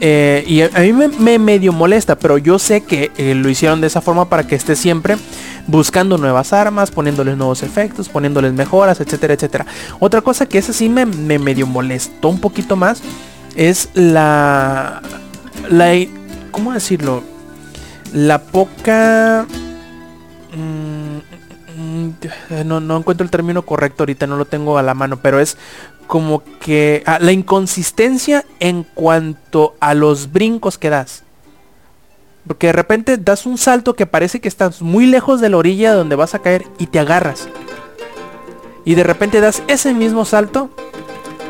Eh, 0.00 0.44
y 0.46 0.60
a, 0.60 0.68
mí 0.80 0.92
me, 0.92 1.08
me 1.08 1.38
medio 1.38 1.72
molesta, 1.72 2.18
pero 2.18 2.36
yo 2.38 2.58
sé 2.58 2.82
que 2.82 3.10
eh, 3.16 3.34
lo 3.34 3.48
hicieron 3.48 3.80
de 3.80 3.86
esa 3.86 4.00
forma 4.02 4.28
para 4.28 4.46
que 4.46 4.54
esté 4.54 4.76
siempre 4.76 5.16
buscando 5.68 6.18
nuevas 6.18 6.52
armas, 6.52 6.90
poniéndoles 6.90 7.36
nuevos 7.36 7.62
efectos, 7.62 8.08
poniéndoles 8.08 8.52
mejoras, 8.52 9.00
etcétera, 9.00 9.34
etcétera. 9.34 9.64
Otra 9.98 10.20
cosa 10.20 10.44
que 10.46 10.58
esa 10.58 10.72
sí 10.72 10.88
me, 10.88 11.06
me 11.06 11.38
medio 11.38 11.66
molestó 11.66 12.28
un 12.28 12.40
poquito 12.40 12.76
más 12.76 13.00
es 13.54 13.88
la... 13.94 15.00
la 15.70 15.94
¿Cómo 16.50 16.72
decirlo? 16.72 17.22
La 18.16 18.38
poca... 18.38 19.46
mm, 20.54 21.18
mm, 21.78 22.10
no, 22.66 22.80
no 22.80 22.96
encuentro 22.96 23.24
el 23.24 23.30
término 23.30 23.60
correcto 23.60 24.04
ahorita, 24.04 24.26
no 24.26 24.38
lo 24.38 24.46
tengo 24.46 24.78
a 24.78 24.82
la 24.82 24.94
mano, 24.94 25.18
pero 25.18 25.38
es 25.38 25.58
como 26.06 26.42
que 26.60 27.02
ah, 27.04 27.18
la 27.20 27.32
inconsistencia 27.32 28.46
en 28.58 28.84
cuanto 28.84 29.74
a 29.80 29.92
los 29.92 30.32
brincos 30.32 30.78
que 30.78 30.88
das. 30.88 31.24
Porque 32.46 32.68
de 32.68 32.72
repente 32.72 33.18
das 33.18 33.44
un 33.44 33.58
salto 33.58 33.94
que 33.94 34.06
parece 34.06 34.40
que 34.40 34.48
estás 34.48 34.80
muy 34.80 35.04
lejos 35.04 35.42
de 35.42 35.50
la 35.50 35.58
orilla 35.58 35.92
donde 35.92 36.16
vas 36.16 36.34
a 36.34 36.38
caer 36.38 36.64
y 36.78 36.86
te 36.86 36.98
agarras. 36.98 37.50
Y 38.86 38.94
de 38.94 39.04
repente 39.04 39.42
das 39.42 39.62
ese 39.68 39.92
mismo 39.92 40.24
salto 40.24 40.70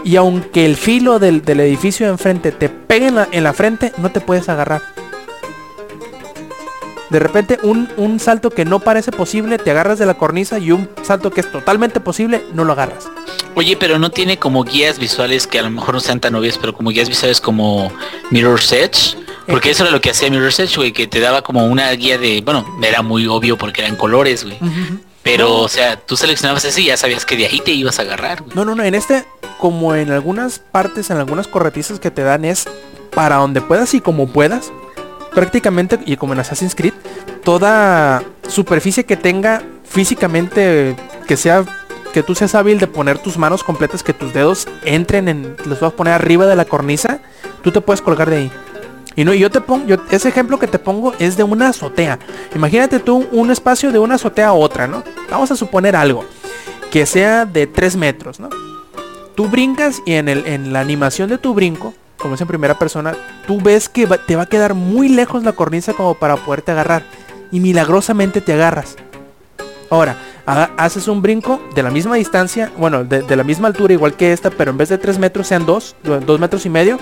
y 0.03 0.17
aunque 0.17 0.67
el 0.67 0.75
filo 0.75 1.21
del, 1.21 1.43
del 1.43 1.61
edificio 1.61 2.07
de 2.07 2.13
enfrente 2.13 2.51
te 2.51 2.69
pegue 2.69 3.07
en 3.07 3.15
la, 3.15 3.29
en 3.31 3.45
la 3.45 3.53
frente, 3.53 3.93
no 3.99 4.11
te 4.11 4.21
puedes 4.21 4.49
agarrar. 4.49 4.96
De 7.11 7.19
repente 7.19 7.59
un, 7.63 7.89
un 7.97 8.19
salto 8.19 8.51
que 8.51 8.65
no 8.65 8.81
parece 8.81 9.13
posible, 9.13 9.59
te 9.59 9.71
agarras 9.71 9.99
de 9.99 10.07
la 10.07 10.15
cornisa 10.15 10.59
y 10.59 10.73
un 10.73 10.89
salto 11.03 11.31
que 11.31 11.41
es 11.41 11.51
totalmente 11.51 12.01
posible, 12.01 12.45
no 12.53 12.65
lo 12.65 12.73
agarras. 12.73 13.09
Oye, 13.55 13.77
pero 13.77 13.99
no 13.99 14.11
tiene 14.11 14.39
como 14.39 14.65
guías 14.65 14.99
visuales 14.99 15.47
que 15.47 15.59
a 15.59 15.63
lo 15.63 15.71
mejor 15.71 15.95
no 15.95 16.01
sean 16.01 16.21
tan 16.21 16.35
obvias, 16.35 16.59
pero 16.59 16.75
como 16.75 16.91
guías 16.91 17.09
visuales 17.09 17.41
como 17.41 17.93
Mirror's 18.31 18.73
Edge. 18.73 19.17
Porque 19.47 19.71
eso 19.71 19.85
era 19.85 19.93
lo 19.93 20.01
que 20.01 20.11
hacía 20.11 20.29
Mirror's 20.29 20.59
Edge, 20.59 20.77
güey, 20.77 20.93
que 20.93 21.07
te 21.07 21.21
daba 21.21 21.43
como 21.43 21.65
una 21.67 21.91
guía 21.93 22.19
de, 22.19 22.43
bueno, 22.45 22.67
era 22.83 23.03
muy 23.03 23.27
obvio 23.29 23.57
porque 23.57 23.83
eran 23.83 23.95
colores, 23.97 24.45
güey. 24.45 24.59
Pero, 25.23 25.61
o 25.61 25.69
sea, 25.69 25.97
tú 25.97 26.17
seleccionabas 26.17 26.65
ese 26.65 26.83
y 26.83 26.87
ya 26.87 26.97
sabías 26.97 27.25
que 27.25 27.37
de 27.37 27.47
ahí 27.47 27.61
te 27.61 27.73
ibas 27.73 27.99
a 27.99 28.03
agarrar, 28.03 28.43
güey. 28.43 28.55
No, 28.55 28.65
no, 28.65 28.75
no, 28.75 28.83
en 28.83 28.95
este, 28.95 29.25
como 29.59 29.95
en 29.95 30.11
algunas 30.11 30.59
partes, 30.59 31.11
en 31.11 31.17
algunas 31.17 31.49
corretizas 31.49 31.99
que 31.99 32.11
te 32.11 32.23
dan 32.23 32.45
es 32.45 32.67
para 33.15 33.37
donde 33.37 33.61
puedas 33.61 33.95
y 33.95 34.01
como 34.01 34.29
puedas. 34.29 34.71
Prácticamente, 35.37 35.99
y 36.07 36.17
como 36.17 36.33
en 36.33 36.41
Assassin's 36.41 36.75
Creed, 36.75 36.95
toda 37.45 38.23
superficie 38.49 39.05
que 39.05 39.19
tenga 39.19 39.63
físicamente, 39.85 40.97
que 41.29 41.37
sea, 41.37 41.63
que 42.15 42.23
tú 42.23 42.35
seas 42.35 42.55
hábil 42.55 42.79
de 42.79 42.87
poner 42.87 43.19
tus 43.19 43.37
manos 43.37 43.63
completas, 43.63 44.03
que 44.03 44.15
tus 44.15 44.33
dedos 44.33 44.67
entren 44.83 45.29
en, 45.29 45.55
los 45.67 45.79
vas 45.81 45.93
a 45.93 45.95
poner 45.95 46.15
arriba 46.15 46.47
de 46.47 46.57
la 46.57 46.65
cornisa, 46.65 47.21
tú 47.63 47.71
te 47.71 47.83
puedes 47.83 48.01
colgar 48.01 48.31
de 48.31 48.37
ahí. 48.37 48.53
Y 49.15 49.27
no, 49.27 49.35
yo 49.35 49.51
te 49.51 49.61
pongo, 49.61 49.87
yo, 49.87 49.97
ese 50.11 50.31
ejemplo 50.31 50.59
que 50.59 50.69
te 50.69 50.79
pongo 50.79 51.13
es 51.19 51.37
de 51.37 51.43
una 51.43 51.69
azotea. 51.69 52.19
Imagínate 52.55 52.99
tú 52.99 53.29
un 53.31 53.51
espacio 53.51 53.93
de 53.93 53.99
una 53.99 54.15
azotea 54.15 54.49
a 54.49 54.53
otra, 54.55 54.87
¿no? 54.87 55.05
Vamos 55.31 55.51
a 55.51 55.57
suponer 55.57 55.97
algo 55.97 56.25
que 56.91 57.05
sea 57.05 57.45
de 57.45 57.67
3 57.67 57.97
metros, 57.97 58.41
¿no? 58.41 58.49
Tú 59.35 59.49
brincas 59.49 60.01
y 60.07 60.15
en, 60.15 60.31
el, 60.31 60.47
en 60.47 60.73
la 60.73 60.81
animación 60.81 61.29
de 61.29 61.37
tu 61.37 61.53
brinco, 61.53 61.93
como 62.19 62.35
es 62.35 62.41
en 62.41 62.47
primera 62.49 62.79
persona, 62.79 63.15
tú 63.47 63.61
ves 63.61 63.89
que 63.89 64.07
va- 64.07 64.19
te 64.19 64.37
va 64.37 64.43
a 64.43 64.47
quedar 64.47 64.75
muy 64.75 65.09
lejos 65.09 65.43
la 65.45 65.53
cornisa 65.53 65.93
como 65.93 66.15
para 66.15 66.37
poderte 66.37 66.73
agarrar. 66.73 67.03
Y 67.53 67.61
milagrosamente 67.61 68.41
te 68.41 68.53
agarras. 68.55 68.97
Ahora, 69.91 70.17
haces 70.77 71.07
un 71.07 71.23
brinco 71.23 71.61
de 71.75 71.83
la 71.83 71.91
misma 71.91 72.17
distancia, 72.17 72.73
bueno, 72.77 73.05
de, 73.05 73.23
de 73.23 73.37
la 73.37 73.45
misma 73.45 73.69
altura 73.69 73.93
igual 73.93 74.15
que 74.15 74.33
esta, 74.33 74.51
pero 74.51 74.73
en 74.73 74.77
vez 74.79 74.89
de 74.89 74.99
3 74.99 75.19
metros 75.19 75.47
sean 75.47 75.65
2, 75.65 75.95
2 76.27 76.41
metros 76.41 76.67
y 76.67 76.71
medio. 76.71 76.99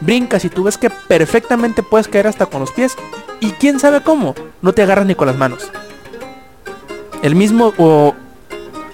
Brincas 0.00 0.44
y 0.44 0.48
tú 0.50 0.64
ves 0.64 0.76
que 0.78 0.90
perfectamente 0.90 1.82
puedes 1.82 2.08
caer 2.08 2.26
hasta 2.26 2.46
con 2.46 2.60
los 2.60 2.70
pies. 2.72 2.94
Y 3.40 3.50
quién 3.52 3.78
sabe 3.80 4.02
cómo, 4.02 4.34
no 4.62 4.72
te 4.72 4.82
agarras 4.82 5.04
ni 5.06 5.14
con 5.14 5.26
las 5.26 5.36
manos. 5.36 5.70
El 7.22 7.34
mismo 7.34 7.72
o 7.78 8.14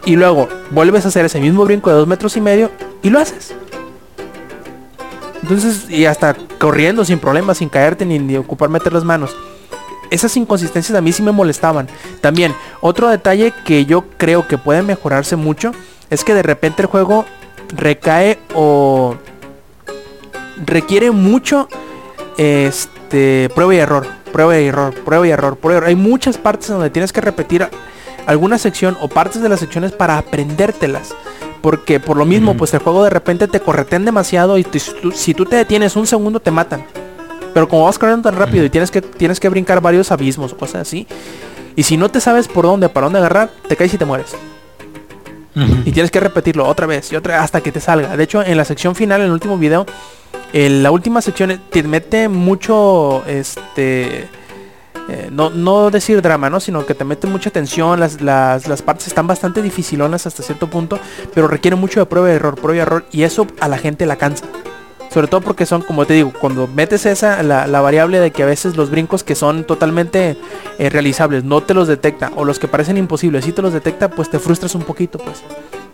y 0.05 0.17
luego 0.17 0.49
vuelves 0.73 1.05
a 1.05 1.09
hacer 1.09 1.25
ese 1.25 1.41
mismo 1.41 1.65
brinco 1.65 1.91
de 1.91 1.97
dos 1.97 2.09
metros 2.09 2.37
y 2.37 2.41
medio 2.41 2.71
y 3.03 3.11
lo 3.11 3.21
haces. 3.21 3.55
Entonces, 5.43 5.91
y 5.91 6.07
hasta 6.07 6.35
corriendo 6.59 7.05
sin 7.05 7.19
problemas, 7.19 7.59
sin 7.59 7.69
caerte 7.69 8.07
ni, 8.07 8.19
ni 8.19 8.37
ocupar 8.37 8.69
meter 8.69 8.93
las 8.93 9.05
manos. 9.05 9.35
Esas 10.11 10.37
inconsistencias 10.37 10.97
a 10.97 11.01
mí 11.01 11.13
sí 11.13 11.23
me 11.23 11.33
molestaban. 11.33 11.89
También, 12.21 12.55
otro 12.81 13.09
detalle 13.09 13.53
que 13.65 13.87
yo 13.87 14.05
creo 14.19 14.47
que 14.47 14.59
puede 14.59 14.83
mejorarse 14.83 15.37
mucho 15.37 15.73
es 16.11 16.25
que 16.25 16.35
de 16.35 16.43
repente 16.43 16.83
el 16.83 16.89
juego 16.89 17.25
recae 17.75 18.39
o 18.55 19.17
requiere 20.65 21.11
mucho 21.11 21.69
este 22.37 23.49
prueba 23.55 23.75
y 23.75 23.79
error, 23.79 24.07
prueba 24.33 24.59
y 24.59 24.67
error, 24.67 24.95
prueba 24.95 25.27
y 25.27 25.31
error, 25.31 25.57
prueba 25.57 25.75
y 25.75 25.77
error. 25.79 25.89
Hay 25.89 25.97
muchas 25.97 26.39
partes 26.39 26.69
donde 26.69 26.91
tienes 26.91 27.13
que 27.13 27.21
repetir 27.21 27.69
alguna 28.27 28.59
sección 28.59 28.97
o 29.01 29.09
partes 29.09 29.43
de 29.43 29.49
las 29.49 29.61
secciones 29.61 29.93
para 29.93 30.19
aprendértelas. 30.19 31.15
Porque 31.63 32.01
por 32.01 32.17
lo 32.17 32.25
mismo, 32.25 32.57
pues 32.57 32.75
el 32.75 32.81
juego 32.81 33.05
de 33.05 33.11
repente 33.11 33.47
te 33.49 33.61
corretean 33.61 34.05
demasiado 34.05 34.59
y 34.59 34.65
te- 34.65 34.79
si, 34.81 34.93
tú, 35.01 35.13
si 35.13 35.33
tú 35.35 35.45
te 35.47 35.57
detienes 35.57 35.95
un 35.97 36.07
segundo 36.07 36.41
te 36.41 36.51
matan. 36.51 36.85
Pero 37.55 37.69
como 37.69 37.85
vas 37.85 37.99
corriendo 37.99 38.29
tan 38.29 38.39
rápido 38.39 38.65
y 38.65 38.71
tienes 38.71 38.91
que, 38.91 39.01
tienes 39.03 39.39
que 39.39 39.49
brincar 39.49 39.81
varios 39.81 40.11
abismos 40.11 40.53
o 40.53 40.57
cosas 40.57 40.83
así. 40.83 41.07
Y 41.77 41.85
si 41.85 41.97
no 41.97 42.09
te 42.11 42.21
sabes 42.21 42.49
por 42.49 42.65
dónde, 42.65 42.89
para 42.89 43.07
dónde 43.07 43.19
agarrar, 43.21 43.51
te 43.69 43.77
caes 43.77 43.95
y 43.95 43.99
te 43.99 44.05
mueres. 44.05 44.35
Y 45.85 45.93
tienes 45.93 46.11
que 46.11 46.19
repetirlo 46.19 46.67
otra 46.67 46.87
vez 46.87 47.13
y 47.13 47.17
otra 47.17 47.43
hasta 47.43 47.61
que 47.61 47.71
te 47.71 47.79
salga. 47.81 48.17
De 48.17 48.25
hecho, 48.25 48.43
en 48.43 48.57
la 48.57 48.65
sección 48.65 48.95
final, 48.95 49.21
en 49.21 49.27
el 49.27 49.33
último 49.33 49.59
video, 49.59 49.85
en 50.55 50.83
la 50.83 50.91
última 50.91 51.21
sección 51.21 51.51
eh, 51.51 51.61
te 51.71 51.83
mete 51.83 52.29
mucho, 52.29 53.23
este, 53.27 54.29
eh, 55.09 55.29
no, 55.31 55.51
no 55.51 55.91
decir 55.91 56.23
drama, 56.23 56.51
¿no? 56.51 56.61
Sino 56.61 56.87
que 56.87 56.95
te 56.95 57.05
mete 57.05 57.27
mucha 57.27 57.51
tensión, 57.51 58.01
las, 58.01 58.21
las, 58.21 58.69
las 58.69 58.83
partes 58.83 59.07
están 59.07 59.27
bastante 59.27 59.63
dificilonas 59.63 60.27
hasta 60.27 60.43
cierto 60.43 60.69
punto, 60.69 60.99
pero 61.35 61.49
requiere 61.49 61.77
mucho 61.77 62.01
de 62.01 62.07
prueba 62.07 62.31
y 62.31 62.35
error, 62.35 62.55
prueba 62.55 62.77
y 62.77 62.81
error, 62.81 63.05
y 63.13 63.23
eso 63.23 63.47
a 63.61 63.69
la 63.69 63.79
gente 63.79 64.07
la 64.07 64.17
cansa. 64.17 64.47
Sobre 65.13 65.27
todo 65.27 65.43
porque 65.43 65.67
son, 65.67 65.83
como 65.83 66.07
te 66.07 66.15
digo, 66.15 66.33
cuando 66.41 66.67
metes 66.67 67.05
esa, 67.05 67.43
la, 67.43 67.67
la 67.67 67.81
variable 67.83 68.19
de 68.19 68.31
que 68.31 68.45
a 68.45 68.47
veces 68.47 68.77
los 68.77 68.89
brincos 68.89 69.23
que 69.23 69.35
son 69.35 69.65
totalmente 69.65 70.39
eh, 70.79 70.89
realizables 70.89 71.45
no 71.45 71.63
te 71.63 71.75
los 71.75 71.87
detecta, 71.87 72.33
o 72.35 72.47
los 72.47 72.59
que 72.59 72.67
parecen 72.67 72.97
imposibles 72.97 73.45
sí 73.45 73.53
te 73.53 73.61
los 73.61 73.75
detecta, 73.75 74.09
pues 74.09 74.31
te 74.31 74.39
frustras 74.39 74.75
un 74.75 74.83
poquito, 74.83 75.19
pues. 75.19 75.43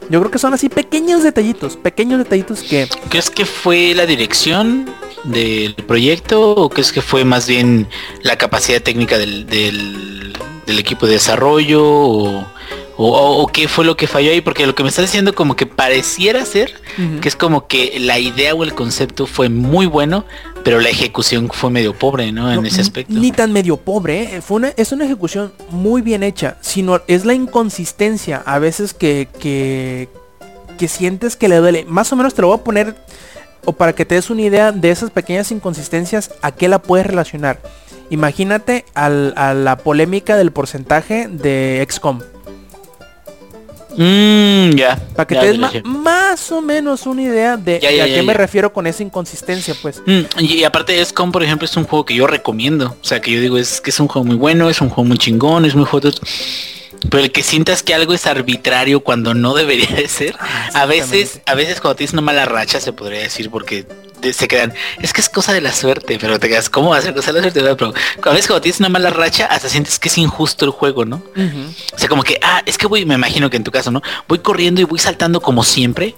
Yo 0.09 0.21
creo 0.21 0.31
que 0.31 0.39
son 0.39 0.55
así 0.55 0.69
pequeños 0.69 1.23
detallitos, 1.23 1.77
pequeños 1.77 2.19
detallitos 2.19 2.63
que... 2.63 2.89
¿Crees 3.11 3.29
que 3.29 3.45
fue 3.45 3.93
la 3.95 4.07
dirección 4.07 4.87
del 5.25 5.75
proyecto 5.75 6.51
o 6.53 6.69
crees 6.71 6.93
que 6.93 7.03
fue 7.03 7.25
más 7.25 7.47
bien 7.49 7.89
la 8.23 8.37
capacidad 8.39 8.81
técnica 8.83 9.19
del, 9.19 9.47
del- 9.47 10.33
del 10.67 10.79
equipo 10.79 11.07
de 11.07 11.13
desarrollo 11.15 11.83
o, 11.83 12.45
o- 12.99 13.43
o 13.43 13.47
qué 13.47 13.69
fue 13.69 13.85
lo 13.87 13.97
que 13.97 14.07
falló 14.07 14.31
ahí? 14.31 14.41
Porque 14.43 14.67
lo 14.67 14.75
que 14.75 14.83
me 14.83 14.91
estás 14.91 15.07
diciendo 15.07 15.35
como 15.35 15.57
que 15.57 15.65
pareciera 15.67 16.45
ser 16.45 16.75
que 17.23 17.29
es 17.29 17.37
como 17.37 17.67
que 17.69 17.97
la 18.01 18.19
idea 18.19 18.55
o 18.55 18.65
el 18.65 18.75
concepto 18.75 19.27
fue 19.27 19.49
muy 19.49 19.87
bueno, 19.87 20.25
pero 20.65 20.81
la 20.81 20.89
ejecución 20.91 21.49
fue 21.53 21.71
medio 21.71 21.95
pobre, 21.95 22.33
¿no? 22.33 22.51
En 22.53 22.61
No, 22.63 22.67
ese 22.69 22.81
aspecto. 22.81 23.15
Ni 23.15 23.31
tan 23.33 23.53
medio 23.53 23.77
pobre, 23.79 24.37
¿eh? 24.37 24.43
Fue 24.43 24.57
una, 24.57 24.73
es 24.77 24.91
una 24.93 25.05
ejecución 25.05 25.53
muy 25.71 26.03
bien 26.03 26.23
hecha, 26.25 26.59
sino 26.61 27.01
es 27.07 27.25
la 27.25 27.35
inconsistencia 27.35 28.43
a 28.45 28.59
veces 28.59 28.93
que, 28.95 29.29
que, 29.41 30.09
que 30.77 30.89
sientes 30.89 31.37
que 31.37 31.49
le 31.49 31.57
duele. 31.57 31.85
Más 31.89 32.13
o 32.13 32.17
menos 32.17 32.35
te 32.35 32.43
lo 32.43 32.49
voy 32.49 32.59
a 32.59 32.65
poner, 32.65 32.97
o 33.65 33.73
para 33.73 33.93
que 33.95 34.05
te 34.05 34.15
des 34.15 34.31
una 34.31 34.43
idea 34.43 34.73
de 34.73 34.91
esas 34.91 35.11
pequeñas 35.11 35.51
inconsistencias, 35.53 36.31
a 36.43 36.53
qué 36.53 36.69
la 36.69 36.81
puedes 36.81 37.07
relacionar. 37.07 37.61
Imagínate 38.11 38.85
al- 38.95 39.35
a 39.37 39.53
la 39.55 39.77
polémica 39.79 40.37
del 40.37 40.51
porcentaje 40.53 41.29
de 41.29 41.87
XCOM. 41.89 42.21
Mm, 43.97 44.77
ya. 44.77 44.97
Para 45.17 45.27
que 45.27 45.35
te 45.35 45.47
des 45.53 45.85
más 45.85 46.53
o 46.53 46.61
menos 46.63 47.07
una 47.07 47.23
idea 47.23 47.57
de, 47.57 47.77
a 47.77 47.81
qué 48.07 48.23
me 48.23 48.33
refiero 48.33 48.73
con 48.73 48.87
esa 48.87 49.03
inconsistencia, 49.03 49.75
pues. 49.83 50.01
Mm, 50.07 50.21
y, 50.39 50.55
y 50.59 50.65
aparte 50.65 50.93
de 50.93 51.05
XCOM, 51.05 51.33
por 51.33 51.43
ejemplo, 51.43 51.65
es 51.65 51.77
un 51.77 51.85
juego 51.85 52.05
que 52.05 52.15
yo 52.15 52.27
recomiendo. 52.27 52.97
O 53.03 53.05
sea, 53.05 53.21
que 53.21 53.33
yo 53.33 53.41
digo, 53.41 53.59
es 53.59 53.81
que 53.81 53.91
es 53.91 53.99
un 53.99 54.07
juego 54.09 54.25
muy 54.25 54.37
bueno, 54.37 54.71
es 54.71 54.81
un 54.81 54.89
juego 54.89 55.05
muy 55.09 55.19
chingón, 55.19 55.65
es 55.65 55.75
muy 55.75 55.85
juego... 55.85 56.11
Pero 57.11 57.25
el 57.25 57.33
que 57.33 57.43
sientas 57.43 57.83
que 57.83 57.95
algo 57.95 58.13
es 58.13 58.27
arbitrario 58.27 59.01
cuando 59.01 59.35
no 59.35 59.55
debería 59.55 59.95
de 59.95 60.09
ser, 60.09 60.37
a 60.75 60.87
veces, 60.87 61.41
a 61.47 61.55
veces 61.55 61.81
cuando 61.81 61.97
tienes 61.97 62.13
una 62.13 62.23
mala 62.23 62.45
racha 62.45 62.81
se 62.81 62.93
podría 62.93 63.21
decir 63.21 63.51
porque 63.51 63.87
se 64.33 64.49
quedan, 64.49 64.75
es 65.01 65.13
que 65.13 65.21
es 65.21 65.29
cosa 65.29 65.53
de 65.53 65.61
la 65.61 65.73
suerte, 65.73 66.19
pero 66.21 66.39
te 66.39 66.49
quedas, 66.49 66.69
¿cómo 66.69 66.91
va 66.91 66.99
a 66.99 67.03
ser 67.03 67.15
cosa 67.15 67.33
de 67.33 67.41
la 67.41 67.43
suerte? 67.43 67.61
Pero 67.61 67.95
a 68.23 68.31
veces 68.31 68.47
cuando 68.47 68.63
tienes 68.63 68.81
una 68.81 68.89
mala 68.89 69.11
racha 69.11 69.47
hasta 69.47 69.69
sientes 69.69 69.99
que 69.99 70.09
es 70.09 70.19
injusto 70.19 70.65
el 70.65 70.71
juego, 70.73 71.05
¿no? 71.05 71.23
O 71.95 71.99
sea, 71.99 72.09
como 72.09 72.23
que, 72.23 72.39
ah, 72.43 72.63
es 72.67 72.79
que 72.79 72.87
voy, 72.87 73.05
me 73.05 73.15
imagino 73.15 73.49
que 73.49 73.57
en 73.57 73.65
tu 73.65 73.71
caso, 73.71 73.91
¿no? 73.91 74.03
Voy 74.27 74.41
corriendo 74.41 74.81
y 74.81 74.85
voy 74.85 74.99
saltando 74.99 75.41
como 75.41 75.63
siempre. 75.63 76.17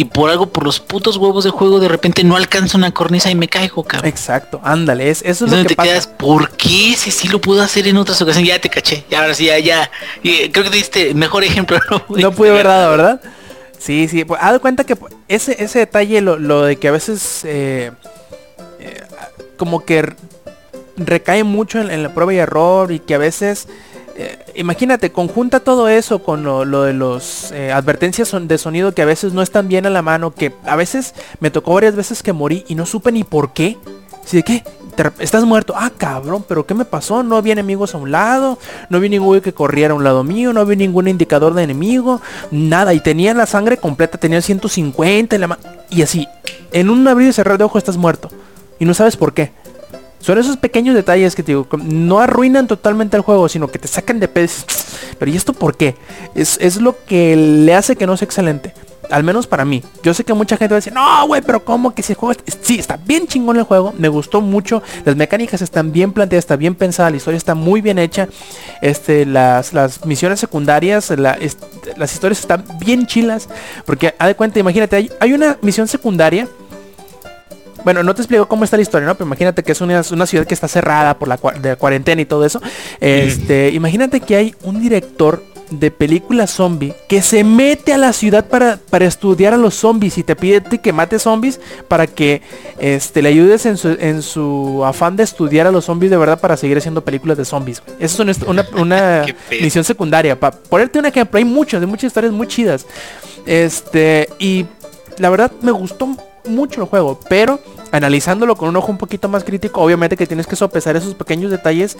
Y 0.00 0.06
por 0.06 0.30
algo, 0.30 0.46
por 0.46 0.64
los 0.64 0.80
putos 0.80 1.18
huevos 1.18 1.44
de 1.44 1.50
juego, 1.50 1.78
de 1.78 1.86
repente 1.86 2.24
no 2.24 2.34
alcanzo 2.34 2.78
una 2.78 2.90
cornisa 2.90 3.30
y 3.30 3.34
me 3.34 3.48
caigo, 3.48 3.84
cabrón. 3.84 4.08
Exacto, 4.08 4.58
ándale, 4.64 5.10
es, 5.10 5.20
eso 5.20 5.28
es 5.28 5.36
Es 5.36 5.40
lo 5.42 5.48
donde 5.48 5.64
que 5.64 5.68
te 5.68 5.76
pasa. 5.76 5.88
quedas, 5.90 6.06
¿por 6.06 6.52
qué 6.52 6.92
ese 6.94 7.10
sí 7.10 7.28
lo 7.28 7.38
pudo 7.38 7.60
hacer 7.60 7.86
en 7.86 7.98
otras 7.98 8.22
ocasiones? 8.22 8.48
Ya 8.48 8.58
te 8.58 8.70
caché, 8.70 9.04
ya 9.10 9.20
ahora 9.20 9.34
sí, 9.34 9.44
ya, 9.44 9.58
ya. 9.58 9.90
Y, 10.22 10.30
eh, 10.30 10.50
creo 10.50 10.64
que 10.64 10.70
te 10.70 10.76
diste 10.78 11.12
mejor 11.12 11.44
ejemplo. 11.44 11.78
No 12.08 12.32
pude 12.32 12.48
haber 12.48 12.66
dado, 12.66 12.90
¿verdad? 12.92 13.20
Sí, 13.78 14.08
sí, 14.08 14.24
pues 14.24 14.40
haz 14.42 14.54
de 14.54 14.58
cuenta 14.60 14.84
que 14.84 14.96
ese, 15.28 15.62
ese 15.62 15.80
detalle, 15.80 16.22
lo, 16.22 16.38
lo 16.38 16.62
de 16.62 16.76
que 16.76 16.88
a 16.88 16.92
veces 16.92 17.42
eh, 17.44 17.90
eh, 18.78 19.02
como 19.58 19.84
que 19.84 20.14
recae 20.96 21.44
mucho 21.44 21.78
en, 21.78 21.90
en 21.90 22.02
la 22.02 22.14
prueba 22.14 22.32
y 22.32 22.38
error 22.38 22.90
y 22.90 23.00
que 23.00 23.14
a 23.14 23.18
veces, 23.18 23.68
eh, 24.22 24.38
imagínate, 24.54 25.10
conjunta 25.12 25.60
todo 25.60 25.88
eso 25.88 26.20
con 26.22 26.42
lo, 26.44 26.64
de 26.82 26.92
los 26.92 27.50
eh, 27.52 27.72
advertencias 27.72 28.28
son- 28.28 28.48
de 28.48 28.58
sonido 28.58 28.92
que 28.94 29.02
a 29.02 29.06
veces 29.06 29.32
no 29.32 29.42
están 29.42 29.68
bien 29.68 29.86
a 29.86 29.90
la 29.90 30.02
mano, 30.02 30.32
que 30.32 30.52
a 30.64 30.76
veces 30.76 31.14
me 31.40 31.50
tocó 31.50 31.74
varias 31.74 31.96
veces 31.96 32.22
que 32.22 32.32
morí 32.32 32.64
y 32.68 32.74
no 32.74 32.86
supe 32.86 33.12
ni 33.12 33.24
por 33.24 33.52
qué. 33.52 33.78
Así 34.22 34.36
de 34.36 34.42
qué, 34.42 34.62
estás 35.18 35.44
muerto. 35.44 35.72
Ah, 35.76 35.90
cabrón, 35.96 36.44
pero 36.46 36.66
¿qué 36.66 36.74
me 36.74 36.84
pasó? 36.84 37.22
No 37.22 37.36
había 37.36 37.54
enemigos 37.54 37.94
a 37.94 37.98
un 37.98 38.10
lado, 38.12 38.58
no 38.90 39.00
vi 39.00 39.08
ningún 39.08 39.40
que 39.40 39.54
corriera 39.54 39.92
a 39.92 39.96
un 39.96 40.04
lado 40.04 40.22
mío, 40.22 40.52
no 40.52 40.64
vi 40.66 40.76
ningún 40.76 41.08
indicador 41.08 41.54
de 41.54 41.62
enemigo, 41.62 42.20
nada. 42.50 42.92
Y 42.92 43.00
tenía 43.00 43.32
la 43.32 43.46
sangre 43.46 43.78
completa, 43.78 44.18
tenía 44.18 44.42
150 44.42 45.34
y, 45.34 45.38
la 45.38 45.58
y 45.88 46.02
así. 46.02 46.28
En 46.70 46.90
un 46.90 47.08
abrir 47.08 47.28
y 47.28 47.32
cerrar 47.32 47.56
de 47.56 47.64
ojo 47.64 47.78
estás 47.78 47.96
muerto. 47.96 48.28
Y 48.78 48.84
no 48.84 48.92
sabes 48.94 49.16
por 49.16 49.32
qué. 49.32 49.52
Son 50.20 50.38
esos 50.38 50.56
pequeños 50.58 50.94
detalles 50.94 51.34
que 51.34 51.42
te 51.42 51.52
digo, 51.52 51.66
no 51.82 52.20
arruinan 52.20 52.66
totalmente 52.66 53.16
el 53.16 53.22
juego, 53.22 53.48
sino 53.48 53.68
que 53.68 53.78
te 53.78 53.88
sacan 53.88 54.20
de 54.20 54.28
pedos. 54.28 54.64
Pero 55.18 55.30
¿y 55.30 55.36
esto 55.36 55.52
por 55.54 55.76
qué? 55.76 55.96
Es, 56.34 56.58
es 56.60 56.80
lo 56.80 56.94
que 57.06 57.34
le 57.36 57.74
hace 57.74 57.96
que 57.96 58.06
no 58.06 58.16
sea 58.16 58.26
excelente. 58.26 58.74
Al 59.10 59.24
menos 59.24 59.48
para 59.48 59.64
mí. 59.64 59.82
Yo 60.04 60.14
sé 60.14 60.22
que 60.22 60.32
mucha 60.34 60.56
gente 60.56 60.72
va 60.72 60.76
a 60.76 60.78
decir, 60.80 60.92
no, 60.92 61.26
güey, 61.26 61.42
pero 61.42 61.64
¿cómo 61.64 61.92
que 61.92 62.00
si 62.02 62.12
el 62.12 62.16
juego... 62.18 62.40
es-?" 62.46 62.58
Sí, 62.62 62.78
está 62.78 62.96
bien 62.96 63.26
chingón 63.26 63.56
el 63.56 63.64
juego. 63.64 63.92
Me 63.98 64.08
gustó 64.08 64.40
mucho. 64.40 64.84
Las 65.04 65.16
mecánicas 65.16 65.62
están 65.62 65.90
bien 65.90 66.12
planteadas, 66.12 66.44
está 66.44 66.54
bien 66.54 66.76
pensada. 66.76 67.10
La 67.10 67.16
historia 67.16 67.36
está 67.38 67.56
muy 67.56 67.80
bien 67.80 67.98
hecha. 67.98 68.28
Este, 68.82 69.26
las, 69.26 69.72
las 69.72 70.04
misiones 70.06 70.38
secundarias, 70.38 71.10
la- 71.10 71.36
las 71.96 72.12
historias 72.12 72.38
están 72.38 72.62
bien 72.78 73.06
chilas. 73.06 73.48
Porque, 73.84 74.14
haz 74.16 74.28
de 74.28 74.36
cuenta, 74.36 74.60
imagínate, 74.60 74.94
hay, 74.94 75.10
hay 75.18 75.32
una 75.32 75.58
misión 75.60 75.88
secundaria 75.88 76.46
bueno, 77.84 78.02
no 78.02 78.14
te 78.14 78.22
explico 78.22 78.46
cómo 78.48 78.64
está 78.64 78.76
la 78.76 78.82
historia, 78.82 79.06
¿no? 79.06 79.14
Pero 79.14 79.26
imagínate 79.26 79.62
que 79.62 79.72
es 79.72 79.80
una, 79.80 80.02
una 80.12 80.26
ciudad 80.26 80.46
que 80.46 80.54
está 80.54 80.68
cerrada 80.68 81.18
por 81.18 81.28
la, 81.28 81.38
cua- 81.38 81.58
de 81.58 81.70
la 81.70 81.76
cuarentena 81.76 82.20
y 82.22 82.24
todo 82.26 82.44
eso. 82.44 82.60
Este, 83.00 83.70
imagínate 83.70 84.20
que 84.20 84.36
hay 84.36 84.54
un 84.62 84.80
director 84.80 85.42
de 85.70 85.92
película 85.92 86.48
zombie 86.48 86.92
que 87.08 87.22
se 87.22 87.44
mete 87.44 87.92
a 87.92 87.96
la 87.98 88.12
ciudad 88.12 88.44
para, 88.46 88.76
para 88.90 89.04
estudiar 89.06 89.54
a 89.54 89.56
los 89.56 89.74
zombies 89.74 90.18
y 90.18 90.24
te 90.24 90.34
pide 90.34 90.60
que 90.62 90.92
mates 90.92 91.22
zombies 91.22 91.60
para 91.86 92.08
que 92.08 92.42
este, 92.80 93.22
le 93.22 93.28
ayudes 93.28 93.66
en 93.66 93.76
su, 93.76 93.90
en 94.00 94.20
su 94.22 94.82
afán 94.84 95.14
de 95.14 95.22
estudiar 95.22 95.68
a 95.68 95.70
los 95.70 95.84
zombies 95.84 96.10
de 96.10 96.16
verdad 96.16 96.40
para 96.40 96.56
seguir 96.56 96.76
haciendo 96.78 97.04
películas 97.04 97.38
de 97.38 97.44
zombies. 97.44 97.82
Esa 98.00 98.14
es 98.24 98.40
una, 98.42 98.48
una, 98.48 98.66
una 98.82 99.24
misión 99.60 99.84
secundaria. 99.84 100.38
Para 100.38 100.56
ponerte 100.56 100.98
un 100.98 101.06
ejemplo, 101.06 101.38
hay 101.38 101.44
muchos, 101.44 101.80
de 101.80 101.86
muchas 101.86 102.04
historias 102.08 102.32
muy 102.32 102.48
chidas. 102.48 102.84
Este, 103.46 104.28
y 104.40 104.66
la 105.18 105.30
verdad 105.30 105.52
me 105.62 105.70
gustó 105.70 106.08
mucho 106.46 106.80
el 106.80 106.86
juego, 106.86 107.18
pero 107.28 107.60
analizándolo 107.92 108.56
con 108.56 108.68
un 108.68 108.76
ojo 108.76 108.92
un 108.92 108.98
poquito 108.98 109.28
más 109.28 109.44
crítico, 109.44 109.80
obviamente 109.80 110.16
que 110.16 110.26
tienes 110.26 110.46
que 110.46 110.56
sopesar 110.56 110.96
esos 110.96 111.14
pequeños 111.14 111.50
detalles 111.50 111.96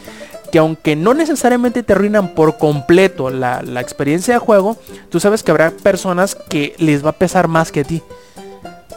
que 0.52 0.58
aunque 0.58 0.96
no 0.96 1.14
necesariamente 1.14 1.82
te 1.82 1.92
arruinan 1.92 2.34
por 2.34 2.58
completo 2.58 3.30
la, 3.30 3.62
la 3.62 3.80
experiencia 3.80 4.34
de 4.34 4.40
juego, 4.40 4.76
tú 5.08 5.20
sabes 5.20 5.42
que 5.42 5.50
habrá 5.50 5.70
personas 5.70 6.34
que 6.34 6.74
les 6.78 7.04
va 7.04 7.10
a 7.10 7.14
pesar 7.14 7.48
más 7.48 7.72
que 7.72 7.80
a 7.80 7.84
ti. 7.84 8.02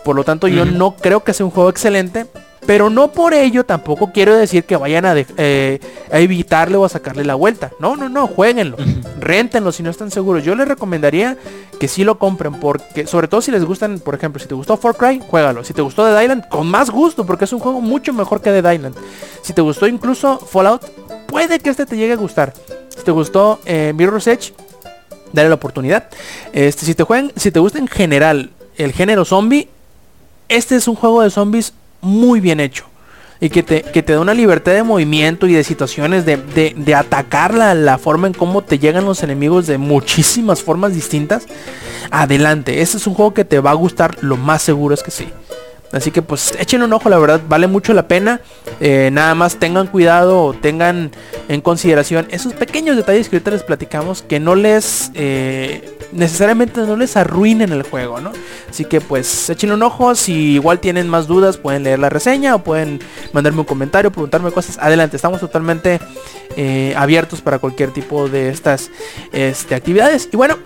Por 0.04 0.16
lo 0.16 0.24
tanto, 0.24 0.48
yo 0.48 0.66
no 0.66 0.96
creo 0.96 1.24
que 1.24 1.34
sea 1.34 1.46
un 1.46 1.52
juego 1.52 1.70
excelente, 1.70 2.26
pero 2.66 2.90
no 2.90 3.12
por 3.12 3.34
ello 3.34 3.66
tampoco 3.66 4.12
quiero 4.14 4.36
decir 4.36 4.64
que 4.64 4.76
vayan 4.76 5.06
a, 5.06 5.16
eh, 5.18 5.80
a 6.12 6.20
evitarle 6.20 6.78
o 6.78 6.86
a 6.86 6.90
sacarle 6.90 7.24
la 7.24 7.36
vuelta. 7.36 7.72
No, 7.80 7.96
no, 7.96 8.10
no, 8.10 8.28
jueguenlo, 8.28 8.78
réntenlo 9.20 9.72
si 9.72 9.84
no 9.84 9.90
están 9.90 10.12
seguros. 10.12 10.44
Yo 10.44 10.56
les 10.56 10.68
recomendaría 10.68 11.38
que 11.80 11.88
sí 11.88 12.04
lo 12.04 12.18
compren, 12.18 12.60
porque 12.60 13.08
sobre 13.08 13.28
todo 13.28 13.42
si 13.42 13.52
les 13.52 13.66
gustan, 13.66 14.00
por 14.00 14.16
ejemplo, 14.16 14.40
si 14.42 14.48
te 14.48 14.56
gustó 14.56 14.78
Far 14.78 14.96
Cry, 14.96 15.22
juégalo. 15.28 15.64
Si 15.64 15.74
te 15.74 15.82
gustó 15.82 16.06
Dead 16.06 16.22
Island, 16.22 16.48
con 16.48 16.68
más 16.68 16.90
gusto, 16.90 17.26
porque 17.26 17.46
es 17.46 17.54
un 17.54 17.60
juego 17.60 17.82
mucho 17.82 18.14
mejor 18.14 18.42
que 18.42 18.52
Dead 18.52 18.72
Island. 18.72 18.96
Si 19.42 19.54
te 19.54 19.62
gustó 19.62 19.88
incluso 19.88 20.40
Fallout, 20.40 20.84
puede 21.28 21.60
que 21.60 21.70
este 21.70 21.86
te 21.86 21.98
llegue 21.98 22.14
a 22.14 22.18
gustar. 22.18 22.54
Si 22.90 23.04
te 23.04 23.12
gustó 23.12 23.60
eh, 23.66 23.92
Mirror's 23.96 24.28
Edge, 24.28 24.54
dale 25.34 25.50
la 25.50 25.56
oportunidad. 25.56 26.08
Este, 26.54 26.86
si 26.86 26.96
te 26.96 27.04
juegan, 27.04 27.32
si 27.36 27.52
te 27.52 27.60
gusta 27.60 27.80
en 27.80 27.88
general 27.88 28.52
el 28.78 28.94
género 28.94 29.26
zombie, 29.26 29.68
este 30.48 30.76
es 30.76 30.88
un 30.88 30.96
juego 30.96 31.22
de 31.22 31.32
zombies 31.32 31.74
muy 32.04 32.40
bien 32.40 32.60
hecho. 32.60 32.86
Y 33.40 33.50
que 33.50 33.62
te, 33.62 33.82
que 33.82 34.02
te 34.04 34.14
da 34.14 34.22
una 34.22 34.34
libertad 34.34 34.72
de 34.72 34.84
movimiento 34.84 35.48
y 35.48 35.54
de 35.54 35.66
situaciones 35.66 36.26
de, 36.26 36.38
de, 36.38 36.74
de 36.78 36.96
atacar 36.96 37.54
la, 37.54 37.98
forma 37.98 38.28
en 38.28 38.34
cómo 38.34 38.62
te 38.62 38.80
llegan 38.80 39.04
los 39.04 39.22
enemigos 39.22 39.68
de 39.68 39.78
muchísimas 39.78 40.64
formas 40.64 40.94
distintas. 40.94 41.46
Adelante, 42.10 42.82
este 42.82 42.98
es 42.98 43.08
un 43.08 43.16
juego 43.16 43.34
que 43.34 43.44
te 43.44 43.60
va 43.60 43.72
a 43.72 43.74
gustar, 43.74 44.18
lo 44.22 44.38
más 44.38 44.62
seguro 44.62 44.94
es 44.94 45.04
que 45.04 45.12
sí. 45.12 45.28
Así 45.92 46.10
que 46.10 46.22
pues 46.22 46.54
échenle 46.58 46.86
un 46.86 46.94
ojo, 46.94 47.10
la 47.10 47.20
verdad, 47.20 47.42
vale 47.48 47.68
mucho 47.68 47.94
la 47.94 48.08
pena. 48.08 48.40
Eh, 48.80 49.10
nada 49.12 49.36
más 49.36 49.58
tengan 49.58 49.88
cuidado 49.88 50.54
tengan 50.54 51.12
en 51.50 51.62
consideración 51.62 52.28
esos 52.32 52.54
pequeños 52.54 52.96
detalles 52.96 53.28
que 53.28 53.36
ahorita 53.36 53.52
les 53.52 53.64
platicamos 53.64 54.22
que 54.22 54.40
no 54.40 54.56
les... 54.56 55.12
eh, 55.16 55.98
necesariamente 56.14 56.82
no 56.82 56.96
les 56.96 57.18
arruinen 57.18 57.72
el 57.72 57.84
juego, 57.84 58.22
¿no? 58.22 58.32
Así 58.70 58.86
que 58.86 59.02
pues 59.02 59.50
échenle 59.50 59.76
un 59.76 59.84
ojo, 59.84 60.16
si 60.16 60.54
igual 60.54 60.80
tienen 60.80 61.10
más 61.10 61.28
dudas 61.28 61.58
pueden 61.58 61.84
leer 61.84 62.00
la 62.00 62.10
reseña 62.10 62.56
o 62.56 62.64
pueden 62.64 63.00
mandarme 63.34 63.60
un 63.60 63.66
comentario, 63.66 64.12
preguntarme 64.12 64.52
cosas. 64.52 64.78
Adelante, 64.80 65.16
estamos 65.16 65.40
totalmente 65.40 66.00
eh, 66.56 66.94
abiertos 66.96 67.42
para 67.42 67.60
cualquier 67.60 67.92
tipo 67.92 68.30
de 68.30 68.50
estas 68.50 68.92
este, 69.32 69.76
actividades. 69.76 70.30
Y 70.32 70.38
bueno, 70.38 70.58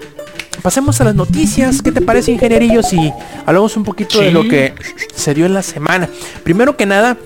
pasemos 0.62 1.00
a 1.02 1.06
las 1.06 1.16
noticias. 1.16 1.82
¿Qué 1.82 1.92
te 1.92 2.02
parece, 2.02 2.32
ingenierillo? 2.32 2.84
Si 2.84 3.12
hablamos 3.46 3.78
un 3.78 3.84
poquito 3.84 4.20
de 4.20 4.32
lo 4.32 4.44
que 4.44 4.74
se 5.14 5.34
dio 5.34 5.46
en 5.46 5.54
la 5.54 5.64
semana. 5.64 6.10
Primero 6.44 6.78
que 6.78 6.86
nada, 6.86 7.18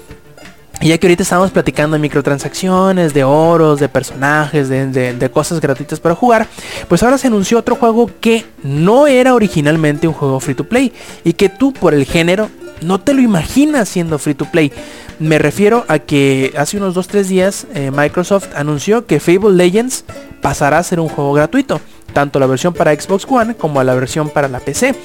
ya 0.89 0.97
que 0.97 1.07
ahorita 1.07 1.23
estamos 1.23 1.51
platicando 1.51 1.95
de 1.95 2.01
microtransacciones, 2.01 3.13
de 3.13 3.23
oros, 3.23 3.79
de 3.79 3.87
personajes, 3.89 4.67
de, 4.69 4.87
de- 5.13 5.29
cosas 5.29 5.61
gratuitas 5.61 5.99
para 5.99 6.15
jugar, 6.15 6.47
pues 6.87 7.03
ahora 7.03 7.17
se 7.17 7.27
anunció 7.27 7.59
otro 7.59 7.75
juego 7.75 8.09
que 8.19 8.45
no 8.63 9.07
era 9.07 9.33
originalmente 9.35 10.07
un 10.07 10.13
juego 10.13 10.39
free 10.39 10.55
to 10.55 10.63
play 10.65 10.91
y 11.23 11.33
que 11.33 11.49
tú 11.49 11.71
por 11.71 11.93
el 11.93 12.05
género 12.05 12.49
no 12.81 12.99
te 12.99 13.13
lo 13.13 13.21
imaginas 13.21 13.87
siendo 13.89 14.17
free 14.19 14.33
to 14.33 14.45
play. 14.45 14.71
Me 15.19 15.37
refiero 15.37 15.85
a 15.87 15.99
que 15.99 16.51
hace 16.57 16.77
unos 16.77 16.95
2-3 16.95 17.23
días 17.25 17.67
eh, 17.75 17.91
Microsoft 17.95 18.47
anunció 18.55 19.05
que 19.05 19.19
Fable 19.19 19.51
Legends 19.51 20.03
pasará 20.41 20.79
a 20.79 20.83
ser 20.83 20.99
un 20.99 21.07
juego 21.09 21.31
gratuito, 21.33 21.79
tanto 22.11 22.39
la 22.39 22.47
versión 22.47 22.73
para 22.73 22.99
Xbox 22.99 23.25
One 23.29 23.53
como 23.55 23.83
la 23.83 23.93
versión 23.93 24.29
para 24.29 24.47
la 24.47 24.59
PC. 24.59 24.95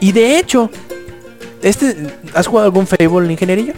Y 0.00 0.10
de 0.10 0.38
hecho, 0.38 0.70
este, 1.62 1.96
¿has 2.34 2.48
jugado 2.48 2.66
algún 2.66 2.86
Fable 2.88 3.30
ingeniería? 3.32 3.74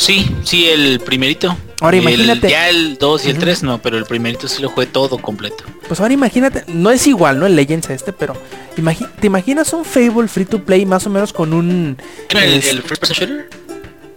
Sí, 0.00 0.34
sí, 0.44 0.66
el 0.70 0.98
primerito. 1.00 1.54
Ahora 1.82 1.98
El- 1.98 2.02
imagínate. 2.04 2.48
ya 2.48 2.70
el 2.70 2.96
2 2.96 3.26
y 3.26 3.28
el 3.28 3.36
Ujú. 3.36 3.40
3 3.42 3.62
no, 3.64 3.82
pero 3.82 3.98
el 3.98 4.06
primerito 4.06 4.48
sí 4.48 4.62
lo 4.62 4.70
jugué 4.70 4.86
todo 4.86 5.18
completo. 5.18 5.62
Pues 5.88 6.00
ahora 6.00 6.14
imagínate, 6.14 6.64
no 6.68 6.90
es 6.90 7.06
igual, 7.06 7.38
¿no? 7.38 7.44
El 7.44 7.54
Legends 7.54 7.90
este, 7.90 8.14
pero 8.14 8.34
imagi- 8.78 9.10
¿te 9.20 9.26
imaginas 9.26 9.74
un 9.74 9.84
Fable 9.84 10.26
free 10.26 10.46
to 10.46 10.64
play 10.64 10.86
más 10.86 11.06
o 11.06 11.10
menos 11.10 11.34
con 11.34 11.52
un... 11.52 11.98
¿Era 12.30 12.44
el, 12.46 12.62
first 12.62 12.98
person 12.98 13.14
shooter? 13.14 13.50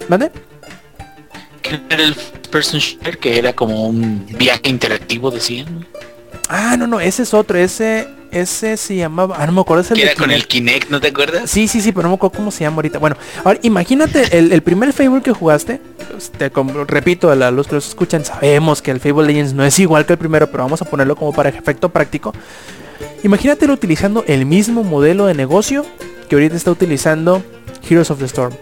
¿Mande? 0.07 0.31
¿Qué 1.61 1.81
Era 1.89 2.03
el 2.03 2.15
first 2.15 2.47
person 2.47 2.79
shooter 2.79 3.17
que 3.17 3.37
era 3.37 3.51
como 3.53 3.85
un 3.85 4.25
viaje 4.37 4.69
interactivo, 4.69 5.31
decían. 5.31 5.85
Ah, 6.49 6.75
no, 6.77 6.87
no, 6.87 6.99
ese 6.99 7.23
es 7.23 7.33
otro, 7.33 7.57
ese, 7.57 8.07
ese 8.31 8.77
se 8.77 8.95
llamaba, 8.95 9.35
ah, 9.39 9.45
no 9.45 9.53
me 9.53 9.61
acuerdo, 9.61 9.81
es 9.81 9.91
el 9.91 9.99
era 9.99 10.13
con 10.15 10.29
el 10.29 10.45
Kinect. 10.47 10.89
¿no 10.89 10.99
te 10.99 11.07
acuerdas? 11.07 11.49
Sí, 11.49 11.67
sí, 11.67 11.81
sí, 11.81 11.91
pero 11.91 12.03
no 12.03 12.09
me 12.09 12.15
acuerdo 12.15 12.35
cómo 12.37 12.51
se 12.51 12.61
llama 12.63 12.75
ahorita. 12.77 12.99
Bueno, 12.99 13.15
ahora 13.43 13.59
imagínate 13.63 14.37
el, 14.37 14.51
el 14.51 14.61
primer 14.61 14.91
Fable 14.93 15.21
que 15.21 15.31
jugaste. 15.31 15.79
este, 16.17 16.51
como- 16.51 16.83
repito, 16.83 17.31
a 17.31 17.35
los 17.51 17.67
que 17.67 17.75
los 17.75 17.87
escuchan 17.87 18.25
sabemos 18.25 18.81
que 18.81 18.91
el 18.91 18.99
Fable 18.99 19.25
Legends 19.25 19.53
no 19.53 19.63
es 19.63 19.79
igual 19.79 20.05
que 20.05 20.13
el 20.13 20.19
primero, 20.19 20.47
pero 20.51 20.63
vamos 20.63 20.81
a 20.81 20.85
ponerlo 20.85 21.15
como 21.15 21.31
para 21.33 21.49
efecto 21.49 21.89
práctico. 21.89 22.33
Imagínatelo 23.23 23.73
utilizando 23.73 24.23
el 24.27 24.45
mismo 24.45 24.83
modelo 24.83 25.25
de 25.27 25.33
negocio 25.33 25.85
que 26.29 26.35
ahorita 26.35 26.55
está 26.55 26.71
utilizando 26.71 27.41
Heroes 27.89 28.11
of 28.11 28.19
the 28.19 28.25
Storm. 28.25 28.53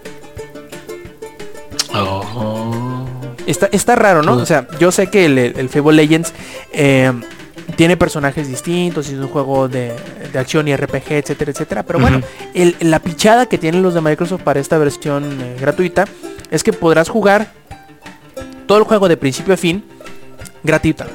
Oh. 1.94 3.06
Está, 3.48 3.68
está 3.72 3.96
raro, 3.96 4.22
¿no? 4.22 4.34
O 4.34 4.46
sea, 4.46 4.68
yo 4.80 4.92
sé 4.92 5.08
que 5.08 5.26
el, 5.26 5.38
el 5.38 5.68
Fable 5.70 5.94
Legends 5.94 6.32
eh, 6.72 7.12
tiene 7.72 7.98
personajes 7.98 8.48
distintos, 8.48 9.10
y 9.10 9.14
es 9.14 9.20
un 9.20 9.28
juego 9.28 9.68
de, 9.68 9.94
de 10.32 10.40
acción 10.40 10.68
y 10.68 10.76
RPG, 10.76 11.12
etcétera, 11.12 11.52
etcétera. 11.52 11.84
Pero 11.84 12.00
bueno, 12.00 12.22
el- 12.54 12.76
la 12.80 13.00
pichada 13.00 13.46
que 13.46 13.58
tienen 13.58 13.82
los 13.84 13.94
de 13.94 14.02
Microsoft 14.02 14.42
para 14.44 14.60
esta 14.60 14.78
versión 14.78 15.26
eh, 15.42 15.58
gratuita 15.60 16.06
es 16.50 16.64
que 16.64 16.74
podrás 16.74 17.10
jugar 17.10 17.52
todo 18.66 18.78
el 18.78 18.84
juego 18.86 19.08
de 19.08 19.18
principio 19.18 19.54
a 19.54 19.58
fin 19.58 19.84
gratuita. 20.64 21.08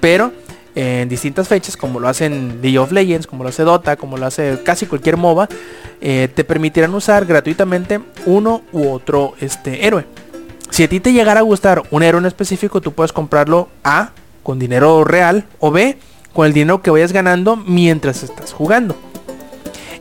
Pero 0.00 0.32
en 0.74 1.08
distintas 1.08 1.48
fechas, 1.48 1.76
como 1.76 2.00
lo 2.00 2.08
hacen 2.08 2.60
League 2.62 2.78
of 2.78 2.92
Legends, 2.92 3.26
como 3.26 3.42
lo 3.42 3.50
hace 3.50 3.62
Dota, 3.62 3.96
como 3.96 4.16
lo 4.16 4.26
hace 4.26 4.60
casi 4.64 4.86
cualquier 4.86 5.16
MOBA, 5.16 5.48
eh, 6.00 6.28
te 6.34 6.44
permitirán 6.44 6.94
usar 6.94 7.26
gratuitamente 7.26 8.00
uno 8.26 8.62
u 8.72 8.88
otro 8.90 9.34
este, 9.40 9.86
héroe. 9.86 10.06
Si 10.70 10.82
a 10.82 10.88
ti 10.88 10.98
te 11.00 11.12
llegara 11.12 11.40
a 11.40 11.42
gustar 11.42 11.82
un 11.90 12.02
héroe 12.02 12.20
en 12.20 12.26
específico, 12.26 12.80
tú 12.80 12.92
puedes 12.92 13.12
comprarlo 13.12 13.68
A 13.84 14.12
con 14.42 14.58
dinero 14.58 15.04
real 15.04 15.46
o 15.58 15.70
B 15.70 15.98
con 16.32 16.46
el 16.46 16.52
dinero 16.52 16.82
que 16.82 16.90
vayas 16.90 17.12
ganando 17.12 17.56
mientras 17.56 18.22
estás 18.22 18.52
jugando. 18.52 18.96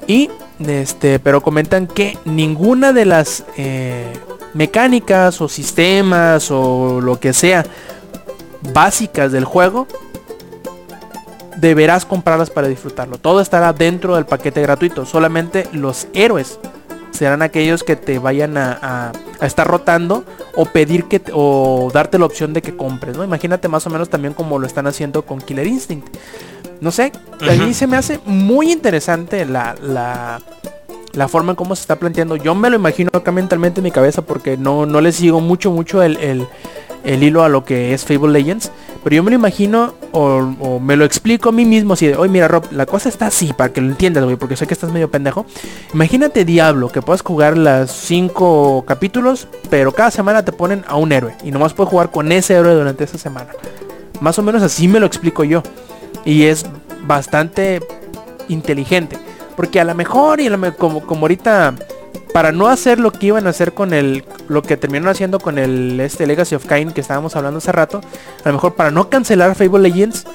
Y 0.08 0.30
este, 0.60 1.20
pero 1.20 1.42
comentan 1.42 1.88
que 1.88 2.18
ninguna 2.26 2.94
de 2.94 3.06
las 3.06 3.44
eh, 3.58 4.12
mecánicas 4.54 5.42
o 5.42 5.50
sistemas 5.50 6.52
o 6.52 7.02
lo 7.02 7.20
que 7.20 7.34
sea 7.34 7.66
básicas 8.74 9.32
del 9.32 9.46
juego 9.46 9.88
deberás 11.58 12.06
comprarlas 12.06 12.50
para 12.50 12.68
disfrutarlo. 12.68 13.18
Todo 13.18 13.42
estará 13.42 13.74
dentro 13.74 14.16
del 14.16 14.26
paquete 14.26 14.62
gratuito. 14.62 15.06
Solamente 15.06 15.68
los 15.74 16.08
héroes 16.14 16.60
serán 17.12 17.41
aquellos 17.41 17.84
que 17.84 17.95
te 17.95 18.20
vayan 18.20 18.57
a, 18.57 18.72
a- 18.82 19.12
a 19.39 19.45
estar 19.45 19.68
rotando 19.68 20.24
o 20.55 20.66
pedir 20.66 21.05
que 21.05 21.20
te- 21.20 21.32
o 21.34 21.89
darte 21.93 22.18
la 22.20 22.26
opción 22.26 22.53
de 22.53 22.62
que 22.62 22.76
compres, 22.76 23.16
¿no? 23.18 23.24
Imagínate 23.24 23.68
más 23.68 23.86
o 23.88 23.89
menos 23.89 24.09
también 24.09 24.34
como 24.34 24.59
lo 24.59 24.68
están 24.68 24.88
haciendo 24.88 25.24
con 25.24 25.39
Killer 25.41 25.68
Instinct. 25.68 26.07
No 26.80 26.91
sé, 26.91 27.12
a 27.41 27.53
mí 27.66 27.74
se 27.74 27.86
me 27.88 27.97
hace 27.97 28.20
muy 28.26 28.72
interesante 28.72 29.45
la, 29.45 29.76
la, 29.84 30.41
la 31.14 31.28
forma 31.28 31.51
en 31.51 31.55
cómo 31.55 31.76
se 31.76 31.82
está 31.82 31.95
planteando. 31.97 32.36
Yo 32.38 32.55
me 32.55 32.70
lo 32.70 32.76
imagino 32.76 33.09
acá 33.14 33.32
mentalmente 33.32 33.82
en 33.82 33.84
mi 33.84 33.91
cabeza 33.91 34.22
porque 34.24 34.57
no, 34.57 34.86
no 34.88 34.99
le 35.01 35.12
sigo 35.12 35.41
mucho, 35.41 35.70
mucho 35.72 36.01
el, 36.01 36.18
el- 36.18 36.47
el 37.04 37.24
hilo 37.24 37.43
a 37.43 37.49
lo 37.49 37.66
que 37.66 37.93
es 37.93 38.06
Fable 38.06 38.32
Legends. 38.32 38.72
Pero 39.04 39.16
yo 39.16 39.24
me 39.24 39.32
lo 39.32 39.36
imagino 39.36 39.95
o, 40.12 40.80
me 40.80 40.95
lo 40.95 41.06
explico 41.06 41.49
a 41.49 41.52
mí 41.52 41.66
mismo 41.66 41.93
así 41.93 42.08
de, 42.08 42.16
oye 42.16 42.32
mira 42.32 42.47
Rob, 42.47 42.66
la 42.72 42.86
cosa 42.86 43.10
está 43.10 43.28
así 43.28 43.52
para 43.54 43.74
que 43.74 43.82
lo 43.82 43.88
entiendas, 43.88 44.24
güey, 44.24 44.36
porque 44.36 44.56
sé 44.56 44.68
que 44.68 44.74
estás 44.74 44.91
medio 44.91 45.10
pendejo. 45.10 45.45
Imagínate 45.93 46.45
Diablo, 46.45 46.89
que 46.89 47.02
puedas 47.02 47.22
jugar 47.22 47.58
las 47.58 47.91
cinco 47.91 48.84
capítulos, 48.86 49.47
pero 49.70 49.91
cada 49.91 50.12
semana 50.12 50.45
te 50.45 50.52
ponen 50.52 50.84
a 50.88 50.95
un 50.97 51.12
héroe. 51.12 51.36
Y 51.43 51.52
nomás 51.52 51.74
puedes 51.74 51.89
jugar 51.89 52.12
con 52.12 52.32
ese 52.32 52.54
héroe 52.54 52.76
durante 52.76 53.04
esa 53.04 53.18
semana. 53.18 53.49
Más 54.20 54.38
o 54.38 54.43
menos 54.43 54.62
así 54.62 54.88
me 54.88 54.99
lo 54.99 55.08
explico 55.08 55.43
yo. 55.43 55.64
Y 56.24 56.43
es 56.43 56.66
bastante 57.08 57.82
inteligente. 58.47 59.18
Porque 59.62 59.80
a 59.80 59.84
lo 59.84 59.93
mejor, 59.93 60.41
y 60.41 60.49
como, 60.76 61.05
como 61.05 61.26
ahorita, 61.26 61.76
para 62.34 62.51
no 62.51 62.66
hacer 62.66 62.99
lo 62.99 63.12
que 63.12 63.28
iban 63.28 63.45
a 63.45 63.51
hacer 63.51 63.76
con 63.76 63.93
el, 63.93 64.26
lo 64.47 64.64
que 64.64 64.76
terminaron 64.76 65.12
haciendo 65.12 65.39
con 65.39 65.59
el 65.59 65.99
este 65.99 66.26
Legacy 66.26 66.55
of 66.55 66.66
Kain 66.66 66.91
que 66.93 67.01
estábamos 67.01 67.36
hablando 67.36 67.59
hace 67.59 67.72
rato, 67.72 68.01
a 68.43 68.49
lo 68.49 68.53
mejor 68.55 68.74
para 68.74 68.89
no 68.89 69.07
cancelar 69.07 69.53
Fable 69.53 69.88
Legends, 69.88 70.26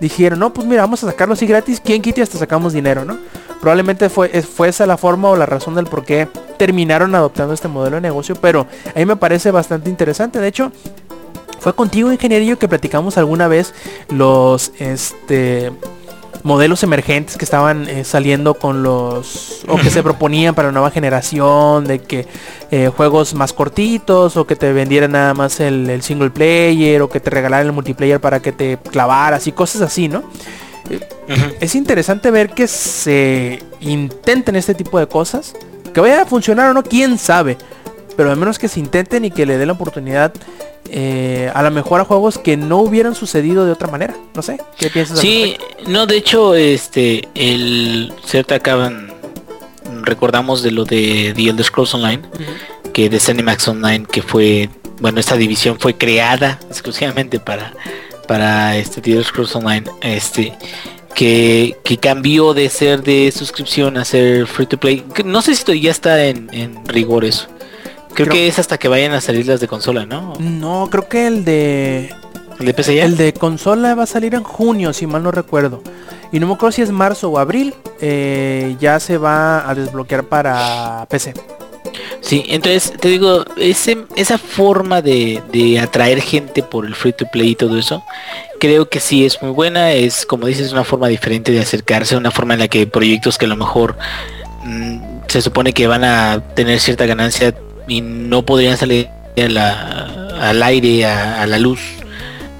dijeron, 0.00 0.40
no, 0.40 0.52
pues 0.52 0.66
mira, 0.66 0.82
vamos 0.82 1.04
a 1.04 1.06
sacarlo 1.06 1.34
así 1.34 1.46
gratis, 1.46 1.80
quien 1.80 2.02
quite 2.02 2.22
hasta 2.22 2.38
sacamos 2.38 2.72
dinero, 2.72 3.04
¿no? 3.04 3.18
Probablemente 3.60 4.08
fue, 4.08 4.30
fue 4.42 4.70
esa 4.70 4.84
la 4.84 4.96
forma 4.96 5.30
o 5.30 5.36
la 5.36 5.46
razón 5.46 5.76
del 5.76 5.86
por 5.86 6.04
qué 6.04 6.26
terminaron 6.58 7.14
adoptando 7.14 7.54
este 7.54 7.68
modelo 7.68 7.94
de 7.94 8.02
negocio, 8.02 8.34
pero 8.34 8.66
a 8.96 8.98
mí 8.98 9.06
me 9.06 9.14
parece 9.14 9.52
bastante 9.52 9.90
interesante. 9.90 10.40
De 10.40 10.48
hecho, 10.48 10.72
fue 11.60 11.72
contigo, 11.72 12.10
ingenierillo, 12.10 12.58
que 12.58 12.66
platicamos 12.66 13.16
alguna 13.16 13.46
vez 13.46 13.74
los 14.08 14.72
este 14.80 15.70
modelos 16.42 16.82
emergentes 16.82 17.36
que 17.36 17.44
estaban 17.44 17.88
eh, 17.88 18.04
saliendo 18.04 18.54
con 18.54 18.82
los 18.82 19.62
o 19.68 19.76
que 19.76 19.90
se 19.90 20.02
proponían 20.04 20.54
para 20.54 20.68
la 20.68 20.72
nueva 20.72 20.90
generación 20.90 21.84
de 21.84 22.00
que 22.00 22.26
eh, 22.70 22.90
juegos 22.94 23.34
más 23.34 23.52
cortitos 23.52 24.36
o 24.36 24.46
que 24.46 24.56
te 24.56 24.72
vendieran 24.72 25.12
nada 25.12 25.34
más 25.34 25.60
el, 25.60 25.88
el 25.88 26.02
single 26.02 26.30
player 26.30 27.02
o 27.02 27.08
que 27.08 27.20
te 27.20 27.30
regalaran 27.30 27.66
el 27.66 27.72
multiplayer 27.72 28.20
para 28.20 28.40
que 28.40 28.52
te 28.52 28.78
clavaras 28.78 29.46
y 29.46 29.52
cosas 29.52 29.82
así, 29.82 30.08
¿no? 30.08 30.24
Ujú. 31.28 31.54
Es 31.60 31.74
interesante 31.74 32.30
ver 32.30 32.50
que 32.50 32.66
se 32.66 33.62
intenten 33.80 34.56
este 34.56 34.74
tipo 34.74 34.98
de 34.98 35.06
cosas. 35.06 35.54
Que 35.94 36.00
vaya 36.00 36.22
a 36.22 36.26
funcionar 36.26 36.70
o 36.70 36.74
no, 36.74 36.82
quién 36.82 37.18
sabe. 37.18 37.56
Pero 38.16 38.30
al 38.30 38.36
menos 38.36 38.58
que 38.58 38.68
se 38.68 38.80
intenten 38.80 39.24
y 39.24 39.30
que 39.30 39.46
le 39.46 39.58
den 39.58 39.68
la 39.68 39.74
oportunidad 39.74 40.32
eh, 40.90 41.50
a 41.54 41.62
lo 41.62 41.70
mejor 41.70 42.00
a 42.00 42.04
juegos 42.04 42.38
que 42.38 42.56
no 42.56 42.78
hubieran 42.78 43.14
sucedido 43.14 43.64
de 43.64 43.72
otra 43.72 43.88
manera. 43.88 44.14
No 44.34 44.42
sé, 44.42 44.58
¿qué 44.78 44.90
piensas? 44.90 45.18
Sí, 45.18 45.56
no, 45.86 46.06
de 46.06 46.16
hecho, 46.16 46.54
este, 46.54 47.28
el 47.34 48.12
cierto 48.24 48.54
acaban, 48.54 49.12
recordamos 50.02 50.62
de 50.62 50.70
lo 50.70 50.84
de 50.84 51.32
The 51.34 51.50
Elder 51.50 51.64
Scrolls 51.64 51.94
Online, 51.94 52.22
que 52.92 53.08
de 53.08 53.20
Cinemax 53.20 53.68
Online, 53.68 54.06
que 54.10 54.22
fue, 54.22 54.68
bueno, 55.00 55.20
esta 55.20 55.36
división 55.36 55.78
fue 55.78 55.94
creada 55.94 56.58
exclusivamente 56.68 57.40
para, 57.40 57.72
para 58.28 58.76
este 58.76 59.00
The 59.00 59.12
Elder 59.12 59.24
Scrolls 59.24 59.56
Online, 59.56 59.84
este, 60.02 60.52
que, 61.14 61.76
que 61.84 61.96
cambió 61.98 62.54
de 62.54 62.68
ser 62.68 63.02
de 63.02 63.32
suscripción 63.32 63.96
a 63.96 64.04
ser 64.04 64.46
free 64.46 64.66
to 64.66 64.78
play. 64.78 65.04
No 65.24 65.42
sé 65.42 65.54
si 65.54 65.64
todavía 65.64 65.90
está 65.90 66.24
en, 66.24 66.48
en 66.52 66.84
rigor 66.86 67.24
eso. 67.24 67.48
Creo, 68.14 68.26
Creo- 68.26 68.32
que 68.32 68.46
es 68.48 68.58
hasta 68.58 68.78
que 68.78 68.88
vayan 68.88 69.12
a 69.12 69.20
salir 69.20 69.46
las 69.46 69.60
de 69.60 69.68
consola, 69.68 70.04
¿no? 70.06 70.34
No, 70.38 70.88
creo 70.90 71.08
que 71.08 71.26
el 71.26 71.44
de 71.44 72.14
¿El 72.60 72.66
de 72.66 72.74
PC 72.74 72.96
ya? 72.96 73.04
el 73.04 73.16
de 73.16 73.32
consola 73.32 73.94
va 73.94 74.02
a 74.04 74.06
salir 74.06 74.34
en 74.34 74.42
junio, 74.42 74.92
si 74.92 75.06
mal 75.06 75.22
no 75.22 75.30
recuerdo. 75.30 75.82
Y 76.30 76.40
no 76.40 76.46
me 76.46 76.54
acuerdo 76.54 76.72
si 76.72 76.82
es 76.82 76.90
marzo 76.90 77.28
o 77.30 77.38
abril. 77.38 77.74
eh, 78.04 78.74
ya 78.80 78.98
se 78.98 79.16
va 79.16 79.68
a 79.68 79.74
desbloquear 79.76 80.24
para 80.24 81.06
PC. 81.08 81.34
Sí, 82.20 82.44
entonces 82.48 82.92
te 82.98 83.08
digo, 83.08 83.44
ese, 83.56 83.98
esa 84.16 84.38
forma 84.38 85.02
de, 85.02 85.42
de 85.52 85.78
atraer 85.78 86.20
gente 86.20 86.62
por 86.62 86.86
el 86.86 86.94
free 86.94 87.12
to 87.12 87.26
play 87.32 87.50
y 87.50 87.54
todo 87.54 87.78
eso, 87.78 88.02
creo 88.60 88.88
que 88.88 88.98
sí 89.00 89.24
es 89.26 89.40
muy 89.42 89.50
buena. 89.52 89.92
Es 89.92 90.24
como 90.26 90.46
dices, 90.46 90.72
una 90.72 90.84
forma 90.84 91.08
diferente 91.08 91.52
de 91.52 91.60
acercarse, 91.60 92.16
una 92.16 92.30
forma 92.30 92.54
en 92.54 92.60
la 92.60 92.68
que 92.68 92.86
proyectos 92.86 93.38
que 93.38 93.44
a 93.46 93.48
lo 93.48 93.56
mejor 93.56 93.96
mm, 94.64 94.98
se 95.28 95.42
supone 95.42 95.72
que 95.72 95.86
van 95.86 96.04
a 96.04 96.42
tener 96.54 96.80
cierta 96.80 97.06
ganancia 97.06 97.54
y 97.88 98.00
no 98.00 98.44
podrían 98.44 98.76
salir 98.76 99.08
a 99.36 99.48
la- 99.48 100.28
al 100.40 100.62
aire, 100.62 101.04
a, 101.06 101.42
a 101.42 101.46
la 101.46 101.58
luz, 101.58 101.80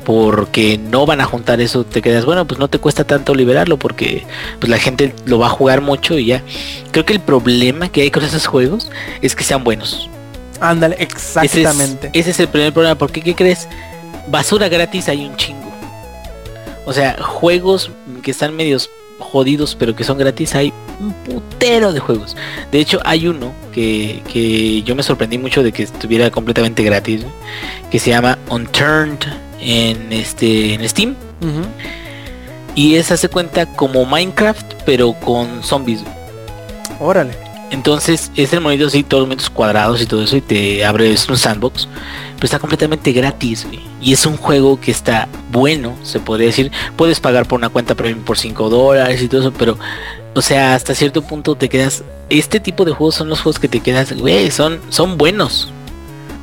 porque 0.05 0.79
no 0.79 1.07
van 1.07 1.21
a 1.21 1.25
juntar 1.25 1.61
eso, 1.61 1.85
te 1.85 2.03
quedas, 2.03 2.25
bueno, 2.25 2.45
pues 2.47 2.59
no 2.59 2.69
te 2.69 2.79
cuesta 2.79 3.05
tanto 3.05 3.35
liberarlo 3.35 3.77
porque 3.77 4.25
pues 4.59 4.69
la 4.71 4.79
gente 4.79 5.15
lo 5.27 5.39
va 5.39 5.47
a 5.47 5.51
jugar 5.51 5.81
mucho 5.81 6.19
y 6.19 6.27
ya. 6.27 6.43
Creo 6.91 7.05
que 7.05 7.13
el 7.13 7.21
problema 7.21 7.89
que 7.89 8.03
hay 8.03 8.11
con 8.11 8.25
esos 8.25 8.47
juegos 8.47 8.91
es 9.21 9.35
que 9.37 9.45
sean 9.45 9.63
buenos. 9.65 10.09
Ándale, 10.61 10.97
Ese 10.99 11.07
es- 11.07 11.37
exactamente. 11.57 12.11
Ese 12.13 12.31
es, 12.31 12.41
el 12.41 12.49
primer 12.49 12.73
problema, 12.73 12.97
porque 12.97 13.21
¿qué 13.21 13.35
crees? 13.35 13.69
Basura 14.29 14.69
gratis 14.69 15.09
hay 15.09 15.25
un 15.27 15.37
chingo. 15.37 15.73
O 16.85 16.93
sea, 16.93 17.17
juegos 17.21 17.91
que 18.23 18.31
están 18.33 18.55
medios 18.55 18.91
jodidos 19.19 19.77
pero 19.79 19.95
que 19.95 20.03
son 20.05 20.19
gratis 20.19 20.55
hay 20.57 20.73
un 21.03 21.13
putero 21.13 21.93
de 21.93 22.01
juegos. 22.01 22.37
De 22.71 22.81
hecho 22.81 23.01
hay 23.05 23.27
uno 23.27 23.53
que, 23.73 24.23
que 24.33 24.83
yo 24.83 24.95
me 24.95 25.03
sorprendí 25.03 25.39
mucho 25.39 25.63
de 25.63 25.73
que 25.73 25.83
estuviera 25.83 26.31
completamente 26.31 26.83
gratis, 26.83 27.25
que 27.91 27.99
se 27.99 28.11
llama 28.11 28.39
Unturned 28.49 29.21
en 29.61 30.13
este 30.13 30.75
en 30.75 30.89
Steam 30.89 31.15
y 32.75 32.95
es 32.97 33.11
hace 33.13 33.29
cuenta 33.29 33.67
como 33.67 34.05
Minecraft 34.05 34.75
pero 34.87 35.13
con 35.13 35.63
zombies. 35.63 36.03
Órale. 37.01 37.33
Entonces 37.71 38.31
es 38.37 38.53
el 38.53 38.61
monito 38.61 38.87
así, 38.87 39.03
todos 39.03 39.23
los 39.23 39.29
momentos 39.29 39.51
cuadrados 39.51 40.03
y 40.03 40.07
todo 40.07 40.23
eso 40.23 40.37
y 40.37 40.43
te 40.43 40.85
abres 40.85 41.29
un 41.29 41.39
sandbox. 41.39 41.89
Pero 42.35 42.45
está 42.45 42.59
completamente 42.59 43.13
gratis, 43.13 43.65
güey. 43.65 43.81
Y 44.01 44.13
es 44.13 44.27
un 44.27 44.37
juego 44.37 44.81
que 44.81 44.91
está 44.91 45.29
bueno, 45.51 45.97
se 46.03 46.21
podría 46.21 46.49
decir. 46.49 46.71
Puedes 46.97 47.21
pagar 47.21 47.47
por 47.47 47.59
una 47.59 47.71
cuenta 47.71 47.95
premium 47.95 48.25
por 48.25 48.37
5 48.37 48.69
dólares 48.69 49.23
y 49.23 49.29
todo 49.29 49.41
eso, 49.41 49.53
pero... 49.53 49.79
O 50.35 50.43
sea, 50.43 50.75
hasta 50.75 50.95
cierto 50.95 51.23
punto 51.23 51.55
te 51.55 51.69
quedas... 51.69 52.05
Este 52.31 52.61
tipo 52.61 52.85
de 52.85 52.93
juegos 52.93 53.17
son 53.17 53.29
los 53.29 53.41
juegos 53.41 53.59
que 53.59 53.69
te 53.69 53.81
quedas, 53.81 54.13
güey, 54.13 54.51
son, 54.51 54.81
son 54.89 55.19
buenos. 55.19 55.71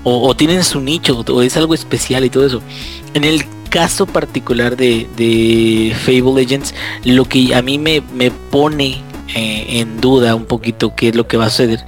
O, 0.04 0.28
o 0.28 0.36
tienen 0.36 0.64
su 0.64 0.80
nicho, 0.80 1.20
o 1.28 1.42
es 1.42 1.58
algo 1.58 1.74
especial 1.74 2.24
y 2.24 2.30
todo 2.30 2.46
eso. 2.46 2.62
En 3.14 3.24
el 3.24 3.44
caso 3.70 4.06
particular 4.06 4.76
de, 4.76 5.08
de 5.16 5.96
Fable 5.96 6.42
Legends, 6.42 6.74
lo 7.06 7.26
que 7.26 7.56
a 7.56 7.62
mí 7.62 7.78
me, 7.78 8.02
me 8.14 8.32
pone 8.32 9.02
eh, 9.36 9.66
en 9.80 10.02
duda 10.02 10.36
un 10.36 10.46
poquito 10.46 10.96
qué 10.96 11.10
es 11.10 11.16
lo 11.16 11.28
que 11.28 11.38
va 11.38 11.46
a 11.46 11.50
suceder, 11.50 11.86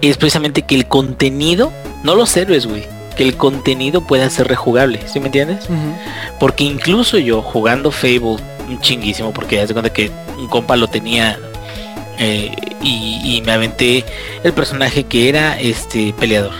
es 0.00 0.16
precisamente 0.16 0.62
que 0.62 0.74
el 0.74 0.86
contenido, 0.86 1.72
no 2.02 2.14
los 2.14 2.36
héroes, 2.36 2.66
güey, 2.66 2.84
que 3.16 3.24
el 3.24 3.36
contenido 3.36 4.00
pueda 4.00 4.28
ser 4.30 4.48
rejugable, 4.48 5.00
¿sí 5.06 5.20
me 5.20 5.26
entiendes? 5.26 5.66
Porque 6.40 6.64
incluso 6.64 7.18
yo 7.18 7.42
jugando 7.42 7.90
Fable 7.90 8.36
chinguísimo, 8.80 9.32
porque 9.32 9.56
ya 9.56 9.66
se 9.66 9.72
cuenta 9.72 9.92
que 9.92 10.10
un 10.38 10.48
compa 10.48 10.76
lo 10.76 10.88
tenía 10.88 11.38
eh, 12.18 12.52
y, 12.82 13.42
me 13.44 13.52
aventé 13.52 14.04
el 14.42 14.52
personaje 14.52 15.04
que 15.04 15.28
era 15.28 15.58
este 15.58 16.14
peleador. 16.18 16.52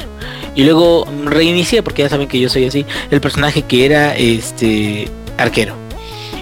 Y 0.54 0.64
luego 0.64 1.06
reinicié, 1.24 1.82
porque 1.82 2.02
ya 2.02 2.08
saben 2.08 2.28
que 2.28 2.38
yo 2.38 2.48
soy 2.48 2.66
así, 2.66 2.86
el 3.10 3.20
personaje 3.20 3.62
que 3.62 3.86
era 3.86 4.16
este 4.16 5.08
arquero. 5.38 5.74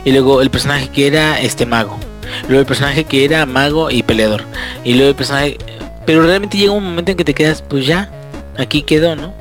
Y 0.05 0.10
luego 0.12 0.43
el 0.43 0.51
personaje 0.51 0.89
que 0.89 1.06
era 1.06 1.40
este 1.40 1.64
mago. 1.66 1.98
Luego 2.48 2.60
el 2.60 2.66
personaje 2.66 3.05
que 3.05 3.24
era 3.24 3.47
mago 3.47 3.90
y 3.90 4.02
peleador. 4.02 4.44
Y 4.84 4.94
luego 4.94 5.10
el 5.10 5.16
personaje... 5.16 5.59
Pero 6.05 6.22
realmente 6.22 6.59
llega 6.59 6.72
un 6.72 6.84
momento 6.84 7.12
en 7.12 7.16
que 7.16 7.24
te 7.24 7.34
quedas, 7.34 7.62
pues 7.62 7.86
ya, 7.86 8.10
aquí 8.59 8.82
quedó, 8.82 9.14
¿no? 9.14 9.32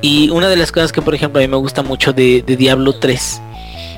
Y 0.00 0.30
una 0.30 0.48
de 0.48 0.56
las 0.56 0.72
cosas 0.72 0.90
que 0.90 1.02
por 1.02 1.14
ejemplo 1.14 1.40
a 1.40 1.42
mí 1.42 1.48
me 1.48 1.58
gusta 1.58 1.82
mucho 1.82 2.14
de, 2.14 2.42
de 2.42 2.56
Diablo 2.56 2.94
3 2.94 3.42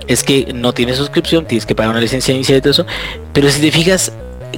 es 0.09 0.25
que 0.25 0.53
no 0.55 0.73
tienes 0.73 0.97
suscripción, 0.97 1.47
tienes 1.47 1.67
que 1.67 1.75
pagar 1.75 1.93
una 1.93 2.01
licencia 2.01 2.35
inicial 2.35 2.59
y 2.59 2.61
todo 2.61 2.71
eso. 2.73 2.87
Pero 3.33 3.51
si 3.51 3.61
te 3.61 3.71
fijas, 3.71 4.13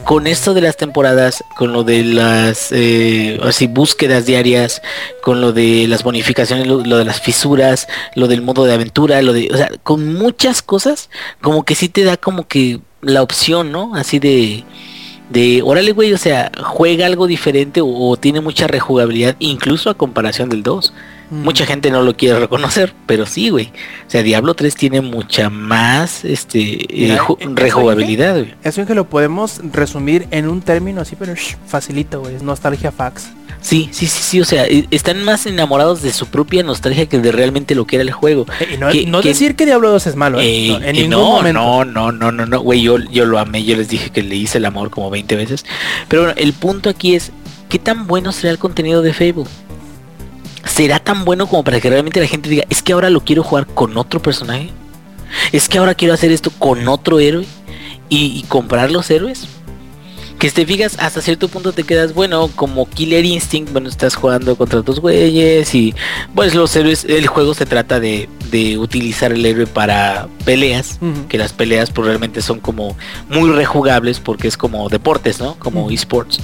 con 0.04 0.26
esto 0.26 0.54
de 0.54 0.60
las 0.60 0.76
temporadas, 0.76 1.44
con 1.56 1.72
lo 1.72 1.84
de 1.84 2.04
las 2.04 2.72
eh, 2.72 3.38
así, 3.42 3.66
búsquedas 3.66 4.26
diarias, 4.26 4.82
con 5.22 5.40
lo 5.40 5.52
de 5.52 5.86
las 5.88 6.02
bonificaciones, 6.02 6.66
lo, 6.66 6.82
de 6.82 7.04
las 7.04 7.20
fisuras, 7.20 7.88
lo 8.14 8.28
del 8.28 8.42
modo 8.42 8.64
de 8.64 8.74
aventura, 8.74 9.20
lo 9.22 9.32
de, 9.32 9.48
o 9.52 9.56
sea, 9.56 9.70
con 9.82 10.14
muchas 10.14 10.62
cosas, 10.62 11.10
como 11.40 11.64
que 11.64 11.74
sí 11.74 11.88
te 11.88 12.04
da 12.04 12.16
como 12.16 12.46
que 12.46 12.80
la 13.02 13.22
opción, 13.22 13.72
¿no? 13.72 13.94
Así 13.94 14.18
de 14.18 14.64
de 15.30 15.62
órale 15.64 15.92
güey, 15.92 16.12
o 16.12 16.18
sea, 16.18 16.50
juega 16.60 17.06
algo 17.06 17.28
diferente 17.28 17.80
o, 17.80 17.86
o 17.86 18.16
tiene 18.16 18.40
mucha 18.40 18.66
rejugabilidad, 18.66 19.36
incluso 19.38 19.88
a 19.90 19.94
comparación 19.94 20.48
del 20.48 20.62
2. 20.62 20.92
Mm. 21.30 21.42
Mucha 21.44 21.64
gente 21.64 21.90
no 21.90 22.02
lo 22.02 22.16
quiere 22.16 22.38
reconocer, 22.40 22.92
pero 23.06 23.24
sí, 23.24 23.50
güey. 23.50 23.66
O 24.06 24.10
sea, 24.10 24.22
Diablo 24.22 24.54
3 24.54 24.74
tiene 24.74 25.00
mucha 25.00 25.48
más 25.48 26.24
este 26.24 26.86
Mira, 26.92 27.14
eh, 27.14 27.18
¿eso 27.18 27.38
rejugabilidad, 27.54 28.34
güey. 28.34 28.54
Eso 28.64 28.80
es 28.82 28.86
que 28.88 28.94
lo 28.94 29.08
podemos 29.08 29.60
resumir 29.72 30.26
en 30.32 30.48
un 30.48 30.60
término 30.60 31.00
así, 31.00 31.14
pero 31.16 31.34
shh, 31.34 31.56
facilito, 31.66 32.20
güey. 32.20 32.34
Es 32.34 32.42
nostalgia 32.42 32.90
fax. 32.90 33.28
Sí, 33.62 33.90
sí, 33.92 34.06
sí, 34.06 34.22
sí, 34.22 34.40
o 34.40 34.44
sea, 34.44 34.64
e- 34.66 34.86
están 34.90 35.22
más 35.22 35.44
enamorados 35.46 36.00
de 36.02 36.12
su 36.12 36.26
propia 36.26 36.62
nostalgia 36.62 37.06
que 37.06 37.18
de 37.18 37.30
realmente 37.30 37.74
lo 37.74 37.86
que 37.86 37.96
era 37.96 38.02
el 38.02 38.10
juego. 38.10 38.46
Eh, 38.58 38.68
Y 38.74 38.76
no, 38.78 38.88
Que- 38.90 39.06
no 39.06 39.20
que- 39.20 39.28
decir 39.28 39.54
que 39.54 39.66
Diablo 39.66 39.90
2 39.90 40.06
es 40.06 40.16
malo, 40.16 40.40
¿eh? 40.40 40.44
Eh, 40.46 40.68
No, 40.70 40.76
en 40.78 40.82
eh, 40.84 40.92
ningún 40.94 41.10
no, 41.10 41.24
momento. 41.26 41.60
no, 41.60 41.84
no, 41.84 42.10
no, 42.12 42.32
no, 42.32 42.46
no, 42.46 42.60
güey, 42.60 42.80
yo, 42.82 42.98
yo 42.98 43.24
lo 43.26 43.38
amé, 43.38 43.62
yo 43.64 43.76
les 43.76 43.88
dije 43.88 44.10
que 44.10 44.22
le 44.22 44.34
hice 44.34 44.58
el 44.58 44.64
amor 44.64 44.88
como 44.90 45.10
20 45.10 45.36
veces. 45.36 45.64
Pero 46.08 46.22
bueno, 46.22 46.34
el 46.40 46.54
punto 46.54 46.88
aquí 46.88 47.14
es, 47.14 47.32
¿qué 47.68 47.78
tan 47.78 48.06
bueno 48.06 48.32
será 48.32 48.50
el 48.50 48.58
contenido 48.58 49.02
de 49.02 49.12
Fable? 49.12 49.44
¿Será 50.64 50.98
tan 50.98 51.24
bueno 51.24 51.46
como 51.46 51.64
para 51.64 51.80
que 51.80 51.90
realmente 51.90 52.20
la 52.20 52.26
gente 52.26 52.48
diga, 52.48 52.64
es 52.68 52.82
que 52.82 52.92
ahora 52.92 53.10
lo 53.10 53.24
quiero 53.24 53.42
jugar 53.42 53.66
con 53.66 53.96
otro 53.96 54.20
personaje? 54.20 54.70
¿Es 55.52 55.68
que 55.68 55.78
ahora 55.78 55.94
quiero 55.94 56.14
hacer 56.14 56.32
esto 56.32 56.50
con 56.50 56.86
otro 56.88 57.20
héroe? 57.20 57.46
¿Y, 58.08 58.38
y 58.38 58.42
comprar 58.48 58.90
los 58.90 59.10
héroes? 59.10 59.46
Que 60.40 60.48
si 60.48 60.54
te 60.54 60.64
fijas, 60.64 60.96
hasta 60.98 61.20
cierto 61.20 61.48
punto 61.48 61.72
te 61.72 61.84
quedas, 61.84 62.14
bueno, 62.14 62.48
como 62.56 62.88
Killer 62.88 63.26
Instinct, 63.26 63.72
bueno, 63.72 63.90
estás 63.90 64.14
jugando 64.14 64.56
contra 64.56 64.82
tus 64.82 64.98
güeyes 64.98 65.74
y 65.74 65.94
pues 66.34 66.54
los 66.54 66.74
héroes, 66.74 67.04
el 67.04 67.26
juego 67.26 67.52
se 67.52 67.66
trata 67.66 68.00
de, 68.00 68.26
de 68.50 68.78
utilizar 68.78 69.32
el 69.32 69.44
héroe 69.44 69.66
para 69.66 70.28
peleas, 70.46 70.98
que 71.28 71.36
las 71.36 71.52
peleas 71.52 71.90
pues 71.90 72.06
realmente 72.06 72.40
son 72.40 72.58
como 72.58 72.96
muy 73.28 73.50
rejugables 73.50 74.18
porque 74.18 74.48
es 74.48 74.56
como 74.56 74.88
deportes, 74.88 75.40
¿no? 75.40 75.56
Como 75.58 75.90
esports. 75.90 76.40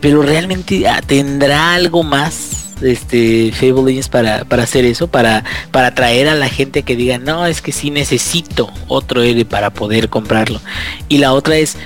Pero 0.00 0.22
realmente 0.22 0.86
ah, 0.86 1.02
tendrá 1.04 1.74
algo 1.74 2.04
más 2.04 2.63
este 2.92 3.52
Fable 3.52 3.84
Legends 3.84 4.08
para, 4.08 4.44
para 4.44 4.64
hacer 4.64 4.84
eso, 4.84 5.08
para, 5.08 5.44
para 5.70 5.88
atraer 5.88 6.28
a 6.28 6.34
la 6.34 6.48
gente 6.48 6.82
que 6.82 6.96
diga, 6.96 7.18
no, 7.18 7.46
es 7.46 7.62
que 7.62 7.72
sí 7.72 7.90
necesito 7.90 8.70
otro 8.88 9.22
héroe 9.22 9.44
para 9.44 9.70
poder 9.70 10.08
comprarlo. 10.08 10.60
Y 11.08 11.18
la 11.18 11.32
otra 11.32 11.56
es, 11.56 11.76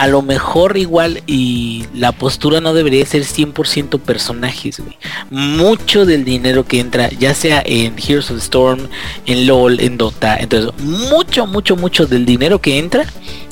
a 0.00 0.06
lo 0.06 0.22
mejor 0.22 0.78
igual 0.78 1.22
y 1.26 1.84
la 1.94 2.12
postura 2.12 2.62
no 2.62 2.72
debería 2.72 3.04
ser 3.04 3.22
100% 3.22 4.00
personajes. 4.00 4.82
Mucho 5.28 6.06
del 6.06 6.24
dinero 6.24 6.64
que 6.64 6.80
entra, 6.80 7.10
ya 7.10 7.34
sea 7.34 7.62
en 7.64 7.96
Heroes 7.98 8.30
of 8.30 8.38
the 8.38 8.42
Storm, 8.42 8.88
en 9.26 9.46
LOL, 9.46 9.78
en 9.78 9.98
Dota, 9.98 10.38
entonces 10.38 10.72
mucho, 10.82 11.46
mucho, 11.46 11.76
mucho 11.76 12.06
del 12.06 12.24
dinero 12.24 12.62
que 12.62 12.78
entra 12.78 13.04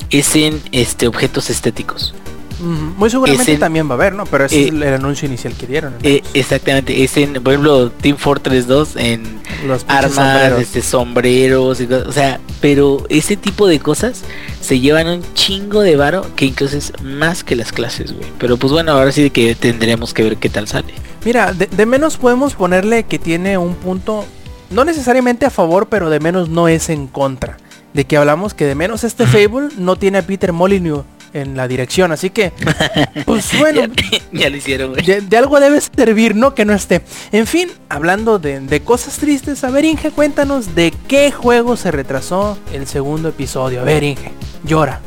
es 0.09 0.35
en 0.35 0.59
este 0.71 1.07
objetos 1.07 1.51
estéticos. 1.51 2.15
Muy 2.59 3.09
seguramente 3.09 3.53
en- 3.53 3.59
también 3.59 3.87
va 3.87 3.91
a 3.91 3.95
haber, 3.95 4.13
¿no? 4.13 4.25
Pero 4.25 4.45
ese 4.45 4.55
eh, 4.59 4.63
es 4.65 4.69
el, 4.69 4.83
el 4.83 4.93
anuncio 4.93 5.27
inicial 5.27 5.53
que 5.53 5.65
dieron. 5.67 5.95
Eh, 6.03 6.21
exactamente, 6.33 7.03
es 7.03 7.15
en, 7.17 7.33
por 7.41 7.53
ejemplo, 7.53 7.89
Team 7.91 8.17
Fortress 8.17 8.67
2 8.67 8.95
en 8.97 9.23
los 9.67 9.85
armas, 9.87 10.13
sombreros. 10.15 10.59
este, 10.61 10.81
sombreros, 10.81 11.79
y 11.81 11.87
cosas, 11.87 12.07
o 12.07 12.11
sea, 12.11 12.39
pero 12.61 13.05
ese 13.09 13.37
tipo 13.37 13.67
de 13.67 13.79
cosas 13.79 14.21
se 14.61 14.79
llevan 14.79 15.07
un 15.07 15.23
chingo 15.33 15.81
de 15.81 15.95
varo 15.95 16.25
que 16.35 16.45
incluso 16.45 16.77
es 16.77 16.91
más 17.01 17.43
que 17.43 17.55
las 17.55 17.71
clases, 17.71 18.11
güey. 18.13 18.27
Pero 18.39 18.57
pues 18.57 18.71
bueno, 18.73 18.91
ahora 18.91 19.11
sí 19.11 19.29
que 19.29 19.55
tendremos 19.55 20.13
que 20.13 20.23
ver 20.23 20.37
qué 20.37 20.49
tal 20.49 20.67
sale. 20.67 20.93
Mira, 21.25 21.53
de, 21.53 21.67
de 21.67 21.85
menos 21.85 22.17
podemos 22.17 22.55
ponerle 22.55 23.03
que 23.03 23.19
tiene 23.19 23.57
un 23.57 23.75
punto, 23.75 24.25
no 24.69 24.85
necesariamente 24.85 25.45
a 25.45 25.49
favor, 25.49 25.87
pero 25.87 26.09
de 26.09 26.19
menos 26.19 26.49
no 26.49 26.67
es 26.67 26.89
en 26.89 27.07
contra. 27.07 27.57
De 27.93 28.05
que 28.05 28.17
hablamos 28.17 28.53
que 28.53 28.65
de 28.65 28.75
menos 28.75 29.03
este 29.03 29.25
Fable 29.25 29.69
no 29.77 29.95
tiene 29.95 30.19
a 30.19 30.21
Peter 30.21 30.53
Molyneux 30.53 31.03
en 31.33 31.55
la 31.55 31.67
dirección. 31.67 32.11
Así 32.11 32.29
que, 32.29 32.51
pues 33.25 33.57
bueno, 33.57 33.81
ya, 34.11 34.19
ya 34.31 34.49
lo 34.49 34.57
hicieron, 34.57 34.91
güey. 34.93 35.05
de, 35.05 35.21
de 35.21 35.37
algo 35.37 35.59
debe 35.59 35.79
servir, 35.81 36.35
¿no? 36.35 36.55
Que 36.55 36.65
no 36.65 36.73
esté. 36.73 37.01
En 37.31 37.47
fin, 37.47 37.69
hablando 37.89 38.39
de, 38.39 38.59
de 38.59 38.81
cosas 38.81 39.17
tristes, 39.17 39.63
a 39.63 39.69
ver 39.71 39.85
Inge, 39.85 40.11
cuéntanos 40.11 40.75
de 40.75 40.93
qué 41.07 41.31
juego 41.31 41.77
se 41.77 41.91
retrasó 41.91 42.57
el 42.73 42.87
segundo 42.87 43.29
episodio. 43.29 43.81
A 43.81 43.83
ver 43.83 44.03
Inge, 44.03 44.31
llora. 44.63 45.01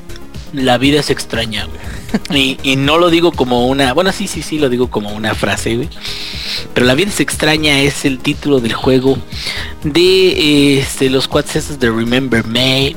La 0.53 0.77
vida 0.77 1.01
es 1.01 1.11
extraña, 1.11 1.67
güey. 1.67 1.79
Y, 2.31 2.59
y 2.63 2.77
no 2.77 2.99
lo 2.99 3.09
digo 3.09 3.33
como 3.33 3.67
una, 3.69 3.95
bueno, 3.95 4.13
sí, 4.13 4.29
sí, 4.29 4.43
sí, 4.43 4.59
lo 4.59 4.69
digo 4.69 4.91
como 4.91 5.11
una 5.15 5.35
frase, 5.35 5.77
güey. 5.77 5.89
Pero 6.75 6.87
La 6.87 6.95
vida 6.95 7.09
es 7.09 7.21
extraña 7.21 7.81
es 7.81 8.05
el 8.05 8.19
título 8.19 8.61
del 8.61 8.75
juego 8.75 9.17
de 9.83 10.79
este, 10.79 11.09
los 11.09 11.27
cuates 11.27 11.79
de 11.81 11.91
Remember 11.91 12.47
Me. 12.47 12.95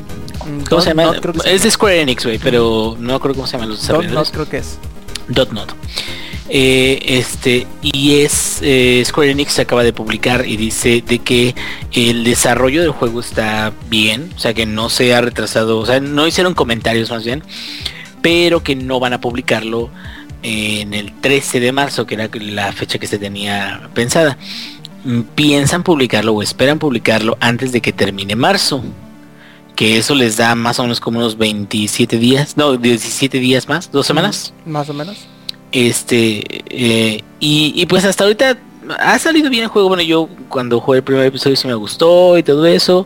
¿Cómo 0.69 0.81
se 0.81 0.89
llama? 0.89 1.03
Not, 1.05 1.19
creo 1.21 1.33
que 1.33 1.39
se 1.41 1.55
es 1.55 1.63
de 1.63 1.71
Square 1.71 2.01
Enix, 2.01 2.23
güey, 2.25 2.37
pero 2.37 2.95
no 2.99 3.19
creo 3.19 3.33
cómo 3.33 3.47
se 3.47 3.53
llaman 3.53 3.69
los 3.69 3.81
desarrolladores. 3.81 4.31
Creo 4.31 4.49
que 4.49 4.57
es. 4.57 4.77
Dot 5.27 5.51
Not. 5.51 5.73
Eh, 6.47 6.99
este, 7.07 7.65
y 7.81 8.17
es 8.17 8.59
eh, 8.61 9.01
Square 9.03 9.31
Enix 9.31 9.57
acaba 9.57 9.83
de 9.83 9.93
publicar 9.93 10.45
y 10.47 10.57
dice 10.57 11.03
de 11.05 11.17
que 11.19 11.55
el 11.91 12.23
desarrollo 12.23 12.81
del 12.81 12.91
juego 12.91 13.19
está 13.19 13.73
bien, 13.89 14.31
o 14.35 14.39
sea 14.39 14.53
que 14.53 14.67
no 14.67 14.89
se 14.89 15.15
ha 15.15 15.21
retrasado, 15.21 15.79
o 15.79 15.85
sea, 15.87 15.99
no 15.99 16.27
hicieron 16.27 16.53
comentarios 16.53 17.09
más 17.09 17.25
bien, 17.25 17.43
pero 18.21 18.61
que 18.61 18.75
no 18.75 18.99
van 18.99 19.13
a 19.13 19.21
publicarlo 19.21 19.89
en 20.43 20.93
el 20.93 21.11
13 21.19 21.59
de 21.59 21.71
marzo, 21.71 22.05
que 22.05 22.13
era 22.13 22.29
la 22.33 22.71
fecha 22.71 22.99
que 22.99 23.07
se 23.07 23.17
tenía 23.17 23.89
pensada. 23.95 24.37
Mm, 25.03 25.21
Piensan 25.33 25.81
publicarlo 25.81 26.33
o 26.33 26.43
esperan 26.43 26.77
publicarlo 26.77 27.37
antes 27.39 27.71
de 27.71 27.81
que 27.81 27.91
termine 27.91 28.35
marzo. 28.35 28.83
Que 29.75 29.97
eso 29.97 30.15
les 30.15 30.37
da 30.37 30.55
más 30.55 30.79
o 30.79 30.83
menos 30.83 30.99
como 30.99 31.19
unos 31.19 31.37
27 31.37 32.17
días, 32.17 32.55
no, 32.55 32.77
17 32.77 33.39
días 33.39 33.67
más, 33.67 33.91
dos 33.91 34.07
semanas. 34.07 34.53
Más 34.65 34.89
o 34.89 34.93
menos. 34.93 35.27
Este, 35.71 36.43
eh, 36.69 37.23
y, 37.39 37.73
y 37.75 37.85
pues 37.85 38.05
hasta 38.05 38.23
ahorita 38.23 38.57
ha 38.99 39.19
salido 39.19 39.49
bien 39.49 39.63
el 39.63 39.69
juego. 39.69 39.89
Bueno, 39.89 40.03
yo 40.03 40.29
cuando 40.49 40.79
jugué 40.79 40.99
el 40.99 41.03
primer 41.03 41.25
episodio 41.25 41.55
sí 41.55 41.67
me 41.67 41.73
gustó 41.73 42.37
y 42.37 42.43
todo 42.43 42.65
eso. 42.65 43.05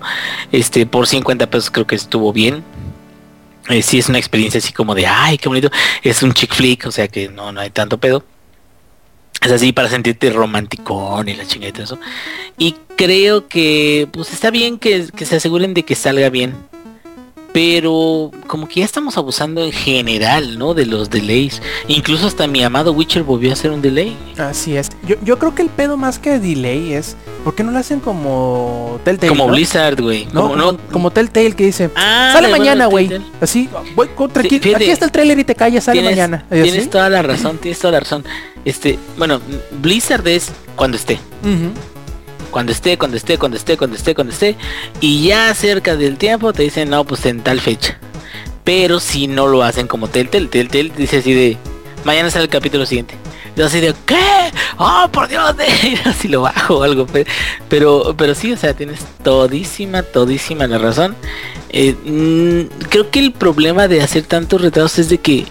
Este, 0.51 0.85
por 0.85 1.07
50 1.07 1.49
pesos 1.49 1.71
creo 1.71 1.87
que 1.87 1.95
estuvo 1.95 2.31
bien. 2.33 2.63
Eh, 3.69 3.81
sí 3.81 3.99
es 3.99 4.09
una 4.09 4.17
experiencia 4.17 4.57
así 4.57 4.73
como 4.73 4.95
de, 4.95 5.05
ay, 5.05 5.37
qué 5.37 5.47
bonito. 5.47 5.69
Es 6.03 6.23
un 6.23 6.33
chick 6.33 6.53
flick, 6.53 6.85
o 6.87 6.91
sea 6.91 7.07
que 7.07 7.29
no, 7.29 7.51
no 7.51 7.61
hay 7.61 7.69
tanto 7.69 7.97
pedo. 7.99 8.23
Es 9.41 9.51
así 9.51 9.71
para 9.71 9.89
sentirte 9.89 10.29
romanticón 10.29 11.29
y 11.29 11.33
la 11.33 11.45
chingada 11.45 11.83
eso. 11.83 11.97
Y 12.57 12.75
creo 12.97 13.47
que 13.47 14.07
pues 14.11 14.33
está 14.33 14.51
bien 14.51 14.77
que, 14.77 15.07
que 15.15 15.25
se 15.25 15.37
aseguren 15.37 15.73
de 15.73 15.83
que 15.83 15.95
salga 15.95 16.29
bien. 16.29 16.55
Pero 17.53 18.31
como 18.47 18.67
que 18.67 18.81
ya 18.81 18.85
estamos 18.85 19.17
abusando 19.17 19.63
en 19.63 19.71
general, 19.71 20.59
¿no? 20.59 20.73
De 20.73 20.85
los 20.85 21.09
delays. 21.09 21.61
Incluso 21.87 22.27
hasta 22.27 22.45
mi 22.47 22.63
amado 22.63 22.91
Witcher 22.93 23.23
volvió 23.23 23.49
a 23.49 23.53
hacer 23.53 23.71
un 23.71 23.81
delay. 23.81 24.15
Así 24.37 24.77
es. 24.77 24.89
Yo, 25.07 25.15
yo 25.23 25.39
creo 25.39 25.55
que 25.55 25.63
el 25.63 25.69
pedo 25.69 25.97
más 25.97 26.19
que 26.19 26.39
delay 26.39 26.93
es. 26.93 27.15
¿Por 27.43 27.55
qué 27.55 27.63
no 27.63 27.71
lo 27.71 27.79
hacen 27.79 27.99
como 28.01 28.99
Telltale? 29.03 29.29
Como 29.29 29.47
¿no? 29.47 29.53
Blizzard, 29.53 29.99
güey. 30.01 30.27
No, 30.31 30.43
Como, 30.43 30.55
no, 30.55 30.77
como 30.91 31.09
Telltale 31.11 31.53
que 31.53 31.65
dice. 31.65 31.89
Ah, 31.95 32.31
sale 32.33 32.49
mañana, 32.49 32.85
güey. 32.85 33.09
Así, 33.41 33.67
voy 33.95 34.09
con 34.09 34.29
tranquilo. 34.29 34.61
fíjate. 34.61 34.83
Aquí 34.83 34.91
está 34.91 35.05
el 35.05 35.11
trailer 35.11 35.39
y 35.39 35.43
te 35.43 35.55
callas, 35.55 35.85
sale 35.85 35.99
tienes, 36.01 36.17
mañana. 36.17 36.45
¿Y 36.51 36.61
tienes 36.61 36.89
toda 36.89 37.09
la 37.09 37.21
razón, 37.21 37.57
tienes 37.57 37.79
toda 37.79 37.93
la 37.93 37.99
razón. 38.01 38.23
Este, 38.65 38.99
bueno, 39.17 39.39
Blizzard 39.81 40.27
es 40.27 40.51
cuando 40.75 40.97
esté. 40.97 41.19
Cuando 42.51 42.71
esté, 42.71 42.97
cuando 42.97 43.17
esté, 43.17 43.37
cuando 43.37 43.57
esté, 43.57 43.77
cuando 43.77 43.95
esté, 43.95 44.15
cuando 44.15 44.33
esté. 44.33 44.55
Y 45.01 45.23
ya 45.27 45.53
cerca 45.53 45.95
del 45.95 46.17
tiempo 46.17 46.53
te 46.53 46.63
dicen, 46.63 46.89
no, 46.89 47.03
pues 47.03 47.25
en 47.25 47.41
tal 47.41 47.59
fecha. 47.59 47.97
Pero 48.63 48.99
si 48.99 49.27
no 49.27 49.47
lo 49.47 49.63
hacen 49.63 49.87
como 49.87 50.07
Telltale, 50.09 50.47
Telltale 50.47 50.91
dice 50.95 51.17
así 51.17 51.33
de, 51.33 51.57
mañana 52.03 52.29
sale 52.29 52.45
el 52.45 52.49
capítulo 52.49 52.85
siguiente. 52.85 53.15
Yo 53.55 53.65
así 53.65 53.79
de, 53.81 53.93
¿qué? 54.05 54.51
¡Oh, 54.77 55.07
por 55.11 55.27
Dios! 55.27 55.57
De... 55.57 55.65
Así 56.05 56.27
lo 56.27 56.41
bajo 56.41 56.77
o 56.77 56.83
algo. 56.83 57.05
pe- 57.07 57.25
Pero, 57.67 58.13
pero 58.17 58.33
sí, 58.35 58.53
o 58.53 58.57
sea, 58.57 58.73
tienes 58.73 58.99
todísima, 59.23 60.03
todísima 60.03 60.65
la 60.67 60.77
razón. 60.77 61.15
Eh, 61.71 61.93
mm, 62.05 62.85
creo 62.89 63.09
que 63.09 63.19
el 63.19 63.31
problema 63.33 63.87
de 63.87 64.01
hacer 64.01 64.23
tantos 64.23 64.61
retrasos 64.61 64.99
es 64.99 65.09
de 65.09 65.17
que 65.17 65.45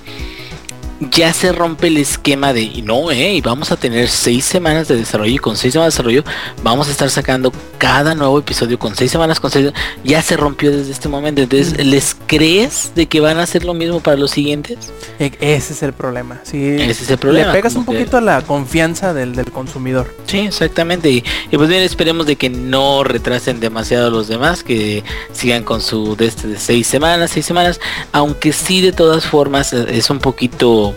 ya 1.01 1.33
se 1.33 1.53
rompe 1.53 1.87
el 1.87 1.97
esquema 1.97 2.53
de 2.53 2.63
y 2.63 2.83
no, 2.83 3.11
eh, 3.13 3.35
y 3.35 3.41
vamos 3.41 3.71
a 3.71 3.77
tener 3.77 4.09
seis 4.09 4.45
semanas 4.45 4.89
de 4.89 4.97
desarrollo 4.97 5.31
y 5.33 5.39
con 5.39 5.57
seis 5.57 5.73
semanas 5.75 5.95
de 5.95 5.97
desarrollo 5.99 6.25
vamos 6.65 6.89
a 6.89 6.91
estar 6.91 7.09
sacando 7.09 7.53
cada 7.79 8.17
nuevo 8.17 8.39
episodio 8.39 8.79
con 8.81 8.97
seis 8.97 9.11
semanas 9.13 9.39
con 9.39 9.51
seis 9.51 9.73
ya 10.03 10.21
se 10.23 10.37
rompió 10.37 10.71
desde 10.77 10.91
este 10.91 11.09
momento 11.09 11.41
entonces 11.43 11.87
les 11.87 12.17
crees 12.27 12.93
de 12.97 13.07
que 13.07 13.21
van 13.21 13.39
a 13.39 13.45
hacer 13.45 13.65
lo 13.65 13.75
mismo 13.75 14.01
para 14.01 14.17
los 14.17 14.33
siguientes 14.33 14.93
E- 15.21 15.33
Ese 15.41 15.73
es 15.73 15.83
el 15.83 15.93
problema. 15.93 16.41
Sí. 16.45 16.57
ese 16.81 17.05
es 17.05 17.11
el 17.11 17.19
problema 17.19 17.49
Le 17.49 17.53
pegas 17.53 17.75
un 17.77 17.85
que- 17.85 17.93
poquito 17.93 18.17
a 18.17 18.21
la 18.21 18.43
confianza 18.43 19.15
del, 19.15 19.35
del 19.35 19.51
consumidor. 19.51 20.15
Sí, 20.27 20.39
exactamente. 20.41 21.11
Y, 21.11 21.25
y 21.51 21.57
pues 21.57 21.69
bien, 21.69 21.83
esperemos 21.83 22.27
de 22.27 22.37
que 22.37 22.51
no 22.51 23.03
retrasen 23.05 23.59
demasiado 23.61 24.09
a 24.09 24.11
los 24.11 24.29
demás, 24.29 24.63
que 24.63 25.03
sigan 25.33 25.65
con 25.65 25.81
su 25.81 26.15
de 26.17 26.27
este 26.27 26.47
de 26.49 26.59
seis 26.59 26.87
semanas, 26.87 27.31
seis 27.33 27.47
semanas, 27.47 27.81
aunque 28.13 28.53
sí 28.53 28.81
de 28.81 28.93
todas 28.93 29.25
formas 29.27 29.73
eh, 29.73 29.87
es 29.91 30.09
un 30.11 30.19
poquito 30.21 30.88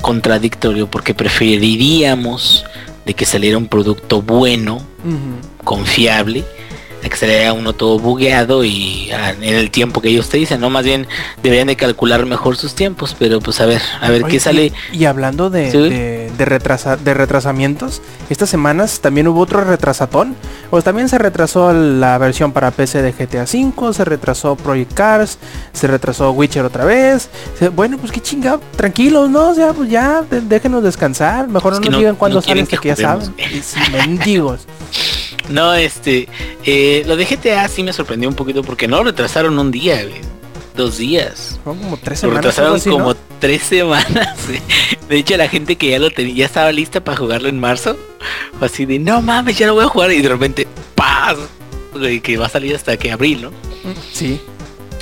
contradictorio 0.00 0.90
porque 0.90 1.14
preferiríamos 1.14 2.64
de 3.04 3.14
que 3.14 3.24
saliera 3.24 3.58
un 3.58 3.66
producto 3.66 4.22
bueno, 4.22 4.80
confiable, 5.64 6.44
a 7.04 7.08
que 7.08 7.50
uno 7.52 7.72
todo 7.72 7.98
bugueado 7.98 8.64
y 8.64 9.10
ah, 9.12 9.30
en 9.30 9.42
el 9.54 9.70
tiempo 9.70 10.00
que 10.00 10.08
ellos 10.08 10.28
te 10.28 10.36
dicen, 10.36 10.60
no 10.60 10.70
más 10.70 10.84
bien 10.84 11.06
deberían 11.42 11.66
de 11.68 11.76
calcular 11.76 12.24
mejor 12.26 12.56
sus 12.56 12.74
tiempos, 12.74 13.16
pero 13.18 13.40
pues 13.40 13.60
a 13.60 13.66
ver, 13.66 13.80
a 14.00 14.10
ver 14.10 14.24
Oye, 14.24 14.32
qué 14.32 14.40
sale. 14.40 14.72
Y, 14.92 15.04
hablando 15.06 15.50
de, 15.50 15.70
Sí. 15.70 15.78
de, 15.78 16.30
de 16.36 16.44
retrasa- 16.44 16.96
de 16.96 17.14
retrasamientos, 17.14 18.02
estas 18.28 18.48
semanas 18.50 19.00
también 19.00 19.28
hubo 19.28 19.40
otro 19.40 19.62
retrasatón. 19.62 20.36
Pues 20.70 20.84
también 20.84 21.08
se 21.08 21.18
retrasó 21.18 21.72
la 21.72 22.16
versión 22.18 22.52
para 22.52 22.70
PC 22.70 23.02
de 23.02 23.12
GTA 23.12 23.42
V, 23.44 23.92
se 23.92 24.04
retrasó 24.04 24.54
Project 24.56 24.92
Cars, 24.94 25.38
se 25.72 25.86
retrasó 25.88 26.30
Witcher 26.30 26.64
otra 26.64 26.84
vez. 26.84 27.28
Se- 27.58 27.70
bueno, 27.70 27.98
pues 27.98 28.12
qué 28.12 28.20
chingado, 28.20 28.60
tranquilos, 28.76 29.28
¿no? 29.30 29.48
O 29.50 29.54
sea, 29.54 29.72
pues 29.72 29.90
ya, 29.90 30.22
de- 30.22 30.40
déjenos 30.42 30.82
descansar. 30.84 31.48
Mejor 31.48 31.72
Es 31.72 31.78
no 31.80 31.84
nos 31.86 31.92
no- 31.92 31.98
digan 31.98 32.16
cuándo 32.16 32.36
no 32.36 32.42
sale 32.42 32.52
quieren 32.52 32.64
hasta 32.64 32.76
que 32.76 32.82
que 32.82 32.88
ya 32.88 32.96
saben. 32.96 33.34
sí, 33.62 33.80
mendigos. 33.92 34.60
No, 35.50 35.74
este, 35.74 36.28
eh, 36.64 37.02
lo 37.06 37.16
de 37.16 37.24
GTA 37.24 37.68
sí 37.68 37.82
me 37.82 37.92
sorprendió 37.92 38.28
un 38.28 38.34
poquito 38.34 38.62
porque 38.62 38.86
no 38.88 38.98
lo 38.98 39.04
retrasaron 39.04 39.58
un 39.58 39.70
día, 39.70 40.02
güey, 40.04 40.20
dos 40.76 40.98
días. 40.98 41.58
Fueron 41.64 41.82
como 41.82 41.96
tres 41.96 42.22
Lo 42.22 42.30
semanas. 42.30 42.44
retrasaron 42.44 42.76
así, 42.76 42.88
¿no? 42.88 42.94
como 42.98 43.14
tres 43.40 43.62
semanas. 43.62 44.38
De 45.08 45.16
hecho, 45.16 45.36
la 45.36 45.48
gente 45.48 45.76
que 45.76 45.90
ya 45.90 45.98
lo 45.98 46.10
tenía, 46.10 46.34
ya 46.34 46.46
estaba 46.46 46.70
lista 46.70 47.02
para 47.02 47.16
jugarlo 47.18 47.48
en 47.48 47.58
marzo, 47.58 47.98
fue 48.58 48.66
así 48.68 48.86
de, 48.86 48.98
no 49.00 49.20
mames, 49.22 49.58
ya 49.58 49.66
no 49.66 49.74
voy 49.74 49.84
a 49.84 49.88
jugar 49.88 50.12
y 50.12 50.22
de 50.22 50.28
repente, 50.28 50.68
¡paz! 50.94 51.36
Güey, 51.92 52.20
que 52.20 52.36
va 52.36 52.46
a 52.46 52.48
salir 52.48 52.76
hasta 52.76 52.96
que 52.96 53.10
abril, 53.10 53.42
¿no? 53.42 53.50
Sí. 54.12 54.40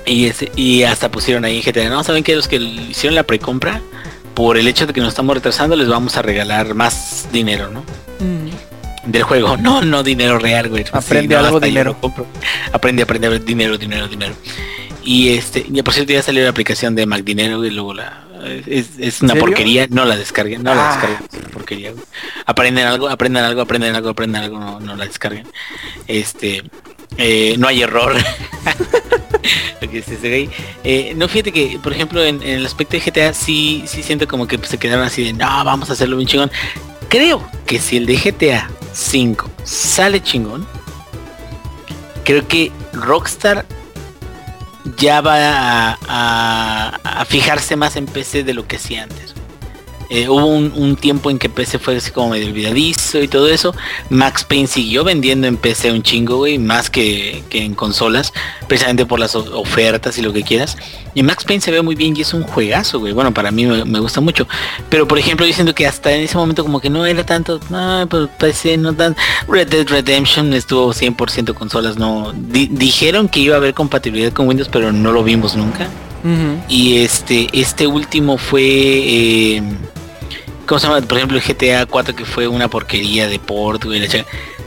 Y, 0.07 0.25
ese, 0.27 0.51
y 0.57 0.85
hasta 0.85 1.11
pusieron 1.11 1.45
ahí 1.45 1.59
en 1.59 1.63
GTA, 1.63 1.91
no, 1.91 2.03
¿saben 2.03 2.25
que 2.25 2.35
Los 2.35 2.49
que 2.49 2.57
hicieron 2.57 3.15
la 3.15 3.25
precompra, 3.25 3.83
por 4.33 4.57
el 4.57 4.67
hecho 4.67 4.87
de 4.87 4.95
que 4.95 5.01
nos 5.01 5.11
estamos 5.11 5.35
retrasando, 5.37 5.77
les 5.77 5.89
vamos 5.89 6.17
a 6.17 6.23
regalar 6.23 6.75
más 6.75 7.29
dinero, 7.31 7.69
¿no? 7.71 7.81
Mm. 8.21 8.49
Del 9.13 9.23
juego. 9.23 9.57
No, 9.57 9.83
no 9.83 10.03
dinero 10.03 10.39
real, 10.39 10.69
güey. 10.69 10.85
Aprende 10.93 11.35
no, 11.35 11.41
algo, 11.41 11.57
hasta 11.57 11.67
yo 11.67 11.71
dinero. 11.71 11.97
compro. 12.01 12.27
Aprende, 12.73 13.03
aprende 13.03 13.39
dinero, 13.41 13.77
dinero, 13.79 14.09
dinero. 14.09 14.35
Y 15.05 15.31
este, 15.31 15.65
y 15.73 15.83
por 15.83 15.95
cierto 15.95 16.13
ya 16.13 16.23
salió 16.23 16.43
la 16.45 16.51
aplicación 16.51 16.95
de 16.95 17.07
Mac 17.07 17.23
Dinero 17.25 17.65
y 17.65 17.71
luego 17.71 17.95
la 17.95 18.25
es, 18.67 18.91
es 18.99 19.21
una 19.23 19.33
¿Serio? 19.35 19.47
porquería, 19.47 19.87
no 19.91 20.05
la 20.05 20.17
descarguen, 20.17 20.63
no 20.63 20.75
la 20.75 20.91
Ah. 20.91 20.93
descarguen, 20.93 21.29
es 21.33 21.39
una 21.39 21.49
porquería. 21.49 21.93
güey. 21.93 22.05
Aprenden 22.47 22.87
algo, 22.87 23.09
aprendan 23.09 23.45
algo, 23.45 23.61
aprenden 23.63 23.95
algo, 23.97 24.11
aprendan 24.11 24.45
algo, 24.45 24.59
no, 24.59 24.81
no 24.81 24.97
la 24.97 25.07
descarguen. 25.07 25.47
Este 26.07 26.63
eh, 27.17 27.57
no 27.59 27.67
hay 27.69 27.83
error. 27.83 28.15
Eh, 30.85 31.13
no 31.17 31.29
fíjate 31.29 31.53
que, 31.53 31.79
por 31.83 31.93
ejemplo, 31.93 32.23
en, 32.23 32.43
en 32.43 32.59
el 32.59 32.67
aspecto 32.67 32.97
de 32.97 33.01
GTA 33.01 33.33
sí, 33.33 33.85
sí 33.87 34.03
siento 34.03 34.27
como 34.29 34.47
que 34.47 34.59
se 34.63 34.79
quedaron 34.79 35.05
así 35.05 35.25
de 35.25 35.33
no, 35.33 35.47
vamos 35.65 35.89
a 35.91 35.93
hacerlo 35.95 36.17
bien 36.17 36.29
chingón. 36.29 36.51
Creo 37.09 37.43
que 37.67 37.79
si 37.79 37.97
el 37.97 38.07
de 38.07 38.17
GTA 38.17 38.69
5 38.93 39.51
sale 39.65 40.23
chingón, 40.23 40.67
creo 42.25 42.47
que 42.47 42.71
Rockstar 42.93 43.65
ya 44.97 45.21
va 45.21 45.93
a, 45.93 45.99
a- 47.05 47.25
fijarse 47.27 47.77
más 47.77 47.97
en 47.97 48.07
PC 48.07 48.43
de 48.45 48.55
lo 48.55 48.67
que 48.67 48.77
hacía 48.77 49.03
antes. 49.05 49.35
Eh, 50.11 50.29
hubo 50.29 50.47
un, 50.47 50.73
un 50.75 50.97
tiempo 50.97 51.31
en 51.31 51.39
que 51.39 51.49
PC 51.51 51.79
fue 51.79 51.97
así 51.97 52.11
como 52.11 52.31
medio 52.31 52.47
olvidadizo 52.49 53.21
y 53.23 53.29
todo 53.29 53.49
eso. 53.49 53.75
Max 54.09 54.43
Payne 54.45 54.67
siguió 54.67 55.05
vendiendo 55.05 55.47
en 55.47 55.57
PC 55.59 55.93
un 55.93 56.03
chingo, 56.03 56.39
güey, 56.39 56.59
más 56.59 56.89
que, 56.89 57.43
que 57.51 57.63
en 57.63 57.75
consolas, 57.75 58.33
precisamente 58.69 59.05
por 59.05 59.21
las 59.21 59.35
ofertas 59.35 60.17
y 60.17 60.23
lo 60.23 60.33
que 60.33 60.43
quieras. 60.43 60.77
Y 61.15 61.23
Max 61.23 61.45
Payne 61.45 61.61
se 61.61 61.71
ve 61.71 61.83
muy 61.83 61.95
bien 61.95 62.17
y 62.17 62.23
es 62.23 62.33
un 62.33 62.43
juegazo, 62.45 63.01
güey. 63.01 63.13
Bueno, 63.13 63.35
para 63.35 63.51
mí 63.51 63.67
me, 63.67 63.85
me 63.85 63.99
gusta 64.01 64.21
mucho. 64.21 64.49
Pero 64.89 65.07
por 65.07 65.19
ejemplo, 65.19 65.45
diciendo 65.45 65.75
que 65.75 65.87
hasta 65.87 66.13
en 66.13 66.23
ese 66.23 66.37
momento 66.39 66.63
como 66.63 66.81
que 66.81 66.89
no 66.91 67.05
era 67.05 67.25
tanto, 67.27 67.61
no, 67.69 68.07
pues 68.09 68.29
PC 68.39 68.77
no 68.79 68.95
tan... 68.95 69.15
Red 69.47 69.69
Dead 69.69 69.87
Redemption 69.89 70.55
estuvo 70.55 70.93
100% 70.95 71.53
consolas, 71.55 71.99
no... 71.99 72.33
di- 72.35 72.69
dijeron 72.71 73.29
que 73.29 73.41
iba 73.41 73.57
a 73.57 73.59
haber 73.59 73.75
compatibilidad 73.75 74.33
con 74.33 74.49
Windows, 74.49 74.69
pero 74.73 74.91
no 74.93 75.13
lo 75.13 75.23
vimos 75.23 75.55
nunca. 75.55 75.89
Y 76.69 76.97
este, 76.99 77.49
este 77.53 77.87
último 77.87 78.39
fue, 78.39 78.63
eh, 78.65 79.63
¿cómo 80.69 80.79
se 80.79 80.87
llama? 80.87 81.01
Por 81.01 81.17
ejemplo, 81.17 81.39
el 81.39 81.43
GTA 81.43 81.87
4 81.87 82.15
que 82.15 82.25
fue 82.25 82.47
una 82.47 82.69
porquería 82.69 83.27
de 83.27 83.39
port, 83.39 83.85
güey, 83.85 84.07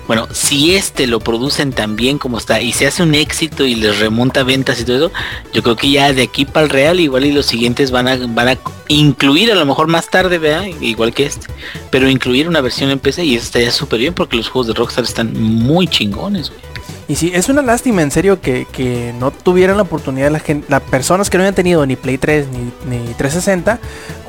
Bueno, 0.08 0.28
si 0.34 0.76
este 0.76 1.08
lo 1.08 1.20
producen 1.20 1.72
tan 1.72 1.96
bien 1.96 2.18
como 2.18 2.40
está 2.40 2.60
y 2.60 2.74
se 2.74 2.88
hace 2.88 3.04
un 3.04 3.14
éxito 3.16 3.64
y 3.66 3.76
les 3.76 4.00
remonta 4.00 4.44
ventas 4.44 4.82
y 4.82 4.84
todo 4.84 4.98
eso, 4.98 5.12
yo 5.54 5.64
creo 5.64 5.76
que 5.76 5.92
ya 5.92 6.12
de 6.12 6.24
aquí 6.24 6.44
para 6.46 6.66
el 6.66 6.70
real 6.70 7.00
igual 7.00 7.26
y 7.26 7.32
los 7.32 7.46
siguientes 7.46 7.92
van 7.92 8.08
a, 8.08 8.18
van 8.28 8.50
a 8.50 8.58
incluir 8.88 9.52
a 9.52 9.56
lo 9.56 9.66
mejor 9.66 9.88
más 9.88 10.10
tarde, 10.10 10.40
¿verdad? 10.40 10.66
Igual 10.82 11.14
que 11.14 11.26
este, 11.28 11.48
pero 11.92 12.10
incluir 12.10 12.50
una 12.50 12.62
versión 12.62 12.90
en 12.90 13.00
PC 13.00 13.24
y 13.24 13.36
eso 13.36 13.46
estaría 13.46 13.72
súper 13.72 14.00
bien 14.00 14.14
porque 14.14 14.38
los 14.38 14.50
juegos 14.50 14.68
de 14.68 14.74
Rockstar 14.74 15.04
están 15.04 15.40
muy 15.40 15.88
chingones, 15.88 16.50
güey. 16.50 16.62
Y 17.08 17.16
sí, 17.16 17.30
es 17.34 17.50
una 17.50 17.62
lástima 17.62 18.02
en 18.04 18.10
serio 18.12 18.40
que, 18.40 19.14
no 19.20 19.32
tuvieran 19.32 19.76
la 19.76 19.84
oportunidad 19.84 20.32
la 20.32 20.40
gen- 20.40 20.64
las 20.70 20.82
personas 20.82 21.30
que 21.30 21.38
no 21.38 21.44
hayan 21.44 21.56
tenido 21.56 21.86
ni 21.86 21.98
Play 21.98 22.18
3 22.18 22.48
ni, 22.48 22.98
ni 22.98 23.14
360 23.16 23.80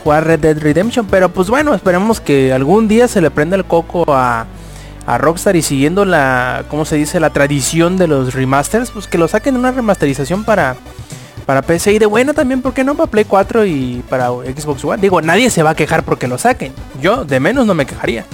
jugar 0.02 0.26
Red 0.26 0.40
Dead 0.40 0.58
Redemption. 0.58 1.06
Pero 1.10 1.28
pues 1.30 1.48
bueno, 1.48 1.74
esperemos 1.74 2.20
que 2.20 2.52
algún 2.52 2.88
día 2.88 3.08
se 3.08 3.20
le 3.20 3.30
prenda 3.30 3.56
el 3.56 3.64
coco 3.64 4.04
a, 4.08 4.46
a 5.06 5.18
Rockstar 5.18 5.56
y 5.56 5.62
siguiendo 5.62 6.04
la, 6.04 6.64
¿cómo 6.68 6.84
se 6.84 6.96
dice? 6.96 7.20
La 7.20 7.30
tradición 7.30 7.96
de 7.96 8.06
los 8.06 8.34
remasters, 8.34 8.90
pues 8.90 9.06
que 9.06 9.18
lo 9.18 9.28
saquen 9.28 9.56
una 9.56 9.72
remasterización 9.72 10.44
para, 10.44 10.76
para 11.46 11.62
PC 11.62 11.94
y 11.94 11.98
de 11.98 12.06
bueno 12.06 12.34
también, 12.34 12.62
¿por 12.62 12.72
qué 12.72 12.84
no? 12.84 12.94
Para 12.94 13.10
Play 13.10 13.24
4 13.24 13.66
y 13.66 14.02
para 14.08 14.28
Xbox 14.28 14.84
One. 14.84 15.00
Digo, 15.00 15.20
nadie 15.20 15.50
se 15.50 15.62
va 15.62 15.70
a 15.70 15.74
quejar 15.74 16.04
porque 16.04 16.28
lo 16.28 16.38
saquen. 16.38 16.72
Yo 17.00 17.24
de 17.24 17.40
menos 17.40 17.66
no 17.66 17.74
me 17.74 17.86
quejaría. 17.86 18.24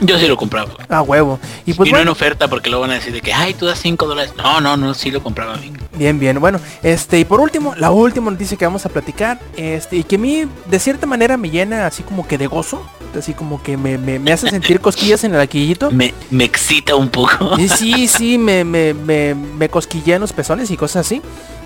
Yo 0.00 0.18
sí 0.18 0.26
lo 0.26 0.36
compraba. 0.36 0.70
A 0.88 1.02
huevo. 1.02 1.38
Y 1.66 1.74
pues 1.74 1.88
y 1.88 1.92
no 1.92 1.98
en 1.98 2.08
oferta 2.08 2.48
porque 2.48 2.70
luego 2.70 2.82
van 2.82 2.92
a 2.92 2.94
decir 2.94 3.12
de 3.12 3.20
que, 3.20 3.32
ay, 3.32 3.54
tú 3.54 3.66
das 3.66 3.78
5 3.80 4.06
dólares. 4.06 4.32
No, 4.36 4.60
no, 4.60 4.76
no, 4.76 4.94
sí 4.94 5.10
lo 5.10 5.22
compraba 5.22 5.56
bien. 5.56 5.78
bien, 5.94 6.18
bien. 6.18 6.40
Bueno, 6.40 6.60
este, 6.82 7.18
y 7.18 7.24
por 7.24 7.40
último, 7.40 7.74
la 7.76 7.90
última 7.90 8.30
noticia 8.30 8.56
que 8.56 8.64
vamos 8.64 8.86
a 8.86 8.88
platicar, 8.88 9.40
este, 9.56 9.96
y 9.96 10.04
que 10.04 10.16
a 10.16 10.18
mí 10.18 10.44
de 10.66 10.78
cierta 10.78 11.06
manera 11.06 11.36
me 11.36 11.50
llena 11.50 11.86
así 11.86 12.02
como 12.02 12.26
que 12.26 12.38
de 12.38 12.46
gozo, 12.46 12.82
así 13.18 13.34
como 13.34 13.62
que 13.62 13.76
me, 13.76 13.98
me, 13.98 14.18
me 14.18 14.32
hace 14.32 14.48
sentir 14.48 14.80
cosquillas 14.82 15.24
en 15.24 15.34
el 15.34 15.40
aquillito. 15.40 15.90
Me, 15.90 16.14
me 16.30 16.44
excita 16.44 16.94
un 16.94 17.08
poco. 17.08 17.58
Y 17.58 17.68
sí, 17.68 18.06
sí, 18.08 18.38
me, 18.38 18.64
me, 18.64 18.94
me, 18.94 19.34
me 19.34 19.68
cosquillea 19.68 20.16
en 20.16 20.20
los 20.22 20.32
pezones 20.32 20.70
y 20.70 20.76
cosas 20.76 21.06
así. 21.06 21.20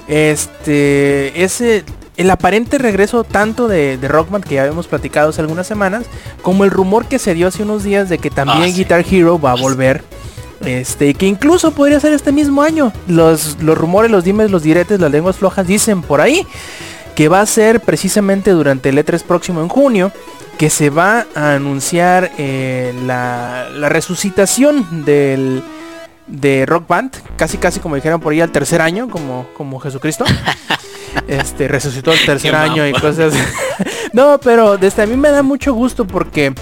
Este, 0.08 1.42
ese, 1.44 1.84
el 2.16 2.30
aparente 2.30 2.78
regreso 2.78 3.24
tanto 3.24 3.68
de, 3.68 3.98
de 3.98 4.08
Rockman 4.08 4.42
que 4.42 4.56
ya 4.56 4.62
habíamos 4.62 4.86
platicado 4.86 5.30
hace 5.30 5.40
algunas 5.40 5.66
semanas, 5.66 6.04
como 6.42 6.64
el 6.64 6.70
rumor 6.70 7.06
que 7.06 7.18
se 7.18 7.34
dio 7.34 7.48
hace 7.48 7.62
unos 7.62 7.82
días 7.84 8.08
de 8.08 8.18
que 8.18 8.30
también 8.30 8.62
Ah, 8.62 8.66
sí. 8.66 8.72
Guitar 8.74 9.04
Hero 9.08 9.40
va 9.40 9.52
a 9.52 9.56
volver. 9.56 10.04
Este, 10.64 11.08
y 11.08 11.14
que 11.14 11.26
incluso 11.26 11.72
podría 11.72 11.98
ser 11.98 12.12
este 12.12 12.30
mismo 12.30 12.62
año. 12.62 12.92
Los, 13.08 13.58
los 13.60 13.76
rumores, 13.76 14.10
los 14.10 14.22
dimes, 14.24 14.50
los 14.50 14.62
diretes, 14.62 15.00
las 15.00 15.10
lenguas 15.10 15.36
flojas 15.36 15.66
dicen 15.66 16.02
por 16.02 16.20
ahí 16.20 16.46
que 17.16 17.28
va 17.28 17.40
a 17.40 17.46
ser 17.46 17.80
precisamente 17.80 18.52
durante 18.52 18.88
el 18.88 18.96
E3 18.98 19.22
próximo 19.24 19.60
en 19.60 19.68
junio 19.68 20.12
que 20.58 20.70
se 20.70 20.88
va 20.88 21.26
a 21.34 21.54
anunciar 21.54 22.30
eh, 22.38 22.94
la, 23.04 23.68
la 23.74 23.88
resucitación 23.88 25.04
del 25.04 25.62
de 26.32 26.66
Rock 26.66 26.88
Band, 26.88 27.12
casi 27.36 27.58
casi 27.58 27.78
como 27.78 27.94
dijeron 27.94 28.20
por 28.20 28.32
ahí 28.32 28.40
al 28.40 28.50
tercer 28.50 28.80
año, 28.80 29.08
como, 29.08 29.46
como 29.56 29.78
Jesucristo. 29.78 30.24
Este 31.28 31.68
resucitó 31.68 32.10
el 32.12 32.24
tercer 32.24 32.54
año 32.54 32.86
y 32.86 32.92
cosas. 32.92 33.34
no, 34.14 34.40
pero 34.42 34.78
desde 34.78 35.02
a 35.02 35.06
mí 35.06 35.14
me 35.16 35.28
da 35.30 35.42
mucho 35.42 35.74
gusto 35.74 36.06
porque 36.06 36.54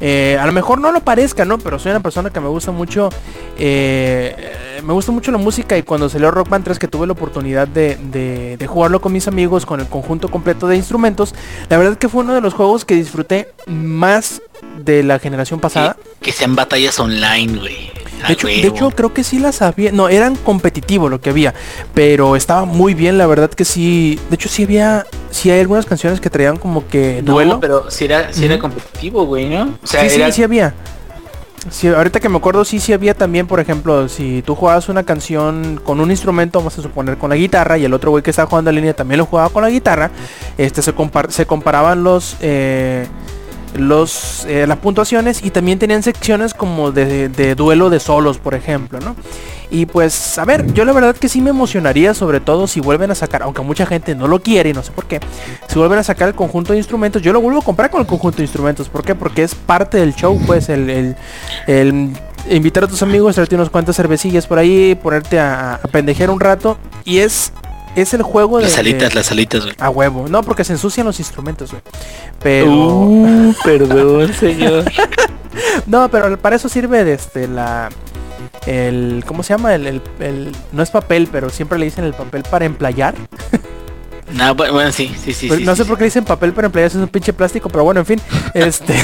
eh, 0.00 0.38
a 0.40 0.46
lo 0.46 0.52
mejor 0.52 0.80
no 0.80 0.90
lo 0.90 1.00
parezca, 1.00 1.44
¿no? 1.44 1.58
Pero 1.58 1.78
soy 1.78 1.90
una 1.90 2.00
persona 2.00 2.30
que 2.30 2.40
me 2.40 2.48
gusta 2.48 2.72
mucho. 2.72 3.10
eh, 3.58 4.34
eh, 4.38 4.82
me 4.82 4.94
gusta 4.94 5.12
mucho 5.12 5.30
la 5.32 5.38
música 5.38 5.76
y 5.76 5.82
cuando 5.82 6.08
salió 6.08 6.30
Rock 6.30 6.48
Band 6.48 6.64
3 6.64 6.78
que 6.78 6.88
tuve 6.88 7.06
la 7.06 7.12
oportunidad 7.12 7.68
de, 7.68 7.96
de- 8.10 8.56
de 8.56 8.66
jugarlo 8.66 9.00
con 9.02 9.12
mis 9.12 9.28
amigos, 9.28 9.66
con 9.66 9.80
el 9.80 9.86
conjunto 9.86 10.28
completo 10.30 10.66
de 10.66 10.76
instrumentos, 10.76 11.34
la 11.68 11.76
verdad 11.76 11.98
que 11.98 12.08
fue 12.08 12.22
uno 12.22 12.34
de 12.34 12.40
los 12.40 12.54
juegos 12.54 12.84
que 12.86 12.94
disfruté 12.94 13.48
más 13.66 14.40
de 14.78 15.02
la 15.02 15.18
generación 15.18 15.60
pasada. 15.60 15.96
Que, 16.20 16.26
que 16.26 16.32
sean 16.32 16.54
batallas 16.56 16.98
online, 16.98 17.58
güey. 17.58 17.92
De 18.26 18.32
hecho, 18.32 18.46
de 18.46 18.54
huevo. 18.62 18.74
hecho, 18.76 18.90
creo 18.90 19.12
que 19.12 19.22
sí 19.22 19.38
las 19.38 19.60
había. 19.60 19.92
No, 19.92 20.08
eran 20.08 20.34
competitivo 20.36 21.08
lo 21.10 21.20
que 21.20 21.28
había. 21.30 21.52
Pero 21.92 22.36
estaba 22.36 22.64
muy 22.64 22.94
bien, 22.94 23.18
la 23.18 23.26
verdad 23.26 23.50
que 23.50 23.66
sí. 23.66 24.18
De 24.30 24.36
hecho, 24.36 24.48
sí 24.48 24.62
había. 24.64 25.04
Sí 25.30 25.50
hay 25.50 25.60
algunas 25.60 25.84
canciones 25.84 26.20
que 26.20 26.30
traían 26.30 26.56
como 26.56 26.86
que 26.88 27.20
No, 27.22 27.32
duelo. 27.34 27.60
pero 27.60 27.90
si 27.90 28.06
era, 28.06 28.32
si 28.32 28.46
era 28.46 28.58
competitivo, 28.58 29.26
güey, 29.26 29.48
¿no? 29.50 29.76
O 29.82 29.86
sea, 29.86 30.08
sí, 30.08 30.16
sí, 30.16 30.32
sí 30.32 30.42
había. 30.42 30.72
Sí, 31.70 31.88
ahorita 31.88 32.20
que 32.20 32.28
me 32.28 32.36
acuerdo, 32.36 32.62
sí, 32.66 32.78
sí 32.78 32.92
había 32.92 33.14
también, 33.14 33.46
por 33.46 33.58
ejemplo, 33.58 34.06
si 34.08 34.42
tú 34.42 34.54
jugabas 34.54 34.90
una 34.90 35.02
canción 35.02 35.80
con 35.82 35.98
un 35.98 36.10
instrumento, 36.10 36.58
vamos 36.58 36.78
a 36.78 36.82
suponer 36.82 37.16
con 37.16 37.30
la 37.30 37.36
guitarra, 37.36 37.78
y 37.78 37.86
el 37.86 37.94
otro 37.94 38.10
güey 38.10 38.22
que 38.22 38.28
estaba 38.30 38.48
jugando 38.48 38.68
en 38.70 38.76
línea 38.76 38.94
también 38.94 39.16
lo 39.18 39.24
jugaba 39.24 39.48
con 39.48 39.62
la 39.62 39.70
guitarra, 39.70 40.10
este 40.58 40.82
se, 40.82 40.94
compar- 40.94 41.30
se 41.30 41.46
comparaban 41.46 42.04
los 42.04 42.36
eh, 42.42 43.06
los 43.74 44.44
eh, 44.46 44.66
las 44.66 44.78
puntuaciones 44.78 45.42
y 45.44 45.50
también 45.50 45.78
tenían 45.78 46.02
secciones 46.02 46.54
como 46.54 46.92
de, 46.92 47.28
de 47.28 47.54
duelo 47.54 47.90
de 47.90 48.00
solos, 48.00 48.38
por 48.38 48.54
ejemplo, 48.54 49.00
¿no? 49.00 49.16
Y 49.70 49.86
pues, 49.86 50.38
a 50.38 50.44
ver, 50.44 50.72
yo 50.72 50.84
la 50.84 50.92
verdad 50.92 51.16
que 51.16 51.28
sí 51.28 51.40
me 51.40 51.50
emocionaría, 51.50 52.14
sobre 52.14 52.38
todo 52.38 52.66
si 52.68 52.80
vuelven 52.80 53.10
a 53.10 53.14
sacar, 53.14 53.42
aunque 53.42 53.62
mucha 53.62 53.86
gente 53.86 54.14
no 54.14 54.28
lo 54.28 54.40
quiere 54.40 54.70
y 54.70 54.72
no 54.72 54.82
sé 54.82 54.92
por 54.92 55.06
qué, 55.06 55.18
si 55.66 55.78
vuelven 55.78 55.98
a 55.98 56.04
sacar 56.04 56.28
el 56.28 56.34
conjunto 56.34 56.72
de 56.72 56.78
instrumentos, 56.78 57.22
yo 57.22 57.32
lo 57.32 57.40
vuelvo 57.40 57.60
a 57.60 57.64
comprar 57.64 57.90
con 57.90 58.00
el 58.00 58.06
conjunto 58.06 58.36
de 58.36 58.44
instrumentos. 58.44 58.88
¿Por 58.88 59.02
qué? 59.02 59.14
Porque 59.16 59.42
es 59.42 59.54
parte 59.54 59.96
del 59.98 60.14
show, 60.14 60.38
pues, 60.46 60.68
el, 60.68 61.16
el- 61.66 62.12
invitar 62.50 62.84
a 62.84 62.86
tus 62.86 63.02
amigos, 63.02 63.34
traerte 63.34 63.54
unas 63.54 63.70
cuantas 63.70 63.96
cervecillas 63.96 64.46
por 64.46 64.58
ahí, 64.58 64.94
ponerte 65.02 65.40
a, 65.40 65.74
a 65.76 65.88
pendejear 65.88 66.30
un 66.30 66.38
rato. 66.40 66.76
Y 67.04 67.18
es, 67.18 67.52
es 67.96 68.14
el 68.14 68.22
juego 68.22 68.58
de... 68.58 68.64
Las 68.64 68.78
alitas, 68.78 69.10
de- 69.10 69.14
las 69.14 69.30
alitas, 69.30 69.62
güey. 69.64 69.74
a 69.78 69.90
huevo. 69.90 70.26
No, 70.28 70.42
porque 70.42 70.64
se 70.64 70.72
ensucian 70.72 71.06
los 71.06 71.18
instrumentos, 71.20 71.70
güey. 71.70 71.82
Pero... 72.42 72.70
Uh, 72.72 73.54
perdón, 73.64 74.32
señor. 74.34 74.84
No, 75.86 76.10
pero 76.10 76.36
para 76.38 76.56
eso 76.56 76.68
sirve 76.68 77.04
de 77.04 77.12
este 77.14 77.46
la 77.46 77.88
el 78.66 79.22
¿cómo 79.26 79.42
se 79.44 79.50
llama? 79.54 79.74
El, 79.74 79.86
el- 79.86 80.02
el- 80.18 80.52
no 80.72 80.82
es 80.82 80.90
papel, 80.90 81.28
pero 81.30 81.48
siempre 81.50 81.78
le 81.78 81.84
dicen 81.84 82.04
el 82.04 82.12
papel 82.14 82.42
para 82.42 82.64
emplayar. 82.64 83.14
No, 84.32 84.56
bu- 84.56 84.72
bueno, 84.72 84.90
sí, 84.90 85.14
sí, 85.22 85.32
sí. 85.32 85.48
Sí, 85.48 85.64
no 85.64 85.76
sé 85.76 85.84
sí. 85.84 85.88
por 85.88 85.96
qué 85.98 86.04
le 86.04 86.06
dicen 86.06 86.24
papel 86.24 86.52
para 86.54 86.66
emplayar, 86.66 86.88
eso 86.88 86.98
es 86.98 87.02
un 87.04 87.08
pinche 87.10 87.32
plástico, 87.32 87.68
pero 87.68 87.84
bueno, 87.84 88.00
en 88.00 88.06
fin, 88.06 88.20
este 88.54 88.94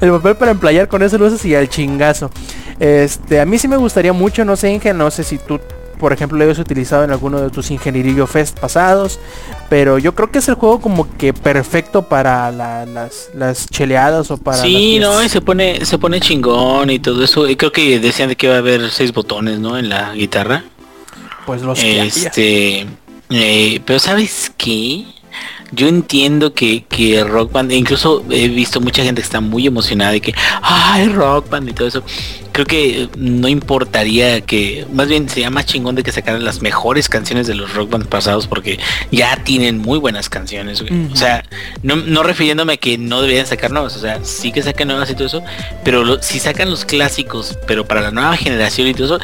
el 0.00 0.10
papel 0.12 0.36
para 0.36 0.52
emplayar 0.52 0.86
con 0.86 1.02
eso 1.02 1.18
lo 1.18 1.26
usas 1.26 1.44
y 1.44 1.54
al 1.56 1.68
chingazo. 1.68 2.30
Este, 2.78 3.40
a 3.40 3.46
mí 3.46 3.58
sí 3.58 3.66
me 3.66 3.76
gustaría 3.78 4.12
mucho, 4.12 4.44
no 4.44 4.54
sé, 4.56 4.70
Inge, 4.70 4.92
no 4.94 5.10
sé 5.10 5.24
si 5.24 5.38
tú 5.38 5.58
por 6.00 6.12
ejemplo 6.12 6.36
lo 6.38 6.44
hayas 6.44 6.58
utilizado 6.58 7.04
en 7.04 7.10
alguno 7.12 7.40
de 7.40 7.50
tus 7.50 7.70
ingenierillo 7.70 8.26
fest 8.26 8.58
pasados, 8.58 9.20
pero 9.68 9.98
yo 9.98 10.14
creo 10.16 10.30
que 10.32 10.38
es 10.38 10.48
el 10.48 10.54
juego 10.56 10.80
como 10.80 11.06
que 11.16 11.32
perfecto 11.32 12.02
para 12.08 12.50
la- 12.50 12.86
las, 12.86 13.30
las 13.34 13.68
cheleadas 13.68 14.30
o 14.30 14.38
para 14.38 14.56
Sí, 14.56 14.98
las 14.98 15.10
no, 15.10 15.22
y 15.22 15.28
se 15.28 15.40
pone, 15.40 15.84
se 15.84 15.98
pone 15.98 16.18
chingón 16.20 16.90
y 16.90 16.98
todo 16.98 17.22
eso. 17.22 17.48
Y 17.48 17.54
creo 17.56 17.70
que 17.70 18.00
decían 18.00 18.28
de 18.30 18.36
que 18.36 18.46
iba 18.46 18.56
a 18.56 18.58
haber 18.58 18.90
seis 18.90 19.12
botones, 19.12 19.58
¿no? 19.60 19.78
En 19.78 19.88
la 19.88 20.12
guitarra. 20.14 20.64
pues 21.46 21.62
los. 21.62 21.78
Este, 21.82 22.86
eh, 23.30 23.80
pero 23.84 23.98
sabes 23.98 24.50
qué, 24.56 25.04
yo 25.72 25.86
entiendo 25.86 26.52
que, 26.52 26.84
que 26.84 27.22
Rock 27.22 27.52
Band, 27.52 27.70
incluso 27.72 28.24
he 28.30 28.48
visto 28.48 28.80
mucha 28.80 29.04
gente 29.04 29.20
que 29.20 29.24
está 29.26 29.40
muy 29.40 29.66
emocionada 29.66 30.16
y 30.16 30.20
que, 30.20 30.34
ay, 30.62 31.08
Rock 31.08 31.48
Band 31.48 31.68
y 31.68 31.72
todo 31.72 31.86
eso. 31.86 32.02
Creo 32.52 32.66
que 32.66 33.08
no 33.16 33.48
importaría 33.48 34.40
que, 34.40 34.86
más 34.92 35.08
bien 35.08 35.28
sería 35.28 35.50
más 35.50 35.66
chingón 35.66 35.94
de 35.94 36.02
que 36.02 36.12
sacaran 36.12 36.44
las 36.44 36.60
mejores 36.62 37.08
canciones 37.08 37.46
de 37.46 37.54
los 37.54 37.72
Rock 37.74 37.90
Band 37.90 38.06
pasados 38.06 38.46
porque 38.46 38.78
ya 39.12 39.36
tienen 39.44 39.78
muy 39.78 39.98
buenas 39.98 40.28
canciones, 40.28 40.82
güey. 40.82 41.06
O 41.12 41.16
sea, 41.16 41.44
no, 41.82 41.96
no 41.96 42.22
refiriéndome 42.22 42.74
a 42.74 42.76
que 42.76 42.98
no 42.98 43.20
deberían 43.22 43.46
sacar 43.46 43.70
nuevas, 43.70 43.96
o 43.96 44.00
sea, 44.00 44.18
sí 44.24 44.52
que 44.52 44.62
saquen 44.62 44.88
nuevas 44.88 45.10
y 45.10 45.14
todo 45.14 45.26
eso, 45.26 45.42
pero 45.84 46.04
lo- 46.04 46.22
si 46.22 46.38
sacan 46.40 46.70
los 46.70 46.84
clásicos, 46.84 47.56
pero 47.66 47.86
para 47.86 48.00
la 48.00 48.10
nueva 48.10 48.36
generación 48.36 48.88
y 48.88 48.94
todo 48.94 49.16
eso, 49.16 49.20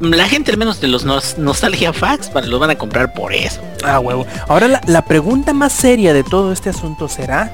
la 0.00 0.28
gente 0.28 0.50
al 0.50 0.56
menos 0.56 0.80
de 0.80 0.88
los 0.88 1.04
nos- 1.04 1.38
nostalgia 1.38 1.92
facts 1.92 2.30
los 2.46 2.58
van 2.60 2.70
a 2.70 2.74
comprar 2.76 3.12
por 3.14 3.32
eso. 3.34 3.60
Ah, 3.84 4.00
huevo. 4.00 4.26
Ahora 4.48 4.68
la, 4.68 4.80
la 4.86 5.04
pregunta 5.04 5.52
más 5.52 5.72
seria 5.72 6.12
de 6.14 6.24
todo 6.24 6.52
este 6.52 6.70
asunto 6.70 7.08
será 7.08 7.52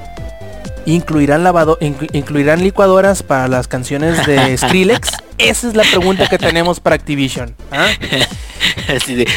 ¿Incluirán 0.85 1.43
lavado, 1.43 1.77
inclu- 1.79 2.09
incluirán 2.13 2.61
licuadoras 2.63 3.21
para 3.23 3.47
las 3.47 3.67
canciones 3.67 4.25
de 4.25 4.57
Skrillex? 4.57 5.09
Esa 5.37 5.67
es 5.67 5.75
la 5.75 5.83
pregunta 5.83 6.27
que 6.27 6.37
tenemos 6.37 6.79
para 6.79 6.95
Activision. 6.95 7.55
¿ah? 7.71 7.87
Así 8.95 9.15
de 9.15 9.27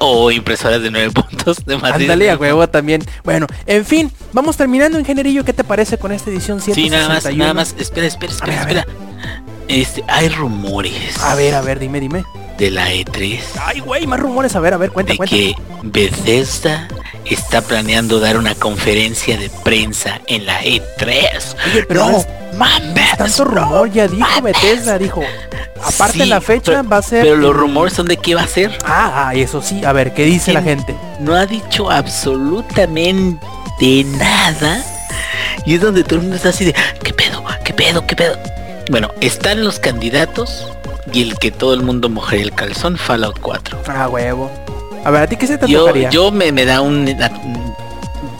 o 0.00 0.30
impresoras 0.30 0.82
de 0.82 0.90
9 0.90 1.10
puntos 1.10 1.64
de 1.64 1.76
matriz. 1.76 2.02
Ándale 2.02 2.30
a 2.30 2.36
huevo 2.36 2.66
también. 2.68 3.02
Bueno, 3.24 3.46
en 3.66 3.84
fin, 3.84 4.10
vamos 4.32 4.56
terminando 4.56 4.98
ingenierillo. 4.98 5.44
¿Qué 5.44 5.52
te 5.52 5.64
parece 5.64 5.98
con 5.98 6.12
esta 6.12 6.30
edición 6.30 6.60
Sí, 6.60 6.72
161? 6.72 6.96
nada 6.96 7.14
más, 7.14 7.36
nada 7.36 7.54
más, 7.54 7.74
espera, 7.78 8.06
espera, 8.06 8.32
A 8.40 8.46
ver, 8.46 8.54
espera, 8.58 8.62
a 8.62 8.66
ver. 8.66 8.78
espera. 8.78 9.36
Este, 9.68 10.04
hay 10.08 10.28
rumores 10.28 11.18
A 11.22 11.34
ver, 11.34 11.54
a 11.54 11.60
ver, 11.60 11.78
dime, 11.78 12.00
dime. 12.00 12.24
De 12.58 12.70
la 12.70 12.90
E3 12.92 13.40
Ay, 13.64 13.80
güey, 13.80 14.06
más 14.06 14.18
rumores. 14.20 14.54
A 14.56 14.60
ver, 14.60 14.74
a 14.74 14.76
ver, 14.76 14.90
cuenta, 14.90 15.12
de 15.12 15.16
cuenta. 15.18 15.34
que 15.34 15.54
Bethesda 15.82 16.88
está 17.24 17.60
planeando 17.62 18.20
dar 18.20 18.36
una 18.36 18.54
conferencia 18.54 19.36
de 19.36 19.50
prensa 19.64 20.20
en 20.26 20.46
la 20.46 20.62
E3. 20.62 21.56
Oye, 21.72 21.82
pero 21.86 22.08
no 22.10 22.24
mames, 22.56 23.16
Tanto 23.18 23.44
rumor, 23.44 23.90
ya 23.92 24.08
dijo 24.08 24.42
Bethesda, 24.42 24.98
dijo. 24.98 25.22
Aparte 25.82 26.20
Sí, 26.22 26.26
la 26.26 26.40
fecha 26.40 26.72
pero- 26.72 26.88
va 26.88 26.96
a 26.98 27.02
ser... 27.02 27.22
Pero 27.22 27.36
los 27.36 27.54
rumores 27.54 27.92
son 27.94 28.06
de 28.06 28.16
qué 28.16 28.34
va 28.34 28.42
a 28.42 28.46
ser. 28.48 28.76
Ah, 28.84 29.28
ah, 29.28 29.34
eso 29.34 29.60
sí. 29.60 29.84
A 29.84 29.92
ver, 29.92 30.14
¿qué 30.14 30.24
dice 30.24 30.52
la 30.52 30.62
gente? 30.62 30.94
no 31.20 31.34
ha 31.34 31.46
dicho 31.46 31.90
absolutamente 31.90 33.38
nada. 34.04 34.82
Y 35.64 35.74
es 35.74 35.80
donde 35.80 36.04
todo 36.04 36.16
el 36.16 36.20
mundo 36.22 36.36
está 36.36 36.50
así 36.50 36.64
de, 36.64 36.74
¿qué 37.02 37.12
pedo? 37.12 37.44
¿Qué 37.64 37.72
pedo? 37.74 38.06
¿Qué 38.06 38.14
pedo? 38.16 38.38
Bueno, 38.90 39.10
están 39.20 39.64
los 39.64 39.78
candidatos 39.80 40.66
y 41.12 41.22
el 41.22 41.38
que 41.38 41.50
todo 41.50 41.74
el 41.74 41.82
mundo 41.82 42.08
mojaría 42.08 42.44
el 42.44 42.52
calzón, 42.52 42.96
Fallout 42.96 43.38
4. 43.40 43.78
Ah, 43.88 44.08
huevo. 44.08 44.50
A 45.04 45.10
ver, 45.10 45.22
¿a 45.22 45.26
ti 45.26 45.36
qué 45.36 45.46
se 45.46 45.56
te 45.58 45.68
Yo, 45.68 45.80
tocaría? 45.86 46.10
yo 46.10 46.30
me, 46.32 46.50
me 46.52 46.64
da 46.64 46.80
un, 46.80 47.06
un 47.08 47.74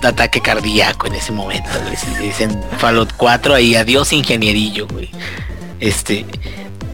ataque 0.06 0.40
cardíaco 0.40 1.06
en 1.06 1.14
ese 1.14 1.32
momento, 1.32 1.68
güey. 1.84 1.96
Si 1.96 2.10
dicen 2.22 2.60
Fallout 2.78 3.12
4, 3.16 3.54
ahí 3.54 3.76
adiós 3.76 4.12
ingenierillo, 4.12 4.86
güey. 4.88 5.10
Este, 5.80 6.26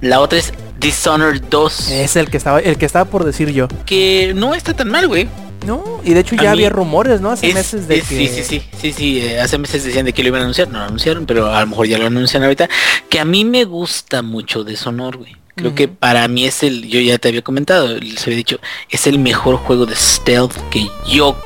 la 0.01 0.21
otra 0.21 0.39
es 0.39 0.53
Dishonored 0.79 1.43
2. 1.49 1.91
Es 1.91 2.17
el 2.17 2.29
que 2.31 2.37
estaba, 2.37 2.61
el 2.61 2.77
que 2.77 2.85
estaba 2.87 3.05
por 3.07 3.25
decir 3.25 3.51
yo. 3.53 3.69
que 3.87 4.33
no 4.35 4.55
está 4.55 4.75
tan 4.75 4.89
mal, 4.91 5.09
güey. 5.09 5.29
No, 5.67 6.01
y 6.03 6.13
de 6.13 6.19
hecho 6.21 6.35
ya 6.35 6.51
había 6.51 6.71
rumores, 6.71 7.21
¿no? 7.21 7.31
Hace 7.31 7.47
Es- 7.49 7.55
meses 7.55 7.87
de 7.87 7.99
es- 7.99 8.09
que... 8.09 8.17
Sí, 8.17 8.27
sí, 8.29 8.43
sí, 8.43 8.63
sí, 8.81 8.93
sí, 8.93 9.21
eh, 9.21 9.41
hace 9.41 9.59
meses 9.59 9.85
decían 9.85 10.05
de 10.05 10.13
que 10.13 10.23
lo 10.25 10.29
iban 10.31 10.41
a 10.41 10.43
anunciar, 10.43 10.67
no 10.69 10.81
lo 10.81 10.85
anunciaron, 10.87 11.25
pero 11.25 11.55
a 11.55 11.61
lo 11.61 11.67
mejor 11.69 11.87
ya 11.87 11.99
lo 11.99 12.07
anuncian 12.09 12.43
ahorita, 12.43 12.69
que 13.09 13.21
a 13.21 13.25
mí 13.25 13.45
me 13.45 13.63
gusta 13.65 14.23
mucho 14.23 14.65
de 14.65 14.77
Sonor, 14.77 15.19
güey. 15.19 15.37
Creo 15.63 15.71
Ujú. 15.71 15.77
que 15.77 15.89
para 15.89 16.27
mí 16.27 16.45
es 16.45 16.63
el, 16.65 16.89
yo 16.89 16.99
ya 17.01 17.19
te 17.19 17.29
había 17.29 17.43
comentado, 17.43 17.87
les 17.99 18.23
había 18.25 18.37
dicho, 18.37 18.59
es 18.91 19.07
el 19.07 19.19
mejor 19.21 19.57
juego 19.57 19.87
de 19.87 19.95
stealth 19.95 20.57
que 20.71 20.87
yo 21.09 21.37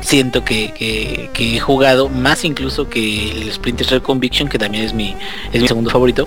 siento 0.00 0.44
que, 0.44 0.72
que- 0.72 1.30
que 1.32 1.56
he 1.56 1.60
jugado, 1.60 2.08
más 2.08 2.44
incluso 2.44 2.88
que 2.88 3.30
el 3.42 3.52
Splinter 3.52 3.86
Cell 3.86 4.00
Conviction, 4.00 4.48
que 4.48 4.58
también 4.58 4.84
es 4.84 4.92
mi, 4.94 5.14
es 5.52 5.62
mi 5.62 5.68
segundo 5.68 5.90
favorito. 5.90 6.26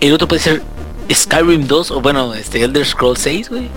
El 0.00 0.12
otro 0.12 0.28
puede 0.28 0.42
ser 0.42 0.62
Skyrim 1.12 1.66
2 1.66 1.90
o 1.90 2.00
bueno, 2.00 2.34
este 2.34 2.62
Elder 2.62 2.84
Scrolls 2.84 3.20
6, 3.20 3.48
güey. 3.50 3.68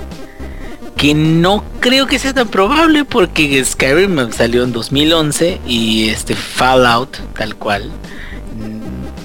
Que 0.98 1.14
no 1.14 1.64
creo 1.80 2.08
que 2.08 2.18
sea 2.20 2.34
tan 2.34 2.48
probable 2.48 3.04
porque 3.06 3.64
Skyrim 3.64 4.32
salió 4.32 4.64
en 4.64 4.72
2011 4.72 5.60
y 5.68 6.10
este 6.10 6.36
Fallout 6.36 7.18
tal 7.38 7.56
cual 7.56 7.92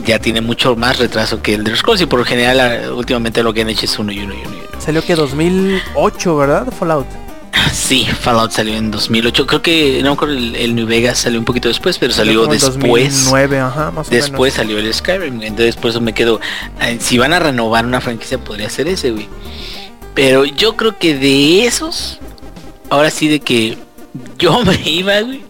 ya 0.09 0.19
tiene 0.19 0.41
mucho 0.41 0.75
más 0.75 0.99
retraso 0.99 1.43
que 1.43 1.55
Elder 1.55 1.77
Scrolls 1.77 2.01
y 2.01 2.07
por 2.07 2.19
lo 2.19 2.25
general 2.25 2.61
ah, 2.61 2.93
últimamente 2.95 3.43
lo 3.43 3.53
que 3.53 3.61
han 3.61 3.69
hecho 3.69 3.85
es 3.85 3.99
uno 3.99 4.11
y 4.11 4.21
uno 4.21 4.35
y 4.35 4.39
uno 4.39 4.55
y 4.55 4.59
uno. 4.59 4.81
Salió 4.81 5.05
que 5.05 5.15
2008, 5.15 6.37
¿verdad? 6.37 6.67
Fallout. 6.77 7.07
Sí, 7.73 8.07
Fallout 8.07 8.51
salió 8.53 8.77
en 8.77 8.91
2008. 8.91 9.47
Creo 9.47 9.63
que 9.63 10.01
no 10.03 10.17
creo 10.17 10.33
el, 10.33 10.57
el 10.57 10.75
New 10.75 10.87
Vegas 10.87 11.19
salió 11.19 11.39
un 11.39 11.45
poquito 11.45 11.69
después, 11.69 11.99
pero 11.99 12.13
salió 12.15 12.47
después. 12.47 13.25
2009, 13.27 13.61
ajá, 13.61 13.91
más 13.91 14.09
o 14.09 14.11
Después 14.11 14.55
menos. 14.55 14.55
salió 14.55 14.79
el 14.79 14.95
Skyrim, 14.95 15.43
entonces 15.43 15.77
por 15.77 15.91
eso 15.91 16.01
me 16.01 16.15
quedo. 16.15 16.41
Si 17.01 17.19
van 17.19 17.33
a 17.35 17.39
renovar 17.39 17.85
una 17.85 18.01
franquicia 18.01 18.39
podría 18.39 18.71
ser 18.71 18.89
ese, 18.89 19.11
güey. 19.11 19.29
Pero 20.15 20.45
yo 20.47 20.77
creo 20.77 20.99
que 20.99 21.15
de 21.17 21.67
esos, 21.67 22.19
ahora 22.89 23.11
sí 23.11 23.29
de 23.29 23.41
que 23.41 23.77
yo 24.39 24.65
me 24.65 24.81
iba, 24.89 25.21
güey, 25.21 25.43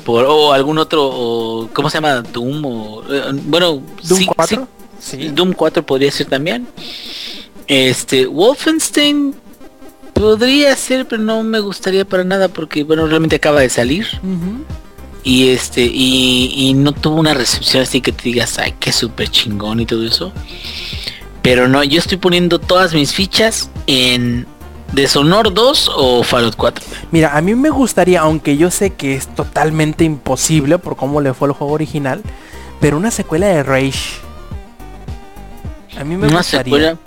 por 0.00 0.24
o 0.24 0.52
algún 0.52 0.78
otro, 0.78 1.04
o, 1.04 1.68
¿cómo 1.72 1.90
se 1.90 1.98
llama? 1.98 2.22
Doom 2.22 2.64
o 2.64 3.02
eh, 3.10 3.22
bueno, 3.44 3.82
Doom 4.02 4.20
sí, 4.20 4.26
4. 4.26 4.68
sí. 4.98 5.28
Doom 5.28 5.52
4 5.52 5.84
podría 5.84 6.10
ser 6.10 6.26
también. 6.26 6.66
Este, 7.66 8.26
Wolfenstein 8.26 9.34
podría 10.12 10.76
ser, 10.76 11.06
pero 11.06 11.22
no 11.22 11.42
me 11.42 11.60
gustaría 11.60 12.04
para 12.04 12.24
nada 12.24 12.48
porque 12.48 12.84
bueno, 12.84 13.06
realmente 13.06 13.36
acaba 13.36 13.60
de 13.60 13.70
salir 13.70 14.06
y 15.22 15.48
este 15.48 15.82
y, 15.82 16.52
y 16.56 16.74
no 16.74 16.92
tuvo 16.92 17.16
una 17.16 17.34
recepción 17.34 17.82
así 17.82 18.00
que 18.00 18.12
te 18.12 18.22
digas 18.24 18.58
ay 18.58 18.74
qué 18.80 18.90
súper 18.90 19.28
chingón 19.28 19.80
y 19.80 19.86
todo 19.86 20.04
eso 20.04 20.32
pero 21.42 21.68
no 21.68 21.84
yo 21.84 21.98
estoy 21.98 22.16
poniendo 22.18 22.58
todas 22.58 22.94
mis 22.94 23.12
fichas 23.12 23.70
en 23.86 24.46
Deshonor 24.92 25.54
2 25.54 25.90
o 25.96 26.22
Fallout 26.22 26.56
4 26.56 26.84
Mira, 27.12 27.36
a 27.36 27.40
mí 27.40 27.54
me 27.54 27.70
gustaría, 27.70 28.20
aunque 28.20 28.56
yo 28.56 28.70
sé 28.70 28.90
que 28.90 29.14
es 29.14 29.28
totalmente 29.28 30.04
imposible 30.04 30.78
por 30.78 30.96
cómo 30.96 31.20
le 31.20 31.34
fue 31.34 31.48
el 31.48 31.54
juego 31.54 31.72
original, 31.72 32.22
pero 32.80 32.96
una 32.96 33.10
secuela 33.10 33.46
de 33.46 33.62
Rage. 33.62 34.20
A 35.98 36.04
mí 36.04 36.16
me 36.16 36.28
una 36.28 36.38
gustaría. 36.38 36.64
secuela 36.64 36.98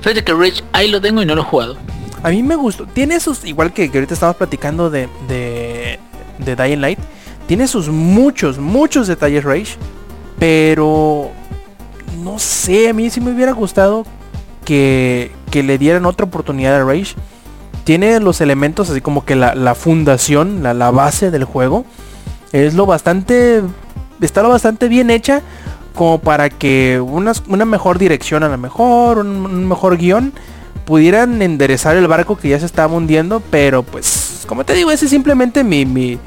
fíjate 0.00 0.24
que 0.24 0.32
Rage 0.32 0.62
ahí 0.72 0.88
lo 0.90 1.00
tengo 1.00 1.22
y 1.22 1.26
no 1.26 1.34
lo 1.34 1.42
he 1.42 1.44
jugado 1.44 1.76
A 2.22 2.30
mí 2.30 2.42
me 2.42 2.56
gustó. 2.56 2.86
Tiene 2.86 3.20
sus, 3.20 3.44
igual 3.44 3.72
que, 3.72 3.90
que 3.90 3.98
ahorita 3.98 4.14
estamos 4.14 4.36
platicando 4.36 4.90
de, 4.90 5.08
de, 5.28 5.98
de 6.38 6.56
Dying 6.56 6.80
Light, 6.80 6.98
tiene 7.46 7.66
sus 7.66 7.88
muchos, 7.88 8.58
muchos 8.58 9.06
detalles 9.08 9.44
Rage, 9.44 9.76
pero 10.38 11.30
no 12.22 12.38
sé, 12.38 12.90
a 12.90 12.92
mí 12.92 13.10
sí 13.10 13.20
me 13.20 13.32
hubiera 13.32 13.52
gustado 13.52 14.04
que, 14.64 15.32
que 15.48 15.62
le 15.62 15.78
dieran 15.78 16.06
otra 16.06 16.26
oportunidad 16.26 16.76
a 16.76 16.84
Rage. 16.84 17.14
Tiene 17.84 18.20
los 18.20 18.40
elementos 18.40 18.90
así 18.90 19.00
como 19.00 19.24
que 19.24 19.34
la, 19.34 19.54
la 19.54 19.74
fundación, 19.74 20.62
la, 20.62 20.74
la 20.74 20.90
base 20.90 21.30
del 21.30 21.44
juego. 21.44 21.84
Es 22.52 22.74
lo 22.74 22.86
bastante, 22.86 23.62
está 24.20 24.42
lo 24.42 24.50
bastante 24.50 24.88
bien 24.88 25.10
hecha 25.10 25.42
como 25.98 26.20
para 26.20 26.48
que 26.48 27.00
una, 27.00 27.32
una 27.48 27.64
mejor 27.64 27.98
dirección 27.98 28.44
a 28.44 28.48
lo 28.48 28.56
mejor, 28.56 29.18
un, 29.18 29.66
mejor 29.66 29.96
guion 29.96 30.32
pudieran 30.84 31.42
enderezar 31.42 31.96
el 31.96 32.06
barco 32.06 32.36
que 32.36 32.50
ya 32.50 32.60
se 32.60 32.66
estaba 32.66 32.94
hundiendo, 32.94 33.42
pero 33.50 33.82
pues, 33.82 34.44
como 34.46 34.64
te 34.64 34.74
digo, 34.74 34.92
ese 34.92 35.06
es 35.06 35.10
simplemente 35.10 35.64
mi, 35.64 35.84
mi, 35.84 36.20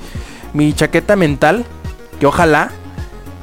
mi 0.54 0.74
chaqueta 0.74 1.16
mental, 1.16 1.64
que 2.20 2.26
ojalá, 2.26 2.72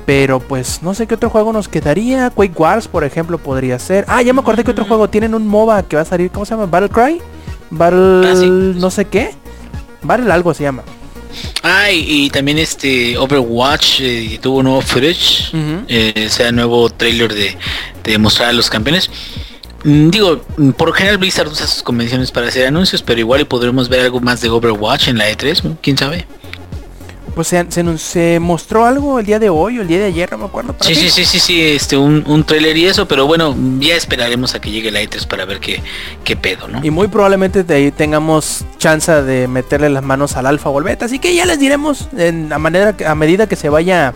pero 0.09 0.41
pues 0.41 0.83
no 0.83 0.95
sé 0.95 1.07
qué 1.07 1.17
otro 1.17 1.29
juego 1.29 1.53
nos 1.53 1.69
quedaría, 1.69 2.31
Quake 2.31 2.55
Wars 2.57 2.89
por 2.89 3.05
ejemplo 3.05 3.37
podría 3.37 3.79
ser, 3.79 4.07
ah 4.09 4.23
ya 4.23 4.33
me 4.33 4.41
acordé 4.41 4.65
que 4.65 4.71
otro 4.71 4.87
juego 4.87 5.11
tienen 5.11 5.35
un 5.35 5.47
MOBA 5.47 5.83
que 5.83 5.97
va 5.97 6.03
a 6.03 6.07
salir, 6.07 6.31
¿cómo 6.31 6.47
se 6.47 6.53
llama? 6.55 6.65
Battle 6.65 6.89
Cry, 6.89 7.21
Battle 7.69 8.27
Ah, 8.27 8.35
sí. 8.35 8.47
no 8.49 8.91
sé 8.91 9.05
qué, 9.05 9.35
Battle 10.01 10.33
algo 10.33 10.55
se 10.55 10.63
llama. 10.63 10.83
Ay, 11.63 12.07
y 12.09 12.31
también 12.31 12.57
este 12.57 13.19
Overwatch 13.19 14.01
eh, 14.01 14.39
tuvo 14.41 14.61
un 14.61 14.65
nuevo 14.65 14.81
footage, 14.81 15.51
eh, 15.89 16.29
sea 16.31 16.53
nuevo 16.53 16.89
trailer 16.89 17.35
de, 17.35 17.59
de 18.03 18.17
mostrar 18.17 18.49
a 18.49 18.53
los 18.55 18.71
campeones. 18.71 19.11
Mm, 19.85 20.09
Digo, 20.09 20.41
mm, 20.57 20.71
por 20.71 20.89
lo 20.89 20.95
general 20.95 21.19
Blizzard 21.19 21.49
usa 21.49 21.67
sus 21.67 21.83
convenciones 21.83 22.33
para 22.33 22.49
hacer 22.49 22.67
anuncios, 22.67 23.03
pero 23.03 23.21
igual 23.21 23.43
y 23.43 23.45
podremos 23.45 23.91
ver 23.91 24.01
algo 24.01 24.21
más 24.21 24.41
de 24.41 24.49
Overwatch 24.49 25.09
en 25.09 25.19
la 25.19 25.31
E3, 25.31 25.65
¿no? 25.65 25.77
quién 25.83 25.99
sabe. 25.99 26.27
Pues 27.35 27.49
se, 27.49 27.71
se, 27.71 27.99
se 27.99 28.41
mostró 28.41 28.85
algo 28.85 29.19
el 29.19 29.27
día 29.27 29.39
de 29.39 29.49
hoy 29.49 29.79
o 29.79 29.83
el 29.83 29.89
día 29.89 29.99
de 29.99 30.07
ayer, 30.07 30.31
no 30.33 30.39
me 30.39 30.45
acuerdo. 30.47 30.73
¿para 30.73 30.89
Sí, 30.89 30.95
qué? 30.95 31.09
sí, 31.09 31.11
sí, 31.11 31.25
sí, 31.25 31.39
sí, 31.41 31.61
este, 31.63 31.97
un, 31.97 32.25
un 32.27 32.45
trailer 32.45 32.77
y 32.77 32.87
eso, 32.87 33.07
pero 33.07 33.27
bueno, 33.27 33.55
ya 33.79 33.95
esperaremos 33.95 34.55
a 34.55 34.61
que 34.61 34.71
llegue 34.71 34.91
la 34.91 35.01
E3 35.03 35.27
para 35.27 35.45
ver 35.45 35.61
qué, 35.61 35.83
qué 36.25 36.37
pedo, 36.37 36.69
¿no? 36.69 36.85
Y 36.85 36.91
muy 36.91 37.09
probablemente 37.09 37.63
de 37.65 37.75
ahí 37.75 37.91
tengamos 37.91 38.65
chance 38.79 39.11
de 39.23 39.47
meterle 39.49 39.89
las 39.91 40.03
manos 40.03 40.37
al 40.37 40.47
alfa 40.47 40.69
o 40.71 40.79
al 40.79 40.85
beta. 40.85 41.05
Así 41.05 41.19
que 41.19 41.35
ya 41.35 41.47
les 41.47 41.59
diremos 41.61 42.09
en, 42.17 42.53
a, 42.53 42.59
manera, 42.59 42.95
a 43.07 43.15
medida 43.15 43.47
que 43.47 43.57
se 43.57 43.69
vaya 43.69 44.15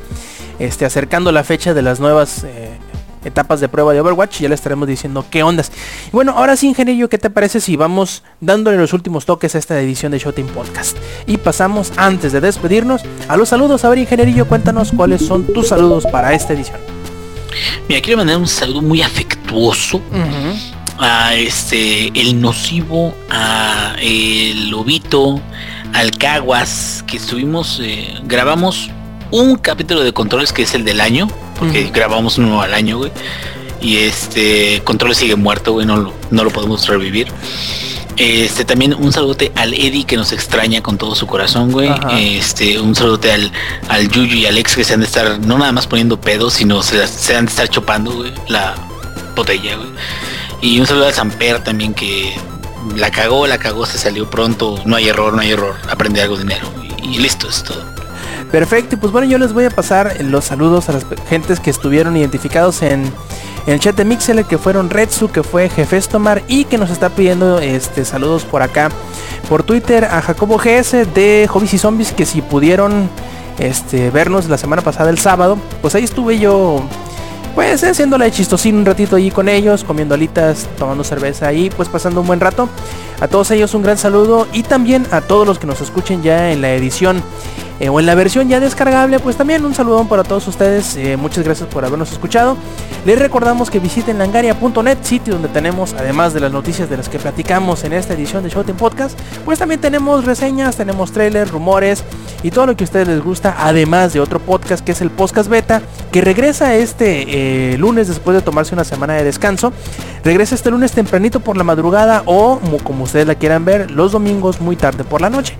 este, 0.58 0.84
acercando 0.84 1.32
la 1.32 1.44
fecha 1.44 1.74
de 1.74 1.82
las 1.82 2.00
nuevas 2.00 2.44
eh, 2.44 2.78
etapas 3.24 3.60
de 3.60 3.68
prueba 3.68 3.92
de 3.92 4.00
Overwatch. 4.00 4.40
Ya 4.40 4.48
les 4.48 4.60
estaremos 4.60 4.88
diciendo 4.88 5.24
qué 5.30 5.42
ondas. 5.42 5.72
Y 6.08 6.10
bueno, 6.10 6.32
ahora 6.36 6.56
sí, 6.56 6.68
ingeniero, 6.68 7.08
¿qué 7.08 7.18
te 7.18 7.30
parece 7.30 7.60
si 7.60 7.76
vamos 7.76 8.22
dándole 8.40 8.76
los 8.76 8.92
últimos 8.92 9.26
toques 9.26 9.54
a 9.54 9.58
esta 9.58 9.80
edición 9.80 10.12
de 10.12 10.18
Shooting 10.18 10.46
Podcast? 10.46 10.96
Y 11.26 11.38
pasamos, 11.38 11.92
antes 11.96 12.32
de 12.32 12.40
despedirnos, 12.40 13.02
a 13.28 13.36
los 13.36 13.48
saludos. 13.48 13.84
A 13.84 13.88
ver, 13.88 13.98
ingenierillo, 13.98 14.46
cuéntanos 14.46 14.92
cuáles 14.92 15.24
son 15.24 15.46
tus 15.52 15.68
saludos 15.68 16.06
para 16.06 16.32
esta 16.32 16.52
edición. 16.52 16.78
Mira, 17.88 18.00
quiero 18.00 18.18
mandar 18.18 18.38
un 18.38 18.48
saludo 18.48 18.82
muy 18.82 19.02
afectuoso 19.02 20.00
a 20.98 21.34
este 21.34 22.08
el 22.18 22.40
nocivo, 22.40 23.14
a 23.30 23.94
el 24.00 24.70
lobito, 24.70 25.40
al 25.92 26.10
caguas, 26.12 27.04
que 27.06 27.16
estuvimos, 27.16 27.80
eh, 27.82 28.14
grabamos 28.24 28.90
un 29.30 29.56
capítulo 29.56 30.02
de 30.02 30.12
controles 30.12 30.52
que 30.52 30.62
es 30.62 30.74
el 30.74 30.84
del 30.84 31.00
año, 31.00 31.28
porque 31.62 31.90
grabamos 31.92 32.38
uno 32.38 32.62
al 32.62 32.74
año, 32.74 32.98
güey. 32.98 33.12
Y 33.80 33.98
este 33.98 34.80
controles 34.84 35.18
sigue 35.18 35.36
muerto, 35.36 35.72
güey, 35.72 35.86
no 35.86 35.96
lo, 35.96 36.14
no 36.30 36.44
lo 36.44 36.50
podemos 36.50 36.86
revivir. 36.88 37.28
Este 38.16 38.64
también 38.64 38.94
un 38.94 39.12
saludote 39.12 39.52
al 39.56 39.72
Eddie 39.72 40.04
que 40.04 40.16
nos 40.16 40.32
extraña 40.32 40.82
con 40.82 40.98
todo 40.98 41.14
su 41.14 41.26
corazón, 41.26 41.72
güey. 41.72 41.88
Ajá. 41.88 42.20
Este, 42.20 42.78
un 42.78 42.94
saludote 42.94 43.32
al, 43.32 43.50
al 43.88 44.08
Yuyu 44.08 44.36
y 44.36 44.46
Alex 44.46 44.76
que 44.76 44.84
se 44.84 44.94
han 44.94 45.00
de 45.00 45.06
estar 45.06 45.38
no 45.40 45.58
nada 45.58 45.72
más 45.72 45.86
poniendo 45.86 46.20
pedos, 46.20 46.54
sino 46.54 46.82
se, 46.82 47.06
se 47.06 47.34
han 47.34 47.46
de 47.46 47.50
estar 47.50 47.68
chupando, 47.68 48.12
güey, 48.12 48.32
la 48.48 48.74
botella, 49.34 49.76
güey. 49.76 49.88
Y 50.60 50.78
un 50.78 50.86
saludo 50.86 51.06
al 51.06 51.14
Samper 51.14 51.64
también 51.64 51.94
que 51.94 52.36
la 52.96 53.10
cagó, 53.10 53.46
la 53.46 53.58
cagó, 53.58 53.86
se 53.86 53.98
salió 53.98 54.28
pronto, 54.28 54.80
no 54.84 54.96
hay 54.96 55.08
error, 55.08 55.32
no 55.32 55.40
hay 55.40 55.50
error, 55.50 55.76
aprende 55.90 56.20
algo 56.22 56.36
de 56.36 56.42
dinero. 56.44 56.68
Y, 57.02 57.16
y 57.16 57.18
listo, 57.18 57.48
es 57.48 57.62
todo. 57.64 57.91
Perfecto, 58.52 58.98
pues 58.98 59.10
bueno, 59.10 59.26
yo 59.26 59.38
les 59.38 59.54
voy 59.54 59.64
a 59.64 59.70
pasar 59.70 60.14
los 60.20 60.44
saludos 60.44 60.90
a 60.90 60.92
las 60.92 61.06
gentes 61.26 61.58
que 61.58 61.70
estuvieron 61.70 62.18
identificados 62.18 62.82
en, 62.82 63.10
el 63.66 63.80
chat 63.80 63.96
de 63.96 64.04
Mixel, 64.04 64.44
que 64.44 64.58
fueron 64.58 64.90
Redsu, 64.90 65.30
que 65.30 65.42
fue 65.42 65.70
Jefestomar 65.70 66.42
y 66.48 66.64
que 66.64 66.76
nos 66.76 66.90
está 66.90 67.08
pidiendo 67.08 67.60
este 67.60 68.04
saludos 68.04 68.44
por 68.44 68.60
acá 68.60 68.90
por 69.48 69.62
Twitter 69.62 70.04
a 70.04 70.20
Jacobo 70.20 70.58
GS 70.58 71.14
de 71.14 71.48
Hobbies 71.48 71.74
y 71.74 71.78
Zombies, 71.78 72.12
que 72.12 72.26
si 72.26 72.42
pudieron 72.42 73.08
este 73.58 74.10
vernos 74.10 74.48
la 74.50 74.58
semana 74.58 74.82
pasada 74.82 75.08
el 75.08 75.18
sábado, 75.18 75.56
pues 75.80 75.94
ahí 75.94 76.04
estuve 76.04 76.38
yo 76.38 76.82
pues 77.54 77.84
haciéndole 77.84 78.30
chistosín 78.30 78.76
un 78.76 78.84
ratito 78.84 79.16
allí 79.16 79.30
con 79.30 79.48
ellos, 79.48 79.84
comiendo 79.84 80.14
alitas, 80.14 80.68
tomando 80.76 81.04
cerveza 81.04 81.52
y 81.54 81.70
pues 81.70 81.88
pasando 81.88 82.20
un 82.20 82.26
buen 82.26 82.40
rato. 82.40 82.68
A 83.20 83.28
todos 83.28 83.50
ellos 83.50 83.72
un 83.74 83.82
gran 83.82 83.96
saludo 83.96 84.46
y 84.52 84.62
también 84.62 85.06
a 85.10 85.20
todos 85.22 85.46
los 85.46 85.58
que 85.58 85.66
nos 85.66 85.80
escuchen 85.80 86.22
ya 86.22 86.50
en 86.50 86.60
la 86.60 86.74
edición 86.74 87.22
eh, 87.82 87.88
o 87.88 87.98
en 87.98 88.06
la 88.06 88.14
versión 88.14 88.48
ya 88.48 88.60
descargable, 88.60 89.18
pues 89.18 89.34
también 89.34 89.64
un 89.64 89.74
saludón 89.74 90.06
para 90.06 90.22
todos 90.22 90.46
ustedes. 90.46 90.96
eh, 90.96 91.16
muchas 91.16 91.42
gracias 91.42 91.68
por 91.68 91.84
habernos 91.84 92.12
escuchado. 92.12 92.56
Les 93.04 93.18
recordamos 93.18 93.70
que 93.70 93.80
visiten 93.80 94.18
langaria.net, 94.18 94.98
sitio 95.02 95.32
donde 95.34 95.48
tenemos, 95.48 95.92
además 95.94 96.32
de 96.32 96.38
las 96.38 96.52
noticias 96.52 96.88
de 96.88 96.96
las 96.96 97.08
que 97.08 97.18
platicamos 97.18 97.82
en 97.82 97.92
esta 97.92 98.14
edición 98.14 98.44
de 98.44 98.50
Showtime 98.50 98.78
Podcast, 98.78 99.18
pues 99.44 99.58
también 99.58 99.80
tenemos 99.80 100.24
reseñas, 100.26 100.76
tenemos 100.76 101.10
trailers, 101.10 101.50
rumores 101.50 102.04
y 102.44 102.52
todo 102.52 102.66
lo 102.66 102.76
que 102.76 102.84
a 102.84 102.86
ustedes 102.86 103.08
les 103.08 103.20
gusta, 103.20 103.56
además 103.58 104.12
de 104.12 104.20
otro 104.20 104.38
podcast 104.38 104.84
que 104.84 104.92
es 104.92 105.00
el 105.00 105.10
Podcast 105.10 105.50
Beta, 105.50 105.82
que 106.12 106.20
regresa 106.20 106.76
este 106.76 107.72
eh, 107.72 107.78
lunes 107.78 108.06
después 108.06 108.36
de 108.36 108.42
tomarse 108.42 108.76
una 108.76 108.84
semana 108.84 109.14
de 109.14 109.24
descanso. 109.24 109.72
Regresa 110.22 110.54
este 110.54 110.70
lunes 110.70 110.92
tempranito 110.92 111.40
por 111.40 111.56
la 111.56 111.64
madrugada 111.64 112.22
o 112.26 112.60
como, 112.84 113.02
ustedes 113.02 113.26
la 113.26 113.34
quieran 113.34 113.64
ver, 113.64 113.90
los 113.90 114.12
domingos 114.12 114.60
muy 114.60 114.76
tarde 114.76 115.02
por 115.02 115.20
la 115.20 115.30
noche. 115.30 115.56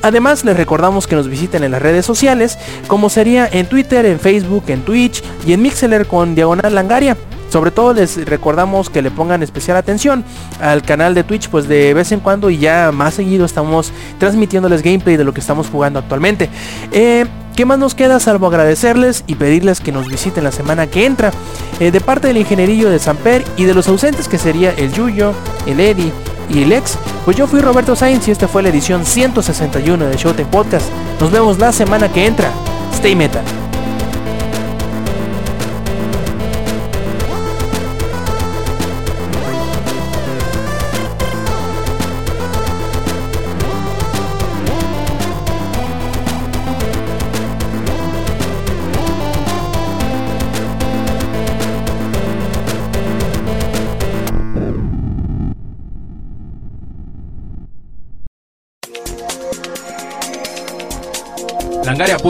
Además 0.00 0.46
les 0.46 0.56
recordamos 0.56 1.06
que 1.06 1.14
nos 1.14 1.28
visiten 1.28 1.41
en 1.42 1.70
las 1.70 1.82
redes 1.82 2.06
sociales, 2.06 2.58
como 2.86 3.10
sería 3.10 3.48
en 3.50 3.66
Twitter, 3.66 4.06
en 4.06 4.20
Facebook, 4.20 4.64
en 4.68 4.82
Twitch 4.82 5.22
y 5.46 5.52
en 5.52 5.62
Mixeler 5.62 6.06
con 6.06 6.34
Diagonal 6.34 6.74
Langaria. 6.74 7.16
Sobre 7.50 7.70
todo 7.70 7.92
les 7.92 8.24
recordamos 8.24 8.88
que 8.88 9.02
le 9.02 9.10
pongan 9.10 9.42
especial 9.42 9.76
atención 9.76 10.24
al 10.58 10.80
canal 10.82 11.14
de 11.14 11.22
Twitch, 11.22 11.50
pues 11.50 11.68
de 11.68 11.92
vez 11.92 12.10
en 12.12 12.20
cuando 12.20 12.48
y 12.48 12.56
ya 12.56 12.92
más 12.92 13.14
seguido 13.14 13.44
estamos 13.44 13.92
transmitiéndoles 14.18 14.82
gameplay 14.82 15.18
de 15.18 15.24
lo 15.24 15.34
que 15.34 15.40
estamos 15.40 15.68
jugando 15.68 15.98
actualmente. 15.98 16.48
Eh, 16.92 17.26
¿Qué 17.54 17.66
más 17.66 17.78
nos 17.78 17.94
queda 17.94 18.18
salvo 18.20 18.46
agradecerles 18.46 19.24
y 19.26 19.34
pedirles 19.34 19.80
que 19.80 19.92
nos 19.92 20.08
visiten 20.08 20.44
la 20.44 20.52
semana 20.52 20.86
que 20.86 21.04
entra? 21.04 21.30
Eh, 21.78 21.90
de 21.90 22.00
parte 22.00 22.28
del 22.28 22.38
ingenierillo 22.38 22.88
de 22.88 22.98
Samper 22.98 23.44
y 23.58 23.64
de 23.64 23.74
los 23.74 23.86
ausentes 23.88 24.28
que 24.28 24.38
sería 24.38 24.70
el 24.70 24.90
Yuyo, 24.94 25.34
el 25.66 25.78
Eddie 25.78 26.10
y 26.48 26.62
el 26.62 26.72
Ex, 26.72 26.98
pues 27.24 27.36
yo 27.36 27.46
fui 27.46 27.60
Roberto 27.60 27.96
Sainz 27.96 28.28
y 28.28 28.30
esta 28.30 28.48
fue 28.48 28.62
la 28.62 28.68
edición 28.68 29.04
161 29.04 30.06
de 30.06 30.16
Showtime 30.16 30.48
Podcast. 30.50 30.86
Nos 31.20 31.30
vemos 31.30 31.58
la 31.58 31.72
semana 31.72 32.10
que 32.10 32.26
entra. 32.26 32.50
Stay 32.92 33.16
Metal. 33.16 33.61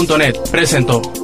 Langaria.net 0.03 0.51
presentó 0.51 1.22